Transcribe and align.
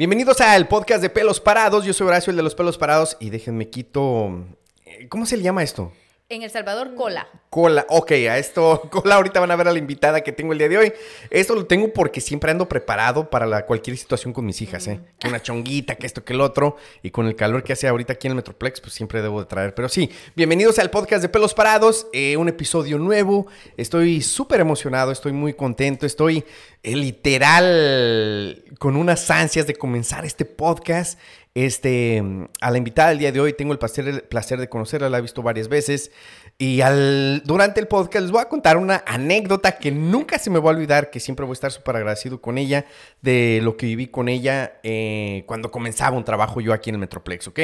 Bienvenidos 0.00 0.40
al 0.40 0.66
podcast 0.66 1.02
de 1.02 1.10
Pelos 1.10 1.40
Parados. 1.40 1.84
Yo 1.84 1.92
soy 1.92 2.06
Horacio, 2.06 2.30
el 2.30 2.36
de 2.38 2.42
los 2.42 2.54
Pelos 2.54 2.78
Parados. 2.78 3.18
Y 3.20 3.28
déjenme 3.28 3.68
quito. 3.68 4.46
eh, 4.86 5.06
¿Cómo 5.10 5.26
se 5.26 5.36
le 5.36 5.42
llama 5.42 5.62
esto? 5.62 5.92
En 6.32 6.44
El 6.44 6.50
Salvador, 6.52 6.94
cola. 6.94 7.26
Cola. 7.50 7.84
Ok, 7.88 8.12
a 8.12 8.38
esto, 8.38 8.82
cola, 8.92 9.16
ahorita 9.16 9.40
van 9.40 9.50
a 9.50 9.56
ver 9.56 9.66
a 9.66 9.72
la 9.72 9.80
invitada 9.80 10.20
que 10.20 10.30
tengo 10.30 10.52
el 10.52 10.58
día 10.60 10.68
de 10.68 10.78
hoy. 10.78 10.92
Esto 11.28 11.56
lo 11.56 11.66
tengo 11.66 11.92
porque 11.92 12.20
siempre 12.20 12.52
ando 12.52 12.68
preparado 12.68 13.28
para 13.28 13.46
la- 13.46 13.66
cualquier 13.66 13.96
situación 13.96 14.32
con 14.32 14.46
mis 14.46 14.62
hijas, 14.62 14.86
¿eh? 14.86 15.00
Que 15.18 15.26
una 15.26 15.42
chonguita, 15.42 15.96
que 15.96 16.06
esto, 16.06 16.22
que 16.22 16.32
el 16.32 16.40
otro. 16.40 16.76
Y 17.02 17.10
con 17.10 17.26
el 17.26 17.34
calor 17.34 17.64
que 17.64 17.72
hace 17.72 17.88
ahorita 17.88 18.12
aquí 18.12 18.28
en 18.28 18.32
el 18.32 18.36
Metroplex, 18.36 18.80
pues 18.80 18.92
siempre 18.92 19.22
debo 19.22 19.40
de 19.40 19.46
traer. 19.46 19.74
Pero 19.74 19.88
sí, 19.88 20.08
bienvenidos 20.36 20.78
al 20.78 20.88
podcast 20.90 21.20
de 21.20 21.28
Pelos 21.28 21.52
Parados. 21.52 22.06
eh, 22.12 22.36
un 22.36 22.48
episodio 22.48 22.96
nuevo. 22.98 23.48
Estoy 23.76 24.22
súper 24.22 24.60
emocionado, 24.60 25.10
estoy 25.10 25.32
muy 25.32 25.54
contento. 25.54 26.06
Estoy 26.06 26.44
eh, 26.84 26.94
literal 26.94 28.62
con 28.78 28.94
unas 28.94 29.28
ansias 29.32 29.66
de 29.66 29.74
comenzar 29.74 30.24
este 30.24 30.44
podcast. 30.44 31.18
Este, 31.52 32.22
a 32.60 32.70
la 32.70 32.78
invitada 32.78 33.08
del 33.08 33.18
día 33.18 33.32
de 33.32 33.40
hoy 33.40 33.54
tengo 33.54 33.72
el 33.72 33.78
placer, 33.80 34.58
de 34.60 34.68
conocerla, 34.68 35.10
la 35.10 35.18
he 35.18 35.20
visto 35.20 35.42
varias 35.42 35.66
veces. 35.68 36.12
Y 36.58 36.80
al, 36.80 37.42
durante 37.44 37.80
el 37.80 37.88
podcast 37.88 38.22
les 38.22 38.30
voy 38.30 38.40
a 38.40 38.48
contar 38.48 38.76
una 38.76 39.02
anécdota 39.04 39.72
que 39.72 39.90
nunca 39.90 40.38
se 40.38 40.48
me 40.48 40.60
va 40.60 40.70
a 40.70 40.74
olvidar, 40.74 41.10
que 41.10 41.18
siempre 41.18 41.44
voy 41.44 41.52
a 41.52 41.54
estar 41.54 41.72
súper 41.72 41.96
agradecido 41.96 42.40
con 42.40 42.56
ella, 42.56 42.86
de 43.20 43.58
lo 43.64 43.76
que 43.76 43.86
viví 43.86 44.06
con 44.06 44.28
ella 44.28 44.78
eh, 44.84 45.42
cuando 45.46 45.72
comenzaba 45.72 46.16
un 46.16 46.24
trabajo 46.24 46.60
yo 46.60 46.72
aquí 46.72 46.90
en 46.90 46.94
el 46.94 47.00
Metroplex, 47.00 47.48
¿ok? 47.48 47.58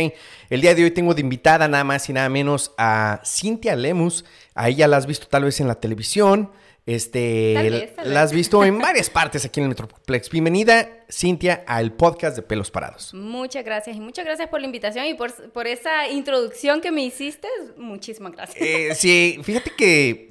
El 0.50 0.60
día 0.62 0.74
de 0.74 0.82
hoy 0.82 0.90
tengo 0.90 1.14
de 1.14 1.20
invitada 1.20 1.68
nada 1.68 1.84
más 1.84 2.08
y 2.08 2.12
nada 2.12 2.28
menos 2.28 2.72
a 2.78 3.20
Cintia 3.24 3.76
Lemus. 3.76 4.24
A 4.56 4.68
ella 4.68 4.88
la 4.88 4.96
has 4.96 5.06
visto 5.06 5.28
tal 5.28 5.44
vez 5.44 5.60
en 5.60 5.68
la 5.68 5.76
televisión. 5.76 6.50
Este, 6.86 7.52
Tal 7.52 7.70
vez, 7.70 7.96
tal 7.96 8.14
la 8.14 8.22
has 8.22 8.32
visto 8.32 8.64
en 8.64 8.78
varias 8.80 9.10
partes 9.10 9.44
aquí 9.44 9.58
en 9.58 9.64
el 9.64 9.70
Metroplex. 9.70 10.30
Bienvenida, 10.30 10.88
Cintia, 11.10 11.64
al 11.66 11.92
podcast 11.92 12.36
de 12.36 12.42
Pelos 12.42 12.70
Parados. 12.70 13.12
Muchas 13.12 13.64
gracias 13.64 13.96
y 13.96 14.00
muchas 14.00 14.24
gracias 14.24 14.48
por 14.48 14.60
la 14.60 14.66
invitación 14.66 15.04
y 15.06 15.14
por, 15.14 15.32
por 15.50 15.66
esa 15.66 16.08
introducción 16.08 16.80
que 16.80 16.92
me 16.92 17.04
hiciste. 17.04 17.48
Muchísimas 17.76 18.30
gracias. 18.30 18.64
Eh, 18.64 18.94
sí, 18.94 19.40
fíjate 19.42 19.72
que 19.76 20.30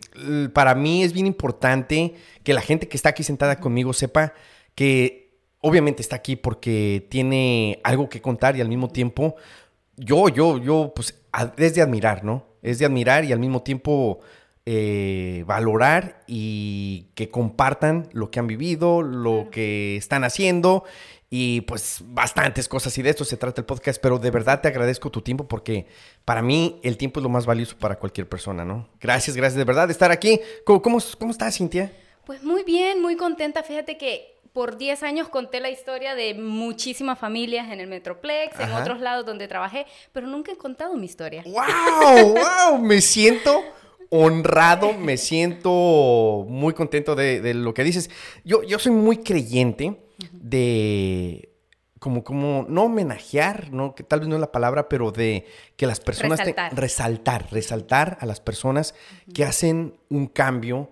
para 0.54 0.76
mí 0.76 1.04
es 1.04 1.12
bien 1.12 1.28
importante 1.28 2.14
que 2.42 2.54
la 2.54 2.62
gente 2.62 2.88
que 2.88 2.96
está 2.96 3.10
aquí 3.10 3.24
sentada 3.24 3.60
conmigo 3.60 3.92
sepa 3.92 4.34
que 4.76 5.34
obviamente 5.60 6.02
está 6.02 6.16
aquí 6.16 6.38
porque 6.38 7.06
tiene 7.10 7.82
algo 7.84 8.08
que 8.08 8.22
contar 8.22 8.56
y 8.56 8.62
al 8.62 8.70
mismo 8.70 8.88
tiempo 8.88 9.36
yo, 9.98 10.30
yo, 10.30 10.58
yo, 10.58 10.94
pues 10.96 11.20
es 11.58 11.76
de 11.76 11.82
admirar, 11.82 12.24
¿no? 12.24 12.48
Es 12.62 12.80
de 12.80 12.86
admirar 12.86 13.26
y 13.26 13.34
al 13.34 13.40
mismo 13.40 13.62
tiempo 13.62 14.22
eh, 14.66 15.44
valorar 15.46 16.24
y 16.28 17.08
que 17.16 17.30
compartan 17.30 18.10
lo 18.14 18.32
que 18.32 18.40
han 18.40 18.48
vivido, 18.48 19.02
lo 19.02 19.50
que 19.52 19.96
están 19.96 20.24
haciendo 20.24 20.84
y 21.30 21.62
pues 21.62 22.00
bastantes 22.04 22.68
cosas 22.68 22.98
y 22.98 23.02
de 23.02 23.10
esto 23.10 23.26
se 23.26 23.38
trata 23.38 23.62
el 23.62 23.66
podcast, 23.66 24.02
pero 24.02 24.20
de 24.20 24.32
verdad 24.32 24.62
te 24.62 24.68
agradezco 24.68 25.12
tu 25.12 25.22
tiempo 25.22 25.48
porque 25.48 25.88
para 26.24 26.42
mí 26.42 26.80
el 26.84 26.98
tiempo 26.98 27.20
es 27.20 27.24
lo 27.24 27.30
más 27.30 27.46
valioso 27.46 27.78
para 27.78 28.00
cualquier 28.00 28.30
persona, 28.30 28.64
¿no? 28.66 28.88
Gracias, 29.00 29.36
gracias 29.36 29.58
de 29.58 29.66
verdad 29.66 29.88
de 29.88 29.94
estar 29.94 30.12
aquí. 30.12 30.40
¿Cómo, 30.66 30.82
cómo, 30.82 31.00
cómo 31.20 31.32
estás, 31.32 31.58
Cintia? 31.58 31.92
Pues 32.26 32.44
muy 32.44 32.64
bien, 32.64 33.02
muy 33.02 33.16
contenta. 33.18 33.64
Fíjate 33.64 33.98
que 33.98 34.36
por 34.54 34.78
10 34.78 35.04
años 35.04 35.28
conté 35.28 35.60
la 35.60 35.70
historia 35.70 36.16
de 36.16 36.34
muchísimas 36.34 37.20
familias 37.20 37.72
en 37.72 37.82
el 37.82 37.88
Metroplex, 37.88 38.58
en 38.60 38.72
otros 38.72 39.02
lados 39.02 39.26
donde 39.26 39.48
trabajé, 39.50 39.86
pero 40.14 40.28
nunca 40.28 40.54
he 40.54 40.58
contado 40.58 40.96
mi 40.96 41.06
historia. 41.06 41.44
¡Wow! 41.46 42.36
¡Wow! 42.36 42.80
Me 42.80 43.02
siento 43.02 43.62
honrado, 44.20 44.94
me 44.94 45.18
siento 45.18 46.46
muy 46.48 46.74
contento 46.74 47.16
de, 47.16 47.42
de 47.42 47.54
lo 47.54 47.74
que 47.74 47.84
dices. 47.84 48.10
Yo, 48.44 48.64
yo 48.64 48.80
soy 48.80 48.92
muy 48.92 49.18
creyente 49.18 50.00
de 50.32 51.50
como, 52.00 52.24
como, 52.24 52.66
no 52.70 52.84
homenajear, 52.84 53.72
¿no? 53.72 53.96
Que 53.96 54.04
tal 54.04 54.20
vez 54.20 54.30
no 54.30 54.36
es 54.36 54.42
la 54.42 54.52
palabra, 54.52 54.88
pero 54.90 55.12
de 55.12 55.46
que 55.76 55.88
las 55.88 56.00
personas... 56.00 56.38
te- 56.40 56.46
Resaltar. 56.52 56.76
resaltar, 56.80 57.48
resaltar 57.52 58.18
a 58.22 58.26
las 58.28 58.40
personas 58.40 58.94
que 59.34 59.44
hacen 59.44 59.96
un 60.10 60.28
cambio 60.28 60.92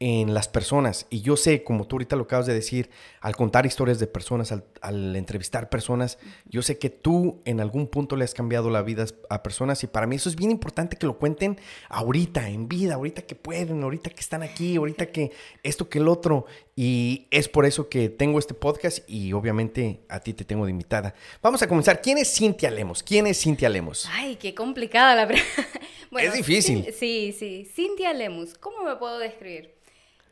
en 0.00 0.32
las 0.34 0.48
personas. 0.48 1.06
Y 1.10 1.20
yo 1.20 1.36
sé, 1.36 1.62
como 1.64 1.86
tú 1.86 1.96
ahorita 1.96 2.16
lo 2.16 2.24
acabas 2.24 2.46
de 2.46 2.54
decir, 2.54 2.90
al 3.20 3.36
contar 3.36 3.66
historias 3.66 3.98
de 3.98 4.06
personas, 4.06 4.52
al, 4.52 4.64
al 4.84 5.16
entrevistar 5.16 5.70
personas, 5.70 6.18
yo 6.44 6.60
sé 6.60 6.78
que 6.78 6.90
tú 6.90 7.40
en 7.46 7.60
algún 7.60 7.86
punto 7.86 8.16
le 8.16 8.24
has 8.24 8.34
cambiado 8.34 8.68
la 8.68 8.82
vida 8.82 9.06
a 9.30 9.42
personas 9.42 9.82
y 9.82 9.86
para 9.86 10.06
mí 10.06 10.16
eso 10.16 10.28
es 10.28 10.36
bien 10.36 10.50
importante 10.50 10.96
que 10.96 11.06
lo 11.06 11.18
cuenten 11.18 11.58
ahorita, 11.88 12.50
en 12.50 12.68
vida, 12.68 12.94
ahorita 12.94 13.22
que 13.22 13.34
pueden, 13.34 13.82
ahorita 13.82 14.10
que 14.10 14.20
están 14.20 14.42
aquí, 14.42 14.76
ahorita 14.76 15.06
que 15.06 15.32
esto, 15.62 15.88
que 15.88 15.98
el 15.98 16.08
otro. 16.08 16.44
Y 16.76 17.28
es 17.30 17.48
por 17.48 17.64
eso 17.64 17.88
que 17.88 18.10
tengo 18.10 18.38
este 18.38 18.52
podcast 18.52 19.08
y 19.08 19.32
obviamente 19.32 20.00
a 20.08 20.20
ti 20.20 20.34
te 20.34 20.44
tengo 20.44 20.66
de 20.66 20.72
invitada. 20.72 21.14
Vamos 21.40 21.62
a 21.62 21.68
comenzar. 21.68 22.02
¿Quién 22.02 22.18
es 22.18 22.34
Cintia 22.34 22.70
Lemos? 22.70 23.02
¿Quién 23.02 23.26
es 23.26 23.40
Cintia 23.40 23.70
Lemos? 23.70 24.06
Ay, 24.12 24.36
qué 24.36 24.54
complicada 24.54 25.14
la 25.14 25.26
pregunta. 25.26 25.50
Es 26.16 26.32
difícil. 26.32 26.86
Sí, 26.96 27.34
sí. 27.36 27.68
Cintia 27.74 28.12
Lemus, 28.12 28.54
¿cómo 28.54 28.84
me 28.84 28.94
puedo 28.94 29.18
describir? 29.18 29.74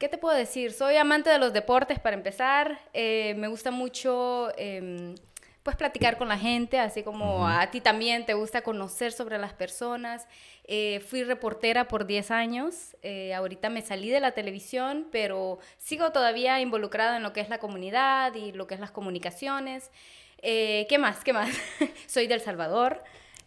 ¿Qué 0.02 0.08
te 0.08 0.18
puedo 0.18 0.36
decir? 0.36 0.72
Soy 0.72 0.96
amante 0.96 1.30
de 1.30 1.38
los 1.38 1.52
deportes 1.52 2.00
para 2.00 2.16
empezar. 2.16 2.76
Eh, 2.92 3.34
me 3.36 3.46
gusta 3.46 3.70
mucho, 3.70 4.48
em, 4.58 5.14
pues, 5.62 5.76
platicar 5.76 6.18
con 6.18 6.26
la 6.26 6.36
gente, 6.36 6.80
así 6.80 7.04
como 7.04 7.46
a 7.46 7.70
ti 7.70 7.80
también 7.80 8.26
te 8.26 8.34
gusta 8.34 8.62
conocer 8.62 9.12
sobre 9.12 9.38
las 9.38 9.52
personas. 9.52 10.26
Eh, 10.64 10.98
fui 11.06 11.22
reportera 11.22 11.86
por 11.86 12.04
10 12.04 12.32
años. 12.32 12.96
Eh, 13.02 13.32
ahorita 13.32 13.70
me 13.70 13.80
salí 13.80 14.10
de 14.10 14.18
la 14.18 14.32
televisión, 14.32 15.06
pero 15.12 15.60
sigo 15.78 16.10
todavía 16.10 16.58
involucrada 16.58 17.18
en 17.18 17.22
lo 17.22 17.32
que 17.32 17.40
es 17.40 17.48
la 17.48 17.58
comunidad 17.58 18.34
y 18.34 18.50
lo 18.50 18.66
que 18.66 18.74
es 18.74 18.80
las 18.80 18.90
comunicaciones. 18.90 19.92
Eh, 20.38 20.84
¿Qué 20.88 20.98
más? 20.98 21.22
¿Qué 21.22 21.32
más? 21.32 21.48
Soy 22.08 22.26
del 22.26 22.40
Salvador. 22.40 23.04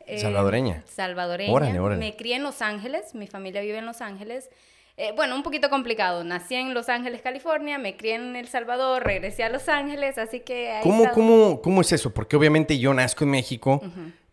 Eh, 0.08 0.20
Salvadoreña. 0.20 0.84
Salvadoreña. 0.86 1.52
Órale, 1.52 1.80
órale. 1.82 2.00
Me 2.00 2.16
crié 2.16 2.38
en 2.38 2.44
Los 2.44 2.62
Ángeles, 2.62 3.14
mi 3.14 3.28
familia 3.28 3.60
vive 3.60 3.80
en 3.80 3.86
Los 3.86 4.00
Ángeles. 4.00 4.50
Eh, 4.98 5.12
bueno, 5.16 5.36
un 5.36 5.44
poquito 5.44 5.70
complicado. 5.70 6.24
Nací 6.24 6.56
en 6.56 6.74
Los 6.74 6.88
Ángeles, 6.88 7.22
California, 7.22 7.78
me 7.78 7.98
crié 7.98 8.16
en 8.16 8.36
El 8.36 8.48
Salvador, 8.48 9.04
regresé 9.04 9.44
a 9.44 9.50
Los 9.50 9.68
Ángeles, 9.68 10.18
así 10.18 10.40
que... 10.40 10.72
ahí 10.72 10.84
¿Cómo, 10.84 11.12
cómo, 11.12 11.62
¿Cómo 11.62 11.82
es 11.82 11.92
eso? 11.92 12.14
Porque 12.14 12.38
obviamente 12.38 12.80
yo 12.80 12.94
nazco 12.94 13.26
en 13.26 13.32
México, 13.32 13.82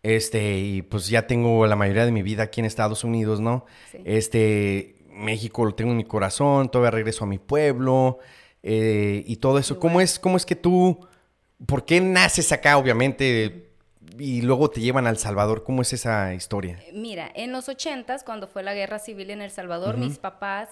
este, 0.04 0.58
y 0.58 0.82
pues 0.82 1.08
ya 1.08 1.26
tengo 1.26 1.66
la 1.66 1.74
mayoría 1.74 2.04
de 2.04 2.12
mi 2.12 2.22
vida 2.22 2.44
aquí 2.44 2.60
en 2.60 2.66
Estados 2.66 3.02
Unidos, 3.02 3.40
¿no? 3.40 3.66
Sí. 3.90 3.98
Este, 4.04 4.96
México 5.10 5.64
lo 5.64 5.74
tengo 5.74 5.90
en 5.90 5.96
mi 5.96 6.04
corazón, 6.04 6.70
todavía 6.70 6.92
regreso 6.92 7.24
a 7.24 7.26
mi 7.26 7.38
pueblo, 7.38 8.20
eh, 8.62 9.24
y 9.26 9.36
todo 9.36 9.58
eso. 9.58 9.80
¿Cómo 9.80 10.00
es, 10.00 10.20
¿Cómo 10.20 10.36
es 10.36 10.46
que 10.46 10.54
tú, 10.54 11.06
por 11.66 11.84
qué 11.84 12.00
naces 12.00 12.52
acá, 12.52 12.78
obviamente, 12.78 13.71
y 14.18 14.42
luego 14.42 14.70
te 14.70 14.80
llevan 14.80 15.06
al 15.06 15.16
Salvador? 15.18 15.64
¿Cómo 15.64 15.82
es 15.82 15.92
esa 15.92 16.34
historia? 16.34 16.78
Mira, 16.92 17.30
en 17.34 17.52
los 17.52 17.68
ochentas, 17.68 18.24
cuando 18.24 18.46
fue 18.48 18.62
la 18.62 18.74
guerra 18.74 18.98
civil 18.98 19.30
en 19.30 19.42
El 19.42 19.50
Salvador, 19.50 19.96
mis 19.96 20.18
papás, 20.18 20.68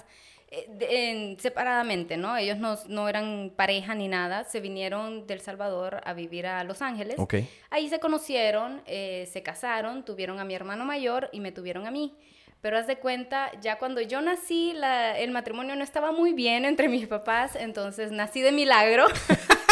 eh, 0.52 0.66
de- 0.68 1.10
en- 1.10 1.40
separadamente, 1.40 2.16
¿no? 2.16 2.36
Ellos 2.36 2.58
no, 2.58 2.76
no 2.88 3.08
eran 3.08 3.52
pareja 3.54 3.94
ni 3.94 4.08
nada, 4.08 4.42
se 4.44 4.60
vinieron 4.60 5.26
del 5.28 5.40
Salvador 5.40 6.00
a 6.04 6.12
vivir 6.12 6.46
a 6.46 6.64
Los 6.64 6.82
Ángeles. 6.82 7.14
Ok. 7.18 7.34
Ahí 7.70 7.88
se 7.88 8.00
conocieron, 8.00 8.82
eh, 8.86 9.28
se 9.32 9.42
casaron, 9.44 10.04
tuvieron 10.04 10.40
a 10.40 10.44
mi 10.44 10.54
hermano 10.54 10.84
mayor 10.84 11.28
y 11.32 11.38
me 11.40 11.52
tuvieron 11.52 11.86
a 11.86 11.90
mí. 11.92 12.14
Pero 12.62 12.76
haz 12.76 12.86
de 12.86 12.96
cuenta, 12.96 13.50
ya 13.62 13.78
cuando 13.78 14.00
yo 14.02 14.20
nací, 14.20 14.72
la- 14.74 15.16
el 15.18 15.30
matrimonio 15.30 15.76
no 15.76 15.84
estaba 15.84 16.12
muy 16.12 16.32
bien 16.34 16.64
entre 16.64 16.88
mis 16.88 17.06
papás, 17.06 17.54
entonces 17.56 18.10
nací 18.10 18.40
de 18.42 18.52
milagro. 18.52 19.06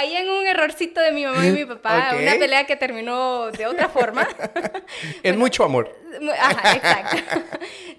Ahí 0.00 0.16
en 0.16 0.30
un 0.30 0.46
errorcito 0.46 0.98
de 0.98 1.12
mi 1.12 1.26
mamá 1.26 1.46
y 1.46 1.52
mi 1.52 1.66
papá, 1.66 2.12
Ok. 2.14 2.22
una 2.22 2.32
pelea 2.38 2.64
que 2.64 2.74
terminó 2.74 3.50
de 3.50 3.66
otra 3.66 3.90
forma. 3.90 4.26
Es 5.22 5.36
mucho 5.36 5.62
amor. 5.62 5.94
Ajá, 6.38 6.72
exacto. 6.76 7.42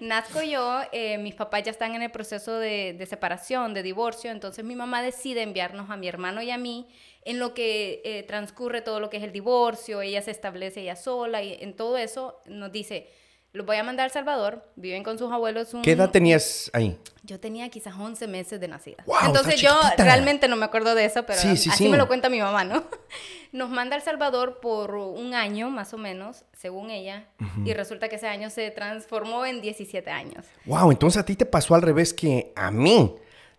Nazco 0.00 0.42
yo, 0.42 0.80
eh, 0.90 1.18
mis 1.18 1.36
papás 1.36 1.62
ya 1.62 1.70
están 1.70 1.94
en 1.94 2.02
el 2.02 2.10
proceso 2.10 2.58
de, 2.58 2.94
de 2.98 3.06
separación, 3.06 3.72
de 3.72 3.84
divorcio, 3.84 4.32
entonces 4.32 4.64
mi 4.64 4.74
mamá 4.74 5.00
decide 5.00 5.42
enviarnos 5.42 5.90
a 5.90 5.96
mi 5.96 6.08
hermano 6.08 6.42
y 6.42 6.50
a 6.50 6.58
mí 6.58 6.88
en 7.24 7.38
lo 7.38 7.54
que 7.54 8.02
eh, 8.04 8.24
transcurre 8.24 8.80
todo 8.80 8.98
lo 8.98 9.08
que 9.08 9.18
es 9.18 9.22
el 9.22 9.30
divorcio, 9.30 10.02
ella 10.02 10.22
se 10.22 10.32
establece 10.32 10.80
ella 10.80 10.96
sola 10.96 11.40
y 11.40 11.56
en 11.60 11.74
todo 11.76 11.96
eso 11.98 12.40
nos 12.46 12.72
dice, 12.72 13.06
los 13.52 13.66
voy 13.66 13.76
a 13.76 13.82
mandar 13.84 14.04
a 14.04 14.06
El 14.06 14.12
Salvador, 14.12 14.66
viven 14.76 15.02
con 15.04 15.18
sus 15.18 15.30
abuelos. 15.30 15.74
Un, 15.74 15.82
¿Qué 15.82 15.92
edad 15.92 16.10
tenías 16.10 16.70
ahí? 16.72 16.98
Yo 17.22 17.38
tenía 17.38 17.68
quizás 17.68 17.94
11 17.98 18.26
meses 18.26 18.58
de 18.60 18.66
nacida. 18.68 19.02
¡Guau, 19.04 19.26
Entonces 19.26 19.60
yo 19.60 19.78
realmente 19.98 20.48
no 20.48 20.56
me 20.56 20.64
acuerdo 20.64 20.94
de 20.94 21.04
eso, 21.04 21.24
pero 21.24 21.38
Sí, 21.38 21.56
sí, 21.56 21.68
así 21.70 21.84
sí. 21.84 21.90
me 21.90 21.98
lo 21.98 22.08
cuenta 22.08 22.28
mi 22.30 22.40
mamá, 22.40 22.64
¿no? 22.64 22.84
Nos 23.52 23.68
manda 23.68 23.94
a 23.94 23.98
El 23.98 24.04
Salvador 24.04 24.58
por 24.60 24.94
un 24.94 25.34
año, 25.34 25.68
más 25.68 25.92
o 25.92 25.98
menos, 25.98 26.44
según 26.56 26.90
ella, 26.90 27.26
y 27.66 27.74
resulta 27.74 28.08
que 28.08 28.16
ese 28.16 28.26
año 28.26 28.48
se 28.48 28.70
transformó 28.70 29.44
en 29.44 29.60
17 29.60 30.10
años. 30.10 30.46
Wow, 30.64 30.90
entonces 30.90 31.20
a 31.20 31.24
ti 31.26 31.36
te 31.36 31.44
pasó 31.44 31.74
al 31.74 31.82
revés 31.82 32.14
que 32.14 32.52
a 32.56 32.70
mí. 32.70 33.14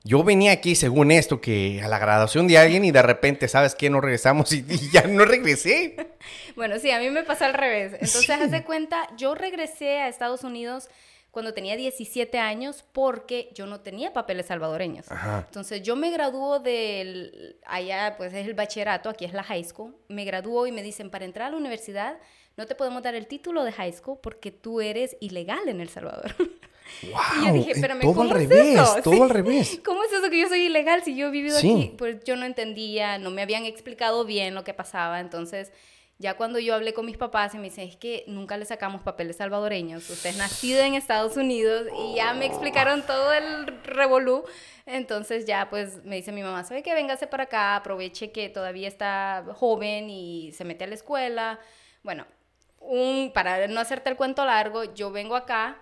Yo 0.06 0.24
venía 0.24 0.52
aquí 0.52 0.76
según 0.76 1.12
esto, 1.12 1.40
que 1.40 1.82
a 1.82 1.88
la 1.88 1.98
graduación 1.98 2.46
de 2.48 2.58
alguien 2.58 2.84
y 2.84 2.92
de 2.92 3.02
repente, 3.02 3.48
¿sabes 3.48 3.74
qué? 3.74 3.90
No 3.90 4.02
regresamos 4.02 4.52
y, 4.52 4.66
y 4.68 4.90
ya 4.92 5.04
no 5.08 5.26
regresé. 5.26 5.96
Bueno, 6.56 6.78
sí, 6.80 6.92
a 6.92 7.00
mí 7.00 7.10
me 7.10 7.24
pasó 7.24 7.46
al 7.46 7.54
revés. 7.54 7.94
Entonces, 7.94 8.26
Sí. 8.26 8.32
haz 8.32 8.52
de 8.52 8.64
cuenta, 8.64 9.10
yo 9.18 9.34
regresé 9.36 9.98
a 10.00 10.08
Estados 10.08 10.44
Unidos 10.44 10.88
cuando 11.32 11.54
tenía 11.54 11.76
17 11.76 12.38
años 12.38 12.86
porque 12.94 13.50
yo 13.56 13.66
no 13.66 13.80
tenía 13.82 14.14
papeles 14.14 14.46
salvadoreños. 14.46 15.12
Ajá. 15.12 15.44
Entonces 15.48 15.82
yo 15.82 15.96
me 15.96 16.12
graduó 16.12 16.60
del, 16.60 17.58
allá 17.66 18.16
pues 18.18 18.34
es 18.36 18.46
el 18.46 18.54
bachillerato, 18.54 19.10
aquí 19.10 19.26
es 19.26 19.34
la 19.34 19.44
high 19.44 19.64
school, 19.64 19.96
me 20.10 20.26
graduó 20.26 20.68
y 20.68 20.72
me 20.72 20.84
dicen, 20.84 21.10
para 21.10 21.26
entrar 21.26 21.48
a 21.48 21.52
la 21.52 21.58
universidad 21.58 22.18
no 22.56 22.68
te 22.68 22.76
podemos 22.76 23.02
dar 23.02 23.16
el 23.16 23.26
título 23.26 23.64
de 23.64 23.72
high 23.72 23.92
school 23.94 24.20
porque 24.22 24.52
tú 24.52 24.80
eres 24.80 25.18
ilegal 25.22 25.68
en 25.68 25.82
El 25.82 25.90
Salvador. 25.90 26.36
¡Wow! 27.03 27.12
Y 27.41 27.47
yo 27.47 27.53
dije, 27.53 27.69
Eh, 27.69 27.74
espérame, 27.75 28.01
todo 28.01 28.13
¿cómo 28.13 28.31
al 28.31 28.41
es 28.41 28.50
revés, 28.50 28.80
eso? 28.80 28.95
todo 29.03 29.13
Sí. 29.13 29.21
al 29.21 29.30
revés. 29.30 29.81
¿Cómo 29.83 30.03
es 30.03 30.12
eso 30.13 30.30
que 30.30 30.39
yo 30.39 30.47
soy 30.47 30.65
ilegal 30.65 31.03
si 31.03 31.15
yo 31.15 31.27
he 31.27 31.31
vivido 31.31 31.59
Sí. 31.59 31.71
aquí? 31.71 31.95
Pues 31.97 32.24
yo 32.24 32.35
no 32.35 32.45
entendía, 32.45 33.18
no 33.18 33.30
me 33.31 33.41
habían 33.41 33.65
explicado 33.65 34.25
bien 34.25 34.53
lo 34.56 34.63
que 34.63 34.74
pasaba. 34.74 35.19
Entonces, 35.19 35.71
ya 36.19 36.35
cuando 36.35 36.59
yo 36.59 36.75
hablé 36.75 36.94
con 36.94 37.06
mis 37.06 37.18
papás 37.18 37.53
y 37.53 37.57
me 37.57 37.65
dicen, 37.65 37.89
es 37.89 37.97
que 37.97 38.24
nunca 38.27 38.56
le 38.56 38.65
sacamos 38.65 39.01
papeles 39.01 39.38
salvadoreños, 39.38 40.09
usted 40.09 40.30
es 40.30 40.38
nacido 40.38 40.81
en 40.83 40.94
Estados 40.94 41.35
Unidos 41.35 41.88
y 42.00 42.15
ya 42.15 42.33
me 42.33 42.45
explicaron 42.45 43.01
todo 43.06 43.33
el 43.33 43.65
revolú. 43.83 44.44
Entonces 44.85 45.45
ya 45.45 45.69
pues 45.69 46.03
me 46.06 46.18
dice 46.18 46.31
mi 46.31 46.44
mamá, 46.44 46.63
¿sabe 46.63 46.83
qué? 46.83 46.94
Véngase 46.94 47.25
para 47.27 47.44
acá, 47.44 47.75
aproveche 47.75 48.31
que 48.31 48.50
todavía 48.50 48.88
está 48.88 49.44
joven 49.53 50.09
y 50.09 50.51
se 50.53 50.63
mete 50.65 50.83
a 50.83 50.88
la 50.88 50.95
escuela. 50.95 51.59
Bueno, 52.03 52.25
un, 52.80 53.31
para 53.33 53.68
no 53.68 53.80
hacerte 53.80 54.09
el 54.09 54.15
cuento 54.15 54.45
largo, 54.45 54.83
yo 54.94 55.12
vengo 55.12 55.35
acá, 55.35 55.77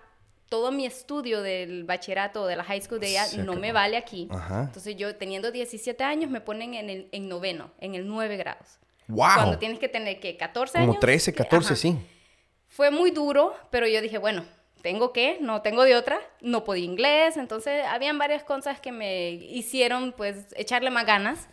todo 0.52 0.70
mi 0.70 0.84
estudio 0.84 1.40
del 1.40 1.84
bachillerato 1.84 2.46
de 2.46 2.56
la 2.56 2.64
high 2.64 2.82
school 2.82 3.00
de 3.00 3.08
ella 3.08 3.26
no 3.38 3.54
me 3.54 3.72
vale 3.72 3.96
aquí. 3.96 4.28
Ajá. 4.30 4.64
Entonces 4.64 4.96
yo 4.96 5.16
teniendo 5.16 5.50
17 5.50 6.04
años 6.04 6.30
me 6.30 6.42
ponen 6.42 6.74
en, 6.74 6.90
el, 6.90 7.08
en 7.10 7.26
noveno, 7.26 7.70
en 7.80 7.94
el 7.94 8.06
9 8.06 8.36
grados. 8.36 8.78
¡Wow! 9.08 9.28
Cuando 9.34 9.58
tienes 9.58 9.78
que 9.78 9.88
tener 9.88 10.20
que 10.20 10.36
14 10.36 10.74
Como 10.74 10.92
años. 10.92 11.00
13, 11.00 11.32
14, 11.32 11.66
Ajá. 11.68 11.76
sí. 11.76 11.96
Fue 12.68 12.90
muy 12.90 13.12
duro, 13.12 13.56
pero 13.70 13.86
yo 13.86 14.02
dije, 14.02 14.18
bueno, 14.18 14.44
tengo 14.82 15.14
que, 15.14 15.38
no 15.40 15.62
tengo 15.62 15.84
de 15.84 15.96
otra, 15.96 16.20
no 16.42 16.64
podía 16.64 16.84
inglés, 16.84 17.38
entonces 17.38 17.86
habían 17.86 18.18
varias 18.18 18.44
cosas 18.44 18.78
que 18.78 18.92
me 18.92 19.30
hicieron 19.30 20.12
pues 20.12 20.48
echarle 20.54 20.90
más 20.90 21.06
ganas. 21.06 21.48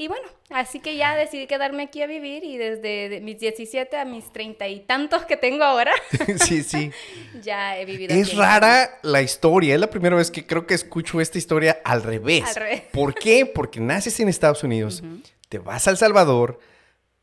Y 0.00 0.06
bueno, 0.06 0.28
así 0.50 0.78
que 0.78 0.96
ya 0.96 1.16
decidí 1.16 1.48
quedarme 1.48 1.82
aquí 1.82 2.02
a 2.02 2.06
vivir 2.06 2.44
y 2.44 2.56
desde 2.56 3.08
de- 3.08 3.20
mis 3.20 3.40
17 3.40 3.96
a 3.96 4.04
mis 4.04 4.30
treinta 4.32 4.68
y 4.68 4.78
tantos 4.78 5.24
que 5.24 5.36
tengo 5.36 5.64
ahora, 5.64 5.92
sí, 6.46 6.62
sí. 6.62 6.92
ya 7.42 7.76
he 7.76 7.84
vivido 7.84 8.14
Es 8.14 8.28
aquí 8.28 8.36
rara 8.36 8.98
la 9.02 9.22
historia. 9.22 9.74
Es 9.74 9.80
la 9.80 9.90
primera 9.90 10.14
vez 10.14 10.30
que 10.30 10.46
creo 10.46 10.68
que 10.68 10.74
escucho 10.74 11.20
esta 11.20 11.36
historia 11.38 11.80
al 11.84 12.04
revés. 12.04 12.44
Al 12.44 12.54
revés. 12.54 12.82
¿Por 12.92 13.12
qué? 13.12 13.44
Porque 13.44 13.80
naces 13.80 14.20
en 14.20 14.28
Estados 14.28 14.62
Unidos, 14.62 15.02
te 15.48 15.58
vas 15.58 15.88
a 15.88 15.90
El 15.90 15.96
Salvador, 15.96 16.60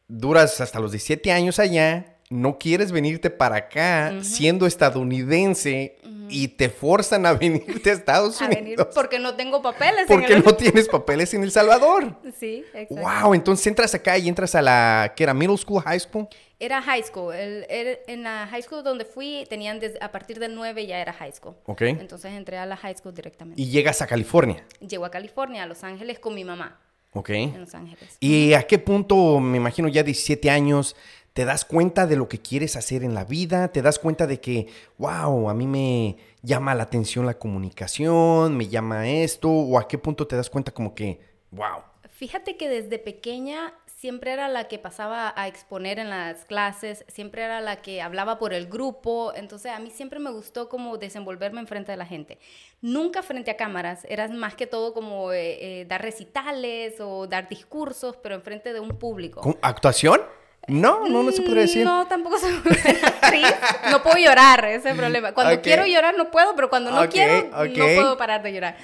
duras 0.09 0.59
hasta 0.59 0.81
los 0.81 0.91
17 0.91 1.31
años 1.31 1.59
allá, 1.59 2.14
no 2.29 2.57
quieres 2.57 2.91
venirte 2.91 3.29
para 3.29 3.55
acá 3.57 4.15
siendo 4.21 4.65
estadounidense 4.65 5.97
y 6.27 6.47
te 6.47 6.69
forzan 6.69 7.25
a 7.25 7.33
venirte 7.37 7.91
a 7.91 7.93
Estados 7.93 8.41
a 8.41 8.45
Unidos. 8.45 8.63
venir 8.63 8.79
porque 8.95 9.19
no 9.19 9.35
tengo 9.35 9.61
papeles. 9.61 10.01
en 10.01 10.07
porque 10.07 10.33
el- 10.33 10.43
no 10.43 10.55
tienes 10.57 10.87
papeles 10.87 11.33
en 11.35 11.43
El 11.43 11.51
Salvador. 11.51 12.15
Sí, 12.39 12.63
exacto. 12.73 12.95
Wow, 12.95 13.33
entonces 13.35 13.67
entras 13.67 13.93
acá 13.93 14.17
y 14.17 14.27
entras 14.27 14.55
a 14.55 14.61
la 14.61 15.13
que 15.15 15.23
era 15.23 15.33
middle 15.33 15.57
school, 15.57 15.81
high 15.83 15.99
school. 15.99 16.27
Era 16.59 16.81
high 16.81 17.03
school. 17.03 17.33
El- 17.35 17.65
el- 17.69 17.99
en 18.07 18.23
la 18.23 18.47
high 18.47 18.63
school 18.63 18.83
donde 18.83 19.05
fui, 19.05 19.45
tenían 19.49 19.79
desde- 19.79 19.99
a 20.01 20.11
partir 20.11 20.39
del 20.39 20.55
9 20.55 20.87
ya 20.87 20.99
era 20.99 21.13
high 21.13 21.31
school. 21.31 21.53
Ok. 21.67 21.81
Entonces 21.83 22.33
entré 22.33 22.57
a 22.57 22.65
la 22.65 22.75
high 22.77 22.95
school 22.95 23.13
directamente. 23.13 23.61
Y 23.61 23.69
llegas 23.69 24.01
a 24.01 24.07
California. 24.07 24.65
Llego 24.79 25.05
a 25.05 25.11
California, 25.11 25.61
a 25.63 25.67
Los 25.67 25.83
Ángeles, 25.83 26.17
con 26.17 26.33
mi 26.33 26.43
mamá. 26.43 26.79
Ok. 27.13 27.29
En 27.29 27.61
Los 27.61 27.75
Ángeles. 27.75 28.17
¿Y 28.19 28.53
a 28.53 28.63
qué 28.63 28.79
punto, 28.79 29.39
me 29.39 29.57
imagino 29.57 29.87
ya 29.89 30.01
17 30.03 30.49
años, 30.49 30.95
te 31.35 31.43
das 31.43 31.65
cuenta 31.65 32.07
de 32.07 32.15
lo 32.15 32.29
que 32.29 32.39
quieres 32.39 32.77
hacer 32.77 33.03
en 33.03 33.13
la 33.13 33.25
vida? 33.25 33.67
¿Te 33.67 33.81
das 33.81 33.99
cuenta 33.99 34.25
de 34.25 34.39
que, 34.39 34.67
wow, 34.97 35.49
a 35.49 35.53
mí 35.53 35.67
me 35.67 36.15
llama 36.41 36.73
la 36.73 36.83
atención 36.83 37.25
la 37.25 37.37
comunicación, 37.37 38.55
me 38.55 38.69
llama 38.69 39.09
esto? 39.09 39.49
¿O 39.49 39.77
a 39.77 39.85
qué 39.85 39.97
punto 39.97 40.25
te 40.27 40.37
das 40.37 40.49
cuenta 40.49 40.71
como 40.71 40.95
que, 40.95 41.19
wow? 41.51 41.83
Fíjate 42.09 42.55
que 42.55 42.69
desde 42.69 42.99
pequeña 42.99 43.73
siempre 43.85 44.31
era 44.31 44.47
la 44.47 44.69
que 44.69 44.79
pasaba 44.79 45.33
a 45.35 45.49
exponer 45.49 45.99
en 45.99 46.09
las 46.09 46.45
clases, 46.45 47.03
siempre 47.09 47.43
era 47.43 47.59
la 47.59 47.81
que 47.81 48.01
hablaba 48.01 48.39
por 48.39 48.53
el 48.53 48.67
grupo, 48.67 49.33
entonces 49.35 49.73
a 49.73 49.79
mí 49.79 49.91
siempre 49.91 50.19
me 50.19 50.31
gustó 50.31 50.69
como 50.69 50.97
desenvolverme 50.97 51.59
enfrente 51.59 51.91
de 51.91 51.97
la 51.97 52.05
gente. 52.05 52.39
Nunca 52.79 53.21
frente 53.23 53.51
a 53.51 53.57
cámaras, 53.57 54.05
era 54.07 54.29
más 54.29 54.55
que 54.55 54.67
todo 54.67 54.93
como 54.93 55.33
eh, 55.33 55.81
eh, 55.81 55.85
dar 55.85 56.01
recitales 56.01 57.01
o 57.01 57.27
dar 57.27 57.49
discursos, 57.49 58.15
pero 58.15 58.35
enfrente 58.35 58.71
de 58.71 58.79
un 58.79 58.97
público. 58.97 59.57
¿Actuación? 59.61 60.21
No, 60.67 61.07
no, 61.07 61.23
no 61.23 61.31
se 61.31 61.41
podría 61.41 61.63
decir. 61.63 61.83
No, 61.85 62.07
tampoco 62.07 62.37
soy 62.39 62.53
buena 62.63 63.07
actriz. 63.07 63.45
No 63.91 64.01
puedo 64.01 64.17
llorar, 64.17 64.65
ese 64.65 64.77
es 64.77 64.85
el 64.85 64.97
problema. 64.97 65.33
Cuando 65.33 65.53
Ok. 65.55 65.61
quiero 65.61 65.85
llorar 65.85 66.15
no 66.17 66.31
puedo, 66.31 66.55
pero 66.55 66.69
cuando 66.69 66.91
no 66.91 67.01
Ok, 67.03 67.09
quiero 67.11 67.39
ok. 67.49 67.67
no 67.77 67.85
puedo 67.85 68.17
parar 68.17 68.41
de 68.43 68.53
llorar. 68.53 68.77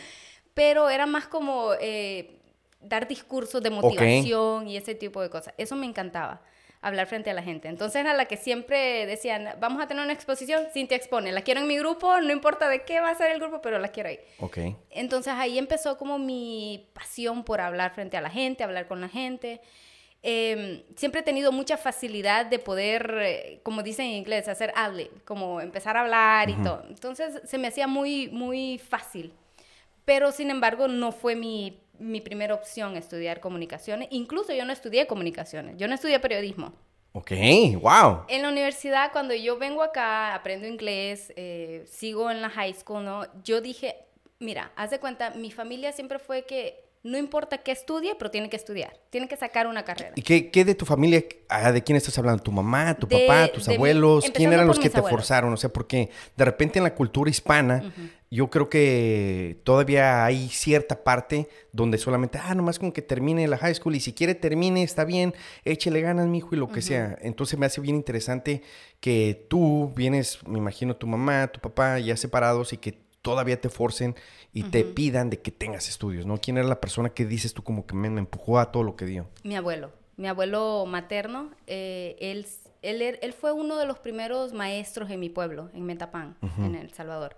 Pero 0.53 0.89
era 0.89 1.05
más 1.05 1.27
como 1.27 1.71
eh, 1.79 2.39
dar 2.81 3.07
discursos 3.07 3.61
de 3.63 3.69
motivación 3.69 4.67
y 4.67 4.77
ese 4.77 4.95
tipo 4.95 5.21
de 5.21 5.29
cosas. 5.29 5.53
Eso 5.57 5.75
me 5.75 5.85
encantaba, 5.85 6.41
hablar 6.81 7.07
frente 7.07 7.29
a 7.29 7.33
la 7.33 7.41
gente. 7.41 7.67
Entonces 7.67 8.01
era 8.01 8.13
la 8.13 8.25
que 8.25 8.37
siempre 8.37 9.05
decían, 9.05 9.49
vamos 9.59 9.81
a 9.81 9.87
tener 9.87 10.03
una 10.03 10.13
exposición, 10.13 10.65
Cintia 10.73 10.97
expone, 10.97 11.31
la 11.31 11.41
quiero 11.41 11.61
en 11.61 11.67
mi 11.67 11.77
grupo, 11.77 12.19
no 12.19 12.31
importa 12.31 12.67
de 12.69 12.83
qué 12.83 12.99
va 12.99 13.09
a 13.09 13.15
ser 13.15 13.31
el 13.31 13.39
grupo, 13.39 13.61
pero 13.61 13.79
la 13.79 13.87
quiero 13.89 14.09
ahí. 14.09 14.19
Ok. 14.39 14.57
Entonces 14.89 15.33
ahí 15.35 15.57
empezó 15.57 15.97
como 15.97 16.19
mi 16.19 16.89
pasión 16.93 17.43
por 17.43 17.61
hablar 17.61 17.93
frente 17.95 18.17
a 18.17 18.21
la 18.21 18.29
gente, 18.29 18.63
hablar 18.63 18.87
con 18.87 18.99
la 19.01 19.09
gente. 19.09 19.61
Eh, 20.23 20.85
siempre 20.95 21.21
he 21.21 21.23
tenido 21.23 21.51
mucha 21.51 21.77
facilidad 21.77 22.45
de 22.45 22.59
poder, 22.59 23.17
eh, 23.21 23.59
como 23.63 23.81
dicen 23.81 24.05
en 24.05 24.13
inglés, 24.13 24.47
hacer 24.47 24.71
ad 24.75 24.93
como 25.25 25.61
empezar 25.61 25.97
a 25.97 26.01
hablar 26.01 26.49
y 26.49 26.55
todo. 26.55 26.83
Entonces 26.87 27.41
se 27.43 27.57
me 27.57 27.67
hacía 27.67 27.87
muy, 27.87 28.29
muy 28.29 28.77
fácil. 28.77 29.33
Pero 30.05 30.31
sin 30.31 30.49
embargo 30.49 30.87
no 30.87 31.11
fue 31.11 31.35
mi, 31.35 31.79
mi 31.97 32.21
primera 32.21 32.53
opción 32.53 32.97
estudiar 32.97 33.39
comunicaciones. 33.39 34.07
Incluso 34.11 34.53
yo 34.53 34.65
no 34.65 34.73
estudié 34.73 35.07
comunicaciones, 35.07 35.77
yo 35.77 35.87
no 35.87 35.95
estudié 35.95 36.19
periodismo. 36.19 36.73
Ok, 37.13 37.31
wow. 37.81 38.23
En 38.29 38.41
la 38.41 38.49
universidad, 38.49 39.11
cuando 39.11 39.33
yo 39.33 39.57
vengo 39.57 39.83
acá, 39.83 40.33
aprendo 40.33 40.65
inglés, 40.65 41.33
eh, 41.35 41.83
sigo 41.85 42.31
en 42.31 42.41
la 42.41 42.49
high 42.49 42.73
school, 42.73 43.03
¿no? 43.03 43.25
Yo 43.43 43.59
dije, 43.59 43.97
mira, 44.39 44.71
haz 44.77 44.91
de 44.91 44.99
cuenta, 44.99 45.31
mi 45.31 45.51
familia 45.51 45.91
siempre 45.91 46.19
fue 46.19 46.45
que 46.45 46.80
no 47.03 47.17
importa 47.17 47.57
qué 47.59 47.71
estudie, 47.71 48.13
pero 48.15 48.29
tiene 48.29 48.49
que 48.49 48.55
estudiar, 48.55 48.93
tiene 49.09 49.27
que 49.27 49.35
sacar 49.35 49.65
una 49.67 49.83
carrera. 49.83 50.11
¿Y 50.15 50.21
qué, 50.21 50.51
qué 50.51 50.63
de 50.65 50.75
tu 50.75 50.85
familia? 50.85 51.23
ah, 51.49 51.71
¿De 51.71 51.83
quién 51.83 51.95
estás 51.95 52.17
hablando? 52.19 52.43
¿Tu 52.43 52.51
mamá, 52.51 52.93
tu 52.95 53.07
De- 53.07 53.25
papá, 53.27 53.47
tus 53.51 53.65
de 53.65 53.71
mi- 53.71 53.75
abuelos? 53.77 54.29
¿Quién 54.33 54.53
eran 54.53 54.67
los 54.67 54.77
que 54.79 54.89
te 54.89 54.99
abuelos. 54.99 55.19
forzaron? 55.19 55.51
O 55.53 55.57
sea, 55.57 55.71
porque 55.73 56.09
de 56.37 56.45
repente 56.45 56.77
en 56.79 56.83
la 56.83 56.93
cultura 56.93 57.29
hispana, 57.31 57.91
yo 58.29 58.49
creo 58.49 58.69
que 58.69 59.59
todavía 59.63 60.23
hay 60.23 60.47
cierta 60.49 61.03
parte 61.03 61.49
donde 61.73 61.97
solamente, 61.97 62.39
ah, 62.41 62.53
nomás 62.55 62.79
con 62.79 62.91
que 62.91 63.01
termine 63.01 63.47
la 63.47 63.57
high 63.57 63.73
school 63.75 63.95
y 63.95 63.99
si 63.99 64.13
quiere 64.13 64.35
termine, 64.35 64.83
está 64.83 65.03
bien, 65.03 65.33
échele 65.65 66.01
ganas, 66.01 66.27
mijo, 66.27 66.49
y 66.53 66.57
lo 66.57 66.69
que 66.69 66.81
sea. 66.81 67.17
Entonces 67.21 67.57
me 67.59 67.65
hace 67.65 67.81
bien 67.81 67.95
interesante 67.95 68.61
que 68.99 69.45
tú 69.49 69.91
vienes, 69.95 70.39
me 70.47 70.59
imagino, 70.59 70.95
tu 70.95 71.07
mamá, 71.07 71.47
tu 71.47 71.59
papá 71.59 71.99
ya 71.99 72.15
separados 72.15 72.71
y 72.73 72.77
que 72.77 72.99
todavía 73.21 73.59
te 73.61 73.69
forcen 73.69 74.15
y 74.53 74.63
te 74.63 74.83
pidan 74.83 75.29
de 75.29 75.39
que 75.39 75.51
tengas 75.51 75.87
estudios, 75.89 76.25
¿no? 76.25 76.39
¿Quién 76.39 76.57
era 76.57 76.67
la 76.67 76.81
persona 76.81 77.09
que 77.09 77.25
dices 77.25 77.53
tú 77.53 77.63
como 77.63 77.85
que 77.85 77.95
me, 77.95 78.09
me 78.09 78.19
empujó 78.19 78.59
a 78.59 78.71
todo 78.71 78.83
lo 78.83 78.95
que 78.95 79.05
dio? 79.05 79.27
Mi 79.43 79.55
abuelo, 79.55 79.91
mi 80.17 80.27
abuelo 80.27 80.85
materno, 80.87 81.51
eh, 81.67 82.15
él, 82.19 82.45
él, 82.81 83.01
er- 83.01 83.19
él 83.21 83.33
fue 83.33 83.51
uno 83.51 83.77
de 83.77 83.85
los 83.85 83.99
primeros 83.99 84.53
maestros 84.53 85.09
en 85.11 85.19
mi 85.19 85.29
pueblo, 85.29 85.69
en 85.73 85.83
Metapán, 85.85 86.35
en 86.57 86.75
El 86.75 86.91
Salvador. 86.93 87.35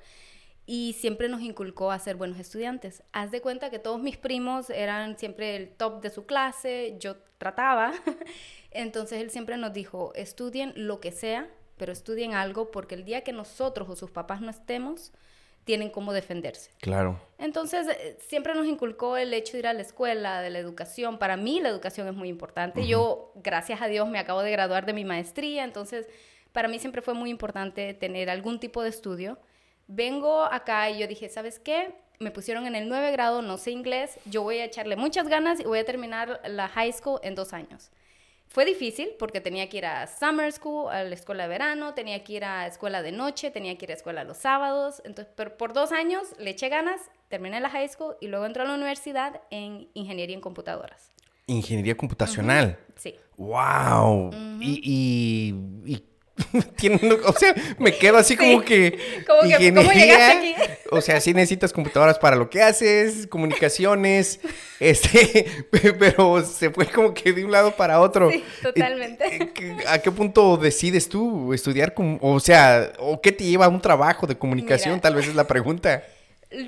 Y 0.66 0.96
siempre 0.98 1.28
nos 1.28 1.42
inculcó 1.42 1.92
a 1.92 2.00
ser 2.00 2.16
buenos 2.16 2.40
estudiantes. 2.40 3.04
Haz 3.12 3.32
de 3.32 3.42
cuenta 3.42 3.70
que 3.70 3.80
todos 3.80 4.02
mis 4.02 4.16
primos 4.16 4.70
eran 4.70 5.18
siempre 5.20 5.58
el 5.58 5.68
top 5.70 6.02
de 6.02 6.10
su 6.10 6.26
clase, 6.26 6.96
yo 7.02 7.18
trataba. 7.38 7.92
Entonces 8.72 9.22
él 9.22 9.30
siempre 9.30 9.58
nos 9.58 9.74
dijo, 9.74 10.14
estudien 10.16 10.72
lo 10.76 11.02
que 11.02 11.12
sea, 11.12 11.50
pero 11.78 11.92
estudien 11.92 12.34
algo 12.34 12.72
porque 12.72 12.96
el 12.96 13.04
día 13.04 13.26
que 13.26 13.34
nosotros 13.34 13.90
o 13.90 13.96
sus 13.98 14.12
papás 14.12 14.40
no 14.40 14.50
estemos, 14.50 15.12
tienen 15.64 15.90
cómo 15.90 16.14
defenderse. 16.14 16.72
Claro. 16.80 17.20
Entonces, 17.38 17.88
eh, 17.88 18.18
siempre 18.28 18.54
nos 18.54 18.68
inculcó 18.68 19.18
el 19.18 19.34
hecho 19.34 19.54
de 19.54 19.60
ir 19.60 19.68
a 19.68 19.74
la 19.74 19.82
escuela, 19.82 20.42
de 20.42 20.50
la 20.50 20.60
educación. 20.60 21.18
Para 21.18 21.38
mí 21.38 21.60
la 21.62 21.70
educación 21.70 22.08
es 22.08 22.14
muy 22.14 22.30
importante. 22.30 22.86
Yo, 22.86 23.32
gracias 23.36 23.82
a 23.82 23.88
Dios, 23.88 24.08
me 24.10 24.20
acabo 24.20 24.42
de 24.42 24.52
graduar 24.52 24.86
de 24.86 24.94
mi 24.94 25.06
maestría, 25.06 25.64
entonces 25.64 26.08
para 26.52 26.68
mí 26.68 26.80
siempre 26.80 27.02
fue 27.02 27.14
muy 27.14 27.30
importante 27.30 27.94
tener 27.94 28.30
algún 28.30 28.60
tipo 28.60 28.84
de 28.84 28.90
estudio. 28.90 29.40
Vengo 29.88 30.44
acá 30.44 30.90
y 30.90 31.00
yo 31.00 31.08
dije, 31.08 31.30
¿sabes 31.30 31.60
qué? 31.60 31.96
Me 32.20 32.32
pusieron 32.32 32.68
en 32.68 32.76
el 32.76 32.88
9 32.88 33.12
grado, 33.12 33.42
no 33.42 33.58
sé 33.58 33.72
inglés, 33.72 34.20
yo 34.26 34.44
voy 34.44 34.60
a 34.60 34.66
echarle 34.66 34.96
muchas 34.96 35.28
ganas 35.28 35.60
y 35.60 35.64
voy 35.64 35.80
a 35.80 35.86
terminar 35.86 36.42
la 36.46 36.68
high 36.68 36.94
school 36.94 37.20
en 37.24 37.36
dos 37.36 37.54
años. 37.54 37.92
Fue 38.54 38.66
difícil 38.66 39.10
porque 39.18 39.42
tenía 39.42 39.68
que 39.68 39.78
ir 39.80 39.86
a 39.88 40.06
summer 40.06 40.52
school, 40.54 40.92
a 40.92 41.04
la 41.04 41.16
escuela 41.16 41.44
de 41.44 41.50
verano, 41.50 41.96
tenía 41.96 42.24
que 42.24 42.34
ir 42.34 42.46
a 42.46 42.68
escuela 42.68 43.02
de 43.02 43.12
noche, 43.12 43.50
tenía 43.50 43.76
que 43.80 43.86
ir 43.86 43.92
a 43.92 43.96
escuela 43.96 44.24
los 44.24 44.38
sábados. 44.38 45.02
Entonces, 45.06 45.34
pero 45.36 45.58
por 45.58 45.74
dos 45.74 45.92
años 45.92 46.22
le 46.38 46.52
eché 46.52 46.70
ganas, 46.70 47.02
terminé 47.30 47.60
la 47.60 47.72
high 47.72 47.90
school 47.90 48.16
y 48.22 48.28
luego 48.28 48.46
entré 48.46 48.62
a 48.62 48.68
la 48.68 48.76
universidad 48.76 49.42
en 49.50 49.90
ingeniería 49.96 50.36
en 50.36 50.42
computadoras. 50.42 51.12
Ingeniería 51.48 51.98
computacional. 51.98 52.78
Sí. 52.96 53.16
¡Wow! 53.38 54.30
y, 54.62 54.80
y- 54.84 55.92
y 55.96 56.04
tienen, 56.78 57.20
o 57.26 57.34
sea, 57.34 57.54
me 57.78 57.96
quedo 57.96 58.18
así 58.18 58.36
como 58.36 58.62
que. 58.62 59.24
Como 59.28 59.42
que, 59.58 59.74
¿cómo 59.74 59.92
llegaste 59.92 60.38
aquí? 60.38 60.56
O 60.90 61.02
sea, 61.02 61.20
sí 61.20 61.34
necesitas 61.34 61.72
computadoras 61.72 62.18
para 62.18 62.36
lo 62.36 62.50
que 62.50 62.62
haces, 62.62 63.28
comunicaciones, 63.28 64.40
este, 64.80 65.66
pero 66.00 66.44
se 66.44 66.72
fue 66.72 66.88
como 66.88 67.14
que 67.14 67.34
de 67.34 67.46
un 67.46 67.52
lado 67.52 67.76
para 67.76 68.00
otro. 68.00 68.32
Sí, 68.32 68.44
totalmente. 68.62 69.36
Eh, 69.36 69.78
¿A 69.88 70.00
qué 70.00 70.12
punto 70.12 70.58
decides 70.58 71.08
tú 71.08 71.54
estudiar? 71.54 71.94
O 72.22 72.40
sea, 72.40 72.94
¿o 73.00 73.22
qué 73.22 73.32
te 73.32 73.44
lleva 73.44 73.66
a 73.66 73.70
un 73.70 73.82
trabajo 73.82 74.26
de 74.26 74.36
comunicación? 74.36 75.00
Tal 75.00 75.16
vez 75.16 75.28
es 75.28 75.36
la 75.36 75.46
pregunta. 75.46 76.04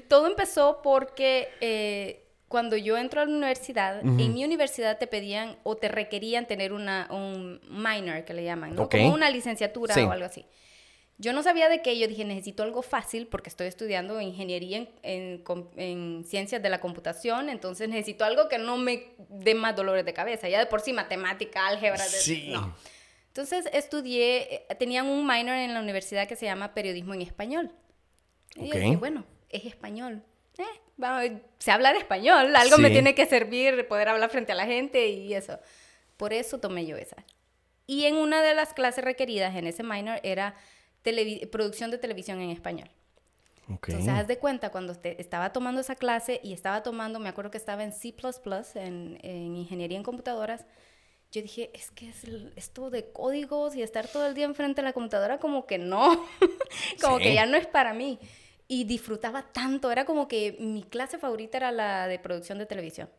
Todo 0.08 0.28
empezó 0.28 0.82
porque 0.84 1.50
eh, 1.62 2.25
cuando 2.56 2.78
yo 2.78 2.98
entro 2.98 3.20
a 3.20 3.26
la 3.26 3.32
universidad, 3.32 4.00
en 4.00 4.34
mi 4.34 4.46
universidad 4.46 4.98
te 4.98 5.08
pedían 5.08 5.58
o 5.64 5.76
te 5.76 5.90
requerían 5.90 6.48
tener 6.48 6.72
una, 6.72 7.06
un 7.12 7.60
minor, 7.70 8.24
que 8.24 8.34
le 8.34 8.46
llaman, 8.46 8.74
¿no? 8.74 8.88
Como 8.88 9.14
una 9.14 9.30
licenciatura 9.30 9.94
o 9.94 10.10
algo 10.10 10.26
así. 10.26 10.46
Yo 11.18 11.34
no 11.34 11.44
sabía 11.44 11.68
de 11.68 11.82
qué, 11.82 12.00
yo 12.00 12.08
dije, 12.08 12.24
necesito 12.24 12.64
algo 12.64 12.82
fácil 12.82 13.28
porque 13.28 13.50
estoy 13.50 13.68
estudiando 13.68 14.22
ingeniería 14.22 14.88
en, 15.04 15.44
en, 15.76 16.24
ciencias 16.24 16.64
de 16.64 16.70
la 16.70 16.80
computación, 16.80 17.50
entonces 17.50 17.90
necesito 17.90 18.24
algo 18.24 18.48
que 18.48 18.58
no 18.58 18.78
me 18.78 19.10
dé 19.28 19.54
más 19.54 19.76
dolores 19.76 20.06
de 20.06 20.14
cabeza, 20.14 20.48
ya 20.48 20.58
de 20.58 20.66
por 20.66 20.80
sí 20.80 20.94
matemática, 20.94 21.68
álgebra, 21.68 22.06
sí. 22.06 22.52
no. 22.54 22.74
Entonces 23.28 23.68
estudié, 23.74 24.64
eh, 24.70 24.76
tenían 24.80 25.08
un 25.08 25.28
minor 25.28 25.58
en 25.58 25.74
la 25.74 25.82
universidad 25.82 26.26
que 26.26 26.38
se 26.38 26.46
llama 26.46 26.74
periodismo 26.74 27.14
en 27.16 27.22
español. 27.22 27.70
Y 28.56 28.70
yo 28.70 28.80
dije, 28.80 28.96
bueno, 28.96 29.26
es 29.50 29.66
español. 29.66 30.24
Eh, 30.58 30.64
vamos, 30.98 31.42
sé 31.60 31.72
hablar 31.72 31.96
español, 31.96 32.56
algo 32.56 32.78
me 32.78 32.90
tiene 32.90 33.16
que 33.16 33.26
servir 33.26 33.88
poder 33.88 34.10
hablar 34.10 34.30
frente 34.30 34.52
a 34.52 34.56
la 34.56 34.66
gente 34.66 35.08
y 35.08 35.34
eso. 35.34 35.60
Por 36.18 36.34
eso 36.34 36.60
tomé 36.60 36.86
yo 36.86 36.98
esa. 36.98 37.18
Y 37.88 38.06
en 38.06 38.16
una 38.16 38.42
de 38.42 38.54
las 38.56 38.74
clases 38.74 39.04
requeridas 39.04 39.56
en 39.56 39.68
ese 39.68 39.84
minor 39.84 40.20
era 40.24 40.56
producción 41.52 41.92
de 41.92 41.98
televisión 41.98 42.42
en 42.42 42.50
español. 42.50 42.90
Entonces, 43.68 44.08
haz 44.10 44.28
de 44.28 44.38
cuenta, 44.38 44.70
cuando 44.70 44.96
estaba 45.04 45.52
tomando 45.52 45.82
esa 45.82 45.96
clase 45.96 46.40
y 46.44 46.54
estaba 46.54 46.84
tomando, 46.84 47.20
me 47.20 47.30
acuerdo 47.30 47.50
que 47.50 47.58
estaba 47.58 47.84
en 47.84 47.94
C++, 47.94 48.14
en, 48.76 49.20
en 49.24 49.56
ingeniería 49.56 49.98
en 49.98 50.04
computadoras, 50.04 50.66
yo 51.32 51.42
dije, 51.42 51.72
es 51.74 51.90
que 51.90 52.10
es 52.10 52.24
esto 52.56 52.92
de 52.92 53.12
códigos 53.12 53.76
y 53.76 53.82
estar 53.82 54.08
todo 54.08 54.28
el 54.28 54.36
día 54.36 54.46
enfrente 54.46 54.82
de 54.82 54.88
la 54.88 54.94
computadora, 54.94 55.40
como 55.40 55.66
que 55.66 55.80
no, 55.80 56.26
como 57.02 57.18
que 57.18 57.34
ya 57.34 57.48
no 57.48 57.58
es 57.58 57.66
para 57.66 57.94
mí 57.94 58.20
y 58.68 58.86
disfrutaba 58.86 59.44
tanto, 59.44 59.92
era 59.92 60.06
como 60.06 60.28
que 60.28 60.58
mi 60.60 60.84
clase 60.84 61.18
favorita 61.18 61.58
era 61.58 61.72
la 61.72 62.08
de 62.08 62.20
producción 62.20 62.58
de 62.58 62.66
televisión. 62.66 63.10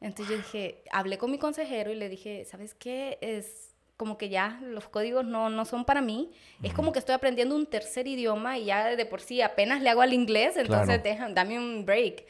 Entonces 0.00 0.36
yo 0.36 0.42
dije, 0.42 0.84
hablé 0.92 1.18
con 1.18 1.30
mi 1.30 1.38
consejero 1.38 1.90
y 1.90 1.96
le 1.96 2.08
dije, 2.08 2.44
¿sabes 2.44 2.74
qué? 2.74 3.18
Es 3.20 3.74
como 3.96 4.16
que 4.16 4.28
ya 4.28 4.60
los 4.62 4.88
códigos 4.88 5.24
no, 5.24 5.50
no 5.50 5.64
son 5.64 5.84
para 5.84 6.00
mí. 6.00 6.30
Es 6.62 6.72
como 6.72 6.92
que 6.92 7.00
estoy 7.00 7.16
aprendiendo 7.16 7.56
un 7.56 7.66
tercer 7.66 8.06
idioma 8.06 8.56
y 8.56 8.66
ya 8.66 8.94
de 8.94 9.06
por 9.06 9.20
sí 9.20 9.42
apenas 9.42 9.82
le 9.82 9.90
hago 9.90 10.02
al 10.02 10.12
inglés, 10.12 10.56
entonces 10.56 11.02
dame 11.34 11.58
un 11.58 11.84
break. 11.84 12.24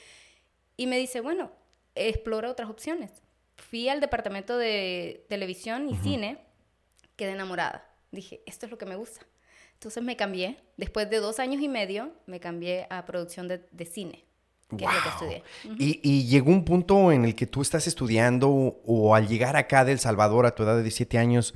Y 0.78 0.86
me 0.86 0.96
dice, 0.96 1.20
bueno, 1.20 1.52
explora 1.94 2.50
otras 2.50 2.70
opciones. 2.70 3.10
Fui 3.56 3.90
al 3.90 4.00
departamento 4.00 4.56
de 4.56 5.26
televisión 5.28 5.90
y 5.90 5.96
cine, 5.96 6.38
quedé 7.16 7.32
enamorada. 7.32 7.84
Dije, 8.12 8.40
esto 8.46 8.64
es 8.64 8.72
lo 8.72 8.78
que 8.78 8.86
me 8.86 8.96
gusta. 8.96 9.26
Entonces 9.78 10.02
me 10.02 10.16
cambié, 10.16 10.58
después 10.76 11.08
de 11.08 11.18
dos 11.18 11.38
años 11.38 11.62
y 11.62 11.68
medio, 11.68 12.10
me 12.26 12.40
cambié 12.40 12.88
a 12.90 13.06
producción 13.06 13.46
de, 13.46 13.84
cine, 13.84 14.24
que 14.76 14.84
es 14.84 14.90
lo 14.92 15.02
que 15.02 15.08
estudié. 15.08 15.42
y, 16.02 16.26
llegó 16.26 16.50
un 16.50 16.64
punto 16.64 17.12
en 17.12 17.24
el 17.24 17.36
que 17.36 17.46
tú 17.46 17.62
estás 17.62 17.86
estudiando 17.86 18.50
o, 18.50 19.14
al 19.14 19.28
llegar 19.28 19.54
acá 19.54 19.84
de 19.84 19.92
El 19.92 20.00
Salvador 20.00 20.46
a 20.46 20.56
tu 20.56 20.64
edad 20.64 20.74
de 20.74 20.82
17 20.82 21.16
años, 21.16 21.54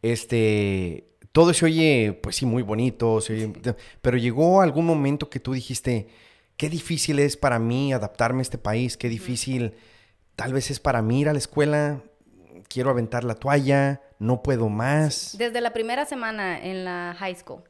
este, 0.00 1.08
todo 1.32 1.52
se 1.54 1.64
oye, 1.64 2.12
pues 2.22 2.36
sí, 2.36 2.46
muy 2.46 2.62
bonito, 2.62 3.18
pero 4.00 4.16
llegó 4.16 4.60
algún 4.60 4.86
momento 4.86 5.28
que 5.28 5.40
tú 5.40 5.52
dijiste, 5.52 6.06
qué 6.56 6.68
difícil 6.68 7.18
es 7.18 7.36
para 7.36 7.58
mí 7.58 7.92
adaptarme 7.92 8.38
a 8.38 8.42
este 8.42 8.58
país, 8.58 8.96
qué 8.96 9.08
difícil 9.08 9.74
tal 10.36 10.52
vez 10.52 10.70
es 10.70 10.78
para 10.78 11.02
mí 11.02 11.22
ir 11.22 11.28
a 11.28 11.32
la 11.32 11.40
escuela, 11.40 12.00
quiero 12.68 12.90
aventar 12.90 13.24
la 13.24 13.34
toalla, 13.34 14.00
no 14.18 14.42
puedo 14.42 14.68
más. 14.68 15.36
Desde 15.38 15.60
la 15.60 15.72
primera 15.72 16.04
semana 16.04 16.58
en 16.62 16.84
la 16.84 17.14
high 17.18 17.34
school, 17.34 17.62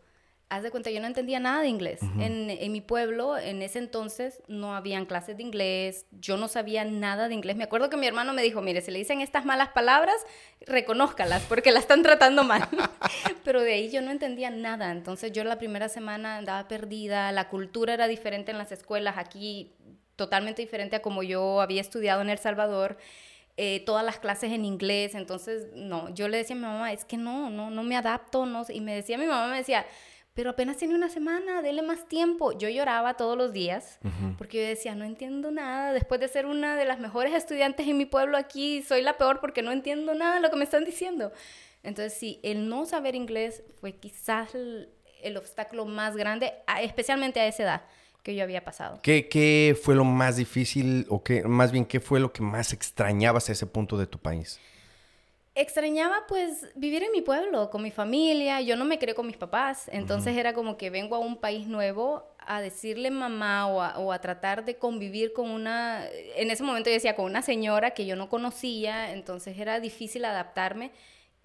haz 0.48 0.62
de 0.62 0.70
cuenta, 0.70 0.90
yo 0.90 1.00
no 1.00 1.06
entendía 1.06 1.40
nada 1.40 1.62
de 1.62 1.68
inglés. 1.68 2.00
en, 2.02 2.50
en, 2.50 2.72
mi 2.72 2.80
pueblo, 2.80 3.36
en 3.36 3.62
ese 3.62 3.78
entonces, 3.78 4.42
no 4.46 4.76
habían 4.76 5.04
clases 5.04 5.36
de 5.36 5.42
inglés, 5.42 6.06
yo 6.12 6.36
no 6.36 6.48
sabía 6.48 6.84
nada 6.84 7.28
de 7.28 7.34
inglés. 7.34 7.56
Me 7.56 7.64
acuerdo 7.64 7.90
que 7.90 7.96
mi 7.96 8.06
hermano 8.06 8.32
me 8.32 8.42
dijo, 8.42 8.62
mire, 8.62 8.80
si 8.80 8.90
le 8.90 8.98
dicen 8.98 9.20
estas 9.20 9.44
malas 9.44 9.70
palabras, 9.70 10.16
reconózcalas, 10.60 11.42
porque 11.48 11.72
la 11.72 11.80
están 11.80 12.02
tratando 12.02 12.44
mal. 12.44 12.68
Pero 13.44 13.60
de 13.62 13.72
ahí 13.74 13.90
yo 13.90 14.02
no 14.02 14.10
entendía 14.10 14.50
nada. 14.50 14.92
Entonces 14.92 15.32
yo 15.32 15.42
la 15.42 15.58
primera 15.58 15.88
semana 15.88 16.36
andaba 16.36 16.68
perdida, 16.68 17.32
la 17.32 17.48
cultura 17.48 17.94
era 17.94 18.06
diferente 18.06 18.52
en 18.52 18.58
las 18.58 18.70
escuelas, 18.70 19.18
aquí 19.18 19.72
totalmente 20.14 20.62
diferente 20.62 20.96
a 20.96 21.02
como 21.02 21.22
yo 21.22 21.60
había 21.60 21.80
estudiado 21.80 22.22
en 22.22 22.30
El 22.30 22.38
Salvador. 22.38 22.96
Eh, 23.58 23.82
todas 23.86 24.04
las 24.04 24.18
clases 24.18 24.52
en 24.52 24.66
inglés, 24.66 25.14
entonces 25.14 25.68
no, 25.72 26.10
yo 26.14 26.28
le 26.28 26.36
decía 26.36 26.54
a 26.54 26.58
mi 26.58 26.66
mamá, 26.66 26.92
es 26.92 27.06
que 27.06 27.16
no, 27.16 27.48
no, 27.48 27.70
no 27.70 27.82
me 27.84 27.96
adapto, 27.96 28.44
no, 28.44 28.66
y 28.68 28.82
me 28.82 28.94
decía, 28.94 29.16
mi 29.16 29.24
mamá 29.24 29.48
me 29.48 29.56
decía, 29.56 29.86
pero 30.34 30.50
apenas 30.50 30.76
tiene 30.76 30.94
una 30.94 31.08
semana, 31.08 31.62
dele 31.62 31.80
más 31.80 32.06
tiempo. 32.06 32.52
Yo 32.52 32.68
lloraba 32.68 33.14
todos 33.14 33.38
los 33.38 33.54
días 33.54 33.98
porque 34.36 34.58
yo 34.58 34.68
decía, 34.68 34.94
no 34.94 35.06
entiendo 35.06 35.50
nada, 35.50 35.94
después 35.94 36.20
de 36.20 36.28
ser 36.28 36.44
una 36.44 36.76
de 36.76 36.84
las 36.84 36.98
mejores 36.98 37.32
estudiantes 37.32 37.88
en 37.88 37.96
mi 37.96 38.04
pueblo 38.04 38.36
aquí, 38.36 38.82
soy 38.82 39.00
la 39.00 39.16
peor 39.16 39.40
porque 39.40 39.62
no 39.62 39.72
entiendo 39.72 40.14
nada 40.14 40.34
de 40.34 40.42
lo 40.42 40.50
que 40.50 40.56
me 40.56 40.64
están 40.64 40.84
diciendo. 40.84 41.32
Entonces 41.82 42.12
sí, 42.12 42.38
el 42.42 42.68
no 42.68 42.84
saber 42.84 43.14
inglés 43.14 43.62
fue 43.80 43.94
quizás 43.94 44.54
el 44.54 45.36
obstáculo 45.38 45.86
más 45.86 46.14
grande, 46.14 46.52
especialmente 46.82 47.40
a 47.40 47.46
esa 47.46 47.62
edad 47.62 47.82
que 48.26 48.34
yo 48.34 48.42
había 48.42 48.64
pasado. 48.64 48.98
¿Qué, 49.02 49.78
fue 49.80 49.94
lo 49.94 50.02
más 50.02 50.34
difícil 50.34 51.06
o 51.08 51.22
qué, 51.22 51.44
más 51.44 51.70
bien 51.70 51.84
qué 51.84 52.00
fue 52.00 52.18
lo 52.18 52.32
que 52.32 52.42
más 52.42 52.72
extrañabas 52.72 53.48
a 53.48 53.52
ese 53.52 53.66
punto 53.66 53.96
de 53.96 54.08
tu 54.08 54.18
país? 54.18 54.58
Extrañaba 55.54 56.24
pues 56.26 56.66
vivir 56.74 57.04
en 57.04 57.12
mi 57.12 57.22
pueblo, 57.22 57.70
con 57.70 57.84
mi 57.84 57.92
familia, 57.92 58.60
yo 58.60 58.76
no 58.76 58.84
me 58.84 58.98
crié 58.98 59.14
con 59.14 59.28
mis 59.28 59.36
papás, 59.36 59.88
entonces 59.92 60.36
era 60.36 60.54
como 60.54 60.76
que 60.76 60.90
vengo 60.90 61.14
a 61.14 61.20
un 61.20 61.36
país 61.36 61.68
nuevo 61.68 62.24
a 62.38 62.60
decirle 62.60 63.12
mamá 63.12 63.68
o 63.68 63.80
a, 63.80 63.96
o 63.96 64.12
a, 64.12 64.20
tratar 64.20 64.64
de 64.64 64.76
convivir 64.76 65.32
con 65.32 65.48
una, 65.48 66.04
en 66.34 66.50
ese 66.50 66.64
momento 66.64 66.90
yo 66.90 66.94
decía 66.94 67.14
con 67.14 67.26
una 67.26 67.42
señora 67.42 67.92
que 67.92 68.06
yo 68.06 68.16
no 68.16 68.28
conocía, 68.28 69.12
entonces 69.12 69.56
era 69.56 69.78
difícil 69.78 70.24
adaptarme 70.24 70.90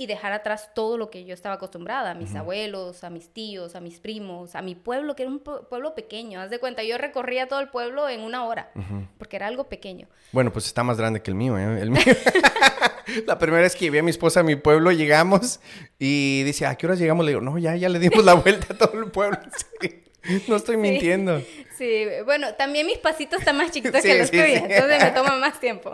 y 0.02 0.08
dejar 0.08 0.32
atrás 0.32 0.72
todo 0.74 0.98
lo 0.98 1.12
que 1.12 1.26
yo 1.26 1.34
estaba 1.36 1.56
acostumbrada, 1.56 2.12
a 2.12 2.14
mis 2.16 2.34
abuelos, 2.34 3.04
a 3.04 3.12
mis 3.12 3.30
tíos, 3.30 3.76
a 3.76 3.82
mis 3.82 4.00
primos, 4.00 4.56
a 4.56 4.64
mi 4.64 4.74
pueblo, 4.74 5.16
que 5.16 5.24
era 5.24 5.32
un 5.32 5.40
pueblo 5.40 5.94
pequeño. 5.94 6.42
Haz 6.42 6.50
de 6.50 6.60
cuenta, 6.60 6.82
yo 6.82 6.98
recorría 6.98 7.48
todo 7.48 7.60
el 7.60 7.70
pueblo 7.70 8.10
en 8.10 8.22
una 8.22 8.46
hora, 8.46 8.72
porque 9.20 9.36
era 9.36 9.46
algo 9.46 9.66
pequeño. 9.66 10.08
Bueno, 10.32 10.52
pues 10.52 10.66
está 10.66 10.84
más 10.84 10.98
grande 10.98 11.22
que 11.22 11.30
el 11.30 11.36
mío, 11.36 11.56
¿eh? 11.58 11.82
El 11.82 11.92
mío. 11.92 12.02
la 13.28 13.38
primera 13.38 13.62
vez 13.62 13.76
que 13.76 13.92
vi 13.92 14.00
a 14.00 14.04
mi 14.04 14.10
esposa 14.10 14.40
a 14.40 14.44
mi 14.44 14.56
pueblo, 14.56 14.92
llegamos 14.92 15.60
y 16.00 16.42
dice, 16.44 16.66
¿a 16.66 16.76
qué 16.76 16.88
horas 16.88 16.98
llegamos? 16.98 17.24
Le 17.24 17.34
digo, 17.34 17.42
no, 17.42 17.60
ya, 17.60 17.76
ya 17.76 17.88
le 17.88 18.00
dimos 18.00 18.26
la 18.26 18.34
vuelta 18.34 18.74
a 18.74 18.78
todo 18.78 19.00
el 19.00 19.12
pueblo. 19.12 19.38
No 20.48 20.56
estoy 20.56 20.78
mintiendo. 20.78 21.42
Sí, 21.78 22.06
bueno, 22.26 22.54
también 22.56 22.86
mis 22.86 22.98
pasitos 22.98 23.40
están 23.40 23.58
más 23.58 23.72
chiquitos 23.72 24.02
que 24.04 24.18
los 24.18 24.32
tuyos, 24.32 24.64
entonces 24.68 25.04
me 25.04 25.12
toma 25.12 25.36
más 25.40 25.60
tiempo. 25.60 25.92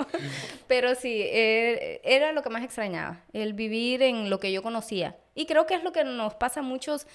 Pero 0.68 0.96
sí, 0.96 1.22
eh, 1.24 2.02
era 2.04 2.32
lo 2.32 2.44
que 2.44 2.50
más 2.50 2.64
extrañaba, 2.64 3.24
el 3.34 3.54
vivir 3.54 4.02
en 4.02 4.30
lo 4.30 4.40
que 4.40 4.52
yo 4.52 4.62
conocía. 4.62 5.16
Y 5.36 5.46
creo 5.46 5.66
que 5.66 5.76
es 5.76 5.84
lo 5.84 5.92
que 5.92 6.04
nos 6.04 6.34
pasa 6.36 6.62
a 6.62 6.64
muchos 6.64 7.08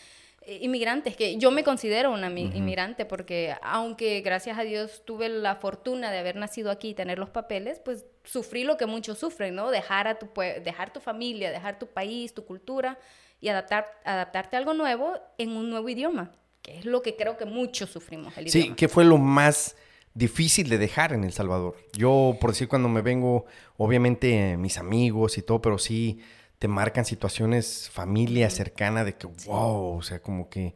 eh, 0.42 0.58
inmigrantes, 0.62 1.16
que 1.16 1.36
yo 1.36 1.50
me 1.50 1.64
considero 1.64 2.12
una 2.12 2.28
inmigrante 2.28 3.04
porque 3.04 3.56
aunque 3.62 4.20
gracias 4.22 4.58
a 4.58 4.62
Dios 4.62 5.02
tuve 5.04 5.28
la 5.28 5.56
fortuna 5.56 6.10
de 6.10 6.18
haber 6.18 6.36
nacido 6.36 6.70
aquí 6.70 6.90
y 6.90 6.94
tener 6.94 7.18
los 7.18 7.30
papeles, 7.30 7.80
pues 7.80 8.06
sufrí 8.24 8.64
lo 8.64 8.76
que 8.76 8.86
muchos 8.86 9.18
sufren, 9.18 9.54
¿no? 9.54 9.70
Dejar, 9.70 10.08
a 10.08 10.18
tu, 10.18 10.28
dejar 10.64 10.92
tu 10.92 11.00
familia, 11.00 11.50
dejar 11.50 11.78
tu 11.78 11.88
país, 11.88 12.32
tu 12.32 12.44
cultura 12.44 12.98
y 13.40 13.48
adaptar, 13.48 13.86
adaptarte 14.04 14.56
a 14.56 14.60
algo 14.60 14.72
nuevo 14.72 15.18
en 15.36 15.50
un 15.56 15.68
nuevo 15.68 15.88
idioma 15.88 16.32
que 16.62 16.78
es 16.78 16.84
lo 16.84 17.02
que 17.02 17.16
creo 17.16 17.36
que 17.36 17.44
muchos 17.44 17.90
sufrimos. 17.90 18.36
El 18.38 18.48
sí, 18.48 18.72
¿qué 18.76 18.88
fue 18.88 19.04
lo 19.04 19.18
más 19.18 19.76
difícil 20.14 20.68
de 20.68 20.78
dejar 20.78 21.12
en 21.12 21.24
El 21.24 21.32
Salvador? 21.32 21.76
Yo, 21.92 22.36
por 22.40 22.50
decir, 22.50 22.68
cuando 22.68 22.88
me 22.88 23.02
vengo, 23.02 23.46
obviamente 23.76 24.56
mis 24.56 24.78
amigos 24.78 25.36
y 25.38 25.42
todo, 25.42 25.60
pero 25.60 25.78
sí 25.78 26.20
te 26.58 26.68
marcan 26.68 27.04
situaciones, 27.04 27.90
familia 27.90 28.48
cercana 28.48 29.04
de 29.04 29.16
que, 29.16 29.26
wow, 29.46 29.96
o 29.96 30.02
sea, 30.02 30.22
como 30.22 30.48
que, 30.48 30.74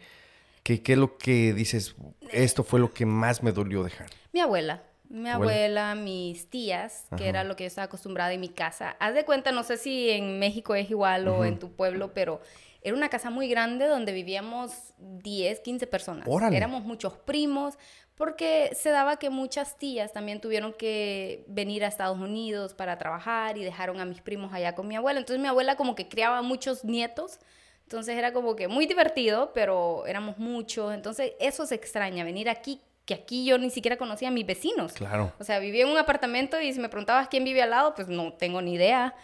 ¿qué 0.65 0.83
es 0.85 0.99
lo 0.99 1.17
que 1.17 1.53
dices? 1.53 1.95
Esto 2.33 2.65
fue 2.65 2.81
lo 2.81 2.93
que 2.93 3.07
más 3.07 3.43
me 3.45 3.53
dolió 3.53 3.85
dejar. 3.85 4.11
Mi 4.33 4.41
abuela. 4.41 4.83
Mi 5.09 5.29
abuela, 5.29 5.95
mis 5.95 6.51
tías, 6.51 7.05
que 7.17 7.29
era 7.29 7.45
lo 7.45 7.55
que 7.55 7.63
yo 7.63 7.69
estaba 7.69 7.85
acostumbrada 7.85 8.33
en 8.33 8.41
mi 8.41 8.49
casa. 8.49 8.97
Haz 8.99 9.15
de 9.15 9.25
cuenta, 9.25 9.53
no 9.53 9.63
sé 9.63 9.77
si 9.77 10.11
en 10.11 10.41
México 10.41 10.75
es 10.75 10.91
igual 10.91 11.29
o 11.29 11.45
en 11.45 11.61
tu 11.61 11.71
pueblo, 11.71 12.13
pero 12.13 12.41
era 12.87 12.97
una 12.97 13.09
casa 13.09 13.31
muy 13.31 13.49
grande 13.49 13.89
donde 13.89 14.13
vivíamos 14.13 14.95
10, 14.99 15.59
15 15.59 15.89
personas. 15.89 16.29
Éramos 16.53 16.85
muchos 16.85 17.15
primos, 17.15 17.77
porque 18.15 18.71
se 18.77 18.91
daba 18.91 19.17
que 19.17 19.29
muchas 19.29 19.77
tías 19.77 20.13
también 20.13 20.41
tuvieron 20.41 20.73
que 20.73 21.45
venir 21.49 21.85
a 21.85 21.89
Estados 21.89 22.17
Unidos 22.17 22.75
para 22.75 22.97
trabajar 22.97 23.59
y 23.59 23.65
dejaron 23.65 23.99
a 23.99 24.05
mis 24.05 24.21
primos 24.21 24.53
allá 24.53 24.77
con 24.77 24.87
mi 24.87 24.95
abuela. 24.95 25.19
Entonces 25.19 25.43
mi 25.43 25.49
abuela 25.49 25.75
como 25.75 25.97
que 25.97 26.07
criaba 26.07 26.43
muchos 26.43 26.85
nietos 26.85 27.41
Entonces 27.83 28.17
era 28.17 28.33
como 28.33 28.55
que 28.55 28.69
muy 28.69 28.87
divertido, 28.87 29.51
pero 29.53 30.07
éramos 30.07 30.39
muchos. 30.39 30.95
Entonces 30.95 31.33
eso 31.41 31.67
se 31.67 31.75
extraña, 31.75 32.23
venir 32.23 32.49
aquí, 32.49 32.81
que 33.05 33.15
aquí 33.15 33.45
yo 33.45 33.59
ni 33.59 33.71
siquiera 33.71 33.97
conocía 33.97 34.29
a 34.29 34.31
mis 34.31 34.47
vecinos. 34.47 34.93
Claro. 34.93 35.33
O 35.41 35.45
sea, 35.45 35.59
vivía 35.59 35.83
en 35.83 35.91
un 35.91 35.99
apartamento 35.99 36.61
y 36.61 36.73
si 36.73 36.79
me 36.79 36.89
preguntabas 36.89 37.27
quién 37.27 37.43
vive 37.43 37.63
al 37.63 37.71
lado, 37.71 37.97
pues 37.97 38.07
no 38.07 38.33
tengo 38.35 38.63
ni 38.63 38.75
idea 38.75 39.17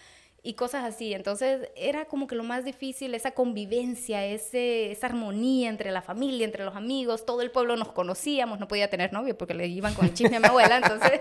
y 0.43 0.55
cosas 0.55 0.85
así. 0.85 1.15
Entonces 1.15 1.69
era 1.77 2.07
como 2.07 2.27
que 2.27 2.35
lo 2.35 2.43
más 2.43 2.65
difícil, 2.65 3.15
esa 3.15 3.31
convivencia, 3.31 4.25
ese, 4.25 4.91
esa 4.91 5.07
armonía 5.07 5.69
entre 5.69 5.91
la 5.93 6.03
familia, 6.03 6.45
entre 6.45 6.65
los 6.65 6.75
amigos, 6.75 7.25
todo 7.25 7.43
el 7.43 7.51
pueblo 7.51 7.77
nos 7.77 7.93
conocíamos, 7.93 8.59
no 8.59 8.67
podía 8.67 8.91
tener 8.91 9.13
novio 9.13 9.37
porque 9.39 9.55
le 9.55 9.69
iban 9.69 9.95
con 9.95 10.07
el 10.07 10.15
chisme 10.15 10.37
a 10.37 10.41
mi 10.41 10.47
abuela, 10.47 10.79
entonces 10.79 11.21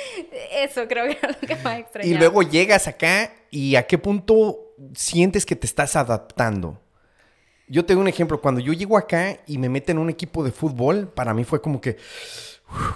eso 0.52 0.86
creo 0.86 1.06
que 1.06 1.18
era 1.20 1.36
lo 1.40 1.48
que 1.48 1.56
más 1.56 1.80
extrañaba. 1.80 2.14
Y 2.14 2.18
luego 2.18 2.42
llegas 2.42 2.86
acá 2.86 3.32
y 3.50 3.74
a 3.74 3.86
qué 3.86 3.98
punto 3.98 4.74
sientes 4.94 5.44
que 5.44 5.56
te 5.56 5.66
estás 5.66 5.96
adaptando. 5.96 6.80
Yo 7.66 7.84
tengo 7.84 8.00
un 8.00 8.08
ejemplo, 8.08 8.40
cuando 8.40 8.60
yo 8.60 8.72
llego 8.72 8.96
acá 8.96 9.38
y 9.46 9.58
me 9.58 9.68
meten 9.68 9.96
en 9.96 10.02
un 10.02 10.10
equipo 10.10 10.42
de 10.42 10.50
fútbol, 10.50 11.08
para 11.08 11.34
mí 11.34 11.44
fue 11.44 11.60
como 11.60 11.80
que 11.80 11.98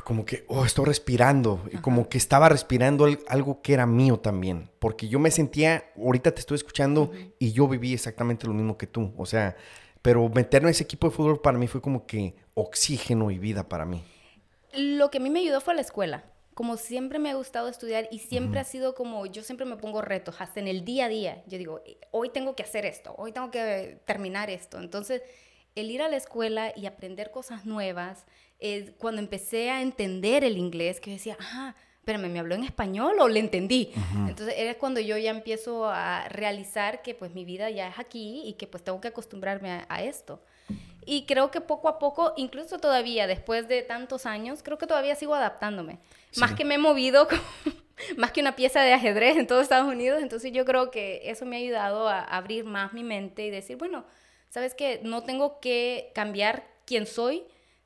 como 0.04 0.24
que, 0.24 0.44
oh, 0.48 0.64
estoy 0.64 0.84
respirando. 0.84 1.60
Y 1.72 1.78
como 1.78 2.08
que 2.08 2.18
estaba 2.18 2.48
respirando 2.48 3.06
algo 3.28 3.62
que 3.62 3.74
era 3.74 3.86
mío 3.86 4.18
también. 4.18 4.70
Porque 4.78 5.08
yo 5.08 5.18
me 5.18 5.30
sentía, 5.30 5.84
ahorita 5.96 6.32
te 6.32 6.40
estoy 6.40 6.56
escuchando 6.56 7.12
y 7.38 7.52
yo 7.52 7.68
viví 7.68 7.92
exactamente 7.92 8.46
lo 8.46 8.52
mismo 8.52 8.76
que 8.78 8.86
tú. 8.86 9.12
O 9.16 9.26
sea, 9.26 9.56
pero 10.02 10.28
meterme 10.28 10.68
en 10.68 10.72
ese 10.72 10.84
equipo 10.84 11.08
de 11.08 11.16
fútbol 11.16 11.40
para 11.40 11.58
mí 11.58 11.66
fue 11.66 11.80
como 11.80 12.06
que 12.06 12.34
oxígeno 12.54 13.30
y 13.30 13.38
vida 13.38 13.68
para 13.68 13.84
mí. 13.84 14.02
Lo 14.74 15.10
que 15.10 15.18
a 15.18 15.20
mí 15.20 15.30
me 15.30 15.40
ayudó 15.40 15.60
fue 15.60 15.74
la 15.74 15.80
escuela. 15.80 16.24
Como 16.54 16.76
siempre 16.76 17.18
me 17.18 17.30
ha 17.30 17.34
gustado 17.34 17.68
estudiar 17.68 18.06
y 18.12 18.20
siempre 18.20 18.60
ha 18.60 18.64
sido 18.64 18.94
como, 18.94 19.26
yo 19.26 19.42
siempre 19.42 19.66
me 19.66 19.76
pongo 19.76 20.02
retos, 20.02 20.40
hasta 20.40 20.60
en 20.60 20.68
el 20.68 20.84
día 20.84 21.06
a 21.06 21.08
día. 21.08 21.42
Yo 21.46 21.58
digo, 21.58 21.82
hoy 22.12 22.28
tengo 22.28 22.54
que 22.54 22.62
hacer 22.62 22.86
esto, 22.86 23.14
hoy 23.18 23.32
tengo 23.32 23.50
que 23.50 23.98
terminar 24.04 24.50
esto. 24.50 24.78
Entonces, 24.78 25.22
el 25.74 25.90
ir 25.90 26.02
a 26.02 26.08
la 26.08 26.16
escuela 26.16 26.72
y 26.76 26.86
aprender 26.86 27.30
cosas 27.32 27.66
nuevas, 27.66 28.24
cuando 28.98 29.20
empecé 29.20 29.70
a 29.70 29.82
entender 29.82 30.44
el 30.44 30.56
inglés, 30.56 31.00
que 31.00 31.10
decía, 31.10 31.36
ah, 31.40 31.74
pero 32.04 32.18
¿me 32.18 32.38
habló 32.38 32.54
en 32.54 32.64
español 32.64 33.16
o 33.20 33.28
le 33.28 33.40
entendí? 33.40 33.90
Entonces 34.28 34.54
era 34.58 34.74
cuando 34.74 35.00
yo 35.00 35.16
ya 35.16 35.30
empiezo 35.30 35.88
a 35.88 36.28
realizar 36.28 37.02
que 37.02 37.14
pues 37.14 37.32
mi 37.34 37.44
vida 37.44 37.70
ya 37.70 37.88
es 37.88 37.98
aquí 37.98 38.42
y 38.44 38.54
que 38.54 38.66
pues 38.66 38.84
tengo 38.84 39.00
que 39.00 39.08
acostumbrarme 39.08 39.84
a, 39.88 40.02
esto. 40.02 40.42
Y 41.06 41.26
creo 41.26 41.50
que 41.50 41.60
poco 41.60 41.88
a 41.88 41.98
poco, 41.98 42.32
incluso 42.36 42.78
todavía 42.78 43.26
después 43.26 43.68
de 43.68 43.82
tantos 43.82 44.26
años, 44.26 44.62
creo 44.62 44.78
que 44.78 44.86
todavía 44.86 45.14
sigo 45.14 45.34
adaptándome. 45.34 45.98
Más 46.36 46.52
que 46.52 46.64
me 46.64 46.74
he 46.74 46.78
movido, 46.78 47.28
más 48.16 48.32
que 48.32 48.40
una 48.40 48.56
pieza 48.56 48.80
de 48.80 48.92
ajedrez 48.92 49.36
en 49.36 49.46
todos 49.46 49.62
Estados 49.62 49.90
Unidos, 49.90 50.22
entonces 50.22 50.52
yo 50.52 50.64
creo 50.64 50.90
que 50.90 51.22
eso 51.24 51.44
me 51.44 51.56
ha 51.56 51.58
ayudado 51.58 52.08
a 52.08 52.22
abrir 52.22 52.64
más 52.64 52.92
mi 52.92 53.04
mente 53.04 53.46
y 53.46 53.50
decir, 53.50 53.76
bueno, 53.76 54.04
sabes 54.48 54.74
que 54.74 55.00
no 55.02 55.22
tengo 55.22 55.60
que 55.60 56.10
cambiar 56.14 56.66
quién 56.86 57.06
soy, 57.06 57.44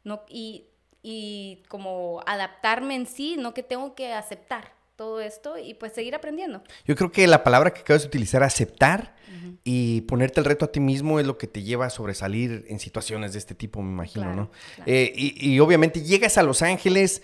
no, 0.09 0.23
y 0.29 0.65
y 1.03 1.62
como 1.69 2.23
adaptarme 2.27 2.95
en 2.95 3.07
sí, 3.07 3.37
no 3.38 3.55
que 3.55 3.62
tengo 3.62 3.95
que 3.95 4.12
aceptar 4.12 4.73
todo 4.97 5.21
esto 5.21 5.57
y 5.57 5.75
pues 5.75 5.93
seguir 5.93 6.15
aprendiendo. 6.15 6.62
Yo 6.85 6.97
creo 6.97 7.12
que 7.12 7.27
la 7.29 7.45
palabra 7.45 7.73
que 7.73 7.81
acabas 7.81 8.03
de 8.03 8.09
utilizar, 8.09 8.43
aceptar 8.43 9.15
y 9.62 10.00
ponerte 10.03 10.41
el 10.41 10.47
reto 10.47 10.65
a 10.65 10.73
ti 10.73 10.81
mismo 10.81 11.21
es 11.21 11.27
lo 11.27 11.38
que 11.38 11.47
te 11.47 11.62
lleva 11.62 11.87
a 11.87 11.91
sobresalir 11.91 12.65
en 12.69 12.81
situaciones 12.81 13.33
de 13.33 13.38
este 13.38 13.55
tipo, 13.55 13.81
me 13.81 13.93
imagino, 13.93 14.35
¿no? 14.35 14.50
Eh, 14.87 15.12
y, 15.15 15.55
y, 15.55 15.61
obviamente 15.61 16.03
llegas 16.03 16.37
a 16.37 16.43
Los 16.43 16.62
Ángeles, 16.62 17.23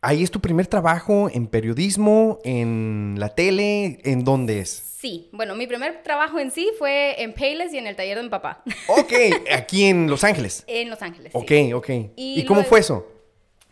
ahí 0.00 0.22
es 0.22 0.30
tu 0.30 0.40
primer 0.40 0.66
trabajo 0.66 1.30
en 1.32 1.46
periodismo, 1.46 2.38
en 2.44 3.16
la 3.18 3.30
tele, 3.30 3.98
¿en 4.04 4.24
dónde 4.24 4.60
es? 4.60 4.70
Sí, 4.98 5.28
bueno, 5.32 5.54
mi 5.54 5.66
primer 5.66 6.02
trabajo 6.02 6.40
en 6.40 6.50
sí 6.50 6.70
fue 6.76 7.22
en 7.22 7.32
Payless 7.32 7.72
y 7.72 7.78
en 7.78 7.86
el 7.86 7.94
taller 7.94 8.16
de 8.16 8.24
mi 8.24 8.28
papá. 8.28 8.62
Ok, 8.88 9.12
aquí 9.52 9.84
en 9.84 10.10
Los 10.10 10.24
Ángeles. 10.24 10.64
En 10.66 10.90
Los 10.90 11.02
Ángeles. 11.02 11.32
Ok, 11.34 11.52
ok. 11.74 11.90
¿Y, 12.16 12.44
cómo 12.46 12.64
fue 12.64 12.80
eso? 12.80 13.06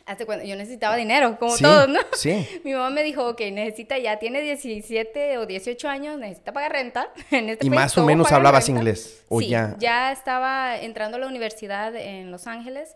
Hace 0.04 0.25
cuando 0.25 0.45
yo 0.45 0.54
necesitaba 0.54 0.95
dinero, 0.95 1.37
como 1.37 1.56
todos, 1.56 1.88
¿no? 1.88 1.99
Sí. 2.12 2.47
Mi 2.64 2.73
mamá 2.73 2.90
me 2.90 3.02
dijo, 3.02 3.26
ok, 3.28 3.40
necesita, 3.50 3.99
ya 3.99 4.21
tiene 4.21 4.40
17 4.40 5.38
o 5.38 5.47
18 5.47 5.88
años, 5.88 6.16
necesita 6.16 6.52
pagar 6.52 6.73
renta. 6.73 7.12
En 7.33 7.49
este 7.49 7.66
y 7.66 7.71
más 7.71 7.99
o 7.99 8.04
menos 8.04 8.30
hablabas 8.30 8.68
inglés, 8.68 9.25
¿o 9.28 9.40
sí, 9.40 9.49
ya? 9.49 9.75
ya 9.80 10.12
estaba 10.12 10.78
entrando 10.78 11.16
a 11.16 11.21
la 11.21 11.26
universidad 11.26 11.96
en 11.96 12.31
Los 12.31 12.46
Ángeles. 12.46 12.94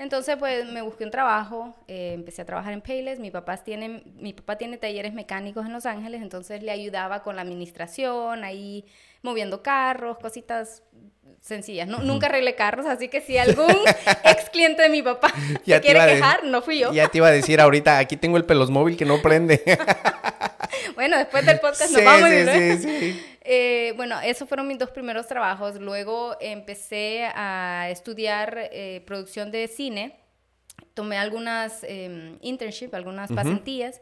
Entonces, 0.00 0.36
pues 0.38 0.64
me 0.64 0.80
busqué 0.80 1.04
un 1.04 1.10
trabajo, 1.10 1.76
eh, 1.86 2.12
empecé 2.14 2.40
a 2.40 2.46
trabajar 2.46 2.72
en 2.72 2.80
Payless. 2.80 3.18
Mi 3.18 3.30
papá, 3.30 3.58
tiene, 3.58 4.02
mi 4.16 4.32
papá 4.32 4.56
tiene 4.56 4.78
talleres 4.78 5.12
mecánicos 5.12 5.66
en 5.66 5.74
Los 5.74 5.84
Ángeles, 5.84 6.22
entonces 6.22 6.62
le 6.62 6.70
ayudaba 6.70 7.22
con 7.22 7.36
la 7.36 7.42
administración, 7.42 8.42
ahí 8.42 8.86
moviendo 9.20 9.62
carros, 9.62 10.16
cositas 10.16 10.82
sencillas. 11.42 11.86
No, 11.86 11.98
Nunca 11.98 12.28
arreglé 12.28 12.54
carros, 12.54 12.86
así 12.86 13.08
que 13.08 13.20
si 13.20 13.36
algún 13.36 13.66
ex 14.24 14.48
cliente 14.48 14.80
de 14.80 14.88
mi 14.88 15.02
papá 15.02 15.30
se 15.66 15.80
quiere 15.82 16.00
quejar, 16.06 16.44
no 16.44 16.62
fui 16.62 16.78
yo. 16.78 16.94
Ya 16.94 17.08
te 17.08 17.18
iba 17.18 17.26
a 17.26 17.32
decir 17.32 17.60
ahorita, 17.60 17.98
aquí 17.98 18.16
tengo 18.16 18.38
el 18.38 18.46
pelos 18.46 18.70
móvil 18.70 18.96
que 18.96 19.04
no 19.04 19.20
prende. 19.20 19.62
bueno, 20.94 21.18
después 21.18 21.44
del 21.44 21.60
podcast 21.60 21.92
nos 21.92 22.02
vamos. 22.02 22.30
Sí, 22.30 22.46
sí, 22.46 22.78
sí. 22.78 23.29
Eh, 23.42 23.94
bueno, 23.96 24.20
esos 24.20 24.48
fueron 24.48 24.68
mis 24.68 24.78
dos 24.78 24.90
primeros 24.90 25.26
trabajos. 25.26 25.80
Luego 25.80 26.36
empecé 26.40 27.24
a 27.34 27.88
estudiar 27.90 28.68
eh, 28.72 29.02
producción 29.06 29.50
de 29.50 29.66
cine. 29.68 30.16
Tomé 30.94 31.16
algunas 31.16 31.84
eh, 31.84 32.36
internships, 32.42 32.94
algunas 32.94 33.30
pasantías. 33.32 34.00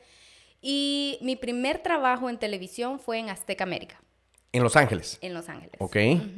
Y 0.60 1.18
mi 1.22 1.36
primer 1.36 1.78
trabajo 1.78 2.28
en 2.28 2.38
televisión 2.38 2.98
fue 2.98 3.18
en 3.18 3.30
Azteca 3.30 3.64
América. 3.64 4.00
¿En 4.50 4.62
Los 4.62 4.76
Ángeles? 4.76 5.18
En 5.20 5.34
Los 5.34 5.48
Ángeles. 5.48 5.74
Ok. 5.78 5.96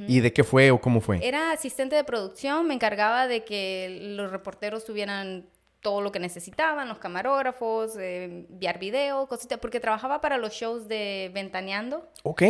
¿Y 0.09 0.21
de 0.21 0.33
qué 0.33 0.45
fue 0.45 0.71
o 0.71 0.81
cómo 0.81 1.01
fue? 1.01 1.27
Era 1.27 1.53
asistente 1.53 1.97
de 1.97 2.05
producción, 2.05 2.67
me 2.67 2.75
encargaba 2.75 3.29
de 3.29 3.45
que 3.45 4.01
los 4.17 4.31
reporteros 4.31 4.85
tuvieran 4.85 5.47
todo 5.81 6.03
lo 6.03 6.13
que 6.13 6.19
necesitaban, 6.19 6.89
los 6.89 6.99
camarógrafos, 6.99 7.97
enviar 7.97 8.79
video, 8.79 9.27
cositas, 9.29 9.59
porque 9.61 9.81
trabajaba 9.81 10.21
para 10.21 10.37
los 10.37 10.53
shows 10.53 10.89
de 10.89 11.31
Ventaneando. 11.33 12.07
Ok 12.25 12.43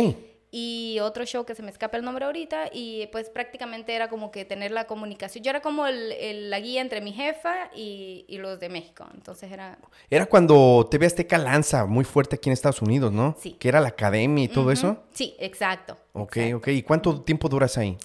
y 0.53 0.99
otro 1.01 1.25
show 1.25 1.45
que 1.45 1.55
se 1.55 1.63
me 1.63 1.71
escapa 1.71 1.95
el 1.95 2.03
nombre 2.03 2.25
ahorita 2.25 2.69
y 2.73 3.07
pues 3.07 3.29
prácticamente 3.29 3.95
era 3.95 4.09
como 4.09 4.31
que 4.31 4.43
tener 4.43 4.71
la 4.71 4.85
comunicación. 4.85 5.43
Yo 5.43 5.49
era 5.49 5.61
como 5.61 5.87
el, 5.87 6.49
la 6.49 6.59
guía 6.59 6.81
entre 6.81 6.99
mi 6.99 7.13
jefa 7.13 7.71
y, 7.73 8.25
y, 8.27 8.37
los 8.37 8.59
de 8.59 8.67
México, 8.67 9.05
entonces 9.13 9.49
era... 9.49 9.79
Era 10.09 10.25
cuando 10.25 10.87
TV 10.91 11.05
Azteca 11.05 11.37
lanza 11.37 11.85
muy 11.85 12.03
fuerte 12.03 12.35
aquí 12.35 12.49
en 12.49 12.53
Estados 12.53 12.81
Unidos, 12.81 13.13
¿no? 13.13 13.37
Sí. 13.39 13.53
Que 13.53 13.69
era 13.69 13.79
la 13.79 13.87
academia 13.87 14.43
y 14.43 14.49
todo 14.49 14.71
eso. 14.71 15.01
Sí, 15.13 15.35
exacto. 15.39 15.97
Ok, 16.11 16.37
ok. 16.55 16.67
¿Y 16.67 16.83
cuánto 16.83 17.21
tiempo 17.21 17.47
duras 17.47 17.77
ahí? 17.77 17.97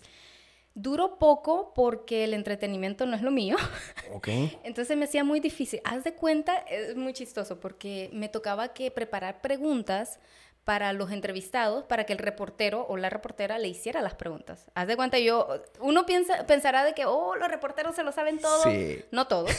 Duro 0.75 1.19
poco 1.19 1.73
porque 1.75 2.25
el 2.25 2.35
entretenimiento 2.35 3.07
no 3.07 3.17
es 3.17 3.23
lo 3.23 3.31
mío. 3.31 3.57
Ok. 4.13 4.29
Entonces 4.63 4.97
me 4.97 5.05
hacía 5.05 5.25
muy 5.25 5.41
difícil. 5.41 5.81
Haz 5.85 6.05
de 6.05 6.15
cuenta, 6.15 6.59
es 6.59 6.97
muy 6.97 7.13
chistoso 7.13 7.59
porque 7.59 8.09
me 8.13 8.29
tocaba 8.29 8.69
que 8.69 8.91
preparar 8.91 9.41
preguntas 9.41 10.21
para 10.67 10.93
los 10.93 11.13
entrevistados, 11.13 11.85
para 11.85 12.07
que 12.07 12.13
el 12.13 12.19
reportero 12.19 12.85
o 12.89 12.97
la 12.97 13.09
reportera 13.09 13.57
le 13.57 13.69
hiciera 13.69 14.03
las 14.03 14.17
preguntas. 14.17 14.67
Haz 14.75 14.89
de 14.89 14.97
cuenta, 14.97 15.17
yo, 15.21 15.63
uno 15.79 16.07
piensa, 16.07 16.45
pensará 16.45 16.85
de 16.85 16.93
que, 16.93 17.07
oh, 17.07 17.37
los 17.37 17.49
reporteros 17.49 17.95
se 17.95 18.03
lo 18.03 18.11
saben 18.11 18.41
todo. 18.41 18.65
Sí. 18.65 19.05
No 19.13 19.29
todos. 19.29 19.53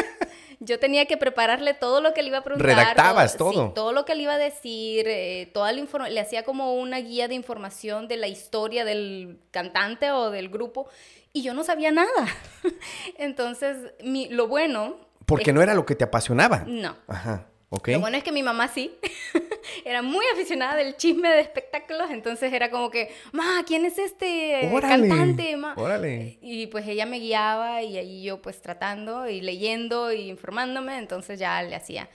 yo 0.60 0.78
tenía 0.78 1.04
que 1.04 1.18
prepararle 1.18 1.74
todo 1.74 2.00
lo 2.00 2.14
que 2.14 2.22
le 2.22 2.28
iba 2.28 2.38
a 2.38 2.42
preguntar. 2.42 2.74
Redactabas 2.74 3.36
todo. 3.36 3.72
todo 3.74 3.92
lo 3.92 4.06
que 4.06 4.14
le 4.14 4.22
iba 4.22 4.32
a 4.32 4.38
decir, 4.38 5.06
eh, 5.06 5.50
toda 5.52 5.70
la 5.72 6.08
le 6.08 6.20
hacía 6.20 6.42
como 6.42 6.72
una 6.76 7.00
guía 7.00 7.28
de 7.28 7.34
información 7.34 8.08
de 8.08 8.16
la 8.16 8.26
historia 8.26 8.86
del 8.86 9.38
cantante 9.50 10.10
o 10.10 10.30
del 10.30 10.48
grupo, 10.48 10.88
y 11.34 11.42
yo 11.42 11.52
no 11.52 11.64
sabía 11.64 11.90
nada. 11.90 12.28
Entonces, 13.18 13.92
mi, 14.02 14.30
lo 14.30 14.48
bueno... 14.48 14.96
Porque 15.26 15.52
no 15.52 15.60
era 15.60 15.74
lo 15.74 15.84
que 15.84 15.96
te 15.96 16.04
apasionaba. 16.04 16.64
No. 16.66 16.96
Ajá. 17.08 17.46
Lo 17.70 18.00
bueno 18.00 18.16
es 18.16 18.22
que 18.22 18.30
mi 18.30 18.44
mamá 18.44 18.68
sí, 18.68 18.96
era 19.84 20.00
muy 20.00 20.24
aficionada 20.32 20.76
del 20.76 20.96
chisme 20.96 21.28
de 21.28 21.40
espectáculos, 21.40 22.10
entonces 22.10 22.52
era 22.52 22.70
como 22.70 22.90
que, 22.90 23.10
ma, 23.32 23.64
¿quién 23.66 23.84
es 23.84 23.98
este 23.98 24.70
cantante? 24.80 25.56
Ma? 25.56 25.74
Órale. 25.76 26.38
Y 26.42 26.68
pues 26.68 26.86
ella 26.86 27.06
me 27.06 27.18
guiaba 27.18 27.82
y 27.82 27.98
ahí 27.98 28.22
yo 28.22 28.40
pues 28.40 28.62
tratando 28.62 29.28
y 29.28 29.40
leyendo 29.40 30.12
y 30.12 30.28
informándome, 30.28 30.96
entonces 30.98 31.40
ya 31.40 31.60
le 31.62 31.74
hacía. 31.74 32.08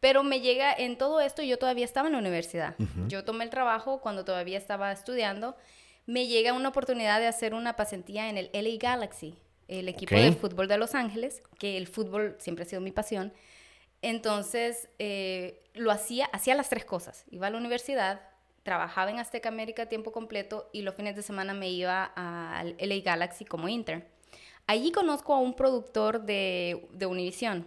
Pero 0.00 0.22
me 0.22 0.40
llega 0.40 0.72
en 0.72 0.96
todo 0.96 1.20
esto, 1.20 1.42
yo 1.42 1.58
todavía 1.58 1.84
estaba 1.84 2.08
en 2.08 2.12
la 2.12 2.20
universidad. 2.20 2.76
Yo 3.08 3.24
tomé 3.24 3.44
el 3.44 3.50
trabajo 3.50 4.00
cuando 4.00 4.24
todavía 4.24 4.58
estaba 4.58 4.92
estudiando. 4.92 5.56
Me 6.06 6.26
llega 6.26 6.52
una 6.52 6.68
oportunidad 6.68 7.18
de 7.18 7.26
hacer 7.26 7.54
una 7.54 7.76
pasantía 7.76 8.28
en 8.28 8.38
el 8.38 8.50
LA 8.52 8.78
Galaxy, 8.78 9.34
el 9.66 9.88
equipo 9.88 10.14
de 10.14 10.32
fútbol 10.32 10.68
de 10.68 10.78
Los 10.78 10.94
Ángeles, 10.94 11.42
que 11.58 11.76
el 11.76 11.88
fútbol 11.88 12.36
siempre 12.38 12.64
ha 12.64 12.68
sido 12.68 12.80
mi 12.80 12.92
pasión. 12.92 13.32
Entonces, 14.02 14.88
eh, 14.98 15.62
lo 15.74 15.90
hacía, 15.90 16.26
hacía 16.26 16.54
las 16.54 16.68
tres 16.68 16.84
cosas. 16.84 17.24
Iba 17.30 17.48
a 17.48 17.50
la 17.50 17.58
universidad, 17.58 18.20
trabajaba 18.62 19.10
en 19.10 19.18
Azteca 19.18 19.48
América 19.48 19.84
a 19.84 19.86
tiempo 19.86 20.12
completo 20.12 20.68
y 20.72 20.82
los 20.82 20.94
fines 20.94 21.16
de 21.16 21.22
semana 21.22 21.54
me 21.54 21.70
iba 21.70 22.04
al 22.04 22.76
LA 22.78 23.00
Galaxy 23.04 23.44
como 23.44 23.68
intern. 23.68 24.04
Allí 24.66 24.92
conozco 24.92 25.34
a 25.34 25.38
un 25.38 25.54
productor 25.54 26.22
de, 26.24 26.86
de 26.92 27.06
Univision 27.06 27.66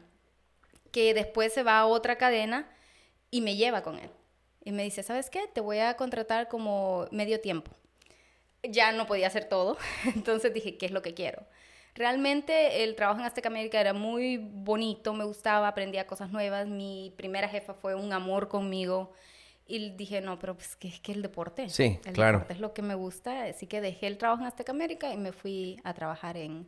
que 0.91 1.13
después 1.13 1.53
se 1.53 1.63
va 1.63 1.79
a 1.79 1.85
otra 1.85 2.17
cadena 2.17 2.69
y 3.31 3.41
me 3.41 3.55
lleva 3.55 3.81
con 3.81 3.97
él. 3.97 4.11
Y 4.63 4.71
me 4.71 4.83
dice, 4.83 5.01
¿sabes 5.01 5.29
qué? 5.29 5.47
Te 5.47 5.61
voy 5.61 5.79
a 5.79 5.95
contratar 5.95 6.47
como 6.47 7.07
medio 7.11 7.41
tiempo. 7.41 7.71
ya 8.63 8.91
no 8.91 9.07
podía 9.07 9.27
hacer 9.27 9.45
todo. 9.45 9.77
Entonces 10.15 10.53
dije, 10.53 10.77
¿qué 10.77 10.85
es 10.85 10.91
lo 10.91 11.01
que 11.01 11.13
quiero? 11.13 11.45
Realmente 11.93 12.83
el 12.83 12.95
trabajo 12.95 13.19
en 13.19 13.25
Azteca 13.25 13.49
América 13.49 13.79
era 13.79 13.93
muy 13.93 14.37
bonito, 14.37 15.13
me 15.13 15.25
gustaba, 15.25 15.67
aprendía 15.67 16.07
cosas 16.07 16.31
nuevas. 16.31 16.67
Mi 16.67 17.13
primera 17.17 17.49
jefa 17.49 17.73
fue 17.73 17.95
un 17.95 18.13
amor 18.13 18.47
conmigo. 18.47 19.11
Y 19.67 19.91
dije, 19.91 20.21
no, 20.21 20.37
pero 20.39 20.55
pues 20.55 20.75
que 20.75 20.87
es 20.87 20.99
que 20.99 21.11
el 21.11 21.21
deporte. 21.21 21.69
Sí, 21.69 21.99
el 22.05 22.13
claro. 22.13 22.39
deporte 22.39 22.53
es 22.53 22.59
lo 22.59 22.73
que 22.73 22.81
me 22.81 22.95
gusta. 22.95 23.43
Así 23.45 23.67
que 23.67 23.81
dejé 23.81 24.07
el 24.07 24.17
trabajo 24.17 24.41
en 24.41 24.47
Azteca 24.47 24.71
América 24.71 25.13
y 25.13 25.17
me 25.17 25.31
fui 25.31 25.79
a 25.83 25.93
trabajar 25.93 26.35
en, 26.37 26.67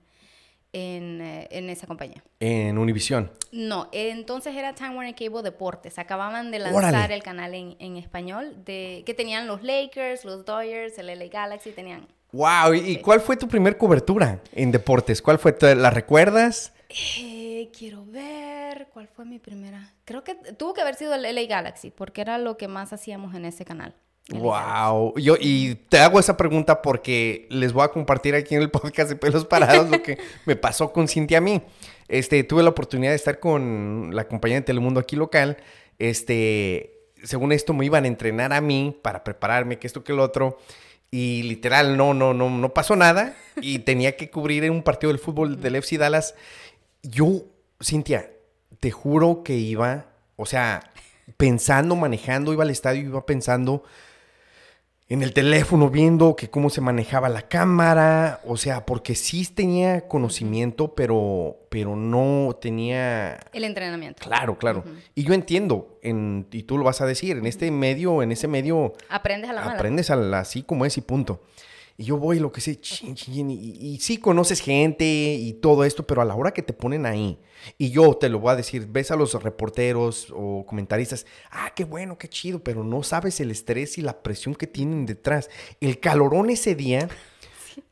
en, 0.73 1.21
eh, 1.21 1.47
en 1.51 1.69
esa 1.69 1.87
compañía. 1.87 2.23
En 2.39 2.77
Univisión. 2.77 3.31
No, 3.51 3.89
entonces 3.91 4.55
era 4.55 4.73
Time 4.73 4.95
Warner 4.95 5.15
Cable 5.15 5.41
Deportes. 5.41 5.99
Acababan 5.99 6.51
de 6.51 6.59
lanzar 6.59 6.93
Órale. 6.95 7.13
el 7.15 7.23
canal 7.23 7.53
en, 7.53 7.75
en 7.79 7.97
español 7.97 8.63
de 8.65 9.03
que 9.05 9.13
tenían 9.13 9.47
los 9.47 9.63
Lakers, 9.63 10.25
los 10.25 10.43
Dodgers, 10.45 10.97
el 10.97 11.07
LA 11.07 11.27
Galaxy, 11.27 11.71
tenían. 11.71 12.07
Wow, 12.33 12.73
¿y 12.73 12.97
cuál 12.97 13.21
fue 13.21 13.37
tu 13.37 13.47
primer 13.47 13.77
cobertura 13.77 14.41
en 14.53 14.71
deportes? 14.71 15.21
¿Cuál 15.21 15.37
fue? 15.37 15.55
¿La 15.75 15.91
recuerdas? 15.91 16.73
Eh, 16.89 17.69
quiero 17.77 18.03
ver 18.07 18.87
cuál 18.91 19.07
fue 19.07 19.23
mi 19.23 19.37
primera. 19.37 19.93
Creo 20.03 20.23
que 20.23 20.33
tuvo 20.57 20.73
que 20.73 20.81
haber 20.81 20.95
sido 20.95 21.13
el 21.13 21.21
LA 21.21 21.43
Galaxy 21.43 21.91
porque 21.91 22.21
era 22.21 22.39
lo 22.39 22.57
que 22.57 22.67
más 22.67 22.91
hacíamos 22.91 23.35
en 23.35 23.45
ese 23.45 23.65
canal. 23.65 23.93
Wow. 24.29 25.13
Yo, 25.19 25.35
y 25.39 25.75
te 25.75 25.99
hago 25.99 26.19
esa 26.19 26.35
pregunta 26.35 26.81
porque 26.81 27.45
les 27.51 27.71
voy 27.71 27.83
a 27.83 27.89
compartir 27.89 28.33
aquí 28.33 28.55
en 28.55 28.63
el 28.63 28.71
podcast 28.71 29.09
de 29.09 29.15
Pelos 29.15 29.45
Parados 29.45 29.89
lo 29.91 30.01
que 30.01 30.17
me 30.47 30.55
pasó 30.55 30.91
con 30.91 31.07
Cintia 31.07 31.37
a 31.37 31.41
mí. 31.41 31.61
Este, 32.07 32.43
tuve 32.43 32.63
la 32.63 32.69
oportunidad 32.69 33.11
de 33.11 33.17
estar 33.17 33.39
con 33.39 34.09
la 34.11 34.27
compañía 34.27 34.57
de 34.57 34.65
Telemundo 34.65 34.99
aquí 34.99 35.15
local. 35.15 35.57
Este, 35.99 37.11
según 37.23 37.51
esto 37.51 37.73
me 37.73 37.85
iban 37.85 38.05
a 38.05 38.07
entrenar 38.07 38.53
a 38.53 38.61
mí 38.61 38.97
para 39.03 39.23
prepararme, 39.23 39.77
que 39.77 39.85
esto, 39.85 40.03
que 40.03 40.13
lo 40.13 40.23
otro. 40.23 40.57
Y 41.15 41.43
literal, 41.43 41.95
no, 41.95 42.15
no, 42.15 42.33
no, 42.33 42.49
no 42.49 42.73
pasó 42.73 42.95
nada. 42.95 43.35
Y 43.61 43.79
tenía 43.85 44.17
que 44.17 44.31
cubrir 44.31 44.67
un 44.71 44.81
partido 44.81 45.13
del 45.13 45.19
fútbol 45.19 45.61
del 45.61 45.75
FC 45.75 45.99
Dallas. 45.99 46.33
Yo, 47.03 47.43
Cintia, 47.79 48.31
te 48.79 48.89
juro 48.89 49.43
que 49.43 49.53
iba, 49.53 50.07
o 50.37 50.47
sea, 50.47 50.91
pensando, 51.37 51.95
manejando, 51.95 52.51
iba 52.51 52.63
al 52.63 52.71
estadio, 52.71 53.03
iba 53.03 53.27
pensando 53.27 53.83
en 55.09 55.21
el 55.21 55.33
teléfono, 55.33 55.89
viendo 55.89 56.35
que 56.35 56.49
cómo 56.49 56.69
se 56.69 56.81
manejaba 56.81 57.29
la 57.29 57.43
cámara, 57.43 58.39
o 58.45 58.57
sea, 58.57 58.85
porque 58.85 59.15
sí 59.15 59.45
tenía 59.45 60.07
conocimiento, 60.07 60.95
pero, 60.95 61.57
pero 61.69 61.95
no 61.95 62.57
tenía... 62.59 63.39
El 63.53 63.63
entrenamiento. 63.65 64.23
Claro, 64.25 64.57
claro. 64.57 64.83
Y 65.13 65.23
yo 65.23 65.33
entiendo, 65.33 65.99
en, 66.01 66.47
y 66.51 66.63
tú 66.63 66.77
lo 66.77 66.83
vas 66.85 67.01
a 67.01 67.05
decir, 67.05 67.37
en 67.37 67.45
este 67.45 67.69
medio, 67.69 68.23
en 68.23 68.31
ese 68.31 68.47
medio, 68.47 68.93
Aprendes 69.09 69.49
a 69.49 69.53
la 69.53 69.61
mala. 69.61 69.73
aprendes 69.73 70.09
al- 70.09 70.33
así 70.33 70.63
como 70.63 70.85
es 70.85 70.97
y 70.97 71.01
punto. 71.01 71.41
Y 71.97 72.05
yo 72.05 72.17
voy, 72.17 72.39
lo 72.39 72.51
que 72.51 72.61
sé, 72.61 72.79
chin, 72.79 73.15
chin, 73.15 73.51
y, 73.51 73.55
y 73.55 73.99
sí 73.99 74.17
conoces 74.17 74.61
gente 74.61 75.05
y 75.05 75.53
todo 75.53 75.83
esto, 75.83 76.07
pero 76.07 76.21
a 76.21 76.25
la 76.25 76.35
hora 76.35 76.51
que 76.51 76.63
te 76.63 76.73
ponen 76.73 77.05
ahí, 77.05 77.37
y 77.77 77.91
yo 77.91 78.15
te 78.15 78.29
lo 78.29 78.39
voy 78.39 78.51
a 78.51 78.55
decir, 78.55 78.87
ves 78.89 79.11
a 79.11 79.15
los 79.15 79.41
reporteros 79.41 80.33
o 80.35 80.65
comentaristas, 80.65 81.25
ah, 81.51 81.71
qué 81.75 81.85
bueno, 81.85 82.17
qué 82.17 82.27
chido, 82.27 82.63
pero 82.63 82.83
no 82.83 83.03
sabes 83.03 83.39
el 83.39 83.51
estrés 83.51 83.97
y 83.97 84.01
la 84.01 84.21
presión 84.21 84.55
que 84.55 84.67
tienen 84.67 85.05
detrás. 85.05 85.49
El 85.79 85.99
calorón 85.99 86.49
ese 86.49 86.75
día, 86.75 87.09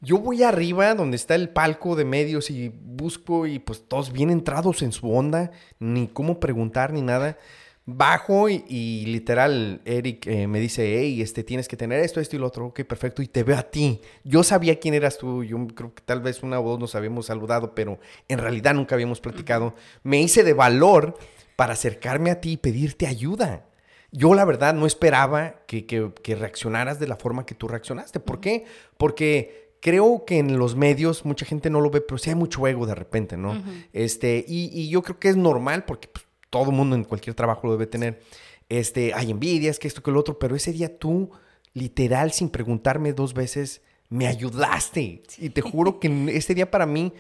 yo 0.02 0.18
voy 0.18 0.44
arriba 0.44 0.94
donde 0.96 1.16
está 1.16 1.36
el 1.36 1.50
palco 1.50 1.96
de 1.96 2.06
medios 2.06 2.50
y 2.50 2.70
busco 2.70 3.48
y 3.48 3.60
pues 3.60 3.84
todos 3.88 4.12
bien 4.12 4.30
entrados 4.30 4.82
en 4.82 4.92
su 4.92 5.12
onda, 5.12 5.52
ni 5.80 6.08
cómo 6.08 6.40
preguntar 6.40 6.94
ni 6.94 7.02
nada. 7.02 7.38
Bajo 7.86 8.48
y, 8.48 8.64
y 8.70 9.06
literal, 9.08 9.82
Eric 9.86 10.28
eh, 10.28 10.46
me 10.48 10.60
dice, 10.60 11.00
hey, 11.00 11.22
este, 11.22 11.44
tienes 11.44 11.68
que 11.68 11.76
tener 11.76 12.00
esto, 12.00 12.20
esto 12.20 12.36
y 12.36 12.40
lo 12.40 12.46
otro, 12.48 12.68
ok, 12.68 12.82
perfecto, 12.84 13.22
y 13.24 13.28
te 13.28 13.44
veo 13.44 13.58
a 13.58 13.64
ti. 13.64 14.02
Yo 14.24 14.44
sabía 14.44 14.80
quién 14.80 14.94
eras 14.94 15.18
tú, 15.18 15.44
yo 15.44 15.58
creo 15.74 15.94
que 15.96 16.04
tal 16.06 16.22
vez 16.22 16.44
una 16.44 16.60
o 16.60 16.70
dos 16.70 16.80
nos 16.80 16.94
habíamos 16.96 17.26
saludado, 17.26 17.74
pero 17.74 18.00
en 18.28 18.38
realidad 18.38 18.76
nunca 18.76 18.94
habíamos 18.96 19.20
platicado. 19.20 19.74
Me 20.04 20.22
hice 20.22 20.44
de 20.44 20.54
valor 20.54 21.18
para 21.56 21.74
acercarme 21.74 22.30
a 22.30 22.40
ti 22.40 22.52
y 22.54 22.58
pedirte 22.58 23.08
ayuda. 23.08 23.66
Yo 24.12 24.36
la 24.36 24.46
verdad 24.46 24.74
no 24.76 24.86
esperaba 24.86 25.62
que, 25.68 25.86
que- 25.86 26.12
que 26.22 26.36
reaccionaras 26.36 27.00
de 27.00 27.08
la 27.08 27.16
forma 27.16 27.46
que 27.46 27.56
tú 27.56 27.68
reaccionaste. 27.68 28.20
¿Por 28.20 28.40
qué? 28.42 28.66
Porque 28.98 29.74
creo 29.82 30.26
que 30.26 30.38
en 30.38 30.60
los 30.60 30.76
medios 30.76 31.26
mucha 31.26 31.46
gente 31.46 31.70
no 31.72 31.82
lo 31.82 31.90
ve, 31.90 32.02
pero 32.02 32.18
sí 32.20 32.30
hay 32.30 32.36
mucho 32.36 32.68
ego 32.68 32.86
de 32.86 32.94
repente, 32.96 33.38
¿no? 33.38 33.64
Este, 33.94 34.46
y, 34.48 34.70
y 34.72 34.90
yo 34.90 35.02
creo 35.02 35.18
que 35.18 35.30
es 35.30 35.38
normal 35.38 35.86
porque 35.86 36.08
pues, 36.08 36.26
todo 36.52 36.72
mundo 36.72 36.96
en 36.96 37.04
cualquier 37.04 37.36
trabajo 37.36 37.66
lo 37.66 37.74
debe 37.74 37.88
tener. 37.88 38.22
Este, 38.70 39.16
hay 39.16 39.32
envidias, 39.32 39.80
que 39.80 39.88
esto, 39.88 40.04
que 40.04 40.12
lo 40.12 40.20
otro, 40.20 40.38
pero 40.38 40.56
ese 40.56 40.72
día 40.72 41.00
tú, 41.00 41.32
literal, 41.74 42.32
sin 42.32 42.50
preguntarme 42.50 43.14
dos 43.14 43.34
veces, 43.34 43.82
me 44.10 44.28
ayudaste. 44.28 45.24
Y 45.40 45.50
te 45.50 45.62
juro 45.62 46.00
que 46.00 46.28
ese 46.36 46.54
día 46.54 46.70
para 46.70 46.86
mí 46.86 47.14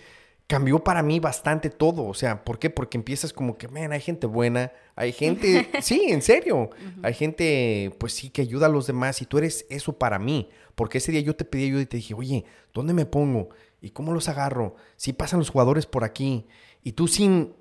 cambió 0.51 0.83
para 0.83 1.01
mí 1.01 1.21
bastante 1.21 1.69
todo. 1.69 2.03
O 2.03 2.13
sea, 2.13 2.43
¿por 2.43 2.59
qué? 2.59 2.69
Porque 2.69 2.97
empiezas 2.97 3.31
como 3.31 3.57
que, 3.57 3.69
man, 3.69 3.93
hay 3.93 4.01
gente 4.01 4.27
buena, 4.27 4.73
hay 4.95 5.13
gente, 5.13 5.69
sí, 5.81 6.07
en 6.09 6.21
serio, 6.21 6.69
hay 7.01 7.13
gente, 7.13 7.95
pues 7.97 8.11
sí, 8.13 8.29
que 8.29 8.41
ayuda 8.41 8.65
a 8.65 8.69
los 8.69 8.85
demás 8.85 9.21
y 9.21 9.25
tú 9.25 9.37
eres 9.37 9.65
eso 9.69 9.97
para 9.97 10.19
mí. 10.19 10.49
Porque 10.75 10.97
ese 10.97 11.13
día 11.13 11.21
yo 11.21 11.37
te 11.37 11.45
pedí 11.45 11.65
ayuda 11.67 11.81
y 11.81 11.85
te 11.85 11.97
dije, 11.97 12.13
oye, 12.13 12.43
¿dónde 12.73 12.93
me 12.93 13.05
pongo? 13.05 13.49
¿Y 13.79 13.91
cómo 13.91 14.11
los 14.11 14.27
agarro? 14.27 14.75
Si 14.97 15.13
pasan 15.13 15.39
los 15.39 15.49
jugadores 15.49 15.85
por 15.85 16.03
aquí. 16.03 16.47
Y 16.83 16.91
tú 16.91 17.07
sin 17.07 17.53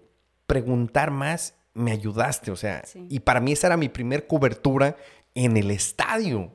preguntar 0.48 1.12
más, 1.12 1.54
me 1.74 1.92
ayudaste. 1.92 2.50
O 2.50 2.56
sea, 2.56 2.82
Sí. 2.86 3.06
y 3.08 3.20
para 3.20 3.40
mí 3.40 3.52
esa 3.52 3.68
era 3.68 3.76
mi 3.76 3.88
primer 3.88 4.26
cobertura 4.26 4.96
en 5.34 5.56
el 5.56 5.70
estadio. 5.70 6.52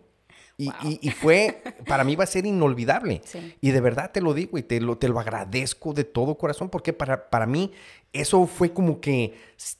Y, 0.57 0.67
Wow. 0.67 0.75
y- 0.83 0.99
y 1.01 1.09
fue, 1.11 1.61
para 1.85 2.05
mí 2.05 2.15
va 2.15 2.23
a 2.23 2.27
ser 2.27 2.45
inolvidable. 2.45 3.21
Sí. 3.25 3.55
Y 3.59 3.71
de 3.71 3.81
verdad 3.81 4.11
te 4.13 4.21
lo 4.21 4.33
digo 4.33 4.57
y 4.57 4.63
te 4.63 4.79
lo, 4.79 4.97
te 4.97 5.09
lo 5.09 5.19
agradezco 5.19 5.93
de 5.93 6.05
todo 6.05 6.37
corazón 6.37 6.69
porque 6.69 6.93
para, 6.93 7.29
para 7.29 7.45
mí 7.45 7.71
eso 8.13 8.47
fue 8.47 8.71
como 8.71 9.01
que 9.01 9.33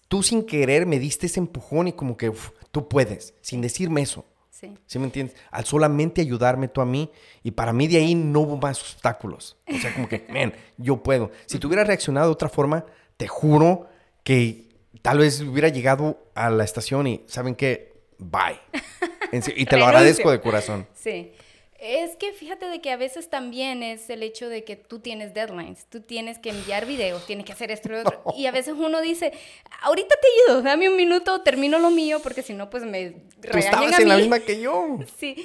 tú 0.10 0.22
sin 0.22 0.46
querer 0.46 0.86
me 0.86 1.00
diste 1.00 1.28
ese 1.28 1.40
empujón 1.40 1.88
y 1.88 1.94
como 1.94 2.18
que 2.18 2.28
uf, 2.30 2.50
tú 2.72 2.90
puedes, 2.90 3.34
sin 3.40 3.62
decirme 3.62 4.02
eso. 4.02 4.26
Sí. 4.50 4.74
¿Sí 4.86 5.00
me 5.00 5.06
entiendes? 5.06 5.36
Al 5.52 5.64
solamente 5.66 6.20
ayudarme 6.22 6.68
tú 6.68 6.82
a 6.82 6.86
mí 6.86 7.10
y 7.44 7.52
para 7.52 7.72
mí 7.72 7.88
de 7.88 7.98
ahí 7.98 8.14
no 8.16 8.42
hubo 8.42 8.58
más 8.58 8.82
obstáculos. 8.82 9.58
O 9.74 9.78
sea, 9.78 9.94
como 9.94 10.10
que, 10.10 10.26
man, 10.30 10.54
yo 10.78 11.02
puedo. 11.04 11.32
Si 11.46 11.58
tú 11.58 11.68
hubieras 11.68 11.88
reaccionado 11.88 12.28
de 12.28 12.34
otra 12.34 12.50
forma, 12.50 12.86
te 13.18 13.28
juro 13.30 13.88
que 14.24 14.65
tal 15.06 15.20
vez 15.20 15.40
hubiera 15.42 15.70
llegado 15.70 16.18
a 16.34 16.50
la 16.50 16.64
estación 16.64 17.06
y, 17.06 17.22
¿saben 17.28 17.54
qué? 17.54 17.94
Bye. 18.18 18.60
Y 19.56 19.66
te 19.66 19.78
lo 19.78 19.86
agradezco 19.86 20.32
de 20.32 20.40
corazón. 20.40 20.88
Sí. 20.94 21.32
Es 21.78 22.16
que 22.16 22.32
fíjate 22.32 22.68
de 22.68 22.80
que 22.80 22.90
a 22.90 22.96
veces 22.96 23.30
también 23.30 23.84
es 23.84 24.10
el 24.10 24.24
hecho 24.24 24.48
de 24.48 24.64
que 24.64 24.78
tú 24.78 25.00
tienes 25.00 25.34
deadlines, 25.34 25.88
tú 25.90 26.00
tienes 26.00 26.40
que 26.40 26.52
enviar 26.52 26.86
videos, 26.86 27.26
tienes 27.26 27.46
que 27.46 27.52
hacer 27.52 27.70
esto 27.70 27.92
y 27.92 27.96
otro. 27.96 28.24
Y 28.38 28.46
a 28.46 28.52
veces 28.52 28.76
uno 28.78 29.02
dice, 29.02 29.34
ahorita 29.82 30.16
te 30.16 30.28
ayudo, 30.54 30.62
dame 30.62 30.90
un 30.90 30.96
minuto, 30.96 31.42
termino 31.42 31.78
lo 31.80 31.92
mío, 31.92 32.20
porque 32.24 32.44
si 32.44 32.54
no, 32.54 32.70
pues 32.70 32.84
me 32.84 33.12
Tú 33.42 33.58
estabas 33.58 34.00
a 34.00 34.02
en 34.02 34.08
la 34.08 34.16
mí. 34.16 34.22
misma 34.22 34.40
que 34.40 34.60
yo. 34.62 35.00
Sí, 35.20 35.36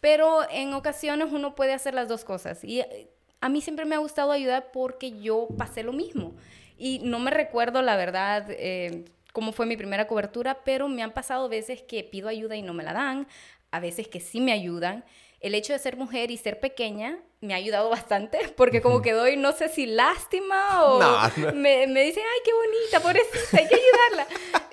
pero 0.00 0.48
en 0.50 0.72
ocasiones 0.72 1.28
uno 1.32 1.54
puede 1.54 1.72
hacer 1.74 1.92
las 1.92 2.08
dos 2.08 2.24
cosas. 2.24 2.62
Y 2.62 2.80
eh, 2.80 3.08
a 3.40 3.48
mí 3.48 3.60
siempre 3.60 3.84
me 3.84 3.96
ha 3.96 3.98
gustado 3.98 4.30
ayudar 4.32 4.70
porque 4.72 5.20
yo 5.20 5.48
pasé 5.58 5.82
lo 5.82 5.92
mismo. 5.92 6.34
Y 6.80 7.00
no 7.00 7.18
me 7.18 7.30
recuerdo, 7.30 7.82
la 7.82 7.94
verdad, 7.94 8.46
eh, 8.48 9.04
cómo 9.34 9.52
fue 9.52 9.66
mi 9.66 9.76
primera 9.76 10.06
cobertura, 10.06 10.64
pero 10.64 10.88
me 10.88 11.02
han 11.02 11.12
pasado 11.12 11.46
veces 11.50 11.82
que 11.82 12.02
pido 12.02 12.26
ayuda 12.26 12.56
y 12.56 12.62
no 12.62 12.72
me 12.72 12.82
la 12.82 12.94
dan, 12.94 13.28
a 13.70 13.80
veces 13.80 14.08
que 14.08 14.18
sí 14.18 14.40
me 14.40 14.52
ayudan. 14.52 15.04
El 15.40 15.54
hecho 15.54 15.74
de 15.74 15.78
ser 15.78 15.98
mujer 15.98 16.30
y 16.30 16.38
ser 16.38 16.58
pequeña 16.58 17.18
me 17.42 17.52
ha 17.52 17.58
ayudado 17.58 17.90
bastante, 17.90 18.38
porque 18.56 18.80
como 18.80 19.02
que 19.02 19.12
doy, 19.12 19.36
no 19.36 19.52
sé 19.52 19.68
si 19.68 19.84
lástima 19.84 20.84
o 20.84 20.98
No, 20.98 21.28
no. 21.36 21.52
Me, 21.52 21.86
me 21.86 22.02
dicen, 22.02 22.22
ay, 22.24 22.40
qué 22.46 22.52
bonita, 22.54 23.00
pobrecita, 23.00 23.58
hay 23.58 23.68
que 23.68 23.74
ayudarla. 23.74 24.26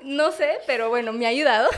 No 0.03 0.31
sé, 0.31 0.59
pero 0.65 0.87
bueno, 0.87 1.11
me 1.11 1.25
ha 1.25 1.29
ayudado. 1.29 1.69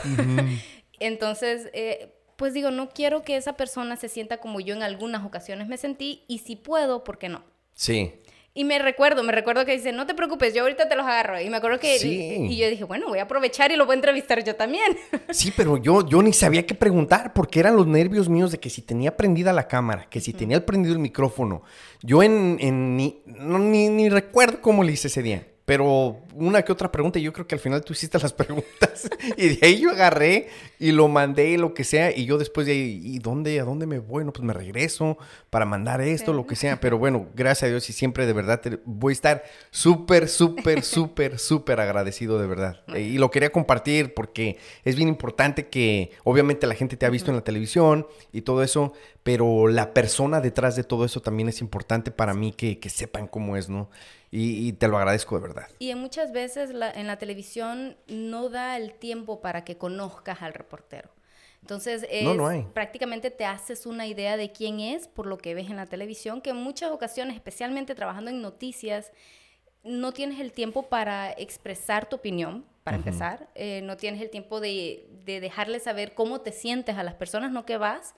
Entonces, 1.00 1.70
eh, 1.72 2.14
pues 2.36 2.54
digo, 2.54 2.70
no 2.70 2.88
quiero 2.88 3.22
que 3.22 3.36
esa 3.36 3.56
persona 3.56 3.96
se 3.96 4.08
sienta 4.08 4.36
como 4.36 4.60
yo 4.60 4.76
en 4.76 4.84
algunas 4.84 5.26
ocasiones 5.26 5.66
me 5.66 5.76
sentí 5.76 6.22
y 6.28 6.38
si 6.38 6.54
puedo, 6.54 7.02
¿por 7.02 7.18
qué 7.18 7.28
no? 7.28 7.42
Sí. 7.74 8.12
Y 8.52 8.64
me 8.64 8.80
recuerdo, 8.80 9.22
me 9.22 9.30
recuerdo 9.32 9.64
que 9.64 9.72
dice, 9.72 9.92
no 9.92 10.06
te 10.06 10.14
preocupes, 10.14 10.52
yo 10.54 10.62
ahorita 10.62 10.88
te 10.88 10.96
los 10.96 11.06
agarro. 11.06 11.40
Y 11.40 11.48
me 11.48 11.58
acuerdo 11.58 11.78
que... 11.78 11.98
Sí. 12.00 12.46
Y 12.50 12.56
yo 12.56 12.68
dije, 12.68 12.82
bueno, 12.82 13.06
voy 13.06 13.20
a 13.20 13.22
aprovechar 13.22 13.70
y 13.70 13.76
lo 13.76 13.86
voy 13.86 13.92
a 13.92 13.96
entrevistar 13.96 14.42
yo 14.42 14.56
también. 14.56 14.96
Sí, 15.30 15.52
pero 15.56 15.76
yo, 15.76 16.04
yo 16.06 16.20
ni 16.22 16.32
sabía 16.32 16.66
qué 16.66 16.74
preguntar 16.74 17.32
porque 17.32 17.60
eran 17.60 17.76
los 17.76 17.86
nervios 17.86 18.28
míos 18.28 18.50
de 18.50 18.58
que 18.58 18.68
si 18.68 18.82
tenía 18.82 19.16
prendida 19.16 19.52
la 19.52 19.68
cámara, 19.68 20.08
que 20.10 20.20
si 20.20 20.32
tenía 20.32 20.64
prendido 20.66 20.92
el 20.92 20.98
micrófono. 20.98 21.62
Yo 22.02 22.22
en, 22.22 22.56
en 22.60 22.96
ni, 22.96 23.22
no, 23.26 23.58
ni, 23.60 23.88
ni 23.88 24.08
recuerdo 24.08 24.60
cómo 24.60 24.82
le 24.82 24.92
hice 24.92 25.06
ese 25.06 25.22
día, 25.22 25.46
Pero 25.64 26.18
una 26.40 26.62
que 26.62 26.72
otra 26.72 26.90
pregunta, 26.90 27.18
yo 27.18 27.32
creo 27.32 27.46
que 27.46 27.54
al 27.54 27.60
final 27.60 27.84
tú 27.84 27.92
hiciste 27.92 28.18
las 28.18 28.32
preguntas 28.34 29.08
y 29.36 29.56
de 29.56 29.66
ahí 29.66 29.80
yo 29.80 29.90
agarré 29.90 30.48
y 30.78 30.92
lo 30.92 31.08
mandé, 31.08 31.56
lo 31.58 31.74
que 31.74 31.84
sea, 31.84 32.16
y 32.16 32.24
yo 32.24 32.38
después 32.38 32.66
de 32.66 32.72
ahí, 32.72 33.00
¿y 33.04 33.18
dónde, 33.18 33.60
a 33.60 33.64
dónde 33.64 33.86
me 33.86 33.98
voy? 33.98 34.24
No, 34.24 34.32
pues 34.32 34.44
me 34.44 34.52
regreso 34.52 35.18
para 35.50 35.64
mandar 35.66 36.00
esto, 36.00 36.32
lo 36.32 36.46
que 36.46 36.56
sea. 36.56 36.80
Pero 36.80 36.98
bueno, 36.98 37.28
gracias 37.34 37.64
a 37.64 37.70
Dios 37.70 37.88
y 37.90 37.92
siempre 37.92 38.26
de 38.26 38.32
verdad 38.32 38.60
te- 38.60 38.80
voy 38.84 39.12
a 39.12 39.14
estar 39.14 39.44
súper, 39.70 40.28
súper, 40.28 40.82
súper, 40.82 41.38
súper 41.38 41.80
agradecido 41.80 42.38
de 42.40 42.46
verdad. 42.46 42.80
Y 42.96 43.18
lo 43.18 43.30
quería 43.30 43.50
compartir 43.50 44.14
porque 44.14 44.58
es 44.84 44.96
bien 44.96 45.08
importante 45.08 45.68
que 45.68 46.10
obviamente 46.24 46.66
la 46.66 46.74
gente 46.74 46.96
te 46.96 47.06
ha 47.06 47.10
visto 47.10 47.30
en 47.30 47.36
la 47.36 47.44
televisión 47.44 48.06
y 48.32 48.42
todo 48.42 48.62
eso, 48.62 48.92
pero 49.22 49.68
la 49.68 49.92
persona 49.92 50.40
detrás 50.40 50.76
de 50.76 50.84
todo 50.84 51.04
eso 51.04 51.20
también 51.20 51.48
es 51.48 51.60
importante 51.60 52.10
para 52.10 52.32
mí 52.34 52.52
que, 52.52 52.78
que 52.78 52.88
sepan 52.88 53.26
cómo 53.28 53.56
es, 53.56 53.68
¿no? 53.68 53.90
Y, 54.32 54.68
y 54.68 54.72
te 54.74 54.86
lo 54.86 54.96
agradezco 54.96 55.34
de 55.34 55.42
verdad. 55.42 55.66
Y 55.80 55.90
en 55.90 55.98
muchas 55.98 56.29
veces 56.32 56.70
la- 56.70 56.90
en 56.90 57.06
la 57.06 57.18
televisión 57.18 57.96
no 58.06 58.48
da 58.48 58.76
el 58.76 58.94
tiempo 58.94 59.40
para 59.40 59.64
que 59.64 59.76
conozcas 59.76 60.42
al 60.42 60.52
reportero. 60.54 61.10
Entonces, 61.60 62.06
es, 62.10 62.24
No, 62.24 62.34
no 62.34 62.46
hay. 62.46 62.62
prácticamente 62.72 63.30
te 63.30 63.44
haces 63.44 63.84
una 63.86 64.06
idea 64.06 64.36
de 64.36 64.50
quién 64.50 64.80
es 64.80 65.06
por 65.08 65.26
lo 65.26 65.36
que 65.38 65.54
ves 65.54 65.68
en 65.68 65.76
la 65.76 65.86
televisión, 65.86 66.40
que 66.40 66.50
en 66.50 66.56
muchas 66.56 66.90
ocasiones, 66.90 67.34
especialmente 67.36 67.94
trabajando 67.94 68.30
en 68.30 68.40
noticias, 68.40 69.12
no 69.82 70.12
tienes 70.12 70.40
el 70.40 70.52
tiempo 70.52 70.88
para 70.88 71.32
expresar 71.32 72.08
tu 72.08 72.16
opinión, 72.16 72.64
para 72.84 72.96
empezar. 72.96 73.48
Eh, 73.54 73.82
no 73.84 73.96
tienes 73.96 74.20
el 74.22 74.30
tiempo 74.30 74.60
de, 74.60 75.06
de 75.24 75.40
dejarle 75.40 75.80
saber 75.80 76.14
cómo 76.14 76.40
te 76.40 76.52
sientes 76.52 76.96
a 76.96 77.02
las 77.02 77.14
personas, 77.14 77.52
no 77.52 77.64
que 77.66 77.76
vas 77.76 78.14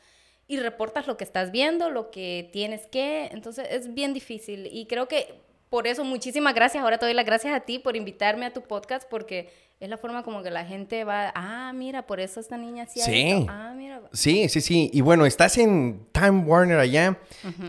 y 0.48 0.58
reportas 0.58 1.06
lo 1.06 1.16
que 1.16 1.24
estás 1.24 1.50
viendo, 1.50 1.90
lo 1.90 2.10
que 2.10 2.48
tienes 2.52 2.86
que. 2.86 3.26
Entonces 3.32 3.66
es 3.70 3.92
bien 3.92 4.12
difícil 4.14 4.68
y 4.72 4.86
creo 4.86 5.08
que 5.08 5.40
por 5.72 5.86
eso 5.86 6.04
muchísimas 6.04 6.54
gracias. 6.54 6.84
Ahora 6.84 6.98
te 6.98 7.06
doy 7.06 7.14
las 7.14 7.24
gracias 7.24 7.54
a 7.54 7.60
ti 7.60 7.78
por 7.78 7.96
invitarme 7.96 8.44
a 8.44 8.52
tu 8.52 8.60
podcast 8.60 9.08
porque 9.08 9.50
es 9.80 9.88
la 9.88 9.96
forma 9.96 10.22
como 10.22 10.42
que 10.42 10.50
la 10.50 10.66
gente 10.66 11.02
va, 11.04 11.32
ah, 11.34 11.72
mira, 11.74 12.06
por 12.06 12.20
eso 12.20 12.40
esta 12.40 12.58
niña 12.58 12.86
Sí. 12.86 13.00
esto. 13.00 13.46
Ah, 13.48 13.72
mira. 13.74 14.02
Sí, 14.12 14.50
sí, 14.50 14.60
sí. 14.60 14.90
Y 14.92 15.00
bueno, 15.00 15.24
estás 15.24 15.56
en 15.56 16.06
Time 16.12 16.40
Warner 16.44 16.78
allá, 16.78 17.18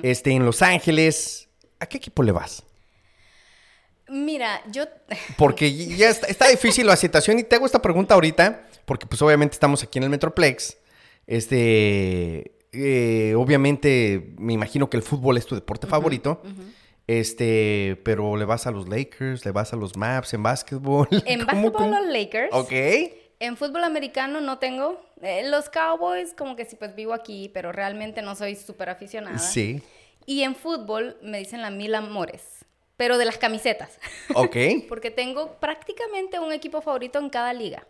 este, 0.02 0.32
en 0.32 0.46
Los 0.46 0.62
Ángeles. 0.62 1.48
¿A 1.80 1.86
qué 1.86 1.96
equipo 1.96 2.24
le 2.24 2.34
vas? 2.34 2.64
Mira, 4.10 4.62
yo 4.70 4.84
Porque 5.38 5.74
ya 5.74 6.10
está, 6.10 6.28
está 6.28 6.50
difícil 6.50 6.86
la 6.86 6.98
situación 6.98 7.40
y 7.40 7.44
te 7.44 7.56
hago 7.56 7.66
esta 7.66 7.82
pregunta 7.82 8.16
ahorita, 8.16 8.68
porque 8.84 9.06
pues 9.06 9.22
obviamente 9.22 9.54
estamos 9.54 9.82
aquí 9.82 10.00
en 10.00 10.04
el 10.04 10.10
Metroplex. 10.10 10.76
Este, 11.26 12.52
eh, 12.74 13.34
obviamente 13.38 14.34
me 14.38 14.52
imagino 14.52 14.90
que 14.90 14.98
el 14.98 15.04
fútbol 15.04 15.38
es 15.38 15.46
tu 15.46 15.56
deporte 15.56 15.88
favorito. 15.88 16.42
Este, 17.20 18.00
pero 18.04 18.38
le 18.38 18.46
vas 18.46 18.66
a 18.66 18.72
los 18.72 18.88
Lakers, 18.88 19.46
le 19.46 19.52
vas 19.52 19.72
a 19.72 19.76
los 19.76 19.96
Maps 19.96 20.34
en 20.34 20.42
básquetbol. 20.42 21.08
en 21.26 21.46
¿Cómo, 21.46 21.72
básquetbol 21.72 21.92
los 21.92 22.06
Lakers. 22.12 22.50
Ok. 22.54 22.72
En 23.40 23.56
fútbol 23.56 23.84
americano 23.84 24.42
no 24.42 24.58
tengo. 24.58 25.00
Eh, 25.22 25.48
los 25.50 25.70
Cowboys, 25.70 26.34
como 26.34 26.56
que 26.56 26.66
sí, 26.66 26.76
pues 26.76 26.96
vivo 26.96 27.14
aquí, 27.14 27.52
pero 27.54 27.72
realmente 27.72 28.22
no 28.22 28.36
soy 28.36 28.56
súper 28.56 28.90
aficionada. 28.90 29.38
Sí. 29.38 29.84
Y 30.26 30.42
en 30.42 30.56
fútbol 30.56 31.18
me 31.22 31.38
dicen 31.38 31.62
la 31.62 31.70
Mil 31.70 31.94
Amores, 31.94 32.66
pero 32.98 33.18
de 33.18 33.26
las 33.26 33.38
camisetas. 33.38 34.00
Ok. 34.36 34.56
Porque 34.90 35.12
tengo 35.12 35.58
prácticamente 35.60 36.40
un 36.40 36.52
equipo 36.52 36.82
favorito 36.82 37.20
en 37.20 37.30
cada 37.30 37.54
liga. 37.54 37.86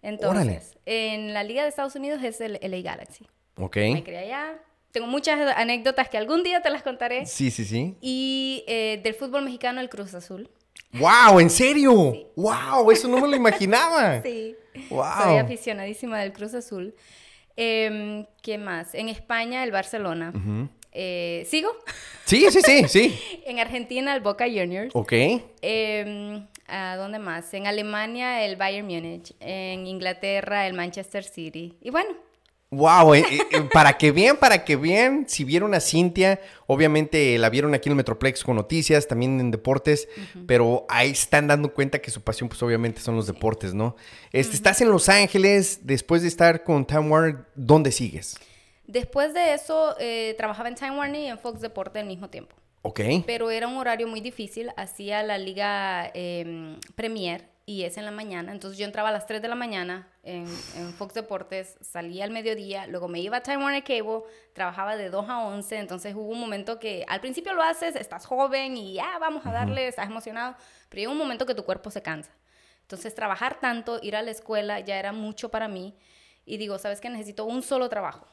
Entonces, 0.00 0.76
en 0.86 1.32
la 1.32 1.42
liga 1.42 1.62
de 1.62 1.70
Estados 1.70 1.96
Unidos 1.96 2.22
es 2.22 2.40
el 2.40 2.60
LA 2.62 2.82
Galaxy. 2.82 3.26
Ok. 3.56 3.76
Me 3.76 4.04
crié 4.04 4.18
allá. 4.18 4.58
Tengo 4.94 5.08
muchas 5.08 5.40
anécdotas 5.56 6.08
que 6.08 6.16
algún 6.16 6.44
día 6.44 6.62
te 6.62 6.70
las 6.70 6.84
contaré. 6.84 7.26
Sí, 7.26 7.50
sí, 7.50 7.64
sí. 7.64 7.96
Y 8.00 8.62
eh, 8.68 9.00
del 9.02 9.14
fútbol 9.14 9.42
mexicano, 9.42 9.80
el 9.80 9.88
Cruz 9.88 10.14
Azul. 10.14 10.48
¡Wow! 10.92 11.40
¿En 11.40 11.50
serio? 11.50 11.92
¡Wow! 12.36 12.92
Eso 12.92 13.08
no 13.08 13.20
me 13.20 13.26
lo 13.26 13.34
imaginaba. 13.34 14.22
Sí. 14.22 14.54
Wow. 14.90 15.22
Soy 15.24 15.38
aficionadísima 15.38 16.20
del 16.20 16.32
Cruz 16.32 16.54
Azul. 16.54 16.94
Em, 17.56 18.24
¿Qué 18.40 18.56
más? 18.56 18.94
En 18.94 19.08
España, 19.08 19.64
el 19.64 19.72
Barcelona. 19.72 20.32
Eh, 20.92 21.44
¿Sigo? 21.50 21.70
Sí, 22.24 22.46
sí, 22.52 22.60
sí, 22.62 22.84
sí. 22.86 23.20
en 23.46 23.58
Argentina, 23.58 24.14
el 24.14 24.20
Boca 24.20 24.44
Juniors. 24.44 24.94
Ok. 24.94 25.12
Em, 25.60 26.46
¿A 26.68 26.94
dónde 26.94 27.18
más? 27.18 27.52
En 27.52 27.66
Alemania, 27.66 28.44
el 28.44 28.54
Bayern 28.54 28.86
Múnich. 28.86 29.34
En 29.40 29.88
Inglaterra, 29.88 30.68
el 30.68 30.74
Manchester 30.74 31.24
City. 31.24 31.74
Y 31.80 31.90
bueno, 31.90 32.14
Wow, 32.76 33.14
eh, 33.14 33.24
eh, 33.30 33.62
para 33.72 33.96
que 33.98 34.12
vean, 34.12 34.36
para 34.36 34.64
que 34.64 34.76
vean, 34.76 35.26
si 35.28 35.44
vieron 35.44 35.74
a 35.74 35.80
Cintia, 35.80 36.40
obviamente 36.66 37.38
la 37.38 37.50
vieron 37.50 37.74
aquí 37.74 37.88
en 37.88 37.92
el 37.92 37.96
Metroplex 37.96 38.44
con 38.44 38.56
noticias, 38.56 39.06
también 39.06 39.40
en 39.40 39.50
deportes, 39.50 40.08
pero 40.46 40.86
ahí 40.88 41.10
están 41.10 41.46
dando 41.46 41.72
cuenta 41.72 42.00
que 42.00 42.10
su 42.10 42.22
pasión, 42.22 42.48
pues 42.48 42.62
obviamente 42.62 43.00
son 43.00 43.16
los 43.16 43.26
deportes, 43.26 43.74
¿no? 43.74 43.96
Este, 44.32 44.56
Estás 44.56 44.80
en 44.80 44.90
Los 44.90 45.08
Ángeles, 45.08 45.80
después 45.82 46.22
de 46.22 46.28
estar 46.28 46.64
con 46.64 46.86
Time 46.86 47.08
Warner, 47.08 47.46
¿dónde 47.54 47.92
sigues? 47.92 48.36
después 48.86 49.34
de 49.34 49.54
eso, 49.54 49.96
eh, 49.98 50.34
trabajaba 50.36 50.68
en 50.68 50.74
Time 50.74 50.96
Warner 50.98 51.20
y 51.22 51.26
en 51.26 51.38
Fox 51.38 51.60
Deporte 51.60 51.98
al 51.98 52.06
mismo 52.06 52.28
tiempo. 52.28 52.56
Ok. 52.82 53.00
Pero 53.26 53.50
era 53.50 53.66
un 53.66 53.76
horario 53.76 54.06
muy 54.06 54.20
difícil. 54.20 54.70
Hacía 54.76 55.22
la 55.22 55.38
liga 55.38 56.10
em, 56.14 56.78
Premier 56.94 57.48
y 57.66 57.84
es 57.84 57.96
en 57.96 58.04
la 58.04 58.10
mañana. 58.10 58.52
Entonces 58.52 58.78
yo 58.78 58.84
entraba 58.84 59.08
a 59.08 59.12
las 59.12 59.26
3 59.26 59.40
de 59.40 59.48
la 59.48 59.54
mañana 59.54 60.08
en, 60.22 60.46
en 60.76 60.92
Fox 60.92 61.14
Deportes, 61.14 61.78
salía 61.80 62.24
al 62.24 62.30
mediodía, 62.30 62.86
luego 62.86 63.08
me 63.08 63.20
iba 63.20 63.38
a 63.38 63.42
Time 63.42 63.58
Warner 63.58 63.82
Cable, 63.82 64.22
trabajaba 64.52 64.96
de 64.96 65.08
2 65.08 65.28
a 65.28 65.46
11. 65.46 65.78
Entonces 65.78 66.14
hubo 66.14 66.28
un 66.28 66.40
momento 66.40 66.78
que 66.78 67.04
al 67.08 67.20
principio 67.20 67.54
lo 67.54 67.62
haces, 67.62 67.96
estás 67.96 68.26
joven 68.26 68.76
y 68.76 68.94
ya 68.94 69.18
vamos 69.18 69.46
a 69.46 69.52
darle, 69.52 69.88
estás 69.88 70.06
emocionado. 70.06 70.56
Pero 70.88 71.00
llega 71.00 71.12
un 71.12 71.18
momento 71.18 71.46
que 71.46 71.54
tu 71.54 71.64
cuerpo 71.64 71.90
se 71.90 72.02
cansa. 72.02 72.32
Entonces 72.82 73.14
trabajar 73.14 73.60
tanto, 73.60 73.98
ir 74.02 74.14
a 74.14 74.22
la 74.22 74.30
escuela 74.30 74.80
ya 74.80 74.98
era 74.98 75.12
mucho 75.12 75.50
para 75.50 75.68
mí. 75.68 75.96
Y 76.44 76.58
digo, 76.58 76.78
¿sabes 76.78 77.00
qué? 77.00 77.08
Necesito 77.08 77.46
un 77.46 77.62
solo 77.62 77.88
trabajo. 77.88 78.26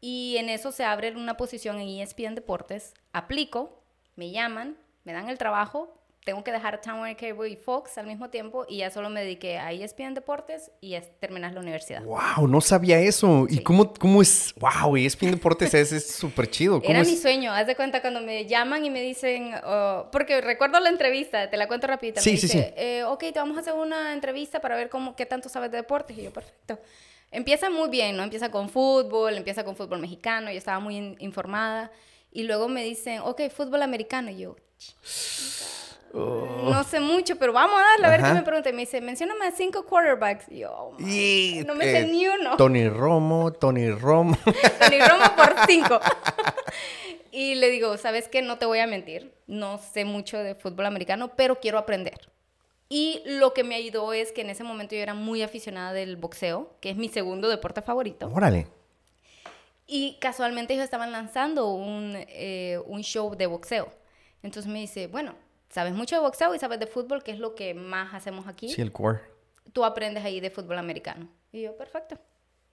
Y 0.00 0.36
en 0.38 0.48
eso 0.48 0.72
se 0.72 0.84
abre 0.84 1.14
una 1.14 1.36
posición 1.36 1.78
en 1.78 1.88
ESPN 1.88 2.34
Deportes. 2.34 2.94
Aplico, 3.12 3.84
me 4.16 4.32
llaman, 4.32 4.76
me 5.04 5.12
dan 5.12 5.28
el 5.28 5.38
trabajo. 5.38 5.94
Tengo 6.28 6.44
que 6.44 6.52
dejar 6.52 6.78
Warner 6.86 7.16
Cable 7.16 7.48
y 7.48 7.56
Fox 7.56 7.96
al 7.96 8.06
mismo 8.06 8.28
tiempo 8.28 8.66
y 8.68 8.76
ya 8.78 8.90
solo 8.90 9.08
me 9.08 9.22
dediqué 9.22 9.56
a 9.56 9.72
ESPN 9.72 10.12
Deportes 10.12 10.70
y 10.82 10.94
a 10.94 11.00
terminar 11.00 11.54
la 11.54 11.60
universidad. 11.60 12.02
Wow, 12.04 12.46
no 12.46 12.60
sabía 12.60 12.98
eso. 13.00 13.46
¿Y 13.48 13.54
Sí. 13.56 13.62
cómo, 13.62 13.94
cómo 13.94 14.20
es? 14.20 14.54
Wow, 14.58 14.98
y 14.98 15.06
ESPN 15.06 15.30
Deportes 15.30 15.72
es 15.72 16.06
súper 16.10 16.50
chido. 16.50 16.82
¿Cómo 16.82 16.90
Era 16.90 17.00
es? 17.00 17.08
mi 17.08 17.16
sueño, 17.16 17.50
haz 17.50 17.66
de 17.66 17.74
cuenta 17.74 18.02
cuando 18.02 18.20
me 18.20 18.44
llaman 18.44 18.84
y 18.84 18.90
me 18.90 19.00
dicen, 19.00 19.54
oh, 19.64 20.08
porque 20.12 20.42
recuerdo 20.42 20.78
la 20.80 20.90
entrevista, 20.90 21.48
te 21.48 21.56
la 21.56 21.66
cuento 21.66 21.86
rapidita. 21.86 22.20
Sí, 22.20 22.32
me 22.32 22.36
sí, 22.36 22.46
dice, 22.46 22.58
sí. 22.68 22.74
eh, 22.76 23.04
ok, 23.04 23.20
te 23.32 23.38
vamos 23.38 23.56
a 23.56 23.60
hacer 23.60 23.72
una 23.72 24.12
entrevista 24.12 24.60
para 24.60 24.76
ver 24.76 24.90
cómo, 24.90 25.16
qué 25.16 25.24
tanto 25.24 25.48
sabes 25.48 25.70
de 25.70 25.78
deportes. 25.78 26.18
Y 26.18 26.24
yo, 26.24 26.30
perfecto. 26.30 26.78
Empieza 27.30 27.70
muy 27.70 27.88
bien, 27.88 28.18
¿no? 28.18 28.22
Empieza 28.22 28.50
con 28.50 28.68
fútbol, 28.68 29.34
empieza 29.34 29.64
con 29.64 29.76
fútbol 29.76 29.98
mexicano, 29.98 30.50
yo 30.50 30.58
estaba 30.58 30.78
muy 30.78 30.94
in- 30.94 31.16
informada. 31.20 31.90
Y 32.30 32.42
luego 32.42 32.68
me 32.68 32.84
dicen, 32.84 33.20
ok, 33.20 33.48
fútbol 33.48 33.80
americano. 33.80 34.30
Y 34.30 34.40
yo, 34.40 34.56
no 36.14 36.84
sé 36.84 37.00
mucho, 37.00 37.36
pero 37.36 37.52
vamos 37.52 37.78
a 37.78 37.82
darle 37.82 38.06
a 38.06 38.10
ver 38.10 38.20
Oh. 38.20 38.24
Ajá. 38.24 38.32
qué 38.32 38.38
me 38.40 38.44
pregunta. 38.44 38.70
Y 38.70 38.72
me 38.72 38.80
dice, 38.80 39.00
mencióname 39.00 39.46
a 39.46 39.50
cinco 39.52 39.84
quarterbacks. 39.84 40.46
Y 40.50 40.58
yo, 40.60 40.72
oh, 40.72 40.96
Y, 41.00 41.62
no 41.66 41.74
me 41.74 41.84
sé 41.84 41.98
eh, 42.00 42.06
ni 42.06 42.26
uno. 42.26 42.56
Tony 42.56 42.88
Romo, 42.88 43.52
Tony 43.52 43.90
Romo. 43.90 44.36
Tony 44.80 45.00
Romo 45.00 45.24
por 45.36 45.54
cinco. 45.66 46.00
y 47.30 47.54
le 47.56 47.68
digo, 47.70 47.96
¿sabes 47.96 48.28
qué? 48.28 48.42
No 48.42 48.58
te 48.58 48.66
voy 48.66 48.78
a 48.78 48.86
mentir. 48.86 49.32
No 49.46 49.78
sé 49.78 50.04
mucho 50.04 50.38
de 50.38 50.54
fútbol 50.54 50.86
americano, 50.86 51.32
pero 51.36 51.60
quiero 51.60 51.78
aprender. 51.78 52.30
Y 52.90 53.20
lo 53.26 53.52
que 53.52 53.64
me 53.64 53.74
ayudó 53.74 54.12
es 54.14 54.32
que 54.32 54.40
en 54.40 54.50
ese 54.50 54.64
momento 54.64 54.94
yo 54.94 55.02
era 55.02 55.12
muy 55.14 55.42
aficionada 55.42 55.92
del 55.92 56.16
boxeo, 56.16 56.70
que 56.80 56.88
es 56.90 56.96
mi 56.96 57.08
segundo 57.10 57.48
deporte 57.48 57.82
favorito. 57.82 58.30
Órale. 58.34 58.66
Y 59.86 60.16
casualmente 60.20 60.72
ellos 60.74 60.84
estaban 60.84 61.12
lanzando 61.12 61.68
un, 61.72 62.12
eh, 62.16 62.78
un 62.86 63.02
show 63.02 63.34
de 63.34 63.46
boxeo. 63.46 63.88
Entonces 64.42 64.70
me 64.70 64.80
dice, 64.80 65.06
bueno, 65.06 65.34
sabes 65.70 65.94
mucho 65.94 66.16
de 66.16 66.22
boxeo 66.22 66.54
y 66.54 66.58
sabes 66.58 66.80
de 66.80 66.86
fútbol, 66.86 67.22
que 67.22 67.32
es 67.32 67.38
lo 67.38 67.54
que 67.54 67.74
más 67.74 68.14
hacemos 68.14 68.46
aquí. 68.46 68.68
Sí, 68.68 68.80
el 68.80 68.92
core. 68.92 69.20
Tú 69.72 69.84
aprendes 69.84 70.24
ahí 70.24 70.40
de 70.40 70.50
fútbol 70.50 70.78
americano. 70.78 71.28
Y 71.52 71.62
yo, 71.62 71.76
perfecto. 71.76 72.18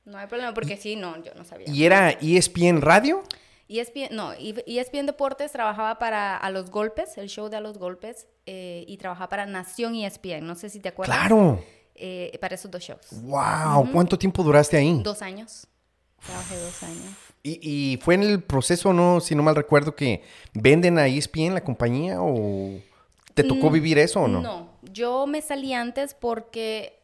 No 0.06 0.18
hay 0.18 0.28
problema, 0.28 0.54
porque 0.54 0.78
sí, 0.78 0.96
no, 0.96 1.22
yo 1.24 1.34
no 1.36 1.44
sabía. 1.44 1.68
¿Y 1.70 1.84
era 1.84 2.12
ESPN 2.12 2.82
Radio? 2.82 3.24
ESPN, 3.68 4.16
no, 4.16 4.34
ESPN 4.34 5.08
Deportes 5.08 5.52
trabajaba 5.52 5.98
para 5.98 6.38
A 6.38 6.50
Los 6.52 6.70
Golpes, 6.70 7.18
el 7.18 7.30
show 7.30 7.50
de 7.50 7.58
A 7.58 7.62
Los 7.62 7.80
Golpes, 7.80 8.28
eh, 8.46 8.86
y 8.88 8.98
trabajaba 8.98 9.30
para 9.30 9.46
Nación 9.48 9.96
ESPN, 9.96 10.46
no 10.46 10.54
sé 10.56 10.70
si 10.70 10.80
te 10.80 10.90
acuerdas. 10.90 11.18
Claro. 11.18 11.64
Eh, 11.96 12.38
para 12.40 12.56
esos 12.56 12.70
dos 12.70 12.84
shows. 12.84 13.08
Wow, 13.24 13.90
¿cuánto 13.92 14.20
tiempo 14.20 14.44
duraste 14.44 14.78
ahí? 14.78 15.02
Dos 15.02 15.22
años. 15.22 15.66
Trabajé 16.24 16.58
dos 16.58 16.84
años. 16.84 17.25
¿Y, 17.48 17.60
y 17.62 17.98
fue 17.98 18.16
en 18.16 18.24
el 18.24 18.42
proceso, 18.42 18.92
no, 18.92 19.20
si 19.22 19.36
no 19.36 19.44
mal 19.44 19.56
recuerdo, 19.56 19.96
que 19.96 20.24
venden 20.56 20.98
a 20.98 21.06
ESPN 21.06 21.54
la 21.54 21.64
compañía 21.64 22.20
o 22.20 22.80
te 23.36 23.44
tocó 23.44 23.70
vivir 23.70 24.00
eso 24.00 24.22
o 24.22 24.28
no? 24.28 24.40
Mm, 24.40 24.44
No, 24.44 24.70
yo 24.92 25.28
me 25.28 25.44
salí 25.44 25.72
antes 25.74 26.16
porque 26.16 26.98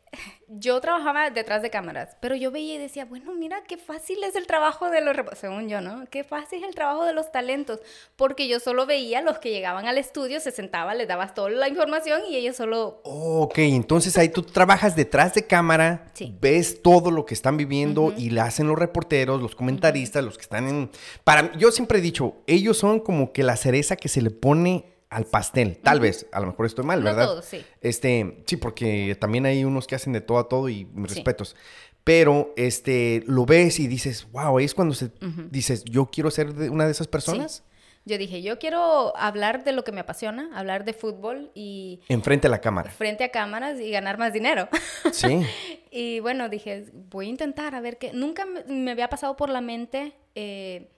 yo 0.48 0.82
trabajaba 0.82 1.30
detrás 1.30 1.62
de 1.62 1.70
cámaras, 1.70 2.18
pero 2.20 2.36
yo 2.36 2.52
veía 2.52 2.76
y 2.76 2.78
decía, 2.78 3.06
bueno, 3.06 3.34
mira 3.34 3.64
qué 3.64 3.78
fácil 3.78 4.22
es 4.24 4.36
el 4.36 4.48
trabajo 4.48 4.90
de 4.90 5.00
los, 5.02 5.16
según 5.40 5.70
yo, 5.70 5.80
¿no? 5.80 6.06
Qué 6.10 6.26
fácil 6.26 6.60
es 6.60 6.68
el 6.68 6.76
trabajo 6.76 7.06
de 7.06 7.14
los 7.14 7.32
talentos, 7.32 7.80
porque 8.18 8.50
yo 8.50 8.60
solo 8.60 8.86
veía 8.86 9.22
los 9.22 9.40
que 9.40 9.52
llegaban 9.52 9.86
al 9.86 9.98
estudio, 9.98 10.42
se 10.42 10.52
sentaban, 10.52 10.98
les 10.98 11.08
dabas 11.08 11.34
toda 11.34 11.50
la 11.50 11.70
información 11.70 12.22
y 12.30 12.36
ellos 12.36 12.58
solo... 12.58 13.00
ok, 13.04 13.60
entonces 13.60 14.18
ahí 14.18 14.28
tú 14.28 14.44
trabajas 14.44 14.96
detrás 14.96 15.34
de 15.34 15.48
cámara, 15.48 16.12
ves 16.42 16.82
todo 16.82 17.12
lo 17.12 17.26
que 17.26 17.34
están 17.34 17.56
viviendo 17.56 18.14
y 18.18 18.32
la 18.32 18.44
hacen 18.44 18.68
los 18.68 18.78
reporteros, 18.78 19.42
los 19.42 19.56
comentaristas, 19.56 20.24
los 20.24 20.38
que 20.38 20.44
están 20.44 20.68
en... 20.68 20.92
Para 21.24 21.54
yo 21.58 21.72
siempre 21.72 22.00
he 22.00 22.02
dicho, 22.02 22.36
ellos 22.48 22.78
son 22.78 23.00
como 23.00 23.32
que 23.32 23.44
la 23.44 23.56
cereza 23.56 23.96
que 23.96 24.10
se 24.10 24.22
le 24.22 24.32
pone 24.32 24.92
al 25.12 25.26
pastel. 25.26 25.78
Tal 25.78 26.00
vez, 26.00 26.26
a 26.32 26.40
lo 26.40 26.48
mejor 26.48 26.66
estoy 26.66 26.86
mal, 26.86 27.04
¿verdad? 27.04 27.26
todo, 27.26 27.42
sí. 27.42 27.64
Este, 27.82 28.44
sí, 28.48 28.56
porque 28.56 29.16
también 29.20 29.46
hay 29.46 29.64
unos 29.66 29.86
que 29.86 29.94
hacen 29.94 30.14
de 30.14 30.22
todo 30.22 30.40
a 30.40 30.48
todo 30.48 30.70
y 30.70 30.86
mis 30.86 31.14
respetos. 31.14 31.56
Pero 32.04 32.54
este, 32.56 33.22
lo 33.28 33.46
ves 33.46 33.80
y 33.80 33.88
dices, 33.88 34.26
wow, 34.32 34.58
es 34.58 34.74
cuando 34.74 34.96
se 34.96 35.12
dices, 35.52 35.84
yo 35.84 36.08
quiero 36.08 36.32
ser 36.32 36.50
una 36.72 36.86
de 36.86 36.92
esas 36.92 37.08
personas. 37.08 37.64
Yo 38.06 38.18
dije, 38.18 38.42
yo 38.42 38.58
quiero 38.58 39.16
hablar 39.16 39.64
de 39.64 39.74
lo 39.74 39.84
que 39.84 39.92
me 39.92 40.00
apasiona, 40.00 40.50
hablar 40.56 40.86
de 40.86 40.94
fútbol 40.94 41.52
y... 41.54 42.00
Enfrente 42.08 42.48
a 42.48 42.50
la 42.50 42.60
cámara. 42.60 42.90
Frente 42.90 43.24
a 43.24 43.30
cámaras 43.30 43.80
y 43.80 43.92
ganar 43.92 44.18
más 44.18 44.34
dinero. 44.34 44.70
Sí. 45.12 45.46
y 45.92 46.20
bueno, 46.22 46.48
dije, 46.48 46.86
voy 47.10 47.28
a 47.28 47.30
intentar 47.30 47.76
a 47.76 47.82
ver 47.82 47.98
qué... 47.98 48.12
Nunca 48.14 48.46
me, 48.46 48.90
había 48.90 49.10
pasado 49.10 49.36
por 49.36 49.50
la 49.50 49.62
mente 49.62 50.14
eh, 50.36 50.90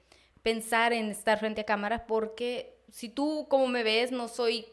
pensar 0.43 0.93
en 0.93 1.09
estar 1.09 1.39
frente 1.39 1.61
a 1.61 1.63
cámaras 1.65 2.03
porque 2.07 2.72
si 2.93 3.09
tú 3.09 3.47
como 3.49 3.67
me 3.67 3.81
ves, 3.81 4.11
no 4.11 4.27
soy 4.27 4.67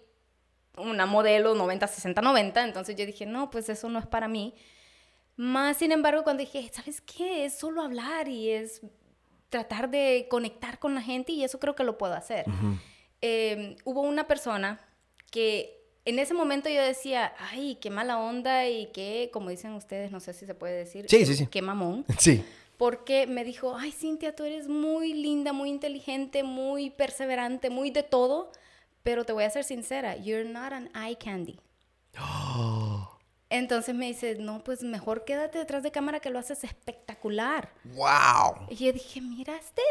una 0.76 1.06
modelo 1.06 1.54
90, 1.54 1.87
60, 1.87 2.20
90, 2.20 2.64
entonces 2.64 2.94
yo 2.94 3.06
dije, 3.06 3.24
no, 3.24 3.50
pues 3.50 3.70
eso 3.70 3.88
no 3.88 3.98
es 3.98 4.06
para 4.06 4.28
mí. 4.28 4.54
Más 5.37 5.78
sin 5.78 5.90
embargo, 5.90 6.22
cuando 6.22 6.42
dije, 6.42 6.70
¿sabes 6.70 7.00
qué? 7.00 7.46
Es 7.46 7.59
solo 7.59 7.80
hablar 7.80 8.28
y 8.28 8.50
es 8.50 8.83
tratar 9.48 9.88
de 9.88 10.26
conectar 10.28 10.78
con 10.78 10.94
la 10.94 11.00
gente 11.00 11.33
y 11.33 11.44
eso 11.44 11.59
creo 11.59 11.74
que 11.74 11.83
lo 11.83 11.96
puedo 11.96 12.12
hacer. 12.12 12.44
Em, 13.22 13.76
hubo 13.85 14.02
una 14.02 14.26
persona 14.26 14.78
que 15.30 15.83
en 16.04 16.18
ese 16.18 16.35
momento 16.35 16.68
yo 16.68 16.83
decía, 16.83 17.33
ay, 17.38 17.78
qué 17.80 17.88
mala 17.88 18.18
onda 18.18 18.68
y 18.68 18.90
qué, 18.92 19.30
como 19.33 19.48
dicen 19.48 19.72
ustedes, 19.72 20.11
no 20.11 20.20
sé 20.20 20.35
si 20.35 20.44
se 20.44 20.54
puede 20.54 20.76
decir, 20.76 21.06
sí, 21.09 21.24
sí, 21.24 21.35
sí. 21.35 21.46
qué 21.46 21.62
mamón. 21.62 22.04
Sí 22.18 22.44
porque 22.80 23.26
me 23.26 23.44
dijo, 23.44 23.76
ay 23.76 23.92
Cintia, 23.92 24.34
tú 24.34 24.44
eres 24.44 24.66
muy 24.66 25.12
linda, 25.12 25.52
muy 25.52 25.68
inteligente, 25.68 26.42
muy 26.42 26.88
perseverante, 26.88 27.68
muy 27.68 27.90
de 27.90 28.02
todo, 28.02 28.50
pero 29.02 29.24
te 29.26 29.34
voy 29.34 29.44
a 29.44 29.50
ser 29.50 29.64
sincera, 29.64 30.16
you're 30.16 30.48
not 30.48 30.72
an 30.72 30.90
eye 30.94 31.14
candy. 31.18 31.60
Entonces 33.50 33.94
me 33.94 34.06
dice, 34.06 34.36
no, 34.36 34.64
pues 34.64 34.82
mejor 34.82 35.26
quédate 35.26 35.58
detrás 35.58 35.82
de 35.82 35.90
cámara 35.90 36.20
que 36.20 36.30
lo 36.30 36.38
haces 36.38 36.64
espectacular. 36.64 37.70
¡Wow! 37.84 38.68
Y 38.70 38.76
yo 38.76 38.92
dije, 38.94 39.20
miraste. 39.20 39.82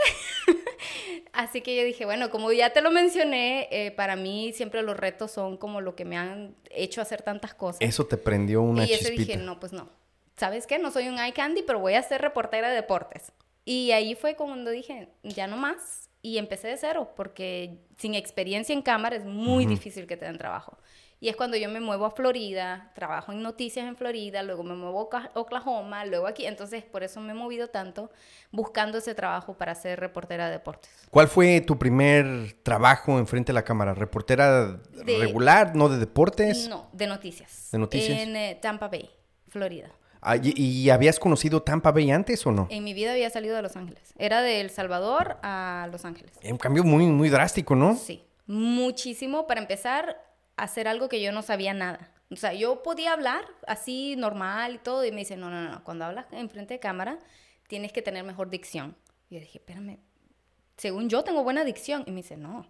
Así 1.32 1.62
que 1.62 1.75
yo 1.75 1.84
dije, 1.84 2.06
bueno, 2.06 2.32
como 2.32 2.52
ya 2.52 2.73
te 2.73 2.82
lo 2.82 2.89
mencioné, 2.89 3.67
eh, 3.69 3.91
para 3.91 4.15
mí 4.15 4.52
siempre 4.54 4.82
los 4.82 4.97
retos 4.97 5.30
son 5.30 5.58
como 5.58 5.80
lo 5.80 5.95
que 5.95 6.06
me 6.06 6.17
han 6.17 6.56
hecho 6.71 7.02
hacer 7.02 7.21
tantas 7.21 7.54
cosas. 7.54 7.82
Eso 7.82 8.08
te 8.08 8.17
prendió 8.17 8.63
una 8.63 8.84
Y 8.84 8.93
ese 8.93 9.12
dije, 9.12 9.38
no, 9.38 9.60
pues 9.60 9.73
no. 9.73 9.99
¿Sabes 10.39 10.65
qué? 10.65 10.80
No 10.80 10.89
soy 10.89 11.10
un 11.10 11.19
eye 11.19 11.34
candy, 11.34 11.63
pero 11.63 11.80
voy 11.80 11.95
a 11.95 12.02
ser 12.02 12.21
reportera 12.21 12.69
de 12.69 12.75
deportes. 12.75 13.32
Y 13.65 13.91
ahí 13.91 14.15
fue 14.15 14.36
cuando 14.36 14.71
dije, 14.71 15.10
ya 15.23 15.45
no 15.47 15.58
más. 15.58 16.10
Y 16.21 16.38
empecé 16.38 16.67
de 16.67 16.78
cero, 16.78 17.13
porque 17.15 17.86
sin 17.97 18.13
experiencia 18.13 18.73
en 18.73 18.82
cámara 18.82 19.15
es 19.15 19.25
muy 19.25 19.65
difícil 19.65 20.06
que 20.06 20.17
te 20.17 20.25
den 20.25 20.38
trabajo. 20.38 20.78
Y 21.21 21.28
es 21.28 21.36
cuando 21.36 21.58
yo 21.58 21.69
me 21.69 21.82
muevo 21.82 22.06
a 22.06 22.12
Florida, 22.12 22.91
trabajo 22.95 23.34
en 23.34 23.41
noticias 23.41 23.86
en 23.86 23.97
Florida, 23.97 24.41
luego 24.41 24.63
me 24.63 24.73
muevo 24.73 25.10
a 25.12 25.32
Oklahoma, 25.34 26.06
luego 26.06 26.28
aquí. 26.28 26.45
Entonces, 26.45 26.84
por 26.84 27.04
eso 27.04 27.19
me 27.19 27.32
he 27.32 27.36
movido 27.36 27.67
tanto 27.67 28.10
buscando 28.52 28.97
ese 28.97 29.15
trabajo 29.15 29.58
para 29.58 29.75
ser 29.75 29.99
reportera 29.99 30.45
de 30.45 30.54
deportes. 30.54 30.89
¿Cuál 31.10 31.28
fue 31.28 31.62
tu 31.62 31.78
primer 31.78 32.54
trabajo 32.63 33.19
enfrente 33.19 33.52
de 33.52 33.54
la 33.54 33.63
cámara? 33.63 33.93
¿Reportera 33.93 34.80
regular, 35.06 35.75
no 35.75 35.89
de 35.89 35.99
deportes? 35.99 36.69
No, 36.69 36.89
de 36.93 37.08
noticias. 37.08 37.69
¿De 37.71 37.78
noticias? 37.78 38.19
En 38.19 38.36
eh, 38.36 38.58
Tampa 38.62 38.88
Bay, 38.88 39.10
Florida. 39.49 39.91
Ah, 40.21 40.36
¿y, 40.41 40.89
habías 40.89 41.19
conocido 41.19 41.63
Tampa 41.63 41.91
Bay 41.91 42.12
antes 42.12 42.45
o 42.45 42.51
no? 42.51 42.67
En 42.69 42.84
mi 42.84 42.93
vida 42.93 43.13
había 43.13 43.29
salido 43.29 43.55
de 43.55 43.62
Los 43.62 43.77
Ángeles. 43.77 44.13
Era 44.17 44.41
de 44.41 44.60
El 44.60 44.69
Salvador 44.69 45.38
a 45.43 45.88
Los 45.91 46.03
Ángeles. 46.03 46.34
Un 46.43 46.58
cambio 46.58 46.84
muy, 46.84 47.05
muy 47.05 47.29
drástico, 47.29 47.75
¿no? 47.75 47.95
Sí, 47.95 48.23
muchísimo. 48.45 49.47
Para 49.47 49.62
empezar, 49.62 50.21
hacer 50.58 50.88
algo 50.88 51.08
que 51.08 51.21
yo 51.21 51.32
no 51.32 51.41
sabía 51.41 51.73
nada. 51.73 52.12
O 52.32 52.36
sea, 52.36 52.53
yo 52.53 52.84
podía 52.84 53.13
hablar 53.13 53.45
así 53.65 54.15
normal 54.17 54.75
y 54.75 54.77
todo, 54.79 55.05
y 55.05 55.12
me 55.12 55.19
dice, 55.19 55.38
no, 55.38 55.49
no, 55.49 55.69
no, 55.69 55.84
cuando 55.84 56.05
hablas 56.05 56.25
enfrente 56.32 56.75
de 56.75 56.79
cámara, 56.79 57.19
tienes 57.67 57.93
que 57.93 58.01
tener 58.01 58.23
mejor 58.23 58.49
dicción. 58.49 58.95
Y 59.29 59.36
yo 59.36 59.41
dije, 59.41 59.58
espérame, 59.60 59.99
según 60.77 61.10
yo 61.10 61.23
tengo 61.23 61.43
buena 61.43 61.63
dicción. 61.63 62.03
Y 62.05 62.12
me 62.12 62.17
dice, 62.17 62.36
no, 62.36 62.67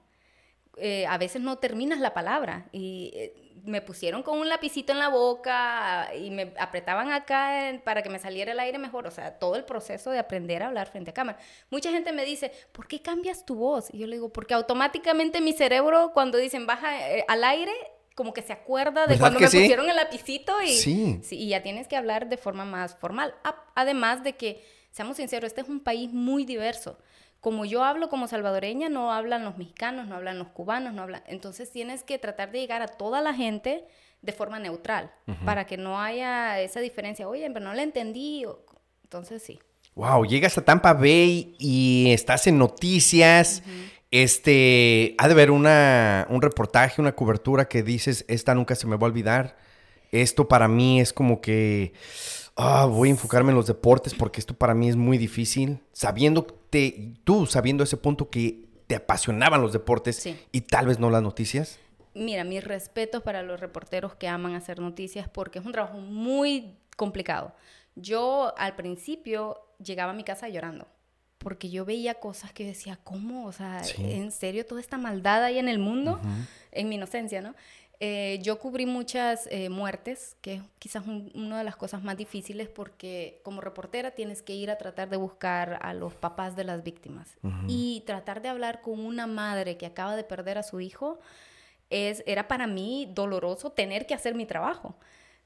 eh, 0.78 1.06
a 1.08 1.18
veces 1.18 1.42
no 1.42 1.58
terminas 1.58 2.00
la 2.00 2.14
palabra. 2.14 2.70
Y 2.72 3.12
eh, 3.14 3.49
me 3.70 3.82
pusieron 3.82 4.24
con 4.24 4.40
un 4.40 4.50
lapicito 4.50 4.92
en 4.92 5.00
la 5.00 5.10
boca 5.10 6.10
y 6.16 6.32
me 6.32 6.54
apretaban 6.60 7.12
acá 7.12 7.80
para 7.84 8.02
que 8.02 8.10
me 8.10 8.20
saliera 8.20 8.52
el 8.52 8.60
aire 8.60 8.78
mejor. 8.78 9.08
O 9.08 9.12
sea, 9.12 9.38
todo 9.38 9.56
el 9.56 9.64
proceso 9.64 10.12
de 10.12 10.20
aprender 10.20 10.64
a 10.64 10.68
hablar 10.68 10.90
frente 10.90 11.12
a 11.12 11.14
cámara. 11.14 11.38
Mucha 11.70 11.92
gente 11.92 12.12
me 12.12 12.26
dice, 12.26 12.52
¿por 12.72 12.88
qué 12.88 13.02
cambias 13.02 13.46
tu 13.46 13.56
voz? 13.56 13.94
Y 13.94 14.00
yo 14.00 14.08
le 14.08 14.16
digo, 14.16 14.30
porque 14.30 14.54
automáticamente 14.54 15.40
mi 15.40 15.54
cerebro, 15.54 16.12
cuando 16.14 16.38
dicen 16.38 16.66
baja 16.66 17.10
eh, 17.10 17.26
al 17.28 17.44
aire, 17.44 17.74
como 18.16 18.34
que 18.34 18.42
se 18.42 18.52
acuerda 18.52 19.08
de 19.08 19.18
cuando 19.18 19.40
me 19.40 19.46
pusieron 19.46 19.90
el 19.90 19.96
lapicito 19.96 20.62
y, 20.62 20.70
sí. 20.70 21.22
y 21.32 21.50
ya 21.50 21.64
tienes 21.64 21.88
que 21.88 21.96
hablar 21.96 22.28
de 22.28 22.38
forma 22.38 22.66
más 22.66 22.96
formal. 22.96 23.34
Además 23.76 24.24
de 24.24 24.36
que, 24.36 24.66
seamos 24.92 25.18
sinceros, 25.18 25.48
este 25.48 25.62
es 25.62 25.70
un 25.70 25.80
país 25.80 26.12
muy 26.12 26.44
diverso 26.44 26.98
como 27.40 27.66
yo 27.66 27.84
hablo 27.84 28.10
como 28.10 28.28
salvadoreña, 28.28 28.90
no 28.90 29.14
hablan 29.14 29.46
los 29.46 29.58
mexicanos, 29.58 30.08
no 30.08 30.16
hablan 30.16 30.40
los 30.40 30.50
cubanos, 30.50 30.94
no 30.94 31.04
hablan. 31.04 31.24
Entonces 31.26 31.72
tienes 31.72 32.04
que 32.04 32.20
tratar 32.20 32.52
de 32.52 32.60
llegar 32.60 32.82
a 32.82 32.88
toda 32.88 33.22
la 33.22 33.34
gente 33.34 33.86
de 34.22 34.34
forma 34.34 34.60
neutral, 34.60 35.12
para 35.46 35.66
que 35.66 35.78
no 35.78 36.02
haya 36.02 36.60
esa 36.60 36.82
diferencia. 36.82 37.30
Oye, 37.30 37.50
pero 37.52 37.64
no 37.64 37.74
la 37.74 37.84
entendí. 37.84 38.46
Entonces 39.04 39.42
sí. 39.42 39.60
Wow, 39.96 40.26
llegas 40.26 40.58
a 40.58 40.66
Tampa 40.66 40.94
Bay 40.94 41.56
y 41.58 42.12
estás 42.12 42.48
en 42.48 42.58
noticias. 42.58 43.64
Este, 44.12 45.16
ha 45.18 45.28
de 45.28 45.34
haber 45.34 45.52
una, 45.52 46.28
un 46.30 46.42
reportaje, 46.42 47.00
una 47.00 47.14
cobertura 47.14 47.70
que 47.70 47.84
dices, 47.84 48.26
esta 48.28 48.54
nunca 48.56 48.76
se 48.76 48.88
me 48.88 48.98
va 48.98 49.08
a 49.08 49.10
olvidar. 49.10 49.58
Esto 50.12 50.48
para 50.48 50.68
mí 50.68 51.00
es 51.00 51.14
como 51.14 51.42
que 51.42 51.94
ah, 52.56 52.86
voy 52.86 53.10
a 53.10 53.12
enfocarme 53.12 53.52
en 53.52 53.56
los 53.56 53.68
deportes 53.68 54.14
porque 54.14 54.40
esto 54.40 54.54
para 54.54 54.74
mí 54.74 54.90
es 54.90 54.96
muy 54.96 55.18
difícil. 55.18 55.80
Sabiendo 55.94 56.46
tú, 57.24 57.46
sabiendo 57.46 57.84
ese 57.84 57.98
punto 57.98 58.30
que 58.30 58.66
te 58.88 58.96
apasionaban 58.96 59.62
los 59.62 59.74
deportes 59.74 60.28
y 60.52 60.62
tal 60.62 60.88
vez 60.88 61.00
no 61.00 61.10
las 61.10 61.22
noticias. 61.22 61.80
Mira, 62.14 62.44
mis 62.44 62.64
respetos 62.64 63.24
para 63.24 63.44
los 63.44 63.60
reporteros 63.60 64.16
que 64.16 64.28
aman 64.28 64.56
hacer 64.56 64.80
noticias 64.80 65.30
porque 65.30 65.60
es 65.60 65.66
un 65.66 65.72
trabajo 65.72 66.00
muy 66.00 66.76
complicado. 66.98 67.54
Yo 67.96 68.54
al 68.58 68.76
principio 68.76 69.62
llegaba 69.84 70.12
a 70.12 70.16
mi 70.16 70.24
casa 70.24 70.50
llorando 70.50 70.88
porque 71.38 71.70
yo 71.70 71.86
veía 71.86 72.16
cosas 72.16 72.52
que 72.52 72.66
decía, 72.66 73.00
¿cómo? 73.04 73.46
O 73.46 73.54
sea, 73.54 73.82
¿en 73.98 74.32
serio 74.32 74.66
toda 74.66 74.82
esta 74.82 74.98
maldad 74.98 75.44
hay 75.44 75.58
en 75.58 75.70
el 75.70 75.80
mundo? 75.80 76.20
En 76.72 76.90
mi 76.90 76.96
inocencia, 76.96 77.42
¿no? 77.42 77.56
Eh, 78.02 78.40
yo 78.42 78.60
cubrí 78.60 78.86
muchas 78.86 79.48
eh, 79.52 79.68
muertes, 79.68 80.38
que 80.42 80.56
es 80.56 80.62
quizás 80.80 81.04
una 81.06 81.58
de 81.58 81.64
las 81.66 81.76
cosas 81.76 82.02
más 82.02 82.16
difíciles 82.16 82.70
porque 82.70 83.42
como 83.44 83.60
reportera 83.60 84.12
tienes 84.12 84.42
que 84.42 84.54
ir 84.54 84.72
a 84.72 84.78
tratar 84.78 85.10
de 85.10 85.18
buscar 85.18 85.80
a 85.82 85.94
los 85.94 86.14
papás 86.16 86.56
de 86.56 86.64
las 86.64 86.82
víctimas 86.82 87.36
y 87.68 88.04
tratar 88.06 88.42
de 88.42 88.48
hablar 88.48 88.80
con 88.82 89.02
una 89.02 89.28
madre 89.28 89.76
que 89.76 89.86
acaba 89.86 90.16
de 90.16 90.24
perder 90.24 90.58
a 90.58 90.64
su 90.64 90.80
hijo 90.80 91.20
es, 91.90 92.24
era 92.26 92.48
para 92.48 92.68
mí 92.68 93.12
doloroso 93.14 93.72
tener 93.72 94.06
que 94.06 94.14
hacer 94.14 94.34
mi 94.34 94.46
trabajo. 94.46 94.96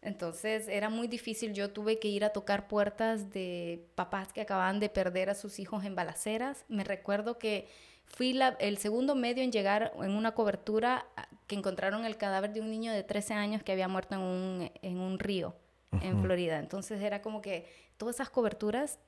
Entonces 0.04 0.68
era 0.68 0.90
muy 0.90 1.08
difícil, 1.08 1.54
yo 1.54 1.72
tuve 1.72 1.98
que 1.98 2.10
ir 2.10 2.24
a 2.24 2.30
tocar 2.30 2.68
puertas 2.68 3.32
de 3.32 3.88
papás 3.96 4.32
que 4.32 4.42
acababan 4.42 4.80
de 4.80 4.90
perder 4.90 5.30
a 5.30 5.36
sus 5.36 5.60
hijos 5.60 5.86
en 5.86 5.96
balaceras. 5.96 6.66
Me 6.68 6.84
recuerdo 6.84 7.40
que 7.40 7.68
Fui 8.14 8.40
el 8.60 8.78
segundo 8.78 9.16
medio 9.16 9.44
en 9.44 9.52
llegar 9.52 9.92
en 10.00 10.12
una 10.12 10.34
cobertura 10.34 11.08
que 11.48 11.56
encontraron 11.56 12.06
el 12.06 12.16
cadáver 12.16 12.54
de 12.54 12.62
un 12.62 12.70
niño 12.70 12.94
de 12.94 13.02
13 13.02 13.34
años 13.34 13.64
que 13.64 13.72
había 13.72 13.88
muerto 13.88 14.14
en 14.14 14.22
un, 14.22 14.72
en 14.84 15.00
un 15.00 15.18
río 15.18 15.56
en 16.00 16.22
Florida. 16.22 16.60
Entonces 16.60 17.02
era 17.02 17.24
como 17.24 17.42
que 17.42 17.66
todas 17.98 18.16
esas 18.16 18.30
coberturas 18.30 19.00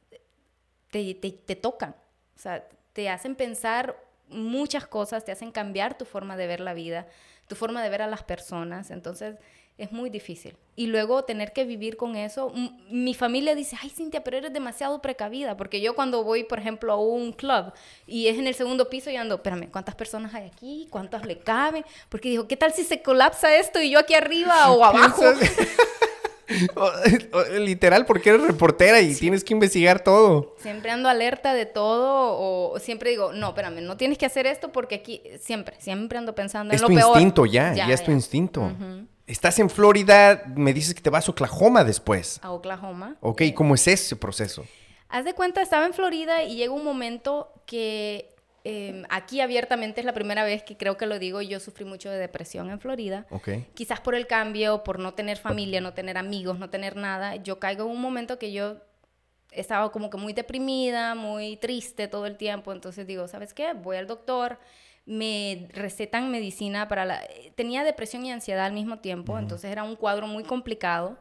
te, 0.90 1.14
te, 1.14 1.32
te 1.32 1.56
tocan, 1.56 1.92
o 2.36 2.40
sea, 2.40 2.68
te 2.94 3.08
hacen 3.10 3.36
pensar 3.36 3.96
muchas 4.28 4.88
cosas, 4.88 5.24
te 5.24 5.32
hacen 5.32 5.52
cambiar 5.52 5.98
tu 5.98 6.06
forma 6.06 6.36
de 6.36 6.48
ver 6.48 6.60
la 6.60 6.74
vida, 6.74 7.06
tu 7.48 7.56
forma 7.56 7.84
de 7.84 7.90
ver 7.90 8.02
a 8.02 8.08
las 8.08 8.24
personas. 8.24 8.90
Entonces, 8.90 9.36
es 9.78 9.92
muy 9.92 10.10
difícil. 10.10 10.56
Y 10.78 10.88
luego 10.88 11.24
tener 11.24 11.52
que 11.54 11.66
vivir 11.66 11.98
con 11.98 12.16
eso. 12.16 12.52
Mi 12.90 13.14
familia 13.14 13.56
dice, 13.56 13.78
ay 13.82 13.90
Cintia, 13.90 14.24
pero 14.24 14.38
eres 14.38 14.54
demasiado 14.54 15.02
precavida, 15.02 15.58
porque 15.58 15.82
yo 15.82 15.96
cuando 15.96 16.24
voy, 16.24 16.44
por 16.44 16.60
ejemplo, 16.60 16.94
a 16.94 16.98
un 16.98 17.32
club 17.34 17.74
y 18.08 18.28
es 18.28 18.38
en 18.38 18.48
el 18.48 18.56
segundo 18.56 18.90
piso, 18.90 19.10
y 19.10 19.16
ando, 19.16 19.36
espérame, 19.36 19.70
¿cuántas 19.72 19.96
personas 19.96 20.34
hay 20.34 20.48
aquí? 20.48 20.88
¿Cuántas 20.90 21.26
le 21.26 21.40
caben? 21.40 21.86
Porque 22.10 22.30
dijo, 22.30 22.48
¿qué 22.48 22.58
tal 22.58 22.74
si 22.74 22.84
se 22.84 23.02
colapsa 23.02 23.56
esto 23.56 23.82
y 23.82 23.90
yo 23.92 24.00
aquí 24.00 24.14
arriba 24.14 24.72
o 24.72 24.84
abajo? 24.84 25.24
Literal, 27.60 28.06
porque 28.06 28.30
eres 28.30 28.44
reportera 28.44 29.02
y 29.02 29.16
tienes 29.16 29.44
que 29.44 29.54
investigar 29.54 30.04
todo. 30.04 30.56
Siempre 30.60 30.92
ando 30.92 31.10
alerta 31.10 31.54
de 31.54 31.66
todo 31.66 32.38
o 32.38 32.80
siempre 32.80 33.10
digo, 33.10 33.34
no, 33.34 33.50
espérame, 33.50 33.82
no 33.82 33.98
tienes 33.98 34.18
que 34.18 34.26
hacer 34.26 34.46
esto 34.46 34.72
porque 34.72 34.96
aquí 34.96 35.22
siempre, 35.40 35.76
siempre 35.80 36.18
ando 36.18 36.36
pensando 36.36 36.72
en 36.72 36.76
es 36.76 36.82
lo 36.82 36.88
tu 36.88 36.96
peor. 36.96 37.10
instinto 37.10 37.46
ya, 37.46 37.74
ya, 37.74 37.88
es 37.88 38.04
tu 38.04 38.12
instinto. 38.12 38.72
Estás 39.28 39.60
en 39.60 39.70
Florida, 39.70 40.44
me 40.56 40.74
dices 40.74 40.94
que 40.94 41.02
te 41.02 41.10
vas 41.10 41.28
a 41.28 41.32
Oklahoma 41.32 41.84
después. 41.84 42.40
A 42.44 42.52
Oklahoma. 42.52 43.16
Ok, 43.22 43.42
¿cómo 43.56 43.76
es 43.76 43.88
ese 43.88 44.16
proceso? 44.16 44.66
Haz 45.10 45.26
de 45.26 45.34
cuenta, 45.34 45.62
estaba 45.62 45.86
en 45.86 45.94
Florida 45.94 46.44
y 46.44 46.56
llega 46.56 46.74
un 46.74 46.84
momento 46.84 47.52
que 47.66 48.36
Em, 48.68 49.04
aquí 49.12 49.42
abiertamente 49.42 50.00
es 50.00 50.08
la 50.08 50.14
primera 50.14 50.44
vez 50.44 50.64
que 50.64 50.76
creo 50.76 50.98
que 50.98 51.06
lo 51.06 51.20
digo, 51.20 51.40
yo 51.40 51.60
sufrí 51.60 51.86
mucho 51.86 52.10
de 52.10 52.18
depresión 52.18 52.72
en 52.72 52.80
Florida. 52.80 53.28
Quizás 53.76 54.02
por 54.02 54.16
el 54.16 54.26
cambio, 54.26 54.84
por 54.84 54.98
no 54.98 55.14
tener 55.14 55.38
familia, 55.38 55.82
no 55.82 55.94
tener 55.94 56.18
amigos, 56.18 56.58
no 56.58 56.72
tener 56.72 56.96
nada, 56.96 57.36
yo 57.36 57.60
caigo 57.60 57.86
en 57.86 57.92
un 57.92 58.02
momento 58.02 58.40
que 58.40 58.52
yo 58.52 58.78
estaba 59.52 59.92
como 59.92 60.10
que 60.10 60.18
muy 60.18 60.34
deprimida, 60.34 61.14
muy 61.14 61.58
triste 61.58 62.08
todo 62.08 62.26
el 62.26 62.38
tiempo, 62.38 62.74
entonces 62.74 63.06
digo, 63.06 63.28
¿sabes 63.28 63.54
qué? 63.54 63.74
Voy 63.74 63.98
al 63.98 64.08
doctor, 64.08 64.58
me 65.06 65.68
recetan 65.72 66.32
medicina 66.32 66.88
para 66.88 67.06
la... 67.06 67.22
Tenía 67.56 67.84
depresión 67.84 68.26
y 68.26 68.32
ansiedad 68.32 68.66
al 68.66 68.74
mismo 68.74 69.00
tiempo, 69.00 69.38
entonces 69.38 69.72
era 69.72 69.84
un 69.84 69.96
cuadro 69.96 70.28
muy 70.28 70.44
complicado 70.44 71.20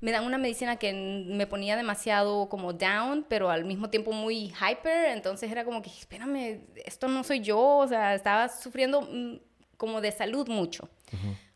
me 0.00 0.12
dan 0.12 0.24
una 0.24 0.38
medicina 0.38 0.76
que 0.76 0.92
me 0.92 1.46
ponía 1.46 1.76
demasiado 1.76 2.48
como 2.48 2.72
down, 2.72 3.24
pero 3.28 3.50
al 3.50 3.64
mismo 3.64 3.90
tiempo 3.90 4.12
muy 4.12 4.48
hyper, 4.48 5.10
entonces 5.10 5.50
era 5.50 5.64
como 5.64 5.82
que, 5.82 5.90
espérame, 5.90 6.60
esto 6.86 7.06
no 7.06 7.22
soy 7.22 7.40
yo, 7.40 7.60
o 7.78 7.86
sea, 7.86 8.14
estaba 8.14 8.48
sufriendo 8.48 9.02
mm, 9.02 9.36
como 9.76 10.00
de 10.00 10.10
salud 10.10 10.48
mucho. 10.48 10.88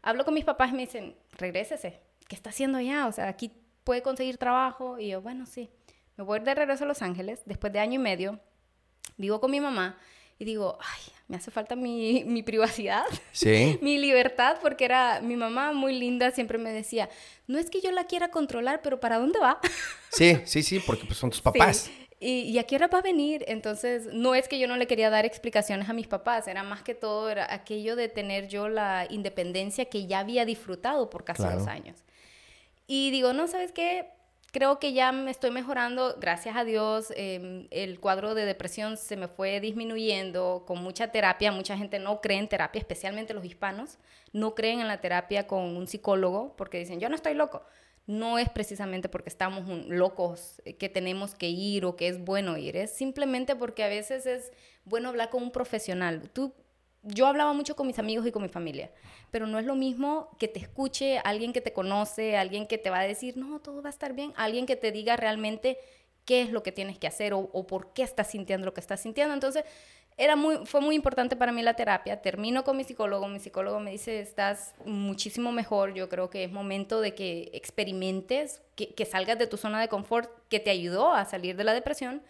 Hablo 0.03 0.25
con 0.25 0.35
mis 0.35 0.45
papás 0.45 0.71
y 0.71 0.75
me 0.75 0.83
dicen, 0.83 1.17
regrésese, 1.39 2.01
¿qué 2.29 2.37
está 2.37 2.51
haciendo 2.51 2.79
allá? 2.79 3.07
O 3.07 3.13
sea, 3.13 3.29
aquí 3.29 3.51
puede 3.85 4.03
conseguir 4.03 4.37
trabajo. 4.37 4.99
Y 4.99 5.09
yo, 5.09 5.23
bueno, 5.23 5.47
sí, 5.47 5.71
me 6.17 6.25
voy 6.25 6.41
de 6.41 6.55
regreso 6.55 6.85
a 6.85 6.87
Los 6.89 7.01
Ángeles 7.01 7.43
después 7.47 7.73
de 7.73 7.79
año 7.79 7.95
y 7.95 8.03
medio, 8.03 8.41
vivo 9.17 9.41
con 9.41 9.51
mi 9.51 9.61
mamá 9.61 9.97
y 10.39 10.45
digo, 10.45 10.79
ay, 10.81 11.13
me 11.29 11.37
hace 11.37 11.51
falta 11.51 11.77
mi, 11.77 12.25
mi 12.27 12.43
privacidad, 12.43 13.05
¿Sí? 13.33 13.79
mi 13.83 13.99
libertad, 13.99 14.59
porque 14.61 14.85
era 14.85 15.21
mi 15.21 15.37
mamá 15.37 15.73
muy 15.73 15.99
linda, 15.99 16.31
siempre 16.31 16.59
me 16.59 16.73
decía, 16.73 17.09
no 17.47 17.59
es 17.59 17.71
que 17.71 17.81
yo 17.81 17.91
la 17.91 18.05
quiera 18.05 18.29
controlar, 18.29 18.81
pero 18.83 19.01
¿para 19.01 19.19
dónde 19.19 19.39
va? 19.39 19.61
Sí, 20.11 20.39
sí, 20.45 20.63
sí, 20.63 20.79
porque 20.79 21.07
pues, 21.07 21.19
son 21.19 21.31
tus 21.31 21.41
papás. 21.41 21.91
Y, 22.21 22.43
y, 22.43 22.59
a 22.59 22.63
qué 22.63 22.77
hora 22.77 22.87
va 22.87 23.01
a 23.01 23.03
venir. 23.03 23.45
Entonces, 23.49 24.07
no 24.13 24.37
es 24.37 24.47
que 24.47 24.61
yo 24.61 24.69
no 24.69 24.77
le 24.77 24.87
quería 24.87 25.11
dar 25.11 25.25
explicaciones 25.25 25.89
a 25.89 25.93
mis 25.93 26.07
papás, 26.07 26.47
era 26.47 26.63
más 26.63 26.83
que 26.83 26.95
todo 26.95 27.29
era 27.29 27.53
aquello 27.53 27.97
de 27.97 28.09
tener 28.09 28.47
yo 28.47 28.69
la 28.69 29.09
independencia 29.11 29.87
que 29.87 30.07
ya 30.07 30.21
había 30.21 30.45
disfrutado 30.45 31.11
por 31.11 31.25
casi 31.25 31.43
dos 31.43 31.67
años. 31.67 32.05
Y 32.87 33.11
digo, 33.11 33.33
no, 33.33 33.49
¿sabes 33.49 33.73
qué? 33.73 34.09
Creo 34.55 34.79
que 34.79 34.93
ya 34.93 35.11
me 35.11 35.33
estoy 35.33 35.51
mejorando, 35.51 36.15
gracias 36.21 36.57
a 36.57 36.63
Dios, 36.63 37.13
em, 37.17 37.67
el 37.73 37.99
cuadro 37.99 38.37
de 38.37 38.47
depresión 38.47 38.97
se 38.97 39.17
me 39.17 39.27
fue 39.27 39.59
disminuyendo 39.59 40.63
con 40.65 40.81
mucha 40.81 41.09
terapia, 41.09 41.51
mucha 41.51 41.77
gente 41.77 41.99
no 41.99 42.21
cree 42.21 42.39
en 42.39 42.49
terapia, 42.49 42.79
especialmente 42.79 43.35
los 43.35 43.45
hispanos, 43.45 43.99
no 44.33 44.55
creen 44.55 44.79
en 44.79 44.87
la 44.87 45.01
terapia 45.01 45.49
con 45.49 45.77
un 45.77 45.89
psicólogo 45.89 46.55
porque 46.57 46.79
dicen, 46.79 47.01
yo 47.01 47.09
no 47.09 47.17
estoy 47.17 47.35
loco. 47.35 47.65
No 48.07 48.39
es 48.39 48.49
precisamente 48.49 49.09
porque 49.09 49.31
estamos 49.31 49.67
locos 49.89 50.63
eh, 50.65 50.77
que 50.77 50.89
tenemos 50.89 51.35
que 51.35 51.49
ir 51.49 51.85
o 51.85 51.97
que 51.97 52.07
es 52.07 52.23
bueno 52.25 52.57
ir, 52.57 52.77
es 52.77 52.93
simplemente 52.95 53.57
porque 53.57 53.83
a 53.83 53.89
veces 53.89 54.25
es 54.25 54.53
bueno 54.85 55.09
hablar 55.09 55.31
con 55.31 55.43
un 55.43 55.51
profesional. 55.51 56.31
Tú 56.33 56.55
yo 57.05 57.27
hablaba 57.27 57.53
mucho 57.53 57.77
con 57.77 57.87
mis 57.87 57.99
amigos 57.99 58.27
y 58.27 58.33
con 58.33 58.43
mi 58.43 58.49
familia, 58.49 58.91
pero 59.31 59.47
no 59.47 59.59
es 59.59 59.67
lo 59.67 59.75
mismo 59.75 60.31
que 60.39 60.49
te 60.49 60.59
escuche 60.59 61.19
alguien 61.25 61.53
que 61.53 61.61
te 61.61 61.73
conoce, 61.73 62.37
alguien 62.37 62.67
que 62.67 62.79
te 62.79 62.91
va 62.91 63.01
a 63.01 63.05
decir, 63.05 63.37
no, 63.37 63.61
todo 63.61 63.83
va 63.83 63.89
a 63.89 63.91
estar 63.91 64.15
bien, 64.15 64.33
alguien 64.37 64.67
que 64.67 64.77
te 64.77 64.91
diga 64.93 65.17
realmente 65.17 65.79
qué 66.25 66.43
es 66.43 66.51
lo 66.51 66.63
que 66.63 66.73
tienes 66.73 66.99
que 66.99 67.07
hacer 67.07 67.35
o, 67.35 67.67
por 67.67 67.93
qué 67.93 68.03
estás 68.03 68.31
sintiendo 68.31 68.65
lo 68.65 68.75
que 68.75 68.81
estás 68.81 69.01
sintiendo. 69.01 69.35
Entonces, 69.35 69.65
era 70.17 70.37
muy, 70.37 70.65
fue 70.65 70.81
muy 70.81 70.95
importante 70.95 71.37
para 71.37 71.53
mí 71.53 71.63
la 71.63 71.75
terapia. 71.75 72.23
Termino 72.23 72.65
con 72.65 72.77
mi 72.77 72.85
psicólogo, 72.85 73.29
mi 73.29 73.41
psicólogo 73.41 73.81
me 73.81 73.91
dice, 73.91 74.21
estás 74.21 74.75
muchísimo 74.87 75.53
mejor, 75.53 75.93
yo 75.93 76.09
creo 76.09 76.31
que 76.31 76.45
es 76.45 76.53
momento 76.53 77.01
de 77.01 77.15
que 77.15 77.51
experimentes, 77.53 78.63
que, 78.77 78.95
que 78.95 79.05
salgas 79.05 79.39
de 79.39 79.47
tu 79.47 79.57
zona 79.57 79.81
de 79.81 79.89
confort 79.89 80.31
que 80.49 80.61
te 80.61 80.71
ayudó 80.71 81.13
a 81.13 81.25
salir 81.25 81.57
de 81.57 81.65
la 81.65 81.75
depresión. 81.75 82.23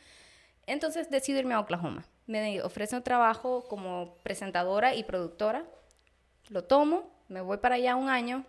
Entonces 0.67 1.11
decido 1.11 1.39
irme 1.39 1.55
a 1.55 1.61
Oklahoma 1.61 2.05
me 2.27 2.63
ofrece 2.63 2.97
un 2.97 3.03
trabajo 3.03 3.65
como 3.69 4.17
presentadora 4.23 4.95
y 4.95 5.05
productora. 5.05 5.65
Lo 6.49 6.65
tomo, 6.65 7.11
me 7.29 7.41
voy 7.41 7.59
para 7.59 7.77
allá 7.77 7.97
un 7.97 8.09
año, 8.09 8.45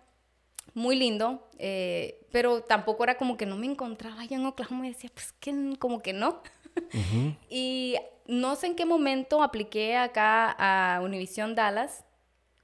muy 0.74 0.96
lindo, 0.96 1.48
eh, 1.58 2.26
pero 2.32 2.62
tampoco 2.62 3.04
era 3.04 3.18
como 3.18 3.38
que 3.38 3.46
no 3.46 3.56
me 3.58 3.68
encontraba 3.68 4.22
allá 4.22 4.38
en 4.38 4.46
Oklahoma 4.46 4.88
y 4.88 4.92
decía, 4.92 5.10
pues 5.14 5.34
que 5.34 5.76
como 5.80 6.02
que 6.02 6.14
no. 6.14 6.42
y 7.50 7.96
no 8.28 8.56
sé 8.56 8.68
en 8.68 8.76
qué 8.76 8.86
momento 8.86 9.44
apliqué 9.44 9.98
acá 9.98 10.56
a 10.58 11.02
Univision 11.02 11.56
Dallas 11.56 12.06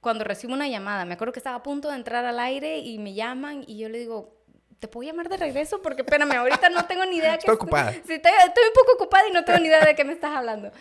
cuando 0.00 0.24
recibo 0.24 0.52
una 0.52 0.68
llamada. 0.68 1.04
Me 1.04 1.14
acuerdo 1.14 1.32
que 1.32 1.40
estaba 1.40 1.56
a 1.56 1.62
punto 1.62 1.88
de 1.88 1.96
entrar 1.96 2.24
al 2.24 2.40
aire 2.40 2.78
y 2.78 2.98
me 2.98 3.14
llaman 3.14 3.64
y 3.66 3.78
yo 3.78 3.88
le 3.88 3.98
digo, 3.98 4.41
¿te 4.82 4.88
puedo 4.88 5.08
llamar 5.08 5.28
de 5.28 5.36
regreso? 5.36 5.80
Porque 5.80 6.02
espérame, 6.02 6.32
ahorita 6.32 6.68
no 6.68 6.84
tengo 6.86 7.06
ni 7.06 7.18
idea. 7.18 7.34
Estoy 7.38 7.54
ocupada. 7.54 7.92
Sí, 7.92 7.98
estoy, 8.00 8.16
estoy, 8.16 8.64
un 8.66 8.74
poco 8.74 8.94
ocupada 8.96 9.28
y 9.28 9.32
no 9.32 9.44
tengo 9.44 9.60
ni 9.60 9.68
idea 9.68 9.84
de 9.84 9.94
qué 9.94 10.04
me 10.04 10.12
estás 10.12 10.36
hablando. 10.36 10.72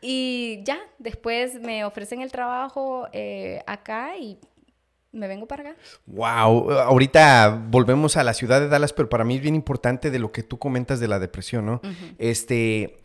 Y 0.00 0.62
ya, 0.64 0.80
después 0.98 1.60
me 1.60 1.84
ofrecen 1.84 2.22
el 2.22 2.32
trabajo 2.32 3.08
eh, 3.12 3.62
acá 3.66 4.16
y 4.16 4.38
me 5.12 5.28
vengo 5.28 5.46
para 5.46 5.62
acá. 5.70 5.76
Wow, 6.06 6.72
ahorita 6.72 7.62
volvemos 7.68 8.16
a 8.16 8.24
la 8.24 8.32
ciudad 8.32 8.58
de 8.58 8.68
Dallas, 8.68 8.94
pero 8.94 9.10
para 9.10 9.22
mí 9.22 9.36
es 9.36 9.42
bien 9.42 9.54
importante 9.54 10.10
de 10.10 10.18
lo 10.18 10.32
que 10.32 10.42
tú 10.42 10.58
comentas 10.58 10.98
de 10.98 11.08
la 11.08 11.18
depresión, 11.18 11.66
¿no? 11.66 11.82
Este, 12.16 13.04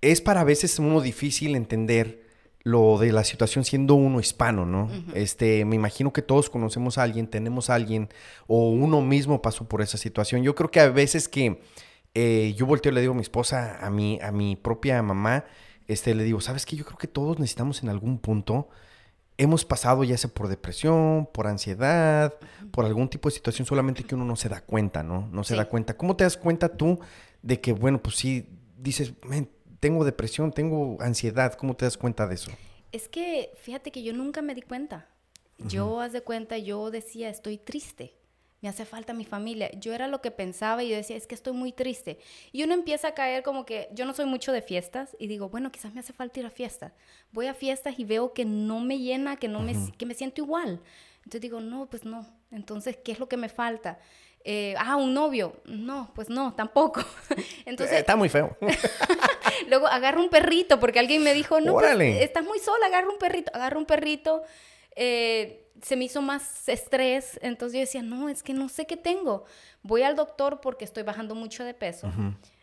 es 0.00 0.20
para 0.20 0.44
veces 0.44 0.78
uno 0.78 1.00
difícil 1.00 1.56
entender 1.56 2.27
lo 2.62 2.98
de 2.98 3.12
la 3.12 3.24
situación 3.24 3.64
siendo 3.64 3.94
uno 3.94 4.20
hispano, 4.20 4.66
¿no? 4.66 4.90
Este, 5.14 5.64
me 5.64 5.76
imagino 5.76 6.12
que 6.12 6.22
todos 6.22 6.50
conocemos 6.50 6.98
a 6.98 7.02
alguien, 7.04 7.26
tenemos 7.28 7.70
a 7.70 7.74
alguien, 7.74 8.08
o 8.46 8.70
uno 8.70 9.00
mismo 9.00 9.40
pasó 9.40 9.68
por 9.68 9.80
esa 9.80 9.96
situación. 9.96 10.42
Yo 10.42 10.54
creo 10.54 10.70
que 10.70 10.80
a 10.80 10.90
veces 10.90 11.28
que 11.28 11.62
eh, 12.14 12.54
yo 12.56 12.66
volteo 12.66 12.92
y 12.92 12.94
le 12.94 13.00
digo 13.00 13.12
a 13.12 13.16
mi 13.16 13.22
esposa, 13.22 13.78
a 13.80 13.90
mi, 13.90 14.18
a 14.20 14.32
mi 14.32 14.56
propia 14.56 15.02
mamá, 15.02 15.44
este, 15.86 16.14
le 16.14 16.24
digo, 16.24 16.40
¿sabes 16.40 16.66
qué? 16.66 16.76
Yo 16.76 16.84
creo 16.84 16.98
que 16.98 17.06
todos 17.06 17.38
necesitamos 17.38 17.82
en 17.82 17.88
algún 17.88 18.18
punto, 18.18 18.68
hemos 19.38 19.64
pasado 19.64 20.04
ya 20.04 20.18
sea 20.18 20.28
por 20.28 20.48
depresión, 20.48 21.28
por 21.32 21.46
ansiedad, 21.46 22.34
por 22.72 22.84
algún 22.84 23.08
tipo 23.08 23.28
de 23.28 23.36
situación, 23.36 23.66
solamente 23.66 24.04
que 24.04 24.14
uno 24.14 24.24
no 24.24 24.36
se 24.36 24.48
da 24.48 24.60
cuenta, 24.60 25.02
¿no? 25.02 25.28
No 25.32 25.44
se 25.44 25.54
da 25.54 25.66
cuenta. 25.66 25.96
¿Cómo 25.96 26.16
te 26.16 26.24
das 26.24 26.36
cuenta 26.36 26.76
tú 26.76 26.98
de 27.40 27.60
que, 27.60 27.72
bueno, 27.72 28.02
pues 28.02 28.16
sí, 28.16 28.48
dices, 28.76 29.14
tengo 29.80 30.04
depresión, 30.04 30.52
tengo 30.52 30.96
ansiedad, 31.00 31.54
¿cómo 31.54 31.74
te 31.74 31.84
das 31.84 31.96
cuenta 31.96 32.26
de 32.26 32.34
eso? 32.34 32.50
Es 32.92 33.08
que, 33.08 33.52
fíjate 33.60 33.90
que 33.90 34.02
yo 34.02 34.12
nunca 34.12 34.42
me 34.42 34.54
di 34.54 34.62
cuenta. 34.62 35.08
Yo, 35.58 36.00
haz 36.00 36.12
de 36.12 36.22
cuenta, 36.22 36.56
yo 36.56 36.90
decía, 36.90 37.28
estoy 37.28 37.58
triste 37.58 38.18
me 38.60 38.68
hace 38.68 38.84
falta 38.84 39.12
mi 39.12 39.24
familia. 39.24 39.70
Yo 39.78 39.94
era 39.94 40.08
lo 40.08 40.20
que 40.20 40.30
pensaba 40.30 40.82
y 40.82 40.88
yo 40.88 40.96
decía, 40.96 41.16
es 41.16 41.26
que 41.26 41.34
estoy 41.34 41.52
muy 41.52 41.72
triste. 41.72 42.18
Y 42.52 42.64
uno 42.64 42.74
empieza 42.74 43.08
a 43.08 43.14
caer 43.14 43.42
como 43.42 43.64
que 43.64 43.88
yo 43.92 44.04
no 44.04 44.14
soy 44.14 44.26
mucho 44.26 44.52
de 44.52 44.62
fiestas 44.62 45.16
y 45.18 45.28
digo, 45.28 45.48
bueno, 45.48 45.70
quizás 45.70 45.94
me 45.94 46.00
hace 46.00 46.12
falta 46.12 46.40
ir 46.40 46.46
a 46.46 46.50
fiestas. 46.50 46.92
Voy 47.32 47.46
a 47.46 47.54
fiestas 47.54 47.98
y 47.98 48.04
veo 48.04 48.32
que 48.32 48.44
no 48.44 48.80
me 48.80 48.98
llena, 48.98 49.36
que, 49.36 49.48
no 49.48 49.60
me, 49.60 49.74
que 49.96 50.06
me 50.06 50.14
siento 50.14 50.40
igual. 50.42 50.80
Entonces 51.18 51.40
digo, 51.40 51.60
no, 51.60 51.88
pues 51.88 52.04
no. 52.04 52.26
Entonces, 52.50 52.96
¿qué 52.96 53.12
es 53.12 53.20
lo 53.20 53.28
que 53.28 53.36
me 53.36 53.48
falta? 53.48 54.00
Eh, 54.50 54.74
ah, 54.78 54.96
un 54.96 55.12
novio. 55.12 55.52
No, 55.66 56.10
pues 56.14 56.30
no, 56.30 56.54
tampoco. 56.54 57.02
Entonces, 57.66 57.98
Está 57.98 58.16
muy 58.16 58.30
feo. 58.30 58.56
luego 59.68 59.86
agarro 59.86 60.22
un 60.22 60.30
perrito 60.30 60.80
porque 60.80 60.98
alguien 60.98 61.22
me 61.22 61.34
dijo, 61.34 61.60
no, 61.60 61.74
pues, 61.74 62.00
estás 62.22 62.44
muy 62.44 62.58
sola, 62.58 62.86
agarra 62.86 63.10
un 63.10 63.18
perrito. 63.18 63.54
Agarro 63.54 63.78
un 63.78 63.84
perrito. 63.84 64.42
Eh, 64.96 65.66
se 65.82 65.96
me 65.96 66.06
hizo 66.06 66.22
más 66.22 66.66
estrés, 66.66 67.38
entonces 67.42 67.74
yo 67.74 67.80
decía, 67.80 68.00
no, 68.00 68.30
es 68.30 68.42
que 68.42 68.54
no 68.54 68.70
sé 68.70 68.86
qué 68.86 68.96
tengo. 68.96 69.44
Voy 69.82 70.00
al 70.00 70.16
doctor 70.16 70.62
porque 70.62 70.86
estoy 70.86 71.02
bajando 71.02 71.34
mucho 71.34 71.62
de 71.62 71.74
peso. 71.74 72.10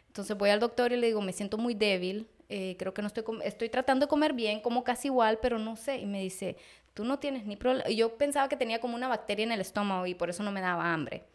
Entonces 0.07 0.35
voy 0.35 0.49
al 0.49 0.59
doctor 0.59 0.91
y 0.91 0.97
le 0.97 1.05
digo, 1.05 1.21
me 1.21 1.33
siento 1.33 1.59
muy 1.59 1.75
débil, 1.75 2.27
eh, 2.49 2.77
creo 2.79 2.95
que 2.95 3.03
no 3.03 3.09
estoy, 3.09 3.23
estoy 3.43 3.69
tratando 3.69 4.07
de 4.07 4.09
comer 4.09 4.33
bien, 4.33 4.59
como 4.59 4.83
casi 4.83 5.09
igual, 5.09 5.37
pero 5.39 5.59
no 5.59 5.75
sé. 5.75 5.99
Y 5.99 6.07
me 6.07 6.19
dice, 6.19 6.57
tú 6.95 7.05
no 7.05 7.19
tienes 7.19 7.45
ni 7.45 7.55
problema. 7.55 7.87
Yo 7.91 8.17
pensaba 8.17 8.49
que 8.49 8.57
tenía 8.57 8.81
como 8.81 8.95
una 8.95 9.07
bacteria 9.07 9.43
en 9.43 9.51
el 9.51 9.61
estómago 9.61 10.07
y 10.07 10.15
por 10.15 10.31
eso 10.31 10.41
no 10.41 10.51
me 10.51 10.61
daba 10.61 10.91
hambre. 10.91 11.25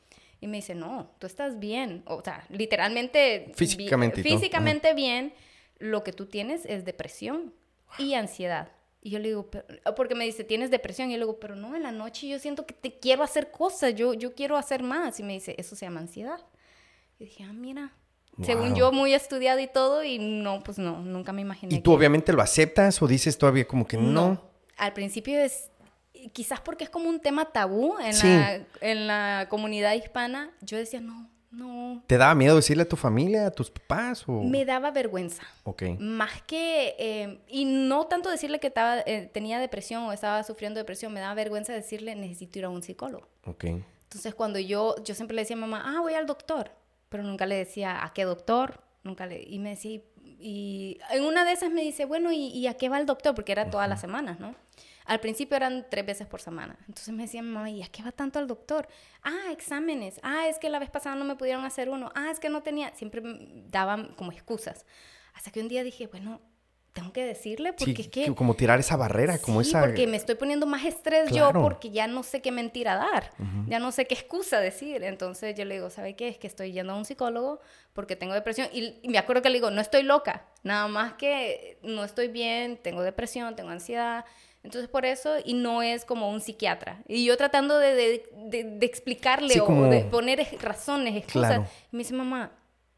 Y 0.40 0.46
me 0.46 0.58
dice, 0.58 0.74
no, 0.74 1.10
tú 1.18 1.26
estás 1.26 1.58
bien. 1.58 2.02
O 2.06 2.22
sea, 2.22 2.46
literalmente... 2.48 3.52
Físicamente. 3.54 4.22
físicamente 4.22 4.94
bien. 4.94 5.34
Lo 5.78 6.02
que 6.02 6.12
tú 6.12 6.26
tienes 6.26 6.64
es 6.66 6.84
depresión 6.84 7.52
y 7.98 8.14
ansiedad. 8.14 8.72
Y 9.02 9.10
yo 9.10 9.18
le 9.18 9.28
digo, 9.28 9.50
ah, 9.84 9.94
porque 9.94 10.14
me 10.14 10.24
dice, 10.24 10.44
tienes 10.44 10.70
depresión. 10.70 11.10
Y 11.10 11.12
yo 11.12 11.18
le 11.18 11.24
digo, 11.24 11.40
pero 11.40 11.56
no, 11.56 11.76
en 11.76 11.82
la 11.82 11.92
noche 11.92 12.28
yo 12.28 12.38
siento 12.38 12.66
que 12.66 12.74
te 12.74 12.98
quiero 12.98 13.22
hacer 13.22 13.50
cosas, 13.50 13.94
yo, 13.94 14.14
yo 14.14 14.34
quiero 14.34 14.56
hacer 14.56 14.82
más. 14.82 15.20
Y 15.20 15.22
me 15.22 15.34
dice, 15.34 15.54
eso 15.58 15.76
se 15.76 15.86
llama 15.86 16.00
ansiedad. 16.00 16.40
Y 17.18 17.24
dije, 17.24 17.44
ah, 17.44 17.52
mira. 17.52 17.92
Según 18.42 18.74
yo, 18.74 18.90
muy 18.90 19.12
estudiado 19.12 19.60
y 19.60 19.66
todo, 19.66 20.02
y 20.02 20.18
no, 20.18 20.62
pues 20.62 20.78
no, 20.78 21.00
nunca 21.00 21.32
me 21.32 21.42
imaginé. 21.42 21.74
¿Y 21.74 21.80
tú 21.80 21.92
obviamente 21.92 22.32
lo 22.32 22.40
aceptas 22.40 23.02
o 23.02 23.06
dices 23.06 23.36
todavía 23.36 23.66
como 23.66 23.86
que 23.86 23.98
no? 23.98 24.50
Al 24.78 24.94
principio 24.94 25.38
es, 25.38 25.69
quizás 26.32 26.60
porque 26.60 26.84
es 26.84 26.90
como 26.90 27.08
un 27.08 27.20
tema 27.20 27.46
tabú 27.52 27.98
en, 27.98 28.14
Sí. 28.14 28.26
la, 28.28 28.60
en 28.80 29.06
la 29.06 29.46
comunidad 29.48 29.94
hispana, 29.94 30.50
yo 30.60 30.76
decía, 30.76 31.00
no, 31.00 31.28
no. 31.50 32.02
¿Te 32.06 32.16
daba 32.18 32.34
miedo 32.34 32.56
decirle 32.56 32.82
a 32.84 32.88
tu 32.88 32.96
familia, 32.96 33.46
a 33.46 33.50
tus 33.50 33.70
papás? 33.70 34.24
O... 34.28 34.42
Me 34.44 34.64
daba 34.64 34.90
vergüenza. 34.90 35.42
Ok. 35.64 35.82
Más 35.98 36.42
que, 36.42 36.94
eh, 36.98 37.40
y 37.48 37.64
no 37.64 38.06
tanto 38.06 38.30
decirle 38.30 38.60
que 38.60 38.68
estaba, 38.68 39.00
eh, 39.00 39.30
tenía 39.32 39.58
depresión 39.58 40.04
o 40.04 40.12
estaba 40.12 40.42
sufriendo 40.44 40.78
depresión, 40.78 41.12
me 41.12 41.20
daba 41.20 41.34
vergüenza 41.34 41.72
decirle, 41.72 42.14
necesito 42.14 42.58
ir 42.58 42.64
a 42.66 42.68
un 42.68 42.82
psicólogo. 42.82 43.26
Ok. 43.46 43.64
Entonces, 43.64 44.34
cuando 44.34 44.58
yo, 44.58 44.96
yo 45.04 45.14
siempre 45.14 45.34
le 45.34 45.42
decía 45.42 45.56
a 45.56 45.60
mamá, 45.60 45.82
ah, 45.86 46.00
voy 46.00 46.14
al 46.14 46.26
doctor, 46.26 46.72
pero 47.08 47.22
nunca 47.22 47.46
le 47.46 47.54
decía, 47.56 48.04
¿a 48.04 48.12
qué 48.12 48.24
doctor? 48.24 48.82
Nunca 49.02 49.26
le, 49.26 49.42
y 49.42 49.58
me 49.60 49.70
decía, 49.70 49.92
y, 49.92 50.02
y 50.40 50.98
en 51.12 51.24
una 51.24 51.44
de 51.44 51.52
esas 51.52 51.70
me 51.70 51.82
dice, 51.82 52.04
bueno, 52.04 52.30
¿y, 52.32 52.48
y 52.48 52.66
a 52.66 52.74
qué 52.74 52.88
va 52.88 52.98
el 52.98 53.06
doctor? 53.06 53.34
Porque 53.34 53.52
era 53.52 53.70
todas 53.70 53.88
las 53.88 54.00
semanas, 54.00 54.38
¿no? 54.40 54.54
Al 55.10 55.18
principio 55.18 55.56
eran 55.56 55.86
tres 55.90 56.06
veces 56.06 56.28
por 56.28 56.40
semana. 56.40 56.76
Entonces 56.86 57.12
me 57.12 57.24
decía, 57.24 57.42
mamá, 57.42 57.68
¿y 57.68 57.82
a 57.82 57.88
qué 57.88 58.00
va 58.02 58.12
tanto 58.12 58.38
al 58.38 58.46
doctor? 58.46 58.86
Ah, 59.24 59.50
exámenes. 59.50 60.20
Ah, 60.22 60.46
es 60.46 60.58
que 60.60 60.68
la 60.70 60.78
vez 60.78 60.88
pasada 60.88 61.16
no 61.16 61.24
me 61.24 61.34
pudieron 61.34 61.64
hacer 61.64 61.88
uno. 61.90 62.12
Ah, 62.14 62.30
es 62.30 62.38
que 62.38 62.48
no 62.48 62.62
tenía. 62.62 62.94
Siempre 62.94 63.20
daban 63.70 64.14
como 64.14 64.30
excusas. 64.30 64.86
Hasta 65.34 65.50
que 65.50 65.60
un 65.60 65.66
día 65.68 65.82
dije, 65.82 66.06
bueno, 66.06 66.40
tengo 66.92 67.12
que 67.12 67.24
decirle 67.24 67.72
porque 67.72 67.94
Sí, 67.96 68.02
es 68.02 68.08
que... 68.08 68.34
como 68.36 68.54
tirar 68.54 68.78
esa 68.78 68.96
barrera, 68.96 69.38
como 69.38 69.62
Sí, 69.64 69.70
esa... 69.70 69.80
porque 69.80 70.06
me 70.06 70.16
estoy 70.16 70.36
poniendo 70.36 70.66
más 70.66 70.84
estrés 70.84 71.28
Claro. 71.28 71.58
yo 71.58 71.62
porque 71.62 71.90
ya 71.90 72.06
no 72.06 72.22
sé 72.22 72.40
qué 72.40 72.52
mentira 72.52 72.94
dar, 72.96 73.30
ya 73.68 73.78
no 73.80 73.90
sé 73.92 74.06
qué 74.06 74.14
excusa 74.14 74.60
decir. 74.60 75.02
Entonces 75.02 75.56
yo 75.56 75.64
le 75.64 75.74
digo, 75.74 75.90
¿sabe 75.90 76.14
qué? 76.14 76.28
Es 76.28 76.38
que 76.38 76.46
estoy 76.46 76.70
yendo 76.72 76.92
a 76.92 76.96
un 76.96 77.04
psicólogo 77.04 77.60
porque 77.94 78.14
tengo 78.14 78.34
depresión. 78.34 78.68
Y, 78.72 78.98
y 79.02 79.08
me 79.08 79.18
acuerdo 79.18 79.42
que 79.42 79.50
le 79.50 79.56
digo, 79.56 79.70
no 79.72 79.80
estoy 79.80 80.02
loca, 80.04 80.46
nada 80.62 80.86
más 80.88 81.14
que 81.14 81.78
no 81.82 82.04
estoy 82.04 82.28
bien, 82.28 82.76
tengo 82.76 83.02
depresión, 83.02 83.56
tengo 83.56 83.70
ansiedad. 83.70 84.24
Entonces 84.62 84.88
por 84.90 85.06
eso, 85.06 85.36
y 85.44 85.54
no 85.54 85.82
es 85.82 86.04
como 86.04 86.28
un 86.30 86.40
psiquiatra. 86.40 87.02
Y 87.08 87.24
yo 87.24 87.36
tratando 87.36 87.78
de, 87.78 87.94
de- 87.94 88.30
de- 88.48 88.64
de 88.64 88.86
explicarle 88.86 89.54
Sí, 89.54 89.60
o 89.60 89.64
como- 89.64 89.86
de 89.86 90.00
poner 90.04 90.46
razones, 90.60 91.16
excusas. 91.16 91.48
Claro. 91.56 91.66
Y 91.92 91.96
me 91.96 92.02
dice, 92.02 92.14
mamá, 92.14 92.52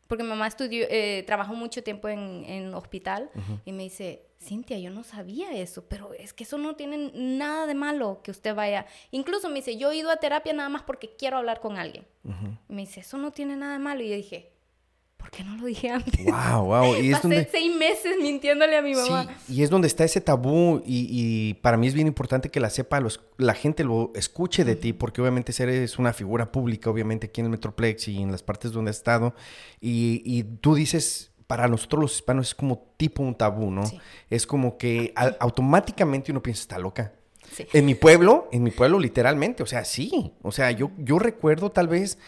porque 0.08 0.24
mi 0.24 0.28
mamá 0.30 0.46
estudió, 0.48 0.84
eh, 0.90 1.22
trabajó 1.26 1.54
mucho 1.54 1.82
tiempo 1.82 2.08
en, 2.08 2.44
en 2.46 2.74
hospital 2.74 3.30
y 3.64 3.72
me 3.72 3.84
dice, 3.84 4.26
Cintia, 4.40 4.76
yo 4.78 4.90
no 4.90 5.04
sabía 5.04 5.52
eso, 5.52 5.84
pero 5.88 6.12
es 6.14 6.32
que 6.32 6.42
eso 6.42 6.58
no 6.58 6.74
tiene 6.74 7.12
nada 7.14 7.66
de 7.68 7.74
malo 7.74 8.20
que 8.24 8.32
usted 8.32 8.54
vaya. 8.56 8.84
Incluso 9.12 9.48
me 9.48 9.54
dice, 9.56 9.76
yo 9.76 9.92
he 9.92 9.96
ido 9.96 10.10
a 10.10 10.16
terapia 10.16 10.52
nada 10.52 10.68
más 10.68 10.82
porque 10.82 11.14
quiero 11.16 11.36
hablar 11.38 11.60
con 11.60 11.78
alguien. 11.78 12.04
Y 12.68 12.72
me 12.74 12.82
dice, 12.82 13.00
eso 13.00 13.16
no 13.18 13.30
tiene 13.30 13.54
nada 13.56 13.74
de 13.74 13.78
malo. 13.78 14.02
Y 14.02 14.08
yo 14.10 14.16
dije, 14.16 14.51
¿por 15.22 15.30
qué 15.30 15.44
no 15.44 15.56
lo 15.56 15.66
dije 15.66 15.88
antes? 15.88 16.24
Wow, 16.24 16.64
wow. 16.66 16.96
Y 16.96 17.08
es 17.12 17.16
Pasé 17.16 17.28
donde... 17.28 17.48
seis 17.50 17.74
meses 17.76 18.16
mintiéndole 18.20 18.76
a 18.76 18.82
mi 18.82 18.94
mamá. 18.94 19.28
Sí, 19.46 19.54
y 19.54 19.62
es 19.62 19.70
donde 19.70 19.86
está 19.86 20.04
ese 20.04 20.20
tabú 20.20 20.82
y, 20.84 21.06
y 21.10 21.54
para 21.54 21.76
mí 21.76 21.86
es 21.86 21.94
bien 21.94 22.08
importante 22.08 22.48
que 22.50 22.58
la 22.60 22.68
sepa, 22.68 23.00
los- 23.00 23.20
la 23.38 23.54
gente 23.54 23.84
lo 23.84 24.10
escuche 24.14 24.64
de 24.64 24.74
ti, 24.76 24.92
porque 24.92 25.20
obviamente 25.20 25.52
eres 25.62 25.98
una 25.98 26.12
figura 26.12 26.50
pública, 26.52 26.90
obviamente 26.90 27.28
aquí 27.28 27.40
en 27.40 27.46
el 27.46 27.50
Metroplex 27.52 28.08
y 28.08 28.20
en 28.20 28.32
las 28.32 28.42
partes 28.42 28.72
donde 28.72 28.90
has 28.90 28.96
estado, 28.96 29.34
y, 29.80 30.22
y 30.24 30.42
tú 30.42 30.74
dices, 30.74 31.30
para 31.46 31.68
nosotros 31.68 32.02
los 32.02 32.14
hispanos 32.16 32.48
es 32.48 32.54
como 32.54 32.92
tipo 32.96 33.22
un 33.22 33.34
tabú, 33.34 33.70
¿no? 33.70 33.86
Sí. 33.86 33.98
Es 34.28 34.46
como 34.46 34.76
que 34.76 35.14
automáticamente 35.38 36.32
uno 36.32 36.42
piensa, 36.42 36.62
está 36.62 36.78
loca. 36.78 37.12
Sí. 37.52 37.66
En 37.72 37.84
mi 37.86 37.94
pueblo, 37.94 38.48
en 38.52 38.62
mi 38.62 38.70
pueblo 38.70 38.98
literalmente, 38.98 39.62
o 39.62 39.66
sea, 39.66 39.84
sí, 39.84 40.32
o 40.42 40.50
sea, 40.52 40.70
yo, 40.72 40.90
yo 40.98 41.18
recuerdo 41.18 41.70
tal 41.70 41.88
vez... 41.88 42.18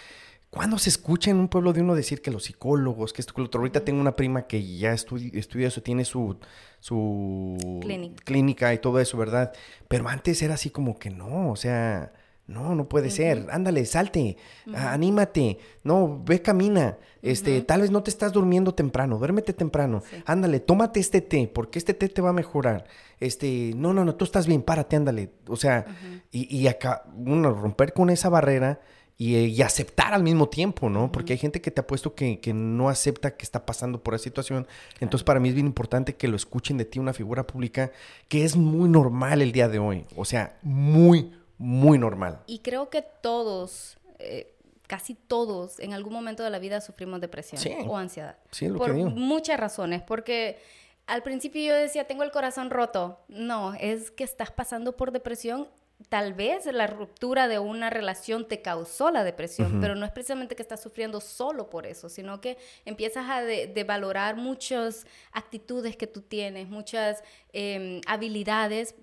¿Cuándo 0.55 0.79
se 0.79 0.89
escucha 0.89 1.31
en 1.31 1.39
un 1.39 1.49
pueblo 1.49 1.73
de 1.73 1.81
uno 1.81 1.95
decir 1.95 2.23
que 2.23 2.31
los 2.31 2.45
psicólogos, 2.45 3.13
que 3.13 3.21
esto, 3.23 3.35
que 3.35 3.41
lo 3.41 3.47
otro? 3.49 3.61
Ahorita 3.61 3.85
tengo 3.85 4.01
una 4.01 4.15
prima 4.17 4.47
que 4.47 4.65
ya 4.77 4.93
estudi- 4.95 5.33
estudia 5.35 5.69
eso, 5.69 5.83
tiene 5.83 6.05
su, 6.05 6.37
su 6.81 7.79
Clínica. 7.83 8.23
clínica 8.25 8.75
y 8.75 8.79
todo 8.79 9.01
eso, 9.01 9.19
¿verdad? 9.19 9.53
Pero 9.89 10.09
antes 10.09 10.41
era 10.43 10.55
así 10.55 10.71
como 10.71 10.99
que 10.99 11.11
no, 11.11 11.51
o 11.51 11.57
sea, 11.57 12.13
no, 12.47 12.75
no 12.75 12.89
puede 12.89 13.11
ser. 13.11 13.47
Ándale, 13.51 13.85
salte, 13.87 14.37
anímate, 14.75 15.59
no, 15.83 16.23
ve, 16.25 16.41
camina. 16.43 16.99
Este, 17.23 17.63
tal 17.63 17.81
vez 17.81 17.91
no 17.91 18.03
te 18.03 18.11
estás 18.11 18.33
durmiendo 18.33 18.75
temprano, 18.75 19.19
duérmete 19.19 19.55
temprano. 19.55 20.03
Sí. 20.11 20.17
Ándale, 20.27 20.61
tómate 20.61 21.01
este 21.01 21.23
té, 21.23 21.51
porque 21.53 21.79
este 21.79 21.95
té 21.95 22.09
te 22.09 22.21
va 22.21 22.31
a 22.31 22.35
mejorar. 22.35 22.85
Este, 23.19 23.73
no, 23.75 23.95
no, 23.95 24.05
no, 24.05 24.15
tú 24.15 24.25
estás 24.27 24.47
bien, 24.47 24.63
párate, 24.63 24.97
ándale. 24.97 25.31
O 25.49 25.57
sea, 25.57 25.87
y, 26.31 26.55
y 26.55 26.69
acá, 26.69 27.05
uno, 27.17 27.51
romper 27.55 27.95
con 27.95 28.11
esa 28.11 28.29
barrera 28.29 28.81
y, 29.17 29.37
eh, 29.37 29.45
y 29.47 29.63
aceptar 29.63 30.13
al 30.13 30.23
mismo 30.23 30.49
tiempo, 30.49 30.91
¿no? 30.91 31.13
Porque 31.13 31.35
hay 31.35 31.39
gente 31.39 31.61
que 31.61 31.71
te 31.71 31.81
ha 31.81 31.87
puesto 31.87 32.15
que, 32.15 32.41
que 32.41 32.53
no 32.53 32.89
acepta 32.89 33.37
que 33.37 33.45
está 33.45 33.65
pasando 33.65 34.03
por 34.03 34.15
esa 34.15 34.25
situación. 34.25 34.67
Entonces, 35.01 35.25
para 35.25 35.39
mí 35.41 35.49
es 35.51 35.55
bien 35.55 35.67
importante 35.67 36.17
que 36.17 36.27
lo 36.29 36.37
escuchen 36.37 36.77
de 36.79 36.85
ti, 36.85 36.99
una 36.99 37.13
figura 37.13 37.47
pública, 37.47 37.93
que 38.29 38.45
es 38.45 38.57
muy 38.57 38.89
normal 38.89 39.41
el 39.43 39.53
día 39.53 39.69
de 39.69 39.79
hoy. 39.79 40.05
O 40.17 40.25
sea, 40.25 40.59
muy, 40.63 41.33
muy 41.59 41.97
normal. 41.99 42.41
Y 42.47 42.59
creo 42.59 42.91
que 42.91 43.03
todos, 43.03 43.99
eh, 44.19 44.53
casi 44.89 45.15
todos, 45.15 45.79
en 45.79 45.93
algún 45.95 46.13
momento 46.13 46.43
de 46.43 46.51
la 46.51 46.59
vida 46.59 46.81
sufrimos 46.81 47.21
depresión 47.21 47.61
Sí. 47.61 47.73
o 47.87 47.97
ansiedad. 47.97 48.37
Sí, 48.51 48.67
lo 48.69 48.79
por 48.79 48.89
que 48.89 48.95
digo. 48.97 49.11
muchas 49.11 49.61
razones. 49.61 50.03
Porque 50.03 50.59
al 51.07 51.23
principio 51.23 51.63
yo 51.63 51.75
decía, 51.75 52.07
tengo 52.09 52.25
el 52.25 52.33
corazón 52.33 52.71
roto. 52.71 53.21
No, 53.29 53.75
es 53.75 54.11
que 54.11 54.25
estás 54.25 54.51
pasando 54.51 54.97
por 54.97 55.13
depresión. 55.13 55.69
Tal 56.09 56.35
vez 56.35 56.67
la 56.67 56.87
ruptura 56.89 57.47
de 57.49 57.59
una 57.61 57.89
relación 57.89 58.47
te 58.49 58.61
causó 58.63 59.11
la 59.11 59.23
depresión, 59.25 59.81
pero 59.81 59.95
no 59.95 60.05
es 60.05 60.11
precisamente 60.13 60.57
que 60.57 60.63
estás 60.63 60.83
sufriendo 60.83 61.21
solo 61.21 61.71
por 61.71 61.87
eso, 61.87 62.09
sino 62.09 62.41
que 62.41 62.59
empiezas 62.85 63.27
a 63.31 63.43
de, 63.43 63.69
de 63.69 63.85
valorar 63.85 64.37
muchas 64.37 65.07
actitudes 65.33 65.97
que 65.97 66.07
tú 66.09 66.21
tienes, 66.21 66.69
muchas 66.69 67.23
em, 67.53 68.01
habilidades 68.09 68.97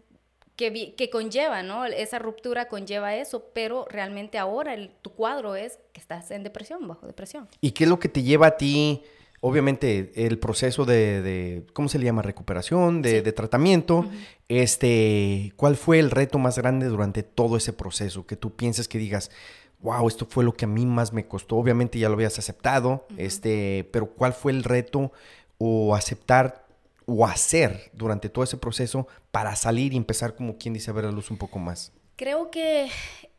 que, 0.58 0.94
que 0.96 1.10
conlleva, 1.10 1.64
¿no? 1.64 1.86
Esa 1.86 2.20
ruptura 2.20 2.68
conlleva 2.68 3.16
eso, 3.16 3.46
pero 3.54 3.86
realmente 3.90 4.38
ahora 4.38 4.74
el- 4.74 4.92
tu 5.02 5.12
cuadro 5.14 5.56
es 5.56 5.80
que 5.94 6.02
estás 6.02 6.30
en 6.30 6.44
depresión, 6.44 6.88
bajo 6.88 7.08
depresión. 7.08 7.48
¿Y 7.62 7.72
qué 7.72 7.86
es 7.86 7.90
lo 7.90 8.00
que 8.00 8.10
te 8.10 8.22
lleva 8.22 8.48
a 8.48 8.58
ti? 8.58 9.02
Obviamente, 9.44 10.12
el 10.16 10.38
proceso 10.38 10.86
de, 10.86 11.22
de- 11.22 11.66
¿cómo 11.74 11.90
se 11.90 11.98
le 12.00 12.06
llama? 12.06 12.22
Recuperación, 12.22 13.02
de, 13.02 13.10
Sí. 13.18 13.22
de 13.22 13.32
tratamiento. 13.34 14.06
Este, 14.48 15.54
¿cuál 15.56 15.76
fue 15.76 15.98
el 16.00 16.12
reto 16.12 16.38
más 16.38 16.58
grande 16.58 16.86
durante 16.88 17.24
todo 17.24 17.58
ese 17.58 17.74
proceso? 17.74 18.28
Que 18.28 18.36
tú 18.36 18.56
piensas 18.56 18.88
que 18.88 18.98
digas, 19.00 19.32
wow, 19.80 20.08
esto 20.08 20.28
fue 20.30 20.44
lo 20.44 20.54
que 20.54 20.66
a 20.66 20.68
mí 20.68 20.86
más 20.86 21.12
me 21.12 21.26
costó. 21.28 21.56
Obviamente 21.56 21.98
ya 21.98 22.08
lo 22.10 22.14
habías 22.14 22.38
aceptado, 22.38 23.08
este, 23.18 23.90
pero 23.92 24.08
¿cuál 24.12 24.34
fue 24.34 24.52
el 24.52 24.64
reto 24.64 25.12
o 25.58 25.96
aceptar 25.96 26.68
o 27.08 27.26
hacer 27.26 27.90
durante 27.94 28.30
todo 28.30 28.44
ese 28.44 28.58
proceso 28.58 29.08
para 29.32 29.56
salir 29.56 29.94
y 29.94 29.98
empezar 29.98 30.36
como 30.36 30.58
quien 30.60 30.76
dice 30.76 30.92
a 30.92 30.94
ver 30.94 31.06
la 31.06 31.12
luz 31.12 31.32
un 31.32 31.38
poco 31.38 31.58
más? 31.58 31.92
Creo 32.16 32.52
que 32.52 32.90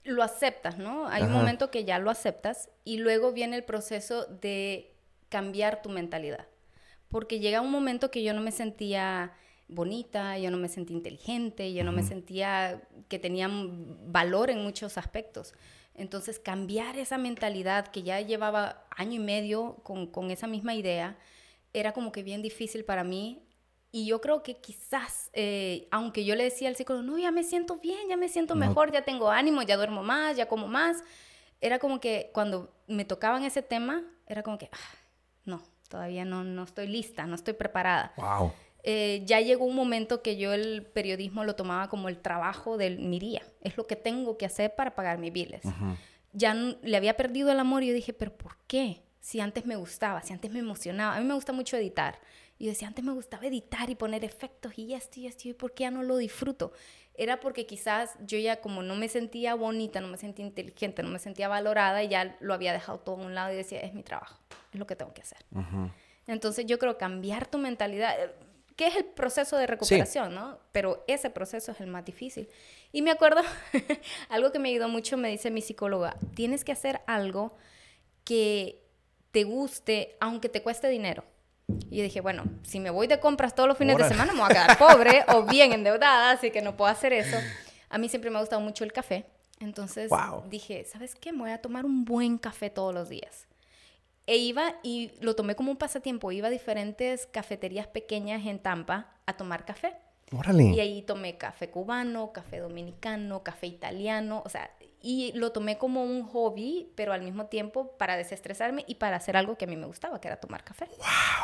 lo 0.03 0.25
aceptas, 0.25 0.79
¿no? 0.79 1.07
Hay 1.07 1.23
un 1.23 1.33
momento 1.33 1.71
que 1.71 1.85
ya 1.85 2.01
lo 2.01 2.11
aceptas 2.11 2.71
y 2.85 2.97
luego 2.99 3.33
viene 3.33 3.55
el 3.57 3.63
proceso 3.63 4.25
de 4.27 4.92
cambiar 5.33 5.83
tu 5.83 5.89
mentalidad. 5.89 6.47
Porque 7.09 7.41
llega 7.41 7.61
un 7.61 7.71
momento 7.71 8.11
que 8.11 8.23
yo 8.23 8.33
no 8.35 8.41
me 8.43 8.53
sentía 8.53 9.33
bonita, 9.69 10.39
yo 10.39 10.51
no 10.51 10.59
me 10.59 10.69
sentía 10.69 10.97
inteligente, 10.97 11.73
yo 11.73 11.83
no 11.85 11.93
me 11.93 12.03
sentía 12.03 12.83
que 13.09 13.19
tenía 13.19 13.49
valor 13.51 14.51
en 14.51 14.63
muchos 14.63 14.99
aspectos. 14.99 15.55
Entonces, 15.95 16.39
cambiar 16.39 16.99
esa 16.99 17.19
mentalidad 17.19 17.89
que 17.89 18.03
ya 18.03 18.21
llevaba 18.21 18.87
año 18.97 19.15
y 19.21 19.25
medio 19.25 19.77
con, 19.83 20.07
con 20.07 20.31
esa 20.31 20.47
misma 20.47 20.75
idea, 20.75 21.17
era 21.73 21.93
como 21.93 22.13
que 22.13 22.23
bien 22.23 22.43
difícil 22.43 22.85
para 22.85 23.05
mí. 23.05 23.43
Y 23.91 24.07
yo 24.07 24.21
creo 24.21 24.43
que 24.43 24.57
quizás, 24.57 25.31
eh, 25.35 25.87
aunque 25.91 26.25
yo 26.25 26.35
le 26.35 26.45
decía 26.45 26.69
al 26.69 26.77
psicólogo, 26.77 27.03
no, 27.07 27.19
ya 27.19 27.31
me 27.31 27.43
siento 27.45 27.77
bien, 27.77 28.09
ya 28.09 28.17
me 28.17 28.29
siento 28.29 28.55
No. 28.55 28.61
mejor, 28.67 28.91
ya 28.93 29.03
tengo 29.05 29.31
ánimo, 29.31 29.63
ya 29.63 29.77
duermo 29.77 30.03
más, 30.03 30.37
ya 30.37 30.47
como 30.49 30.67
más, 30.67 31.03
era 31.61 31.79
como 31.79 32.01
que 32.01 32.31
cuando 32.33 32.75
me 32.87 33.05
tocaban 33.05 33.45
ese 33.45 33.63
tema, 33.63 34.03
era 34.27 34.43
como 34.43 34.57
que, 34.59 34.69
"Ah, 34.73 34.79
todavía 35.93 36.25
no, 36.25 36.43
no 36.43 36.63
estoy 36.65 36.87
lista, 36.87 37.27
no 37.27 37.35
estoy 37.35 37.53
preparada. 37.53 38.15
Wow. 38.17 38.51
Eh, 38.83 39.23
ya 39.27 39.43
llegó 39.43 39.67
un 39.67 39.77
momento 39.77 40.23
que 40.23 40.39
yo 40.39 40.55
el 40.55 40.85
periodismo 40.85 41.45
lo 41.45 41.55
tomaba 41.55 41.91
como 41.91 42.09
el 42.09 42.17
trabajo 42.17 42.79
de 42.79 42.97
mi 42.97 43.21
día. 43.21 43.43
Es 43.61 43.77
lo 43.77 43.87
que 43.87 43.95
tengo 43.95 44.39
que 44.39 44.47
hacer 44.47 44.75
para 44.75 44.95
pagar 44.95 45.19
mis 45.19 45.35
biles. 45.35 45.61
Ya 46.33 46.55
le 46.55 46.97
había 46.97 47.15
perdido 47.15 47.53
el 47.53 47.61
amor 47.61 47.83
y 47.83 47.89
yo 47.89 47.95
dije, 47.95 48.15
pero 48.15 48.35
¿por 48.35 48.57
qué? 48.67 49.03
Si 49.21 49.39
antes 49.39 49.67
me 49.67 49.77
gustaba, 49.77 50.23
si 50.23 50.33
antes 50.33 50.51
me 50.51 50.61
emocionaba. 50.61 51.15
A 51.15 51.21
mí 51.21 51.27
me 51.27 51.35
gusta 51.35 51.53
mucho 51.53 51.77
editar. 51.77 52.19
Y 52.59 52.65
yo 52.65 52.71
decía, 52.71 52.89
antes 52.89 53.05
me 53.05 53.13
gustaba 53.13 53.47
editar 53.47 53.91
y 53.91 53.95
poner 53.95 54.25
efectos 54.25 54.79
y 54.79 54.95
esto 54.95 55.21
y 55.21 55.27
esto. 55.27 55.47
¿Y 55.47 55.53
por 55.53 55.75
qué 55.75 55.83
ya 55.83 55.91
no 55.91 56.03
lo 56.03 56.17
disfruto? 56.17 56.73
Era 57.15 57.41
porque 57.41 57.67
quizás 57.67 58.17
yo 58.27 58.39
ya 58.39 58.61
como 58.61 58.83
no 58.83 58.97
me 58.97 59.09
sentía 59.09 59.55
bonita, 59.55 60.01
no 60.01 60.09
me 60.09 60.17
sentía 60.17 60.47
inteligente, 60.47 61.03
no 61.03 61.11
me 61.11 61.19
sentía 61.19 61.49
valorada 61.49 62.03
y 62.03 62.09
ya 62.09 62.37
lo 62.41 62.55
había 62.55 62.73
dejado 62.73 63.01
todo 63.01 63.17
a 63.17 63.27
un 63.27 63.35
lado 63.35 63.53
y 63.53 63.57
decía, 63.57 63.81
es 63.81 63.95
mi 63.95 64.03
trabajo, 64.03 64.39
es 64.73 64.79
lo 64.79 64.87
que 64.87 64.97
tengo 64.97 65.13
que 65.13 65.23
hacer. 65.23 65.39
Entonces 66.27 66.67
yo 66.67 66.79
creo 66.79 66.99
cambiar 66.99 67.47
tu 67.47 67.59
mentalidad, 67.59 68.15
que 68.77 68.87
es 68.87 68.97
el 68.97 69.05
proceso 69.05 69.57
de 69.57 69.67
recuperación, 69.67 70.35
¿no? 70.35 70.59
Pero 70.73 71.05
ese 71.07 71.31
proceso 71.31 71.73
es 71.73 71.81
el 71.81 71.89
más 71.89 72.05
difícil. 72.05 72.49
Y 72.93 73.03
me 73.03 73.11
acuerdo, 73.11 73.43
algo 74.29 74.53
que 74.53 74.59
me 74.59 74.71
ayudó 74.71 74.89
mucho, 74.89 75.17
me 75.17 75.29
dice 75.29 75.51
mi 75.51 75.61
psicóloga, 75.61 76.17
tienes 76.35 76.65
que 76.65 76.73
hacer 76.73 77.01
algo 77.07 77.57
que 78.25 78.83
te 79.33 79.45
guste, 79.45 80.17
aunque 80.21 80.49
te 80.49 80.63
cueste 80.63 80.89
dinero. 80.89 81.25
Y 81.91 81.99
yo 81.99 82.03
dije, 82.03 82.21
bueno, 82.21 82.45
si 82.63 82.81
me 82.81 82.91
voy 82.91 83.07
de 83.07 83.21
compras 83.21 83.55
todos 83.55 83.69
los 83.69 83.79
fines 83.79 83.95
Órale. 83.95 84.09
de 84.09 84.15
semana 84.15 84.33
me 84.33 84.41
voy 84.41 84.51
a 84.51 84.55
quedar 84.55 84.79
pobre 84.79 85.25
o 85.29 85.43
bien 85.51 85.73
endeudada, 85.73 86.33
así 86.33 86.51
que 86.51 86.61
no 86.63 86.77
puedo 86.77 86.91
hacer 86.91 87.13
eso. 87.13 87.37
A 87.89 87.99
mí 87.99 88.09
siempre 88.09 88.31
me 88.31 88.37
ha 88.39 88.41
gustado 88.41 88.61
mucho 88.61 88.85
el 88.85 88.93
café. 88.93 89.27
Entonces 89.61 90.11
Wow. 90.11 90.45
dije, 90.49 90.85
¿sabes 90.85 91.15
qué? 91.15 91.33
Me 91.33 91.39
voy 91.41 91.51
a 91.51 91.63
tomar 91.63 91.85
un 91.85 92.05
buen 92.05 92.37
café 92.39 92.69
todos 92.71 92.93
los 92.95 93.09
días. 93.09 93.47
E 94.27 94.37
iba 94.37 94.75
y 94.83 95.13
lo 95.21 95.35
tomé 95.37 95.55
como 95.55 95.71
un 95.71 95.77
pasatiempo. 95.77 96.33
Iba 96.33 96.49
a 96.49 96.51
diferentes 96.51 97.27
cafeterías 97.27 97.87
pequeñas 97.87 98.45
en 98.47 98.59
Tampa 98.59 99.09
a 99.27 99.37
tomar 99.37 99.65
café. 99.65 99.95
Órale. 100.37 100.65
Y 100.65 100.81
ahí 100.81 101.03
tomé 101.03 101.37
café 101.37 101.69
cubano, 101.71 102.33
café 102.33 102.59
dominicano, 102.59 103.43
café 103.43 103.67
italiano, 103.67 104.43
o 104.45 104.49
sea, 104.49 104.71
y 105.03 105.33
lo 105.35 105.51
tomé 105.53 105.79
como 105.79 106.05
un 106.05 106.23
hobby, 106.25 106.89
pero 106.95 107.13
al 107.13 107.23
mismo 107.23 107.47
tiempo 107.47 107.97
para 107.99 108.17
desestresarme 108.17 108.85
y 108.87 108.95
para 108.95 109.17
hacer 109.17 109.37
algo 109.37 109.59
que 109.59 109.65
a 109.65 109.69
mí 109.69 109.77
me 109.77 109.87
gustaba, 109.87 110.21
que 110.21 110.29
era 110.29 110.37
tomar 110.39 110.63
café. 110.65 110.87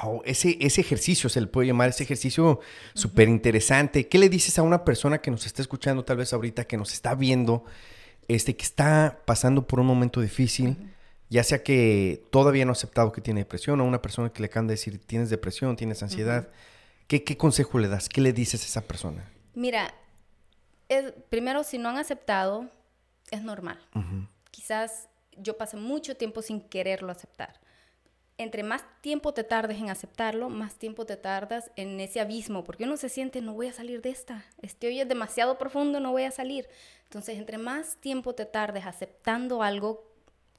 Wow, 0.03 0.23
ese, 0.25 0.57
ese 0.61 0.81
ejercicio 0.81 1.29
se 1.29 1.41
le 1.41 1.49
puede 1.49 1.67
llamar 1.67 1.89
ese 1.89 2.05
ejercicio 2.05 2.61
súper 2.95 3.29
interesante. 3.29 4.09
¿Qué 4.09 4.19
le 4.19 4.29
dices 4.29 4.59
a 4.59 4.63
una 4.63 4.85
persona 4.85 5.19
que 5.21 5.31
nos 5.31 5.45
está 5.45 5.61
escuchando 5.61 6.05
tal 6.05 6.19
vez 6.19 6.33
ahorita, 6.33 6.65
que 6.65 6.77
nos 6.77 6.93
está 6.93 7.15
viendo, 7.17 7.65
este, 8.29 8.55
que 8.57 8.65
está 8.65 9.21
pasando 9.25 9.67
por 9.67 9.81
un 9.81 9.87
momento 9.87 10.21
difícil, 10.21 10.95
ya 11.29 11.43
sea 11.43 11.63
que 11.63 12.23
todavía 12.31 12.65
no 12.65 12.71
ha 12.71 12.73
aceptado 12.73 13.11
que 13.13 13.21
tiene 13.21 13.41
depresión 13.41 13.81
o 13.81 13.85
una 13.85 14.01
persona 14.01 14.33
que 14.33 14.41
le 14.41 14.47
acaban 14.47 14.67
de 14.69 14.75
decir 14.75 14.99
tienes 15.05 15.31
depresión, 15.31 15.75
tienes 15.77 16.03
ansiedad? 16.03 16.49
¿Qué, 17.07 17.25
¿Qué 17.25 17.37
consejo 17.37 17.79
le 17.79 17.89
das? 17.89 18.09
¿Qué 18.09 18.21
le 18.21 18.33
dices 18.33 18.63
a 18.63 18.67
esa 18.67 18.81
persona? 18.83 19.25
Mira, 19.55 19.93
es- 20.89 21.13
primero, 21.29 21.65
si 21.65 21.79
no 21.79 21.89
han 21.89 21.97
aceptado, 21.97 22.67
es 23.31 23.43
normal. 23.43 23.79
Quizás 24.51 25.09
yo 25.37 25.57
pasé 25.57 25.77
mucho 25.77 26.17
tiempo 26.17 26.43
sin 26.43 26.61
quererlo 26.61 27.13
aceptar. 27.13 27.61
Entre 28.37 28.63
más 28.63 28.85
tiempo 29.01 29.35
te 29.35 29.43
tardes 29.43 29.79
en 29.79 29.91
aceptarlo, 29.91 30.49
más 30.49 30.77
tiempo 30.77 31.05
te 31.05 31.17
tardas 31.17 31.73
en 31.75 31.99
ese 31.99 32.21
abismo, 32.21 32.63
porque 32.63 32.85
uno 32.85 32.97
se 32.97 33.09
siente, 33.09 33.41
no 33.41 33.55
voy 33.55 33.67
a 33.67 33.73
salir 33.73 34.01
de 34.01 34.11
esta, 34.11 34.45
este 34.63 34.87
hoyo 34.87 35.03
es 35.03 35.09
demasiado 35.09 35.59
profundo, 35.59 35.99
no 35.99 36.13
voy 36.13 36.23
a 36.23 36.31
salir. 36.31 36.69
Entonces, 37.05 37.37
entre 37.37 37.59
más 37.59 37.97
tiempo 37.97 38.35
te 38.35 38.45
tardes 38.45 38.87
aceptando 38.87 39.63
algo, 39.63 40.05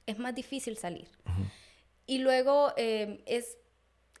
es 0.06 0.18
más 0.18 0.34
difícil 0.34 0.76
salir. 0.76 1.08
Y 2.06 2.18
luego 2.18 2.74
eh, 2.76 3.22
es, 3.24 3.56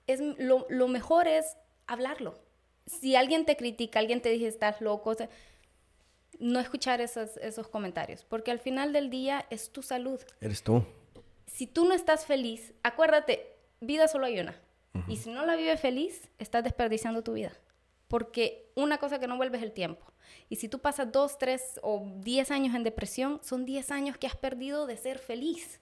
es 0.06 0.20
lo, 0.20 0.66
lo 0.70 0.88
mejor 0.88 1.28
es 1.28 1.56
hablarlo. 1.86 2.38
Si 2.86 3.14
alguien 3.14 3.44
te 3.44 3.56
critica, 3.56 3.98
alguien 3.98 4.22
te 4.22 4.30
dice 4.30 4.46
estás 4.46 4.80
loco, 4.80 5.10
o 5.10 5.14
sea, 5.14 5.28
no 6.40 6.58
escuchar 6.58 7.00
esos, 7.00 7.36
esos 7.36 7.68
comentarios, 7.68 8.24
porque 8.24 8.50
al 8.50 8.58
final 8.58 8.92
del 8.92 9.10
día 9.10 9.46
es 9.50 9.70
tu 9.70 9.82
salud. 9.82 10.20
Eres 10.40 10.62
tú. 10.62 10.84
Si 11.46 11.66
tú 11.66 11.84
no 11.84 11.94
estás 11.94 12.26
feliz, 12.26 12.72
acuérdate, 12.82 13.56
vida 13.80 14.08
solo 14.08 14.26
hay 14.26 14.40
una. 14.40 14.58
Y 15.06 15.16
si 15.18 15.30
no 15.30 15.46
la 15.46 15.54
vives 15.54 15.80
feliz, 15.80 16.28
estás 16.38 16.64
desperdiciando 16.64 17.22
tu 17.22 17.34
vida. 17.34 17.52
Porque 18.08 18.72
una 18.74 18.98
cosa 18.98 19.20
que 19.20 19.28
no 19.28 19.36
vuelve 19.36 19.58
es 19.58 19.62
el 19.62 19.72
tiempo. 19.72 20.04
Y 20.48 20.56
si 20.56 20.68
tú 20.68 20.80
pasas 20.80 21.12
dos, 21.12 21.38
tres 21.38 21.78
o 21.82 22.10
diez 22.16 22.50
años 22.50 22.74
en 22.74 22.82
depresión, 22.82 23.40
son 23.42 23.64
diez 23.64 23.90
años 23.90 24.16
que 24.16 24.26
has 24.26 24.36
perdido 24.36 24.86
de 24.86 24.96
ser 24.96 25.18
feliz. 25.18 25.80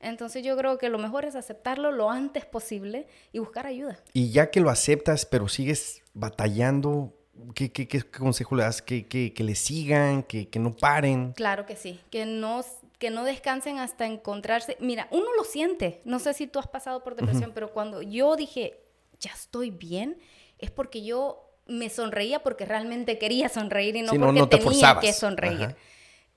Entonces 0.00 0.42
yo 0.42 0.56
creo 0.56 0.78
que 0.78 0.88
lo 0.88 0.98
mejor 0.98 1.24
es 1.26 1.36
aceptarlo 1.36 1.92
lo 1.92 2.10
antes 2.10 2.46
posible 2.46 3.06
y 3.32 3.38
buscar 3.38 3.66
ayuda. 3.66 3.98
Y 4.14 4.30
ya 4.30 4.50
que 4.50 4.60
lo 4.60 4.70
aceptas, 4.70 5.26
pero 5.26 5.46
sigues 5.46 6.02
batallando, 6.14 7.14
¿qué, 7.54 7.70
qué, 7.72 7.86
qué 7.88 8.02
consejo 8.02 8.54
le 8.56 8.62
das? 8.64 8.82
¿Que, 8.82 9.06
que, 9.06 9.32
que 9.32 9.44
le 9.44 9.54
sigan, 9.54 10.22
que, 10.22 10.48
que 10.48 10.58
no 10.58 10.74
paren? 10.76 11.32
Claro 11.32 11.66
que 11.66 11.76
sí, 11.76 12.00
que 12.10 12.26
no, 12.26 12.62
que 12.98 13.10
no 13.10 13.24
descansen 13.24 13.78
hasta 13.78 14.06
encontrarse. 14.06 14.76
Mira, 14.80 15.08
uno 15.10 15.26
lo 15.36 15.44
siente, 15.44 16.00
no 16.04 16.18
sé 16.18 16.34
si 16.34 16.46
tú 16.46 16.58
has 16.58 16.68
pasado 16.68 17.02
por 17.02 17.14
depresión, 17.16 17.52
pero 17.54 17.72
cuando 17.72 18.02
yo 18.02 18.36
dije, 18.36 18.80
ya 19.18 19.32
estoy 19.32 19.70
bien, 19.70 20.18
es 20.58 20.70
porque 20.70 21.02
yo 21.04 21.46
me 21.66 21.88
sonreía 21.90 22.42
porque 22.42 22.64
realmente 22.64 23.18
quería 23.18 23.48
sonreír 23.48 23.96
y 23.96 24.02
no 24.02 24.12
Sí, 24.12 24.18
no- 24.18 24.26
porque 24.26 24.40
no 24.40 24.48
te 24.48 24.56
tenía 24.58 24.72
forzabas. 24.72 25.04
que 25.04 25.12
sonreír. 25.12 25.76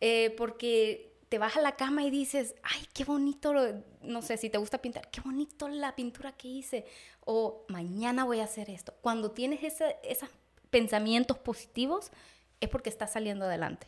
Eh, 0.02 0.34
porque 0.38 1.14
te 1.30 1.38
vas 1.40 1.58
a 1.58 1.62
la 1.62 1.76
cama 1.76 2.04
y 2.04 2.12
dices, 2.12 2.56
ay, 2.62 2.86
qué 2.94 3.06
bonito, 3.06 3.54
lo- 3.54 3.82
no 4.02 4.22
sé 4.22 4.38
si 4.38 4.50
te 4.50 4.58
gusta 4.60 4.78
pintar, 4.80 5.10
qué 5.10 5.22
bonito 5.22 5.68
la 5.70 5.96
pintura 5.96 6.32
que 6.34 6.48
hice, 6.48 6.86
o 7.22 7.66
mañana 7.70 8.26
voy 8.26 8.40
a 8.40 8.44
hacer 8.44 8.70
esto. 8.70 8.94
Cuando 9.02 9.32
tienes 9.32 9.64
ese- 9.64 9.96
esos 10.04 10.30
pensamientos 10.74 11.38
positivos, 11.38 12.12
es 12.60 12.68
porque 12.68 12.90
estás 12.90 13.14
saliendo 13.14 13.46
adelante. 13.46 13.86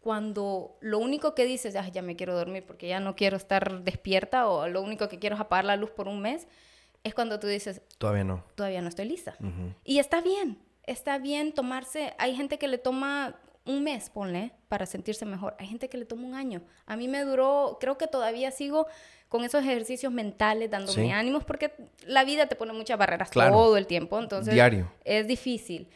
Cuando 0.00 0.76
lo 0.80 0.98
único 0.98 1.34
que 1.34 1.44
dices, 1.44 1.76
"Ay, 1.76 1.90
ya 1.92 2.00
me 2.02 2.16
quiero 2.16 2.34
dormir 2.36 2.64
porque 2.66 2.88
ya 2.88 2.98
no 3.00 3.14
quiero 3.14 3.36
estar 3.36 3.82
despierta, 3.82 4.48
o 4.48 4.68
lo 4.68 4.80
único 4.82 5.08
que 5.08 5.18
quiero 5.18 5.34
es 5.36 5.40
apagar 5.40 5.64
la 5.64 5.76
luz 5.76 5.90
por 5.90 6.08
un 6.08 6.20
mes, 6.20 6.46
es 7.04 7.14
cuando 7.14 7.38
tú 7.40 7.46
dices, 7.48 7.82
Todavía 7.98 8.24
no. 8.24 8.44
todavía 8.54 8.80
no 8.82 8.88
estoy 8.88 9.04
lista. 9.06 9.36
Y 9.84 9.98
está 9.98 10.20
bien, 10.20 10.58
está 10.84 11.18
bien 11.18 11.52
tomarse, 11.52 12.14
hay 12.18 12.34
gente 12.36 12.58
que 12.58 12.68
le 12.68 12.78
toma 12.78 13.36
un 13.64 13.84
mes, 13.84 14.10
ponle, 14.10 14.52
para 14.68 14.86
sentirse 14.86 15.24
mejor. 15.24 15.54
Hay 15.60 15.68
gente 15.68 15.88
que 15.88 15.96
le 15.96 16.04
toma 16.04 16.26
un 16.26 16.34
año. 16.34 16.62
A 16.86 16.96
mí 16.96 17.06
me 17.06 17.20
duró, 17.22 17.78
creo 17.80 17.96
que 17.98 18.08
todavía 18.08 18.50
sigo 18.50 18.86
con 19.28 19.44
esos 19.44 19.62
ejercicios 19.62 20.12
mentales, 20.12 20.68
dándome 20.70 21.04
Sí. 21.04 21.10
ánimos, 21.12 21.44
porque 21.44 21.72
la 22.06 22.24
vida 22.24 22.46
te 22.46 22.56
pone 22.56 22.72
muchas 22.72 22.98
barreras 22.98 23.30
Claro. 23.30 23.52
todo 23.54 23.76
el 23.76 23.86
tiempo, 23.86 24.18
entonces 24.18 24.52
Diario. 24.54 24.90
es 25.04 25.26
difícil. 25.28 25.88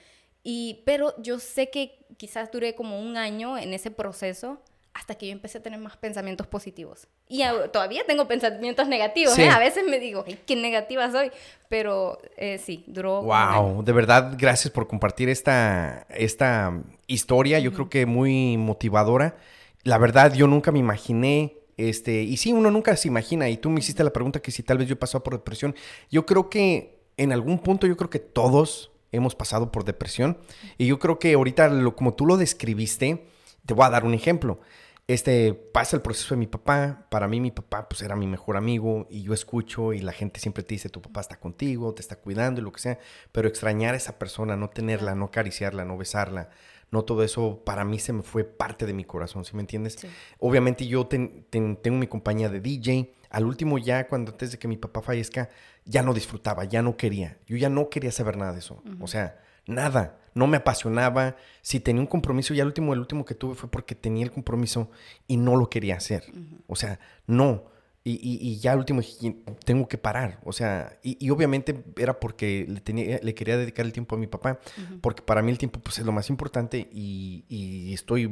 Y, 0.48 0.82
pero 0.86 1.12
yo 1.20 1.40
sé 1.40 1.70
que 1.70 1.98
quizás 2.18 2.52
duré 2.52 2.76
como 2.76 3.00
un 3.00 3.16
año 3.16 3.58
en 3.58 3.74
ese 3.74 3.90
proceso 3.90 4.60
hasta 4.94 5.16
que 5.16 5.26
yo 5.26 5.32
empecé 5.32 5.58
a 5.58 5.62
tener 5.62 5.80
más 5.80 5.96
pensamientos 5.96 6.46
positivos. 6.46 7.08
Y 7.28 7.42
a- 7.42 7.70
todavía 7.72 8.02
tengo 8.06 8.28
pensamientos 8.28 8.86
negativos, 8.86 9.34
Sí. 9.34 9.42
¿eh? 9.42 9.48
A 9.48 9.58
veces 9.58 9.82
me 9.84 9.98
digo, 9.98 10.22
"Ay, 10.24 10.38
qué 10.46 10.54
negativa 10.54 11.10
soy, 11.10 11.32
pero 11.68 12.18
eh, 12.36 12.58
sí, 12.58 12.84
duró. 12.86 13.22
Wow, 13.22 13.82
de 13.82 13.92
verdad, 13.92 14.34
gracias 14.38 14.72
por 14.72 14.86
compartir 14.86 15.28
esta, 15.28 16.06
esta 16.10 16.80
historia, 17.08 17.58
yo 17.58 17.72
creo 17.72 17.90
que 17.90 18.06
muy 18.06 18.56
motivadora. 18.56 19.36
La 19.82 19.98
verdad, 19.98 20.32
yo 20.32 20.46
nunca 20.46 20.70
me 20.70 20.78
imaginé, 20.78 21.56
este, 21.76 22.22
y 22.22 22.36
sí, 22.36 22.52
uno 22.52 22.70
nunca 22.70 22.96
se 22.96 23.08
imagina, 23.08 23.48
y 23.50 23.56
tú 23.56 23.68
me 23.68 23.80
hiciste 23.80 24.04
la 24.04 24.12
pregunta 24.12 24.40
que 24.40 24.52
si 24.52 24.62
tal 24.62 24.78
vez 24.78 24.86
yo 24.86 24.92
he 24.92 24.96
pasado 24.96 25.24
por 25.24 25.34
depresión. 25.34 25.74
Yo 26.08 26.24
creo 26.24 26.48
que 26.48 27.00
en 27.16 27.32
algún 27.32 27.58
punto, 27.58 27.86
yo 27.88 27.96
creo 27.96 28.10
que 28.10 28.20
todos 28.20 28.92
hemos 29.12 29.34
pasado 29.34 29.72
por 29.72 29.84
depresión, 29.84 30.38
y 30.78 30.86
yo 30.86 30.98
creo 30.98 31.18
que 31.18 31.34
ahorita, 31.34 31.68
lo, 31.68 31.96
como 31.96 32.14
tú 32.14 32.26
lo 32.26 32.36
describiste, 32.36 33.26
te 33.64 33.74
voy 33.74 33.84
a 33.86 33.90
dar 33.90 34.04
un 34.04 34.14
ejemplo. 34.14 34.60
Este, 35.08 35.54
pasa 35.54 35.94
el 35.94 36.02
proceso 36.02 36.34
de 36.34 36.38
mi 36.40 36.48
papá. 36.48 37.06
Para 37.10 37.28
mí, 37.28 37.40
mi 37.40 37.52
papá, 37.52 37.88
pues, 37.88 38.02
era 38.02 38.16
mi 38.16 38.26
mejor 38.26 38.56
amigo. 38.56 39.06
Y 39.08 39.22
yo 39.22 39.34
escucho 39.34 39.92
y 39.92 40.00
la 40.00 40.12
gente 40.12 40.40
siempre 40.40 40.64
te 40.64 40.74
dice, 40.74 40.88
tu 40.88 41.00
papá 41.00 41.20
está 41.20 41.38
contigo, 41.38 41.94
te 41.94 42.02
está 42.02 42.16
cuidando 42.16 42.60
y 42.60 42.64
lo 42.64 42.72
que 42.72 42.80
sea. 42.80 42.98
Pero 43.30 43.48
extrañar 43.48 43.94
a 43.94 43.98
esa 43.98 44.18
persona, 44.18 44.56
no 44.56 44.70
tenerla, 44.70 45.14
no 45.14 45.26
acariciarla, 45.26 45.84
no 45.84 45.96
besarla, 45.96 46.50
no 46.90 47.04
todo 47.04 47.22
eso, 47.24 47.62
para 47.64 47.84
mí 47.84 47.98
se 47.98 48.12
me 48.12 48.22
fue 48.22 48.44
parte 48.44 48.86
de 48.86 48.92
mi 48.92 49.04
corazón, 49.04 49.44
¿sí 49.44 49.54
me 49.56 49.60
entiendes? 49.62 49.96
Sí. 50.00 50.08
Obviamente 50.38 50.86
yo 50.86 51.06
ten- 51.06 51.44
ten- 51.50 51.76
tengo 51.76 51.98
mi 51.98 52.06
compañía 52.06 52.48
de 52.48 52.60
DJ. 52.60 53.12
Al 53.30 53.44
último 53.44 53.76
ya, 53.78 54.06
cuando 54.06 54.32
antes 54.32 54.52
de 54.52 54.58
que 54.58 54.68
mi 54.68 54.76
papá 54.76 55.02
fallezca, 55.02 55.48
ya 55.84 56.02
no 56.02 56.14
disfrutaba, 56.14 56.64
ya 56.64 56.82
no 56.82 56.96
quería. 56.96 57.38
Yo 57.46 57.56
ya 57.56 57.68
no 57.68 57.88
quería 57.90 58.12
saber 58.12 58.36
nada 58.36 58.52
de 58.52 58.60
eso. 58.60 58.82
O 59.00 59.06
sea, 59.08 59.40
nada. 59.66 60.18
No 60.34 60.46
me 60.46 60.58
apasionaba. 60.58 61.36
Si 61.62 61.80
tenía 61.80 62.00
un 62.00 62.06
compromiso, 62.06 62.54
ya 62.54 62.62
el 62.62 62.68
último, 62.68 62.92
el 62.92 63.00
último 63.00 63.24
que 63.24 63.34
tuve 63.34 63.54
fue 63.56 63.70
porque 63.70 63.94
tenía 63.94 64.22
el 64.24 64.30
compromiso 64.30 64.90
y 65.26 65.38
no 65.38 65.56
lo 65.56 65.68
quería 65.70 65.96
hacer. 65.96 66.24
O 66.66 66.76
sea, 66.76 67.00
no. 67.26 67.64
Y, 68.08 68.12
y- 68.22 68.38
y 68.50 68.58
ya 68.60 68.72
el 68.72 68.78
último 68.78 69.00
dije, 69.00 69.34
tengo 69.64 69.88
que 69.88 69.98
parar. 69.98 70.38
O 70.44 70.52
sea, 70.52 70.96
y, 71.02 71.16
y 71.18 71.30
obviamente 71.30 71.82
era 71.96 72.20
porque 72.20 72.64
le, 72.68 72.80
tenía, 72.80 73.18
le 73.20 73.34
quería 73.34 73.56
dedicar 73.56 73.84
el 73.84 73.92
tiempo 73.92 74.14
a 74.14 74.18
mi 74.18 74.28
papá, 74.28 74.60
porque 75.00 75.22
para 75.22 75.42
mí 75.42 75.50
el 75.50 75.58
tiempo 75.58 75.80
pues, 75.80 75.98
es 75.98 76.06
lo 76.06 76.12
más 76.12 76.30
importante 76.30 76.88
y, 76.92 77.44
y 77.48 77.92
estoy 77.92 78.28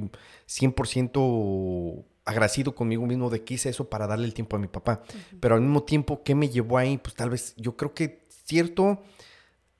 100% 0.46 2.04
agradecido 2.24 2.74
conmigo 2.74 3.06
mismo 3.06 3.30
de 3.30 3.42
que 3.44 3.54
hice 3.54 3.68
eso 3.68 3.88
para 3.90 4.06
darle 4.06 4.26
el 4.26 4.34
tiempo 4.34 4.56
a 4.56 4.58
mi 4.58 4.68
papá. 4.68 5.02
Pero 5.40 5.56
al 5.56 5.60
mismo 5.60 5.82
tiempo, 5.82 6.22
¿qué 6.22 6.34
me 6.34 6.48
llevó 6.48 6.78
ahí? 6.78 6.98
Pues 6.98 7.14
tal 7.14 7.30
vez, 7.30 7.54
yo 7.56 7.76
creo 7.76 7.92
que 7.94 8.26
cierto, 8.44 9.02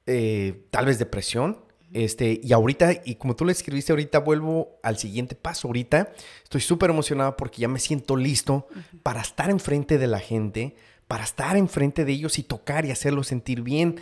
eh, 0.07 0.67
tal 0.71 0.87
vez 0.87 0.99
depresión. 0.99 1.64
Este, 1.95 2.41
y 2.43 2.53
ahorita, 2.53 3.03
y 3.05 3.15
como 3.15 3.37
tú 3.37 3.45
le 3.45 3.53
escribiste 3.53 3.93
ahorita, 3.93 4.19
vuelvo 4.19 4.81
al 4.83 4.99
siguiente 4.99 5.37
paso. 5.37 5.69
Ahorita 5.69 6.13
estoy 6.43 6.61
súper 6.61 6.91
emocionado 6.91 7.37
porque 7.37 7.61
ya 7.63 7.69
me 7.69 7.79
siento 7.79 8.17
listo 8.17 8.67
para 9.05 9.21
estar 9.23 9.49
enfrente 9.49 9.97
de 9.97 10.09
la 10.09 10.19
gente, 10.19 10.75
para 11.07 11.23
estar 11.23 11.57
enfrente 11.57 12.05
de 12.05 12.13
ellos 12.13 12.41
y 12.41 12.43
tocar 12.43 12.85
y 12.85 12.91
hacerlos 12.91 13.29
sentir 13.29 13.63
bien. 13.63 14.01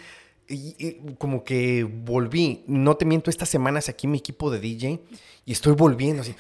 Y, 0.48 0.74
y 0.78 1.14
como 1.18 1.44
que 1.44 1.84
volví, 1.84 2.64
no 2.66 2.96
te 2.96 3.04
miento, 3.04 3.28
estas 3.28 3.50
semanas 3.50 3.90
aquí 3.90 4.06
mi 4.06 4.18
equipo 4.18 4.50
de 4.50 4.58
DJ 4.58 4.98
y 5.44 5.52
estoy 5.52 5.74
volviendo 5.74 6.22
así. 6.22 6.34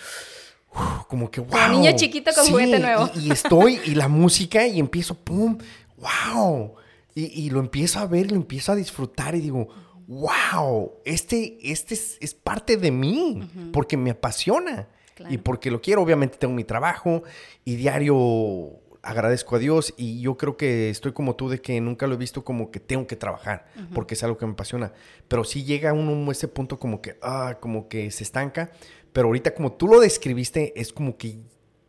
uf, 0.74 1.04
Como 1.06 1.30
que, 1.30 1.42
wow. 1.42 1.68
niño 1.70 1.92
chiquito 1.96 2.32
con 2.34 2.46
juguete 2.46 2.78
nuevo. 2.78 3.10
Y, 3.14 3.28
y 3.28 3.30
estoy, 3.30 3.78
y 3.84 3.94
la 3.94 4.08
música, 4.08 4.66
y 4.66 4.80
empiezo, 4.80 5.14
pum, 5.16 5.58
wow. 5.98 6.76
Y, 7.14 7.26
y 7.26 7.50
lo 7.50 7.60
empiezo 7.60 7.98
a 7.98 8.06
ver, 8.06 8.30
lo 8.30 8.36
empiezo 8.36 8.72
a 8.72 8.74
disfrutar 8.74 9.34
y 9.34 9.40
digo, 9.40 9.68
wow, 10.06 10.92
este, 11.04 11.58
este 11.62 11.94
es, 11.94 12.18
es 12.20 12.34
parte 12.34 12.76
de 12.76 12.90
mí, 12.90 13.48
porque 13.72 13.96
me 13.96 14.10
apasiona. 14.10 14.88
Claro. 15.14 15.34
Y 15.34 15.38
porque 15.38 15.70
lo 15.70 15.80
quiero, 15.82 16.02
obviamente 16.02 16.38
tengo 16.38 16.54
mi 16.54 16.64
trabajo 16.64 17.22
y 17.64 17.76
diario 17.76 18.80
agradezco 19.02 19.56
a 19.56 19.58
Dios 19.58 19.92
y 19.96 20.20
yo 20.20 20.36
creo 20.36 20.56
que 20.56 20.88
estoy 20.88 21.12
como 21.12 21.34
tú 21.34 21.48
de 21.48 21.60
que 21.60 21.80
nunca 21.80 22.06
lo 22.06 22.14
he 22.14 22.16
visto 22.16 22.44
como 22.44 22.70
que 22.70 22.78
tengo 22.78 23.06
que 23.06 23.16
trabajar 23.16 23.66
porque 23.92 24.14
es 24.14 24.22
algo 24.22 24.38
que 24.38 24.46
me 24.46 24.52
apasiona. 24.52 24.92
Pero 25.28 25.44
sí 25.44 25.64
llega 25.64 25.92
uno 25.92 26.28
a 26.28 26.32
ese 26.32 26.48
punto 26.48 26.78
como 26.78 27.02
que, 27.02 27.18
ah, 27.20 27.58
como 27.60 27.88
que 27.88 28.10
se 28.10 28.24
estanca. 28.24 28.70
pero 29.12 29.26
ahorita 29.26 29.54
como 29.54 29.72
tú 29.72 29.88
lo 29.88 30.00
describiste, 30.00 30.72
es 30.80 30.92
como 30.92 31.18
que 31.18 31.40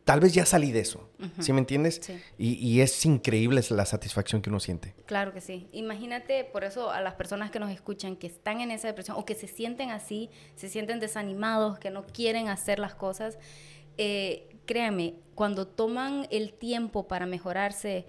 tal 0.04 0.20
vez 0.20 0.34
ya 0.34 0.46
salí 0.46 0.72
de 0.72 0.82
eso. 0.82 1.10
¿Sí 1.40 1.54
me 1.54 1.60
entiendes? 1.60 2.00
Sí. 2.04 2.22
Y, 2.38 2.54
y 2.56 2.82
es 2.82 3.06
increíble 3.06 3.62
la 3.70 3.86
satisfacción 3.86 4.42
que 4.42 4.50
uno 4.50 4.60
siente. 4.60 4.94
Claro 5.06 5.34
que 5.34 5.42
sí. 5.42 5.68
Imagínate, 5.72 6.44
por 6.44 6.64
eso 6.64 6.92
a 6.92 7.02
las 7.02 7.14
personas 7.14 7.52
que 7.52 7.60
nos 7.60 7.72
escuchan, 7.72 8.16
que 8.16 8.28
están 8.28 8.62
en 8.62 8.72
esa 8.72 8.88
depresión 8.88 9.18
o 9.18 9.26
que 9.26 9.36
se 9.36 9.48
sienten 9.48 9.92
así, 9.92 10.30
se 10.56 10.70
sienten 10.70 11.00
desanimados, 11.00 11.80
que 11.80 11.90
no 11.90 12.06
quieren 12.06 12.50
hacer 12.50 12.80
las 12.80 12.96
cosas, 12.96 13.38
eh, 13.98 14.50
créanme, 14.66 15.16
cuando 15.36 15.68
toman 15.68 16.28
el 16.32 16.54
tiempo 16.54 17.08
para 17.08 17.26
mejorarse 17.26 18.06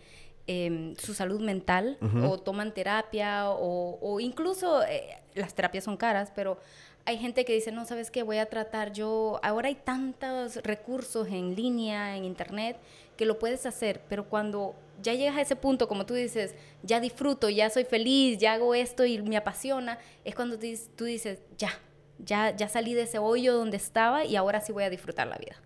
em, 0.46 0.94
su 0.96 1.14
salud 1.14 1.40
mental 1.40 1.98
o 2.22 2.38
toman 2.38 2.74
terapia 2.74 3.48
o, 3.50 3.98
o 4.00 4.20
incluso 4.20 4.82
eh, 4.82 5.18
las 5.34 5.54
terapias 5.54 5.84
son 5.84 5.96
caras, 5.96 6.32
pero 6.34 6.58
hay 7.06 7.18
gente 7.18 7.44
que 7.44 7.52
dice, 7.52 7.70
no, 7.70 7.84
¿sabes 7.84 8.10
qué? 8.10 8.22
Voy 8.22 8.38
a 8.38 8.46
tratar 8.46 8.92
yo, 8.92 9.38
ahora 9.42 9.68
hay 9.68 9.74
tantos 9.74 10.56
recursos 10.56 11.28
en 11.28 11.54
línea, 11.54 12.16
en 12.16 12.24
internet, 12.24 12.78
que 13.16 13.26
lo 13.26 13.38
puedes 13.38 13.66
hacer, 13.66 14.00
pero 14.08 14.24
cuando 14.24 14.74
ya 15.02 15.12
llegas 15.12 15.36
a 15.36 15.42
ese 15.42 15.56
punto, 15.56 15.86
como 15.86 16.06
tú 16.06 16.14
dices, 16.14 16.54
ya 16.82 17.00
disfruto, 17.00 17.48
ya 17.48 17.68
soy 17.70 17.84
feliz, 17.84 18.38
ya 18.38 18.54
hago 18.54 18.74
esto 18.74 19.04
y 19.04 19.20
me 19.20 19.36
apasiona, 19.36 19.98
es 20.24 20.34
cuando 20.34 20.58
tú 20.58 21.04
dices- 21.04 21.40
ya, 21.58 21.70
ya, 22.18 22.56
ya 22.56 22.68
salí 22.68 22.94
de 22.94 23.02
ese 23.02 23.18
hoyo 23.18 23.54
donde 23.54 23.76
estaba 23.76 24.24
y 24.24 24.36
ahora 24.36 24.60
sí 24.60 24.72
voy 24.72 24.84
a 24.84 24.90
disfrutar 24.90 25.26
la 25.26 25.36
vida. 25.36 25.56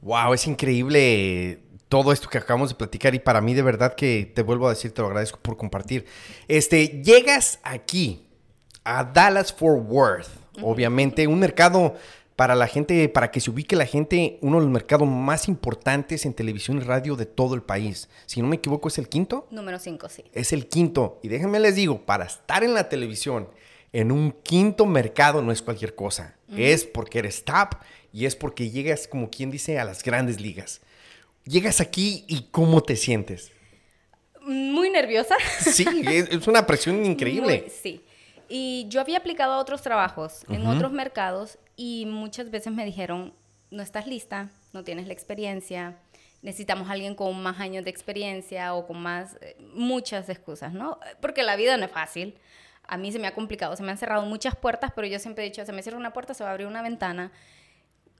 Wow, 0.00 0.32
es 0.32 0.46
increíble 0.46 1.60
todo 1.88 2.12
esto 2.12 2.28
que 2.28 2.38
acabamos 2.38 2.70
de 2.70 2.76
platicar 2.76 3.14
y 3.14 3.18
para 3.18 3.40
mí 3.40 3.54
de 3.54 3.62
verdad 3.62 3.94
que 3.94 4.30
te 4.34 4.42
vuelvo 4.42 4.66
a 4.66 4.70
decir, 4.70 4.92
te 4.92 5.02
lo 5.02 5.08
agradezco 5.08 5.38
por 5.40 5.56
compartir. 5.56 6.06
Este, 6.46 7.02
llegas 7.02 7.58
aquí 7.62 8.26
a 8.84 9.04
Dallas 9.04 9.52
Fort 9.52 9.82
Worth, 9.86 10.28
obviamente 10.62 11.26
un 11.26 11.38
mercado 11.38 11.94
para 12.36 12.54
la 12.54 12.68
gente, 12.68 13.08
para 13.08 13.30
que 13.32 13.40
se 13.40 13.50
ubique 13.50 13.74
la 13.74 13.84
gente, 13.86 14.38
uno 14.42 14.58
de 14.58 14.62
los 14.64 14.72
mercados 14.72 15.08
más 15.08 15.48
importantes 15.48 16.24
en 16.24 16.34
televisión 16.34 16.76
y 16.78 16.80
radio 16.82 17.16
de 17.16 17.26
todo 17.26 17.54
el 17.56 17.62
país. 17.62 18.08
Si 18.26 18.40
no 18.40 18.46
me 18.46 18.56
equivoco, 18.56 18.86
es 18.88 18.98
el 18.98 19.08
quinto. 19.08 19.48
Número 19.50 19.78
5, 19.78 20.08
sí. 20.08 20.22
Es 20.32 20.52
el 20.52 20.68
quinto. 20.68 21.18
Y 21.22 21.28
déjenme 21.28 21.58
les 21.58 21.74
digo, 21.74 22.06
para 22.06 22.26
estar 22.26 22.62
en 22.62 22.74
la 22.74 22.88
televisión 22.88 23.48
en 23.92 24.12
un 24.12 24.30
quinto 24.30 24.86
mercado 24.86 25.42
no 25.42 25.50
es 25.50 25.62
cualquier 25.62 25.94
cosa. 25.96 26.36
Es 26.56 26.84
porque 26.84 27.18
eres 27.18 27.44
top 27.44 27.74
y 28.12 28.26
es 28.26 28.36
porque 28.36 28.70
llegas, 28.70 29.08
como 29.08 29.30
quien 29.30 29.50
dice, 29.50 29.78
a 29.80 29.84
las 29.84 30.04
grandes 30.04 30.40
ligas. 30.40 30.80
Llegas 31.44 31.80
aquí 31.80 32.24
y 32.28 32.42
¿cómo 32.52 32.82
te 32.82 32.94
sientes? 32.96 33.50
Muy 34.42 34.90
nerviosa. 34.90 35.34
Sí, 35.60 35.86
es, 36.06 36.28
es 36.30 36.46
una 36.46 36.66
presión 36.66 37.04
increíble. 37.04 37.62
Muy- 37.62 37.70
sí. 37.82 38.00
Y 38.48 38.86
yo 38.88 39.00
había 39.00 39.18
aplicado 39.18 39.52
a 39.52 39.58
otros 39.58 39.82
trabajos 39.82 40.44
en 40.48 40.66
otros 40.66 40.90
mercados 40.90 41.58
y 41.76 42.06
muchas 42.06 42.50
veces 42.50 42.72
me 42.72 42.84
dijeron, 42.84 43.34
no 43.70 43.82
estás 43.82 44.06
lista, 44.06 44.48
no 44.72 44.84
tienes 44.84 45.06
la 45.06 45.12
experiencia, 45.12 45.98
necesitamos 46.42 46.88
a 46.88 46.92
alguien 46.92 47.14
con 47.14 47.40
más 47.42 47.60
años 47.60 47.84
de 47.84 47.90
experiencia 47.90 48.74
o 48.74 48.86
con 48.86 49.00
más, 49.00 49.36
eh, 49.40 49.56
muchas 49.74 50.28
excusas, 50.28 50.72
¿no? 50.72 50.98
Porque 51.20 51.42
la 51.42 51.56
vida 51.56 51.76
no 51.76 51.84
es 51.84 51.90
fácil. 51.90 52.38
A 52.84 52.96
mí 52.96 53.12
se 53.12 53.18
me 53.18 53.26
ha 53.26 53.34
complicado, 53.34 53.76
se 53.76 53.82
me 53.82 53.90
han 53.90 53.98
cerrado 53.98 54.24
muchas 54.24 54.56
puertas, 54.56 54.92
pero 54.94 55.06
yo 55.06 55.18
siempre 55.18 55.44
he 55.44 55.50
dicho, 55.50 55.64
se 55.66 55.72
me 55.72 55.82
cierra 55.82 55.98
una 55.98 56.12
puerta, 56.14 56.32
se 56.32 56.42
va 56.42 56.50
a 56.50 56.52
abrir 56.52 56.66
una 56.66 56.80
ventana. 56.80 57.32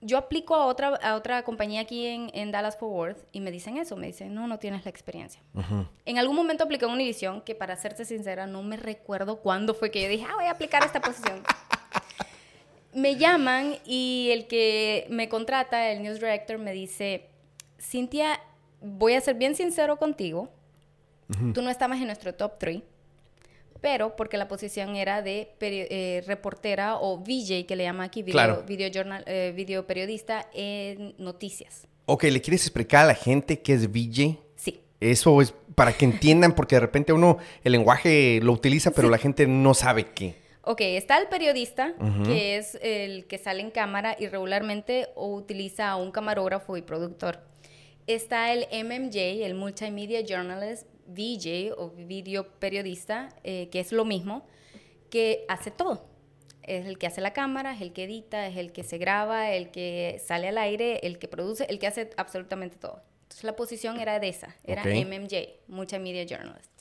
Yo 0.00 0.16
aplico 0.16 0.54
a 0.54 0.66
otra, 0.66 0.88
a 0.88 1.16
otra 1.16 1.42
compañía 1.42 1.80
aquí 1.80 2.06
en, 2.06 2.30
en 2.32 2.52
Dallas 2.52 2.76
Fort 2.76 2.92
Worth 2.92 3.26
y 3.32 3.40
me 3.40 3.50
dicen 3.50 3.76
eso, 3.76 3.96
me 3.96 4.06
dicen, 4.06 4.32
no, 4.32 4.46
no 4.46 4.58
tienes 4.58 4.84
la 4.84 4.90
experiencia. 4.90 5.42
En 6.04 6.18
algún 6.18 6.36
momento 6.36 6.64
apliqué 6.64 6.84
a 6.84 6.88
Univision, 6.88 7.40
que 7.40 7.54
para 7.56 7.76
serte 7.76 8.04
sincera, 8.04 8.46
no 8.46 8.62
me 8.62 8.76
recuerdo 8.76 9.40
cuándo 9.40 9.74
fue 9.74 9.90
que 9.90 10.02
yo 10.02 10.08
dije, 10.08 10.24
ah, 10.28 10.34
voy 10.36 10.44
a 10.44 10.52
aplicar 10.52 10.84
esta 10.84 11.00
posición. 11.00 11.42
me 12.94 13.16
llaman 13.16 13.76
y 13.84 14.30
el 14.32 14.46
que 14.46 15.06
me 15.10 15.28
contrata, 15.28 15.90
el 15.90 16.02
news 16.02 16.20
director, 16.20 16.58
me 16.58 16.72
dice, 16.72 17.26
Cintia, 17.80 18.40
voy 18.80 19.14
a 19.14 19.20
ser 19.20 19.34
bien 19.34 19.54
sincero 19.54 19.96
contigo, 19.96 20.48
tú 21.52 21.60
no 21.62 21.70
estabas 21.70 21.98
en 21.98 22.06
nuestro 22.06 22.34
top 22.34 22.58
3, 22.58 22.82
pero 23.80 24.16
porque 24.16 24.36
la 24.36 24.48
posición 24.48 24.96
era 24.96 25.22
de 25.22 25.52
eh, 25.60 26.22
reportera 26.26 26.96
o 26.96 27.18
VJ, 27.18 27.66
que 27.66 27.76
le 27.76 27.84
llama 27.84 28.04
aquí, 28.04 28.22
video, 28.22 28.32
Claro. 28.32 28.64
video, 28.66 28.90
journal- 28.90 29.24
eh, 29.26 29.52
video 29.54 29.86
periodista 29.86 30.46
en 30.52 31.14
noticias. 31.18 31.86
Ok, 32.06 32.24
¿le 32.24 32.40
quieres 32.40 32.62
explicar 32.62 33.04
a 33.04 33.08
la 33.08 33.14
gente 33.14 33.60
qué 33.60 33.74
es 33.74 33.86
VJ? 33.90 34.38
Sí. 34.56 34.80
Eso 35.00 35.40
es 35.42 35.54
para 35.74 35.92
que 35.92 36.04
entiendan, 36.04 36.54
porque 36.54 36.76
de 36.76 36.80
repente 36.80 37.12
uno 37.12 37.38
el 37.62 37.72
lenguaje 37.72 38.40
lo 38.42 38.52
utiliza, 38.52 38.90
pero 38.90 39.08
la 39.10 39.18
gente 39.18 39.46
no 39.46 39.74
sabe 39.74 40.06
qué. 40.14 40.34
Ok, 40.62 40.80
está 40.82 41.16
el 41.18 41.28
periodista, 41.28 41.94
que 42.26 42.56
es 42.58 42.76
el 42.82 43.26
que 43.26 43.38
sale 43.38 43.62
en 43.62 43.70
cámara 43.70 44.16
y 44.18 44.26
regularmente 44.26 45.06
o 45.14 45.34
utiliza 45.34 45.88
a 45.90 45.96
un 45.96 46.10
camarógrafo 46.10 46.76
y 46.76 46.82
productor. 46.82 47.40
Está 48.08 48.54
el 48.54 48.66
MMJ, 48.72 49.44
el 49.44 49.54
Multimedia 49.54 50.22
Journalist, 50.22 50.86
VJ 51.08 51.74
o 51.76 51.90
video 51.90 52.48
periodista, 52.58 53.28
eh, 53.44 53.68
que 53.70 53.80
es 53.80 53.92
lo 53.92 54.06
mismo, 54.06 54.46
que 55.10 55.44
hace 55.46 55.70
todo. 55.70 56.08
Es 56.62 56.86
el 56.86 56.96
que 56.96 57.06
hace 57.06 57.20
la 57.20 57.34
cámara, 57.34 57.74
es 57.74 57.82
el 57.82 57.92
que 57.92 58.04
edita, 58.04 58.46
es 58.46 58.56
el 58.56 58.72
que 58.72 58.82
se 58.82 58.96
graba, 58.96 59.52
el 59.52 59.70
que 59.70 60.22
sale 60.24 60.48
al 60.48 60.56
aire, 60.56 61.00
el 61.06 61.18
que 61.18 61.28
produce, 61.28 61.66
el 61.68 61.78
que 61.78 61.86
hace 61.86 62.08
absolutamente 62.16 62.78
todo. 62.78 63.02
Entonces 63.24 63.44
la 63.44 63.54
posición 63.54 64.00
era 64.00 64.18
de 64.18 64.28
esa, 64.28 64.56
era 64.64 64.80
Ok. 64.80 64.88
MMJ, 64.88 65.68
Multimedia 65.68 66.24
Journalist. 66.24 66.72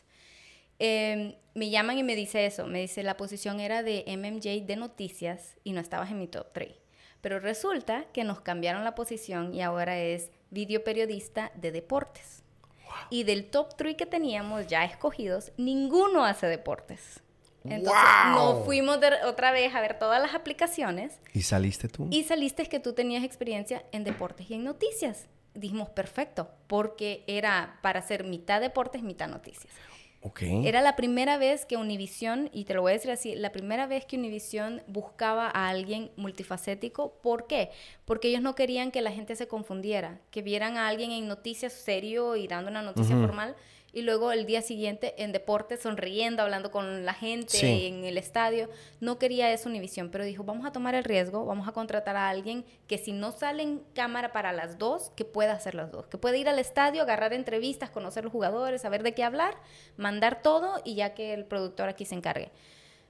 Eh, 0.79 1.35
me 1.55 1.69
llaman 1.69 1.97
y 1.97 2.03
me 2.03 2.15
dice 2.15 2.45
eso, 2.45 2.67
me 2.67 2.79
dice 2.79 3.03
la 3.03 3.17
posición 3.17 3.59
era 3.59 3.83
de 3.83 4.05
MMJ 4.07 4.65
de 4.65 4.75
noticias 4.77 5.57
y 5.65 5.73
no 5.73 5.81
estabas 5.81 6.09
en 6.09 6.19
mi 6.19 6.27
top 6.27 6.53
3. 6.53 6.86
Pero 7.21 7.39
resulta 7.39 8.05
que 8.13 8.23
nos 8.23 8.41
cambiaron 8.41 8.83
la 8.83 8.95
posición 8.95 9.53
y 9.53 9.61
ahora 9.61 9.97
es 9.99 10.31
video 10.51 10.83
periodista 10.83 11.51
de 11.55 11.71
deportes. 11.71 12.43
Y 13.09 13.23
del 13.23 13.49
top 13.49 13.75
3 13.75 13.95
que 13.95 14.05
teníamos 14.05 14.67
ya 14.67 14.83
escogidos, 14.85 15.51
ninguno 15.57 16.23
hace 16.25 16.47
deportes. 16.47 17.21
Entonces 17.63 18.01
¡Wow! 18.33 18.33
nos 18.55 18.65
fuimos 18.65 18.99
de- 19.01 19.23
otra 19.25 19.51
vez 19.51 19.75
a 19.75 19.81
ver 19.81 19.99
todas 19.99 20.21
las 20.21 20.33
aplicaciones 20.33 21.19
¿Y 21.33 21.41
saliste 21.41 21.89
tú? 21.89 22.07
y 22.11 22.23
saliste 22.23 22.65
que 22.67 22.79
tú 22.79 22.93
tenías 22.93 23.23
experiencia 23.25 23.83
en 23.91 24.03
deportes 24.05 24.49
y 24.49 24.53
en 24.53 24.63
noticias. 24.63 25.25
Dijimos, 25.53 25.89
perfecto, 25.89 26.49
porque 26.67 27.23
era 27.27 27.79
para 27.81 27.99
hacer 27.99 28.23
mitad 28.23 28.61
deportes, 28.61 29.01
mitad 29.03 29.27
noticias. 29.27 29.73
Era 30.65 30.81
la 30.81 30.95
primera 30.95 31.37
vez 31.37 31.65
que 31.65 31.77
Univision, 31.77 32.49
y 32.53 32.65
te 32.65 32.73
lo 32.73 32.81
voy 32.81 32.91
a 32.91 32.93
decir 32.93 33.11
así, 33.11 33.35
la 33.35 33.51
primera 33.51 33.87
vez 33.87 34.05
que 34.05 34.17
Univision 34.17 34.81
buscaba 34.87 35.47
a 35.47 35.69
alguien 35.69 36.11
multifacético. 36.15 37.13
¿Por 37.21 37.47
qué? 37.47 37.71
Porque 38.05 38.29
ellos 38.29 38.41
no 38.41 38.55
querían 38.55 38.91
que 38.91 39.01
la 39.01 39.11
gente 39.11 39.35
se 39.35 39.47
confundiera, 39.47 40.19
que 40.31 40.41
vieran 40.41 40.77
a 40.77 40.87
alguien 40.87 41.11
en 41.11 41.27
noticias 41.27 41.73
serio 41.73 42.35
y 42.35 42.47
dando 42.47 42.69
una 42.71 42.81
noticia 42.81 43.15
formal, 43.15 43.55
y 43.97 44.03
luego 44.03 44.31
el 44.31 44.45
día 44.45 44.61
siguiente 44.61 45.15
en 45.17 45.31
deportes 45.31 45.79
sonriendo, 45.81 46.43
hablando 46.43 46.69
con 46.69 47.03
la 47.03 47.15
gente 47.15 47.57
Sí. 47.57 47.87
en 47.87 48.05
el 48.05 48.19
estadio. 48.19 48.69
No 48.99 49.17
quería 49.17 49.51
eso 49.51 49.69
Univision, 49.69 50.11
pero 50.11 50.23
dijo, 50.23 50.43
vamos 50.43 50.67
a 50.67 50.71
tomar 50.71 50.93
el 50.93 51.03
riesgo, 51.03 51.45
vamos 51.45 51.67
a 51.67 51.71
contratar 51.71 52.15
a 52.15 52.29
alguien 52.29 52.63
que 52.85 52.99
si 52.99 53.11
no 53.11 53.31
sale 53.31 53.63
en 53.63 53.79
cámara 53.95 54.31
para 54.33 54.53
las 54.53 54.77
dos, 54.77 55.11
que 55.15 55.25
pueda 55.25 55.53
hacer 55.53 55.73
las 55.73 55.91
dos, 55.91 56.05
que 56.05 56.19
pueda 56.19 56.37
ir 56.37 56.47
al 56.47 56.59
estadio, 56.59 57.01
agarrar 57.01 57.33
entrevistas, 57.33 57.89
conocer 57.89 58.23
los 58.23 58.31
jugadores, 58.31 58.83
saber 58.83 59.01
de 59.01 59.15
qué 59.15 59.23
hablar, 59.23 59.55
mandar 59.95 60.43
todo 60.43 60.79
y 60.85 60.93
ya 60.93 61.15
que 61.15 61.33
el 61.33 61.45
productor 61.45 61.89
aquí 61.89 62.05
se 62.05 62.13
encargue. 62.13 62.51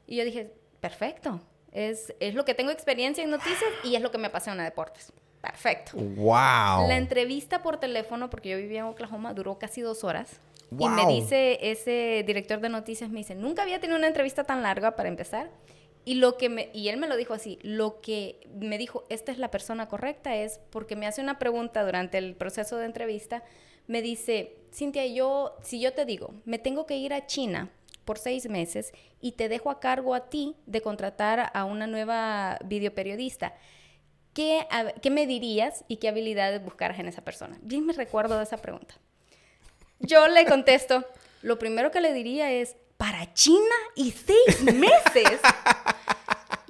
Y 0.06 0.16
yo 0.16 0.24
dije, 0.24 0.54
perfecto, 0.80 1.42
es, 1.74 2.14
es 2.22 2.34
lo 2.34 2.46
que 2.46 2.54
tengo 2.54 2.72
experiencia 2.72 3.26
en 3.26 3.30
noticias 3.30 3.70
y 3.84 3.96
es 3.98 4.02
lo 4.02 4.10
que 4.10 4.20
me 4.20 4.28
apasiona 4.28 4.64
deportes. 4.64 5.12
Perfecto. 5.42 5.92
¡Wow! 5.98 6.88
La 6.88 6.96
entrevista 6.96 7.62
por 7.62 7.78
teléfono, 7.78 8.30
porque 8.30 8.48
yo 8.50 8.58
vivía 8.58 8.80
en 8.80 8.86
Oklahoma, 8.86 9.34
duró 9.34 9.60
casi 9.60 9.82
dos 9.82 10.06
horas. 10.06 10.40
Y 10.72 10.90
me 10.90 11.04
Wow. 11.04 11.08
dice 11.16 11.58
ese 11.62 12.24
director 12.28 12.60
de 12.60 12.70
noticias, 12.70 13.10
me 13.10 13.20
dice, 13.20 13.36
nunca 13.36 13.62
había 13.64 13.80
tenido 13.80 13.98
una 13.98 14.08
entrevista 14.08 14.44
tan 14.44 14.62
larga 14.64 14.96
para 14.96 15.10
empezar. 15.10 15.50
Y, 16.04 16.16
lo 16.16 16.38
que 16.38 16.48
me, 16.50 16.70
y 16.74 16.88
él 16.88 16.98
me 16.98 17.08
lo 17.08 17.18
dijo 17.18 17.34
así, 17.34 17.60
lo 17.64 18.00
que 18.00 18.40
me 18.54 18.78
dijo, 18.78 19.04
esta 19.10 19.32
es 19.32 19.40
la 19.40 19.52
persona 19.52 19.88
correcta, 19.90 20.36
es 20.38 20.60
porque 20.70 20.96
me 20.96 21.06
hace 21.06 21.22
una 21.22 21.38
pregunta 21.38 21.84
durante 21.84 22.18
el 22.18 22.36
proceso 22.36 22.78
de 22.78 22.86
entrevista, 22.86 23.44
me 23.88 24.02
dice, 24.02 24.56
Cintia, 24.74 25.06
yo, 25.08 25.58
si 25.64 25.80
yo 25.82 25.94
te 25.94 26.06
digo, 26.06 26.34
me 26.46 26.60
tengo 26.60 26.86
que 26.86 26.96
ir 26.98 27.14
a 27.14 27.26
China 27.28 27.70
por 28.06 28.18
seis 28.20 28.48
meses 28.50 28.94
y 29.20 29.34
te 29.34 29.50
dejo 29.50 29.70
a 29.70 29.82
cargo 29.82 30.16
a 30.16 30.30
ti 30.30 30.56
de 30.66 30.82
contratar 30.82 31.52
a 31.54 31.66
una 31.66 31.88
nueva 31.88 32.58
videoperiodista, 32.64 33.54
¿qué, 34.34 34.66
hab- 34.72 34.94
¿qué 35.02 35.10
me 35.10 35.28
dirías 35.28 35.84
y 35.90 35.98
qué 35.98 36.08
habilidades 36.08 36.64
buscaras 36.64 37.00
en 37.00 37.08
esa 37.10 37.22
persona? 37.24 37.58
Bien 37.62 37.86
me 37.86 37.92
recuerdo 37.92 38.38
de 38.38 38.44
esa 38.44 38.58
pregunta. 38.58 38.96
Yo 40.00 40.28
le 40.28 40.46
contesto, 40.46 41.06
lo 41.42 41.58
primero 41.60 41.92
que 41.92 42.02
le 42.02 42.14
diría 42.14 42.52
es, 42.52 42.76
para 42.98 43.34
China 43.34 43.76
y 43.96 44.12
seis 44.12 44.62
meses. 44.64 45.40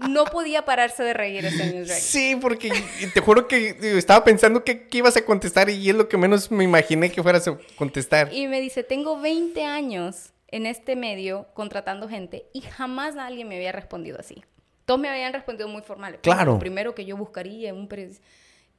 No 0.10 0.26
podía 0.26 0.64
pararse 0.64 1.04
de 1.04 1.14
reír 1.14 1.44
ese 1.44 1.58
news 1.58 1.88
director. 1.88 1.96
Sí, 1.96 2.38
porque 2.40 2.72
te 3.14 3.20
juro 3.20 3.48
que 3.48 3.76
estaba 3.98 4.24
pensando 4.24 4.64
que, 4.64 4.88
que 4.88 5.00
ibas 5.00 5.18
a 5.18 5.26
contestar 5.26 5.70
y 5.70 5.90
es 5.90 5.96
lo 5.96 6.08
que 6.08 6.18
menos 6.18 6.52
me 6.52 6.64
imaginé 6.64 7.12
que 7.12 7.24
fueras 7.24 7.48
a 7.48 7.58
contestar. 7.76 8.32
Y 8.32 8.48
me 8.48 8.62
dice, 8.62 8.84
tengo 8.84 9.20
20 9.20 9.64
años 9.64 10.34
en 10.50 10.66
este 10.66 10.96
medio 10.96 11.48
contratando 11.54 12.08
gente 12.08 12.46
y 12.54 12.62
jamás 12.62 13.18
alguien 13.18 13.48
me 13.48 13.56
había 13.56 13.72
respondido 13.72 14.20
así. 14.20 14.44
todos 14.86 15.00
me 15.00 15.10
habían 15.10 15.34
respondido 15.34 15.68
muy 15.68 15.82
formales. 15.82 16.20
Claro. 16.22 16.54
Lo 16.54 16.60
primero 16.60 16.94
que 16.94 17.04
yo 17.04 17.18
buscaría 17.18 17.70
en 17.70 17.76
un 17.76 17.88
periodista. 17.88 18.24